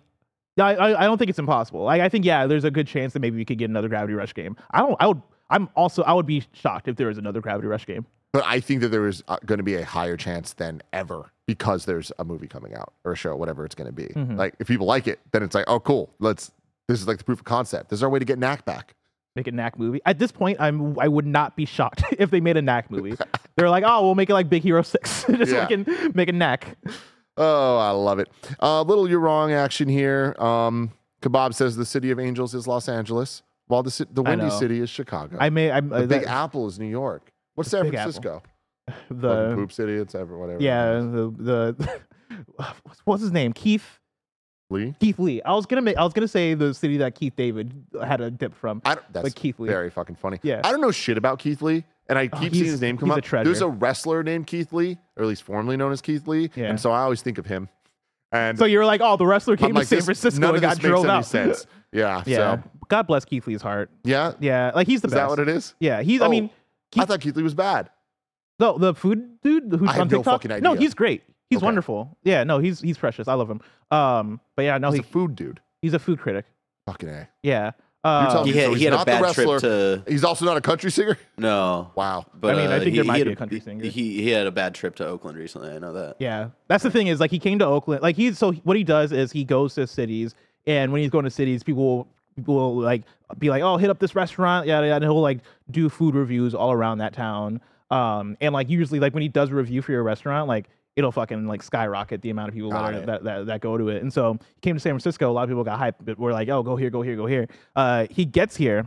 yeah, 0.55 0.65
I, 0.65 0.73
I 0.73 1.01
I 1.01 1.03
don't 1.05 1.17
think 1.17 1.29
it's 1.29 1.39
impossible. 1.39 1.83
Like, 1.83 2.01
I 2.01 2.09
think 2.09 2.25
yeah, 2.25 2.45
there's 2.45 2.65
a 2.65 2.71
good 2.71 2.85
chance 2.85 3.13
that 3.13 3.21
maybe 3.21 3.37
we 3.37 3.45
could 3.45 3.57
get 3.57 3.69
another 3.69 3.87
Gravity 3.87 4.13
Rush 4.13 4.33
game. 4.33 4.57
I 4.71 4.79
don't. 4.79 4.97
I 4.99 5.07
would. 5.07 5.21
I'm 5.49 5.69
also. 5.75 6.03
I 6.03 6.13
would 6.13 6.25
be 6.25 6.43
shocked 6.53 6.87
if 6.87 6.95
there 6.95 7.07
was 7.07 7.17
another 7.17 7.41
Gravity 7.41 7.67
Rush 7.67 7.85
game. 7.85 8.05
But 8.31 8.43
I 8.45 8.59
think 8.59 8.81
that 8.81 8.89
there 8.89 9.07
is 9.07 9.23
uh, 9.27 9.37
going 9.45 9.57
to 9.57 9.63
be 9.63 9.75
a 9.75 9.83
higher 9.85 10.15
chance 10.15 10.53
than 10.53 10.81
ever 10.93 11.31
because 11.47 11.85
there's 11.85 12.11
a 12.19 12.23
movie 12.25 12.47
coming 12.47 12.75
out 12.75 12.93
or 13.03 13.13
a 13.13 13.15
show, 13.15 13.35
whatever 13.35 13.65
it's 13.65 13.73
going 13.73 13.87
to 13.87 13.91
be. 13.93 14.05
Mhm. 14.13 14.37
Like 14.37 14.53
if 14.59 14.67
people 14.67 14.85
like 14.85 15.07
it, 15.07 15.19
then 15.31 15.41
it's 15.41 15.55
like, 15.55 15.65
oh, 15.67 15.79
cool. 15.79 16.13
Let's. 16.19 16.51
This 16.87 16.99
is 17.01 17.07
like 17.07 17.17
the 17.19 17.23
proof 17.23 17.39
of 17.39 17.45
concept. 17.45 17.89
This 17.89 17.97
is 17.99 18.03
our 18.03 18.09
way 18.09 18.19
to 18.19 18.25
get 18.25 18.37
Knack 18.39 18.65
back. 18.65 18.95
make 19.35 19.47
a 19.47 19.51
knack 19.51 19.77
movie. 19.79 20.01
At 20.05 20.17
this 20.19 20.31
point, 20.31 20.57
I'm 20.59 20.97
I 20.99 21.07
would 21.07 21.25
not 21.25 21.55
be 21.55 21.65
shocked 21.65 22.03
if 22.19 22.29
they 22.31 22.39
made 22.39 22.57
a 22.57 22.61
knack 22.61 22.89
movie. 22.91 23.15
They're 23.55 23.69
like, 23.69 23.83
oh, 23.85 24.03
we'll 24.03 24.15
make 24.15 24.29
it 24.29 24.33
like 24.33 24.49
Big 24.49 24.63
Hero 24.63 24.81
Six, 24.81 25.23
just 25.29 25.51
Yeah. 25.51 25.67
so 25.67 25.75
we 25.77 25.83
can 25.85 26.11
make 26.15 26.29
a 26.29 26.33
knack. 26.33 26.77
Oh, 27.37 27.77
I 27.77 27.91
love 27.91 28.19
it. 28.19 28.27
A 28.59 28.65
uh, 28.65 28.83
little 28.83 29.09
you're 29.09 29.19
wrong 29.19 29.51
action 29.53 29.87
here. 29.87 30.35
Um, 30.39 30.91
Kebab 31.21 31.53
says 31.53 31.75
the 31.77 31.85
city 31.85 32.11
of 32.11 32.19
angels 32.19 32.53
is 32.53 32.67
Los 32.67 32.89
Angeles, 32.89 33.41
while 33.69 33.81
the 33.83 34.05
the 34.11 34.21
windy 34.21 34.49
city 34.49 34.81
is 34.81 34.89
Chicago. 34.89 35.37
I 35.39 35.49
may. 35.49 35.71
I'm 35.71 35.87
the 35.89 35.95
uh, 36.03 36.05
Big 36.05 36.23
Apple 36.25 36.67
is 36.67 36.77
New 36.77 36.87
York. 36.89 37.31
What's 37.55 37.69
San 37.71 37.79
Apple. 37.87 37.91
Francisco? 37.93 38.43
Fucking 38.89 39.19
The 39.21 39.55
poop 39.55 39.71
city. 39.71 39.93
It's 39.93 40.13
ever 40.15 40.37
whatever. 40.37 40.61
yeah, 40.61 40.93
the 40.95 41.33
the 41.37 41.99
what's- 43.05 43.21
his 43.21 43.31
name? 43.31 43.53
Keith 43.53 43.99
Lee. 44.71 44.93
Keith 44.99 45.17
Lee. 45.19 45.41
I 45.43 45.53
was 45.53 45.65
gonna 45.65 45.81
make 45.81 45.97
I 45.97 46.03
was 46.03 46.13
gonna 46.13 46.27
say 46.27 46.53
the 46.53 46.73
city 46.73 46.97
that 46.97 47.15
Keith 47.15 47.35
David 47.35 47.73
had 48.03 48.21
a 48.21 48.29
dip 48.31 48.53
from. 48.53 48.81
I 48.85 48.95
don't, 48.95 49.13
that's 49.13 49.23
Like 49.23 49.35
Keith 49.35 49.59
Lee. 49.59 49.67
very 49.69 49.89
fucking 49.89 50.15
funny. 50.15 50.39
Yeah. 50.43 50.61
I 50.63 50.71
don't 50.71 50.81
know 50.81 50.91
shit 50.91 51.17
about 51.17 51.39
Keith 51.39 51.61
Lee, 51.61 51.83
and 52.07 52.17
I 52.19 52.27
keep 52.27 52.53
seeing 52.53 52.65
his 52.65 52.81
name 52.81 52.97
come 52.97 53.09
he's 53.09 53.31
a 53.31 53.37
up. 53.37 53.45
There's 53.45 53.61
a 53.61 53.67
wrestler 53.69 54.23
named 54.23 54.47
Keith 54.47 54.71
Lee, 54.73 54.97
or 55.17 55.23
at 55.23 55.29
least 55.29 55.43
formerly 55.43 55.77
known 55.77 55.91
as 55.91 56.01
Keith 56.01 56.27
Lee, 56.27 56.49
Yeah. 56.55 56.65
and 56.65 56.79
so 56.79 56.91
I 56.91 57.01
always 57.01 57.21
think 57.21 57.37
of 57.37 57.45
him. 57.45 57.69
And 58.31 58.59
So 58.59 58.65
you're 58.65 58.85
like, 58.85 59.01
oh, 59.01 59.17
the 59.17 59.25
wrestler 59.25 59.53
I'm 59.55 59.57
came 59.57 59.73
like, 59.73 59.87
to 59.87 59.95
San 59.95 60.01
Francisco 60.03 60.39
none 60.39 60.49
and 60.55 60.57
of 60.57 60.61
got 60.61 60.77
drilled 60.79 61.05
any 61.07 61.13
out. 61.15 61.25
sense. 61.25 61.65
Yeah. 61.91 62.21
Yeah. 62.27 62.61
So 62.61 62.69
God 62.89 63.07
bless 63.07 63.23
Keith 63.25 63.47
Lee's 63.47 63.61
heart. 63.61 63.89
yeah. 64.03 64.33
Yeah, 64.39 64.71
like 64.75 64.87
he's 64.87 65.01
the 65.01 65.07
best. 65.07 65.13
Is 65.15 65.21
best. 65.21 65.29
that 65.35 65.41
what 65.41 65.47
it 65.47 65.55
is? 65.55 65.73
Yeah, 65.79 66.01
he's. 66.01 66.21
I 66.21 66.25
Oh, 66.25 66.29
mean, 66.29 66.49
I 66.97 67.05
thought 67.05 67.21
Keith 67.21 67.35
Lee 67.35 67.43
was 67.43 67.53
bad. 67.55 67.89
no, 68.59 68.77
the 68.77 68.93
food 68.93 69.39
dude 69.41 69.71
who's 69.71 69.89
I 69.89 69.93
have 69.93 70.01
on 70.01 70.07
no 70.09 70.17
TikTok. 70.17 70.43
fucking 70.43 70.61
No, 70.63 70.73
he's 70.73 70.93
great. 70.93 71.23
He's 71.49 71.57
Okay. 71.57 71.65
wonderful. 71.65 72.17
Yeah, 72.23 72.43
no, 72.43 72.59
he's 72.59 72.81
he's 72.81 72.97
precious. 72.97 73.27
I 73.27 73.33
love 73.35 73.49
him. 73.49 73.61
Um, 73.91 74.39
but 74.55 74.63
yeah, 74.63 74.77
no, 74.77 74.89
He's 74.91 75.01
he, 75.01 75.01
a 75.01 75.11
food 75.11 75.35
dude. 75.35 75.59
he's 75.81 75.93
a 75.93 75.99
food 75.99 76.19
critic. 76.19 76.45
Fucking 76.85 77.09
a. 77.09 77.29
Yeah. 77.43 77.71
You're 78.05 78.13
Uh, 78.13 78.31
telling 78.31 78.47
He 78.47 78.53
me 78.53 78.57
had, 78.59 78.65
so 78.65 78.69
he 78.73 78.75
he's 78.79 78.83
had 78.85 78.93
a 78.93 78.95
not 78.97 79.05
the 79.05 79.11
bad 79.11 79.21
wrestler. 79.21 79.59
trip 79.59 80.03
to 80.05 80.11
He's 80.11 80.23
also 80.23 80.45
not 80.45 80.55
a 80.57 80.61
country 80.61 80.89
singer. 80.89 81.17
no, 81.37 81.91
Wow. 81.95 82.25
but 82.33 82.55
I 82.55 82.57
mean, 82.61 82.71
I 82.71 82.75
uh, 82.77 82.79
think 82.79 82.91
he, 82.91 82.95
there 82.97 83.03
might 83.03 83.17
he 83.17 83.23
be 83.23 83.29
had 83.31 83.35
a 83.35 83.39
country 83.39 83.59
singer. 83.59 83.83
He 83.83 84.21
he 84.23 84.29
had 84.29 84.47
a 84.47 84.51
bad 84.51 84.73
trip 84.73 84.95
to 84.97 85.05
Oakland 85.07 85.37
recently. 85.37 85.69
I 85.71 85.79
know 85.79 85.91
that. 85.93 86.15
Yeah, 86.19 86.49
that's 86.69 86.83
the 86.83 86.91
thing 86.91 87.07
is 87.07 87.19
like 87.19 87.29
he 87.31 87.39
came 87.39 87.59
to 87.59 87.65
Oakland. 87.65 88.01
Like 88.01 88.15
he's 88.15 88.37
so 88.37 88.53
what 88.63 88.77
he 88.77 88.83
does 88.85 89.11
is 89.11 89.31
he 89.33 89.43
goes 89.43 89.73
to 89.75 89.85
cities, 89.87 90.33
and 90.65 90.91
when 90.93 91.01
he's 91.01 91.11
going 91.11 91.25
to 91.25 91.29
cities, 91.31 91.61
people 91.61 91.83
will, 91.83 92.03
people 92.05 92.13
will 92.47 92.75
like 92.75 93.03
be 93.37 93.49
like, 93.49 93.61
oh, 93.61 93.77
hit 93.77 93.89
up 93.89 93.99
this 93.99 94.15
restaurant, 94.15 94.67
yeah, 94.67 94.81
yeah, 94.81 94.95
and 94.95 95.03
he'll 95.03 95.21
like 95.21 95.39
do 95.69 95.89
food 95.89 96.15
reviews 96.15 96.53
all 96.55 96.71
around 96.71 96.99
that 96.99 97.13
town. 97.13 97.61
Um, 97.91 98.37
and 98.41 98.53
like 98.53 98.69
usually 98.69 98.99
like 98.99 99.13
when 99.13 99.21
he 99.21 99.29
does 99.29 99.49
a 99.49 99.55
review 99.55 99.81
for 99.81 99.91
your 99.91 100.03
restaurant, 100.03 100.47
like 100.47 100.69
it'll 100.95 101.11
fucking 101.11 101.47
like 101.47 101.63
skyrocket 101.63 102.21
the 102.21 102.29
amount 102.29 102.49
of 102.49 102.55
people 102.55 102.71
that, 102.71 102.93
are, 102.93 103.05
that, 103.05 103.23
that 103.23 103.45
that 103.45 103.61
go 103.61 103.77
to 103.77 103.89
it. 103.89 104.01
And 104.01 104.11
so 104.11 104.33
he 104.33 104.61
came 104.61 104.75
to 104.75 104.79
San 104.79 104.91
Francisco. 104.91 105.29
A 105.29 105.33
lot 105.33 105.43
of 105.43 105.49
people 105.49 105.63
got 105.63 105.79
hyped, 105.79 106.03
but 106.05 106.19
we're 106.19 106.33
like, 106.33 106.49
oh, 106.49 106.61
go 106.63 106.75
here, 106.75 106.89
go 106.89 107.01
here, 107.01 107.15
go 107.15 107.25
here. 107.25 107.47
Uh, 107.75 108.07
he 108.09 108.25
gets 108.25 108.55
here, 108.55 108.85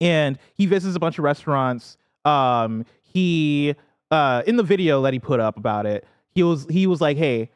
and 0.00 0.38
he 0.54 0.66
visits 0.66 0.96
a 0.96 1.00
bunch 1.00 1.18
of 1.18 1.24
restaurants. 1.24 1.96
Um, 2.24 2.84
he 3.02 3.74
uh, 4.10 4.42
in 4.46 4.56
the 4.56 4.62
video 4.62 5.02
that 5.02 5.12
he 5.12 5.18
put 5.18 5.40
up 5.40 5.56
about 5.56 5.86
it, 5.86 6.06
he 6.30 6.42
was 6.42 6.66
he 6.70 6.86
was 6.86 7.00
like, 7.00 7.16
"Hey, 7.16 7.50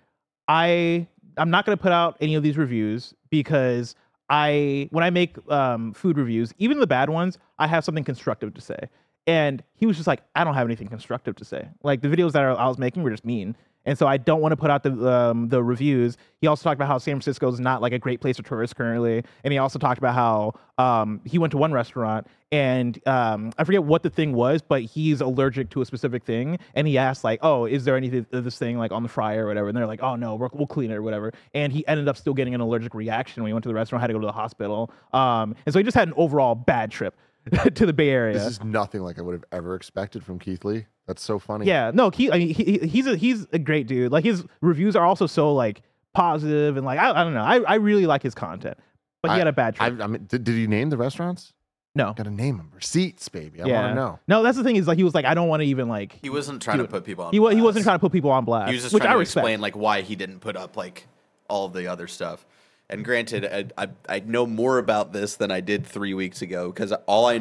I 0.47 1.07
I'm 1.37 1.51
not 1.51 1.65
gonna 1.65 1.77
put 1.77 1.93
out 1.93 2.17
any 2.21 2.35
of 2.35 2.43
these 2.43 2.57
reviews 2.57 3.15
because 3.31 3.95
I 4.31 4.89
when 4.91 5.05
I 5.05 5.11
make 5.11 5.37
um, 5.51 5.93
food 5.93 6.19
reviews, 6.19 6.53
even 6.59 6.81
the 6.81 6.87
bad 6.87 7.11
ones, 7.11 7.39
I 7.59 7.67
have 7.67 7.85
something 7.85 8.05
constructive 8.05 8.55
to 8.55 8.61
say." 8.61 8.89
And 9.29 9.63
he 9.75 9.87
was 9.87 9.97
just 9.97 10.09
like, 10.09 10.23
"I 10.35 10.43
don't 10.43 10.55
have 10.55 10.67
anything 10.67 10.89
constructive 10.89 11.37
to 11.37 11.45
say. 11.45 11.69
Like 11.85 12.01
the 12.01 12.09
videos 12.09 12.33
that 12.33 12.43
I 12.43 12.67
was 12.67 12.79
making 12.79 13.05
were 13.05 13.11
just 13.11 13.25
mean." 13.25 13.55
And 13.85 13.97
so 13.97 14.07
I 14.07 14.17
don't 14.17 14.41
want 14.41 14.53
to 14.53 14.57
put 14.57 14.71
out 14.71 14.83
the 14.83 15.09
um, 15.09 15.49
the 15.49 15.63
reviews. 15.63 16.17
He 16.41 16.47
also 16.47 16.63
talked 16.63 16.79
about 16.79 16.89
how 16.89 16.99
San 16.99 17.15
Francisco 17.15 17.49
is 17.49 17.61
not 17.61 17.81
like 17.81 17.93
a 17.93 17.99
great 17.99 18.21
place 18.21 18.39
for 18.39 18.43
tourists 18.43 18.75
currently, 18.75 19.23
and 19.45 19.53
he 19.53 19.59
also 19.59 19.79
talked 19.79 19.99
about 19.99 20.15
how 20.15 20.55
um, 20.83 21.21
he 21.25 21.39
went 21.39 21.53
to 21.53 21.59
one 21.59 21.73
restaurant 21.73 22.27
and 22.51 22.99
um, 23.07 23.53
I 23.59 23.65
forget 23.65 23.85
what 23.85 24.03
the 24.03 24.09
thing 24.09 24.33
was, 24.33 24.63
but 24.63 24.83
he's 24.83 25.21
allergic 25.21 25.69
to 25.71 25.83
a 25.83 25.85
specific 25.85 26.25
thing, 26.25 26.59
and 26.75 26.87
he 26.87 26.97
asked 26.97 27.23
like, 27.23 27.41
"Oh, 27.43 27.67
is 27.67 27.85
there 27.85 27.97
anything 27.97 28.25
this 28.31 28.59
thing 28.59 28.79
like 28.79 28.91
on 28.91 29.03
the 29.03 29.09
fryer 29.09 29.45
or 29.45 29.49
whatever?" 29.49 29.69
And 29.69 29.77
they're 29.77 29.87
like, 29.87 30.03
"Oh 30.03 30.17
no, 30.17 30.35
we're, 30.35 30.49
we'll 30.55 30.67
clean 30.67 30.91
it 30.91 30.95
or 30.95 31.03
whatever." 31.03 31.33
And 31.53 31.73
he 31.73 31.87
ended 31.87 32.09
up 32.09 32.17
still 32.17 32.33
getting 32.33 32.55
an 32.55 32.61
allergic 32.63 32.95
reaction 32.95 33.43
when 33.43 33.51
he 33.51 33.53
went 33.53 33.65
to 33.65 33.69
the 33.69 33.75
restaurant, 33.75 34.01
had 34.01 34.07
to 34.07 34.15
go 34.15 34.21
to 34.21 34.27
the 34.27 34.33
hospital. 34.33 34.91
Um, 35.13 35.55
and 35.67 35.73
so 35.73 35.79
he 35.79 35.83
just 35.83 35.97
had 35.97 36.09
an 36.09 36.15
overall 36.17 36.55
bad 36.55 36.91
trip 36.91 37.17
to 37.75 37.87
the 37.87 37.93
Bay 37.93 38.11
Area. 38.11 38.35
This 38.35 38.47
is 38.47 38.63
nothing 38.65 39.03
like 39.03 39.19
I 39.19 39.23
would 39.23 39.35
have 39.35 39.45
ever 39.53 39.75
expected 39.75 40.25
from 40.25 40.39
Keith 40.39 40.65
Lee. 40.65 40.87
That's 41.07 41.23
so 41.23 41.39
funny. 41.39 41.67
Yeah, 41.67 41.91
no, 41.95 42.11
he, 42.11 42.31
I 42.31 42.39
mean, 42.39 42.49
he, 42.55 42.65
he- 42.79 42.87
he's 42.87 43.07
a 43.07 43.17
he's 43.17 43.47
a 43.53 43.59
great 43.59 43.87
dude. 43.87 44.13
Like 44.13 44.25
his 44.25 44.45
reviews 44.61 44.95
are 44.97 45.05
also 45.07 45.27
so 45.27 45.55
like 45.55 45.83
positive 46.15 46.77
and 46.77 46.85
like 46.85 46.99
I, 46.99 47.11
I 47.21 47.25
don't 47.25 47.35
know. 47.35 47.43
I, 47.43 47.61
I 47.61 47.75
really 47.77 48.07
like 48.07 48.23
his 48.23 48.35
content, 48.35 48.77
but 49.23 49.31
he 49.31 49.35
I- 49.37 49.39
had 49.39 49.47
a 49.47 49.53
bad 49.53 49.77
I, 49.81 49.89
trip. 49.89 50.01
I 50.03 50.07
mean, 50.07 50.27
did, 50.27 50.45
did 50.45 50.55
he 50.55 50.67
name 50.67 50.91
the 50.91 50.97
restaurants? 50.97 51.53
no, 51.95 52.13
Got 52.13 52.25
to 52.25 52.31
name 52.31 52.59
them. 52.59 52.71
Receipts, 52.77 53.29
baby. 53.29 53.61
I 53.63 53.67
yeah, 53.67 53.81
want 53.83 53.91
to 53.91 53.95
know. 53.95 54.19
no. 54.29 54.43
That's 54.45 54.57
the 54.57 54.63
thing 54.63 54.77
is 54.77 54.87
like 54.87 54.99
he 54.99 55.05
was 55.05 55.15
like 55.15 55.25
I 55.25 55.35
don't 55.35 55.49
want 55.49 55.63
to 55.63 55.67
even 55.67 55.89
like 55.89 56.19
He 56.23 56.31
wasn't 56.31 56.63
trying 56.63 56.79
He 56.79 56.85
to 56.85 56.91
put 56.91 57.05
people 57.05 57.25
on. 57.25 57.33
he 57.33 57.41
wa- 57.41 57.49
he 57.51 57.61
wasn't 57.63 57.85
trying 57.85 57.97
to 57.97 58.01
put 58.01 58.13
people 58.13 58.31
on 58.31 58.45
blast, 58.45 58.69
He 58.69 58.75
was 58.75 58.83
just 58.83 58.95
which 58.95 59.03
trying 59.03 59.13
I 59.13 59.15
to 59.15 59.19
respect. 59.19 59.45
explain 59.45 59.61
like 59.61 59.77
why 59.77 60.03
he 60.03 60.15
didn't 60.15 60.41
put 60.41 60.57
up 60.57 60.77
like 60.77 61.09
all 61.49 61.69
the 61.69 61.87
other 61.89 62.07
stuff. 62.07 62.45
And 62.91 63.05
granted, 63.05 63.73
I, 63.77 63.85
I, 63.85 63.89
I 64.09 64.21
know 64.21 64.47
more 64.47 64.79
about 64.79 65.13
this 65.13 65.37
than 65.37 65.51
I 65.51 65.61
did 65.61 65.87
three 65.87 66.15
weeks 66.15 66.41
ago 66.41 66.71
because 66.71 66.93
all 67.07 67.27
I, 67.27 67.39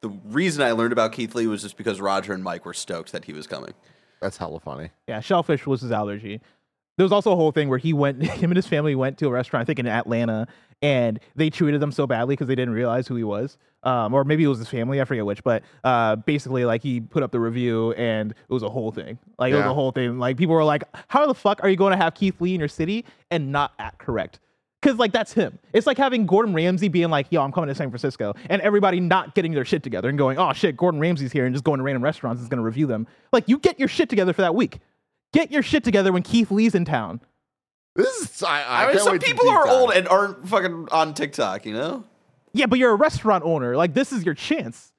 the 0.00 0.10
reason 0.26 0.62
I 0.62 0.72
learned 0.72 0.92
about 0.92 1.12
Keith 1.12 1.34
Lee 1.34 1.46
was 1.46 1.62
just 1.62 1.76
because 1.76 2.00
Roger 2.00 2.32
and 2.34 2.44
Mike 2.44 2.64
were 2.64 2.74
stoked 2.74 3.12
that 3.12 3.24
he 3.24 3.32
was 3.32 3.46
coming. 3.46 3.72
That's 4.20 4.36
hella 4.36 4.60
funny. 4.60 4.90
Yeah, 5.06 5.20
shellfish 5.20 5.66
was 5.66 5.80
his 5.80 5.92
allergy. 5.92 6.40
There 6.96 7.04
was 7.04 7.12
also 7.12 7.32
a 7.32 7.36
whole 7.36 7.52
thing 7.52 7.68
where 7.68 7.78
he 7.78 7.92
went, 7.92 8.22
him 8.24 8.50
and 8.50 8.56
his 8.56 8.66
family 8.66 8.94
went 8.94 9.18
to 9.18 9.28
a 9.28 9.30
restaurant, 9.30 9.62
I 9.62 9.64
think 9.64 9.78
in 9.78 9.86
Atlanta, 9.86 10.48
and 10.82 11.18
they 11.36 11.48
treated 11.48 11.82
him 11.82 11.92
so 11.92 12.06
badly 12.06 12.34
because 12.34 12.48
they 12.48 12.54
didn't 12.54 12.74
realize 12.74 13.06
who 13.06 13.14
he 13.14 13.24
was. 13.24 13.56
Um, 13.84 14.12
or 14.12 14.24
maybe 14.24 14.42
it 14.42 14.48
was 14.48 14.58
his 14.58 14.68
family, 14.68 15.00
I 15.00 15.04
forget 15.04 15.24
which, 15.24 15.42
but 15.44 15.62
uh, 15.84 16.16
basically, 16.16 16.64
like 16.64 16.82
he 16.82 17.00
put 17.00 17.22
up 17.22 17.30
the 17.30 17.38
review 17.38 17.92
and 17.92 18.32
it 18.32 18.52
was 18.52 18.64
a 18.64 18.68
whole 18.68 18.90
thing. 18.90 19.18
Like 19.38 19.52
it 19.52 19.56
was 19.56 19.66
a 19.66 19.74
whole 19.74 19.92
thing. 19.92 20.18
Like 20.18 20.36
people 20.36 20.56
were 20.56 20.64
like, 20.64 20.82
"How 21.06 21.26
the 21.26 21.34
fuck 21.34 21.62
are 21.62 21.70
you 21.70 21.76
going 21.76 21.92
to 21.92 21.96
have 21.96 22.14
Keith 22.14 22.40
Lee 22.40 22.54
in 22.54 22.60
your 22.60 22.68
city 22.68 23.04
and 23.30 23.52
not 23.52 23.72
act 23.78 23.98
correct?" 23.98 24.40
Because 24.80 24.98
like 24.98 25.12
that's 25.12 25.32
him. 25.32 25.58
It's 25.72 25.86
like 25.86 25.98
having 25.98 26.26
Gordon 26.26 26.54
Ramsay 26.54 26.88
being 26.88 27.10
like, 27.10 27.26
"Yo, 27.30 27.42
I'm 27.42 27.50
coming 27.50 27.68
to 27.68 27.74
San 27.74 27.90
Francisco," 27.90 28.34
and 28.48 28.62
everybody 28.62 29.00
not 29.00 29.34
getting 29.34 29.52
their 29.52 29.64
shit 29.64 29.82
together 29.82 30.08
and 30.08 30.16
going, 30.16 30.38
"Oh 30.38 30.52
shit, 30.52 30.76
Gordon 30.76 31.00
Ramsay's 31.00 31.32
here," 31.32 31.46
and 31.46 31.54
just 31.54 31.64
going 31.64 31.78
to 31.78 31.84
random 31.84 32.04
restaurants 32.04 32.38
and 32.38 32.44
is 32.44 32.48
going 32.48 32.58
to 32.58 32.64
review 32.64 32.86
them. 32.86 33.06
Like 33.32 33.48
you 33.48 33.58
get 33.58 33.78
your 33.78 33.88
shit 33.88 34.08
together 34.08 34.32
for 34.32 34.42
that 34.42 34.54
week. 34.54 34.78
Get 35.32 35.50
your 35.50 35.62
shit 35.62 35.84
together 35.84 36.12
when 36.12 36.22
Keith 36.22 36.50
Lee's 36.50 36.74
in 36.74 36.84
town. 36.84 37.20
This 37.96 38.20
is. 38.20 38.42
I, 38.42 38.62
I, 38.62 38.84
I, 38.84 38.88
mean, 38.92 39.02
some 39.02 39.18
people 39.18 39.48
are 39.50 39.66
old 39.66 39.90
and 39.90 40.06
aren't 40.06 40.48
fucking 40.48 40.88
on 40.92 41.12
TikTok, 41.14 41.66
you 41.66 41.72
know. 41.72 42.04
Yeah, 42.52 42.66
but 42.66 42.78
you're 42.78 42.92
a 42.92 42.96
restaurant 42.96 43.44
owner. 43.44 43.76
Like 43.76 43.94
this 43.94 44.12
is 44.12 44.24
your 44.24 44.34
chance. 44.34 44.92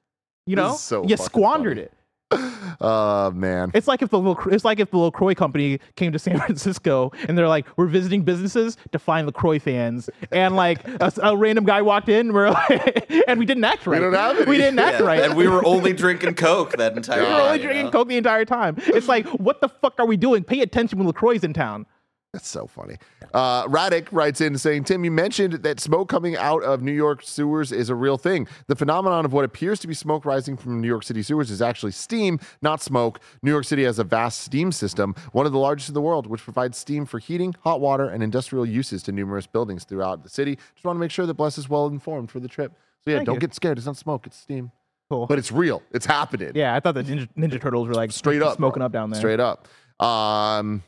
You 0.46 0.56
know, 0.56 0.74
so 0.74 1.06
you 1.06 1.16
squandered 1.16 1.76
funny. 1.76 1.86
it. 1.86 1.92
Oh 2.82 3.30
man. 3.32 3.70
It's 3.74 3.86
like 3.86 4.00
if 4.00 4.08
the 4.08 4.18
LaCroix, 4.18 4.54
it's 4.54 4.64
like 4.64 4.80
if 4.80 4.90
the 4.90 4.96
LaCroix 4.96 5.34
company 5.34 5.80
came 5.96 6.12
to 6.12 6.18
San 6.18 6.38
Francisco 6.46 7.12
and 7.28 7.36
they're 7.36 7.48
like, 7.48 7.66
"We're 7.76 7.88
visiting 7.88 8.22
businesses 8.22 8.78
to 8.92 8.98
find 8.98 9.26
LaCroix 9.26 9.58
fans," 9.58 10.08
and 10.32 10.56
like 10.56 10.86
a, 10.88 11.12
a 11.22 11.36
random 11.36 11.66
guy 11.66 11.82
walked 11.82 12.08
in, 12.08 12.32
we're 12.32 12.48
like, 12.48 13.06
and 13.28 13.38
we 13.38 13.44
didn't 13.44 13.64
act 13.64 13.86
right. 13.86 13.98
don't 14.00 14.14
have 14.14 14.36
any. 14.38 14.46
We 14.50 14.56
didn't 14.56 14.78
act 14.78 15.00
Yeah, 15.00 15.06
right. 15.06 15.20
And 15.22 15.36
we 15.36 15.46
were 15.46 15.62
only 15.66 15.92
drinking 15.92 16.34
Coke 16.36 16.72
that 16.78 16.96
entire 16.96 17.20
We 17.20 17.26
were 17.26 17.32
time. 17.32 17.40
only 17.42 17.58
drinking 17.58 17.84
know? 17.84 17.90
Coke 17.90 18.08
the 18.08 18.16
entire 18.16 18.46
time. 18.46 18.76
It's 18.78 19.08
like, 19.08 19.26
what 19.28 19.60
the 19.60 19.68
fuck 19.68 19.94
are 19.98 20.06
we 20.06 20.16
doing? 20.16 20.42
Pay 20.42 20.60
attention 20.60 20.98
when 20.98 21.06
LaCroix's 21.06 21.44
in 21.44 21.52
town. 21.52 21.84
That's 22.32 22.46
so 22.48 22.68
funny. 22.68 22.96
Uh, 23.34 23.66
Radic 23.66 24.06
writes 24.12 24.40
in 24.40 24.56
saying, 24.56 24.84
Tim, 24.84 25.04
you 25.04 25.10
mentioned 25.10 25.54
that 25.54 25.80
smoke 25.80 26.08
coming 26.08 26.36
out 26.36 26.62
of 26.62 26.80
New 26.80 26.92
York 26.92 27.22
sewers 27.24 27.72
is 27.72 27.88
a 27.90 27.94
real 27.96 28.16
thing. 28.16 28.46
The 28.68 28.76
phenomenon 28.76 29.24
of 29.24 29.32
what 29.32 29.44
appears 29.44 29.80
to 29.80 29.88
be 29.88 29.94
smoke 29.94 30.24
rising 30.24 30.56
from 30.56 30.80
New 30.80 30.86
York 30.86 31.02
City 31.02 31.22
sewers 31.24 31.50
is 31.50 31.60
actually 31.60 31.90
steam, 31.90 32.38
not 32.62 32.80
smoke. 32.82 33.18
New 33.42 33.50
York 33.50 33.64
City 33.64 33.82
has 33.82 33.98
a 33.98 34.04
vast 34.04 34.42
steam 34.42 34.70
system, 34.70 35.16
one 35.32 35.44
of 35.44 35.50
the 35.50 35.58
largest 35.58 35.88
in 35.88 35.94
the 35.94 36.00
world, 36.00 36.28
which 36.28 36.40
provides 36.42 36.78
steam 36.78 37.04
for 37.04 37.18
heating, 37.18 37.52
hot 37.64 37.80
water, 37.80 38.08
and 38.08 38.22
industrial 38.22 38.64
uses 38.64 39.02
to 39.02 39.10
numerous 39.12 39.48
buildings 39.48 39.82
throughout 39.82 40.22
the 40.22 40.28
city. 40.28 40.56
Just 40.74 40.84
want 40.84 40.94
to 40.96 41.00
make 41.00 41.10
sure 41.10 41.26
that 41.26 41.34
Bless 41.34 41.58
is 41.58 41.68
well 41.68 41.88
informed 41.88 42.30
for 42.30 42.38
the 42.38 42.48
trip. 42.48 42.72
So, 43.04 43.10
yeah, 43.10 43.16
Thank 43.18 43.26
don't 43.26 43.34
you. 43.36 43.40
get 43.40 43.54
scared. 43.54 43.76
It's 43.76 43.86
not 43.88 43.96
smoke, 43.96 44.26
it's 44.28 44.36
steam. 44.36 44.70
Cool. 45.08 45.26
But 45.26 45.40
it's 45.40 45.50
real, 45.50 45.82
it's 45.90 46.06
happening. 46.06 46.52
yeah, 46.54 46.76
I 46.76 46.78
thought 46.80 46.94
the 46.94 47.02
Ninja, 47.02 47.28
Ninja 47.36 47.60
Turtles 47.60 47.88
were 47.88 47.94
like 47.94 48.12
Straight 48.12 48.40
up. 48.40 48.56
smoking 48.56 48.78
bro. 48.80 48.86
up 48.86 48.92
down 48.92 49.10
there. 49.10 49.18
Straight 49.18 49.40
up. 49.40 49.66
Um, 49.98 50.84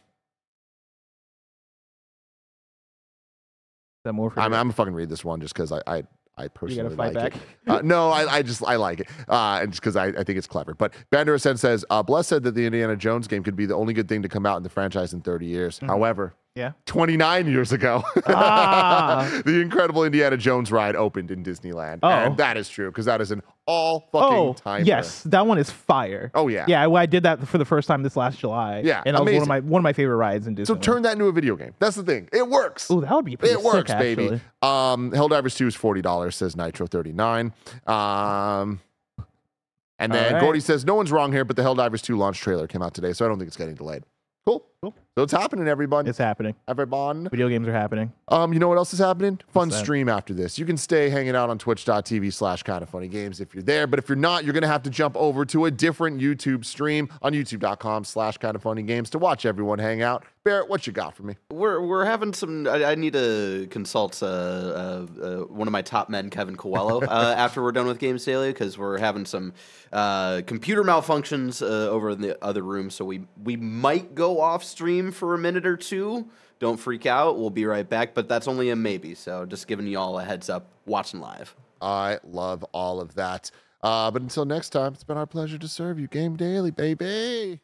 that 4.05 4.13
more 4.13 4.31
for 4.31 4.41
I'm, 4.41 4.53
you? 4.53 4.59
I'm 4.59 4.65
gonna 4.65 4.75
fucking 4.75 4.95
read 4.95 5.09
this 5.09 5.25
one 5.25 5.41
just 5.41 5.55
because 5.55 5.73
I, 5.73 5.81
I 5.87 6.03
I 6.37 6.49
personally 6.49 6.97
fight 6.97 7.15
like 7.15 7.33
back? 7.33 7.37
it. 7.37 7.43
Uh, 7.71 7.83
no, 7.83 8.11
I, 8.11 8.37
I 8.37 8.43
just 8.43 8.65
I 8.65 8.77
like 8.77 9.01
it, 9.01 9.09
uh, 9.29 9.61
and 9.63 9.71
just 9.71 9.83
because 9.83 9.97
I, 9.97 10.07
I 10.07 10.25
think 10.25 10.39
it's 10.39 10.47
clever. 10.47 10.75
But 10.75 10.95
Bandera 11.11 11.41
Sen 11.41 11.57
says, 11.57 11.85
uh, 11.91 12.03
Bless 12.03 12.27
said 12.27 12.43
that 12.45 12.55
the 12.55 12.65
Indiana 12.65 12.97
Jones 12.97 13.29
game 13.29 13.43
could 13.43 13.57
be 13.57 13.67
the 13.67 13.75
only 13.75 13.93
good 13.93 14.09
thing 14.09 14.23
to 14.23 14.29
come 14.29 14.47
out 14.47 14.57
in 14.57 14.63
the 14.63 14.71
franchise 14.71 15.13
in 15.13 15.21
30 15.21 15.47
years. 15.47 15.79
However, 15.79 16.35
yeah. 16.55 16.73
29 16.87 17.47
years 17.47 17.73
ago, 17.73 18.03
Ah. 18.27 19.29
the 19.45 19.61
incredible 19.61 20.05
Indiana 20.05 20.37
Jones 20.37 20.71
ride 20.71 20.95
opened 20.97 21.31
in 21.31 21.43
Disneyland, 21.43 22.01
Oh. 22.03 22.09
and 22.09 22.37
that 22.37 22.57
is 22.57 22.69
true 22.69 22.91
because 22.91 23.07
that 23.07 23.21
is 23.21 23.31
an 23.31 23.43
all 23.67 24.01
fucking 24.13 24.37
Oh, 24.39 24.53
time. 24.55 24.85
yes, 24.85 25.23
that 25.25 25.47
one 25.47 25.57
is 25.59 25.71
fire. 25.71 26.31
Oh, 26.35 26.49
yeah. 26.49 26.65
Yeah, 26.69 26.85
well, 26.87 27.01
I 27.03 27.07
did 27.07 27.23
that 27.23 27.47
for 27.49 27.59
the 27.59 27.65
first 27.65 27.89
time 27.89 28.03
this 28.03 28.17
last 28.17 28.39
July. 28.39 28.83
Yeah, 28.85 29.03
and 29.07 29.17
that 29.17 29.21
was 29.21 29.27
one 29.27 29.29
amazing. 29.29 29.43
of 29.43 29.49
my 29.49 29.61
one 29.61 29.81
of 29.81 29.85
my 29.85 29.93
favorite 29.93 30.17
rides 30.17 30.47
in 30.47 30.55
Disney. 30.55 30.75
So 30.75 30.79
turn 30.81 31.03
that 31.03 31.13
into 31.13 31.27
a 31.27 31.33
video 31.33 31.57
game. 31.57 31.75
That's 31.79 31.97
the 31.97 32.03
thing. 32.03 32.29
It 32.33 32.49
works. 32.49 32.91
Oh, 32.91 33.01
that 33.01 33.15
would 33.15 33.25
be 33.25 33.37
pretty 33.37 33.55
it 33.55 33.63
works, 33.63 33.91
sick, 33.91 33.99
baby. 33.99 34.25
actually. 34.25 34.41
Um, 34.63 35.11
Helldivers 35.13 35.57
2 35.57 35.69
is 35.69 35.77
$40, 35.77 36.35
says 36.35 36.57
Nitro 36.57 36.87
39. 36.87 37.53
Um, 37.87 38.81
and 39.99 40.13
then 40.13 40.33
right. 40.35 40.41
Gordy 40.41 40.61
says, 40.61 40.85
no 40.85 40.97
one's 40.97 41.13
wrong 41.13 41.31
here, 41.33 41.45
but 41.45 41.55
the 41.57 41.63
Helldivers 41.63 42.03
2 42.03 42.17
launch 42.19 42.41
trailer 42.41 42.67
came 42.67 42.83
out 42.83 42.93
today, 42.95 43.13
so 43.13 43.25
I 43.25 43.29
don't 43.29 43.39
think 43.39 43.47
it's 43.49 43.57
getting 43.57 43.77
delayed. 43.77 44.03
Cool. 44.45 44.67
Cool. 44.83 44.95
So 45.17 45.23
it's 45.23 45.33
happening, 45.33 45.69
everyone. 45.69 46.09
It's 46.09 46.19
happening. 46.19 46.57
everyone. 46.67 47.29
Video 47.29 47.49
games 47.49 47.69
are 47.69 47.73
happening. 47.73 48.13
Um, 48.27 48.53
you 48.53 48.59
know 48.59 48.69
what 48.69 48.79
else 48.79 48.93
is 48.93 48.99
happening? 48.99 49.39
Fun 49.53 49.69
that? 49.69 49.79
stream 49.79 50.09
after 50.09 50.35
this. 50.35 50.59
You 50.59 50.65
can 50.65 50.77
stay 50.77 51.09
hanging 51.09 51.37
out 51.37 51.51
on 51.51 51.59
twitch.tv 51.59 52.33
slash 52.33 52.65
kind 52.65 52.83
of 52.83 52.89
funny 52.89 53.07
games 53.07 53.41
if 53.41 53.55
you're 53.55 53.63
there. 53.63 53.87
But 53.87 54.01
if 54.01 54.09
you're 54.09 54.17
not, 54.17 54.45
you're 54.45 54.55
gonna 54.55 54.67
have 54.67 54.83
to 54.83 54.91
jump 54.91 55.17
over 55.17 55.45
to 55.45 55.67
a 55.67 55.71
different 55.71 56.21
YouTube 56.21 56.65
stream 56.65 57.11
on 57.21 57.33
youtube.com 57.33 58.05
slash 58.05 58.39
kind 58.39 58.57
of 58.57 58.63
funny 58.63 58.83
games 58.83 59.11
to 59.11 59.19
watch 59.19 59.47
everyone 59.47 59.79
hang 59.79 60.03
out. 60.03 60.25
Barrett, 60.45 60.69
what 60.69 60.89
you 60.89 60.93
got 60.93 61.15
for 61.15 61.23
me? 61.23 61.37
We're 61.53 61.81
we're 61.81 62.05
having 62.05 62.33
some. 62.33 62.67
I, 62.67 62.85
I 62.85 62.95
need 62.97 63.13
to 63.13 63.69
consult 63.71 64.21
uh, 64.23 64.27
uh, 64.27 65.07
uh, 65.23 65.37
one 65.45 65.69
of 65.69 65.73
my 65.73 65.83
top 65.83 66.09
men, 66.09 66.31
Kevin 66.31 66.57
Coello, 66.57 67.03
uh, 67.09 67.35
after 67.37 67.63
we're 67.63 67.71
done 67.71 67.87
with 67.87 68.01
Games 68.01 68.25
Daily, 68.25 68.53
because 68.53 68.77
we're 68.77 68.99
having 68.99 69.25
some 69.25 69.53
uh, 69.93 70.43
computer 70.45 70.83
malfunctions 70.83 71.63
uh, 71.63 71.89
over 71.89 72.11
in 72.11 72.21
the 72.21 72.43
other 72.45 72.63
room. 72.63 72.91
So 72.91 73.05
we 73.05 73.23
we 73.45 73.57
might 73.57 74.17
go 74.17 74.41
off 74.41 74.65
stream 74.73 75.13
for 75.13 75.35
a 75.35 75.39
minute 75.39 75.67
or 75.67 75.77
two. 75.77 76.29
Don't 76.59 76.79
freak 76.79 77.07
out. 77.07 77.39
We'll 77.39 77.51
be 77.51 77.65
right 77.65 77.89
back, 77.89 78.15
but 78.15 78.29
that's 78.29 78.49
only 78.49 78.71
a 78.71 78.77
maybe. 78.77 79.15
So 79.15 79.47
just 79.47 79.67
giving 79.67 79.87
you 79.87 79.99
all 79.99 80.19
a 80.19 80.25
heads 80.25 80.49
up. 80.49 80.67
Watching 80.87 81.21
live. 81.21 81.55
I 81.81 82.19
love 82.25 82.65
all 82.73 83.01
of 83.01 83.15
that. 83.15 83.51
Uh, 83.83 84.11
but 84.11 84.23
until 84.23 84.45
next 84.45 84.71
time, 84.71 84.93
it's 84.93 85.05
been 85.05 85.17
our 85.17 85.27
pleasure 85.27 85.59
to 85.59 85.69
serve 85.69 85.99
you. 85.99 86.07
Game 86.07 86.37
Daily, 86.37 86.71
baby. 86.71 87.61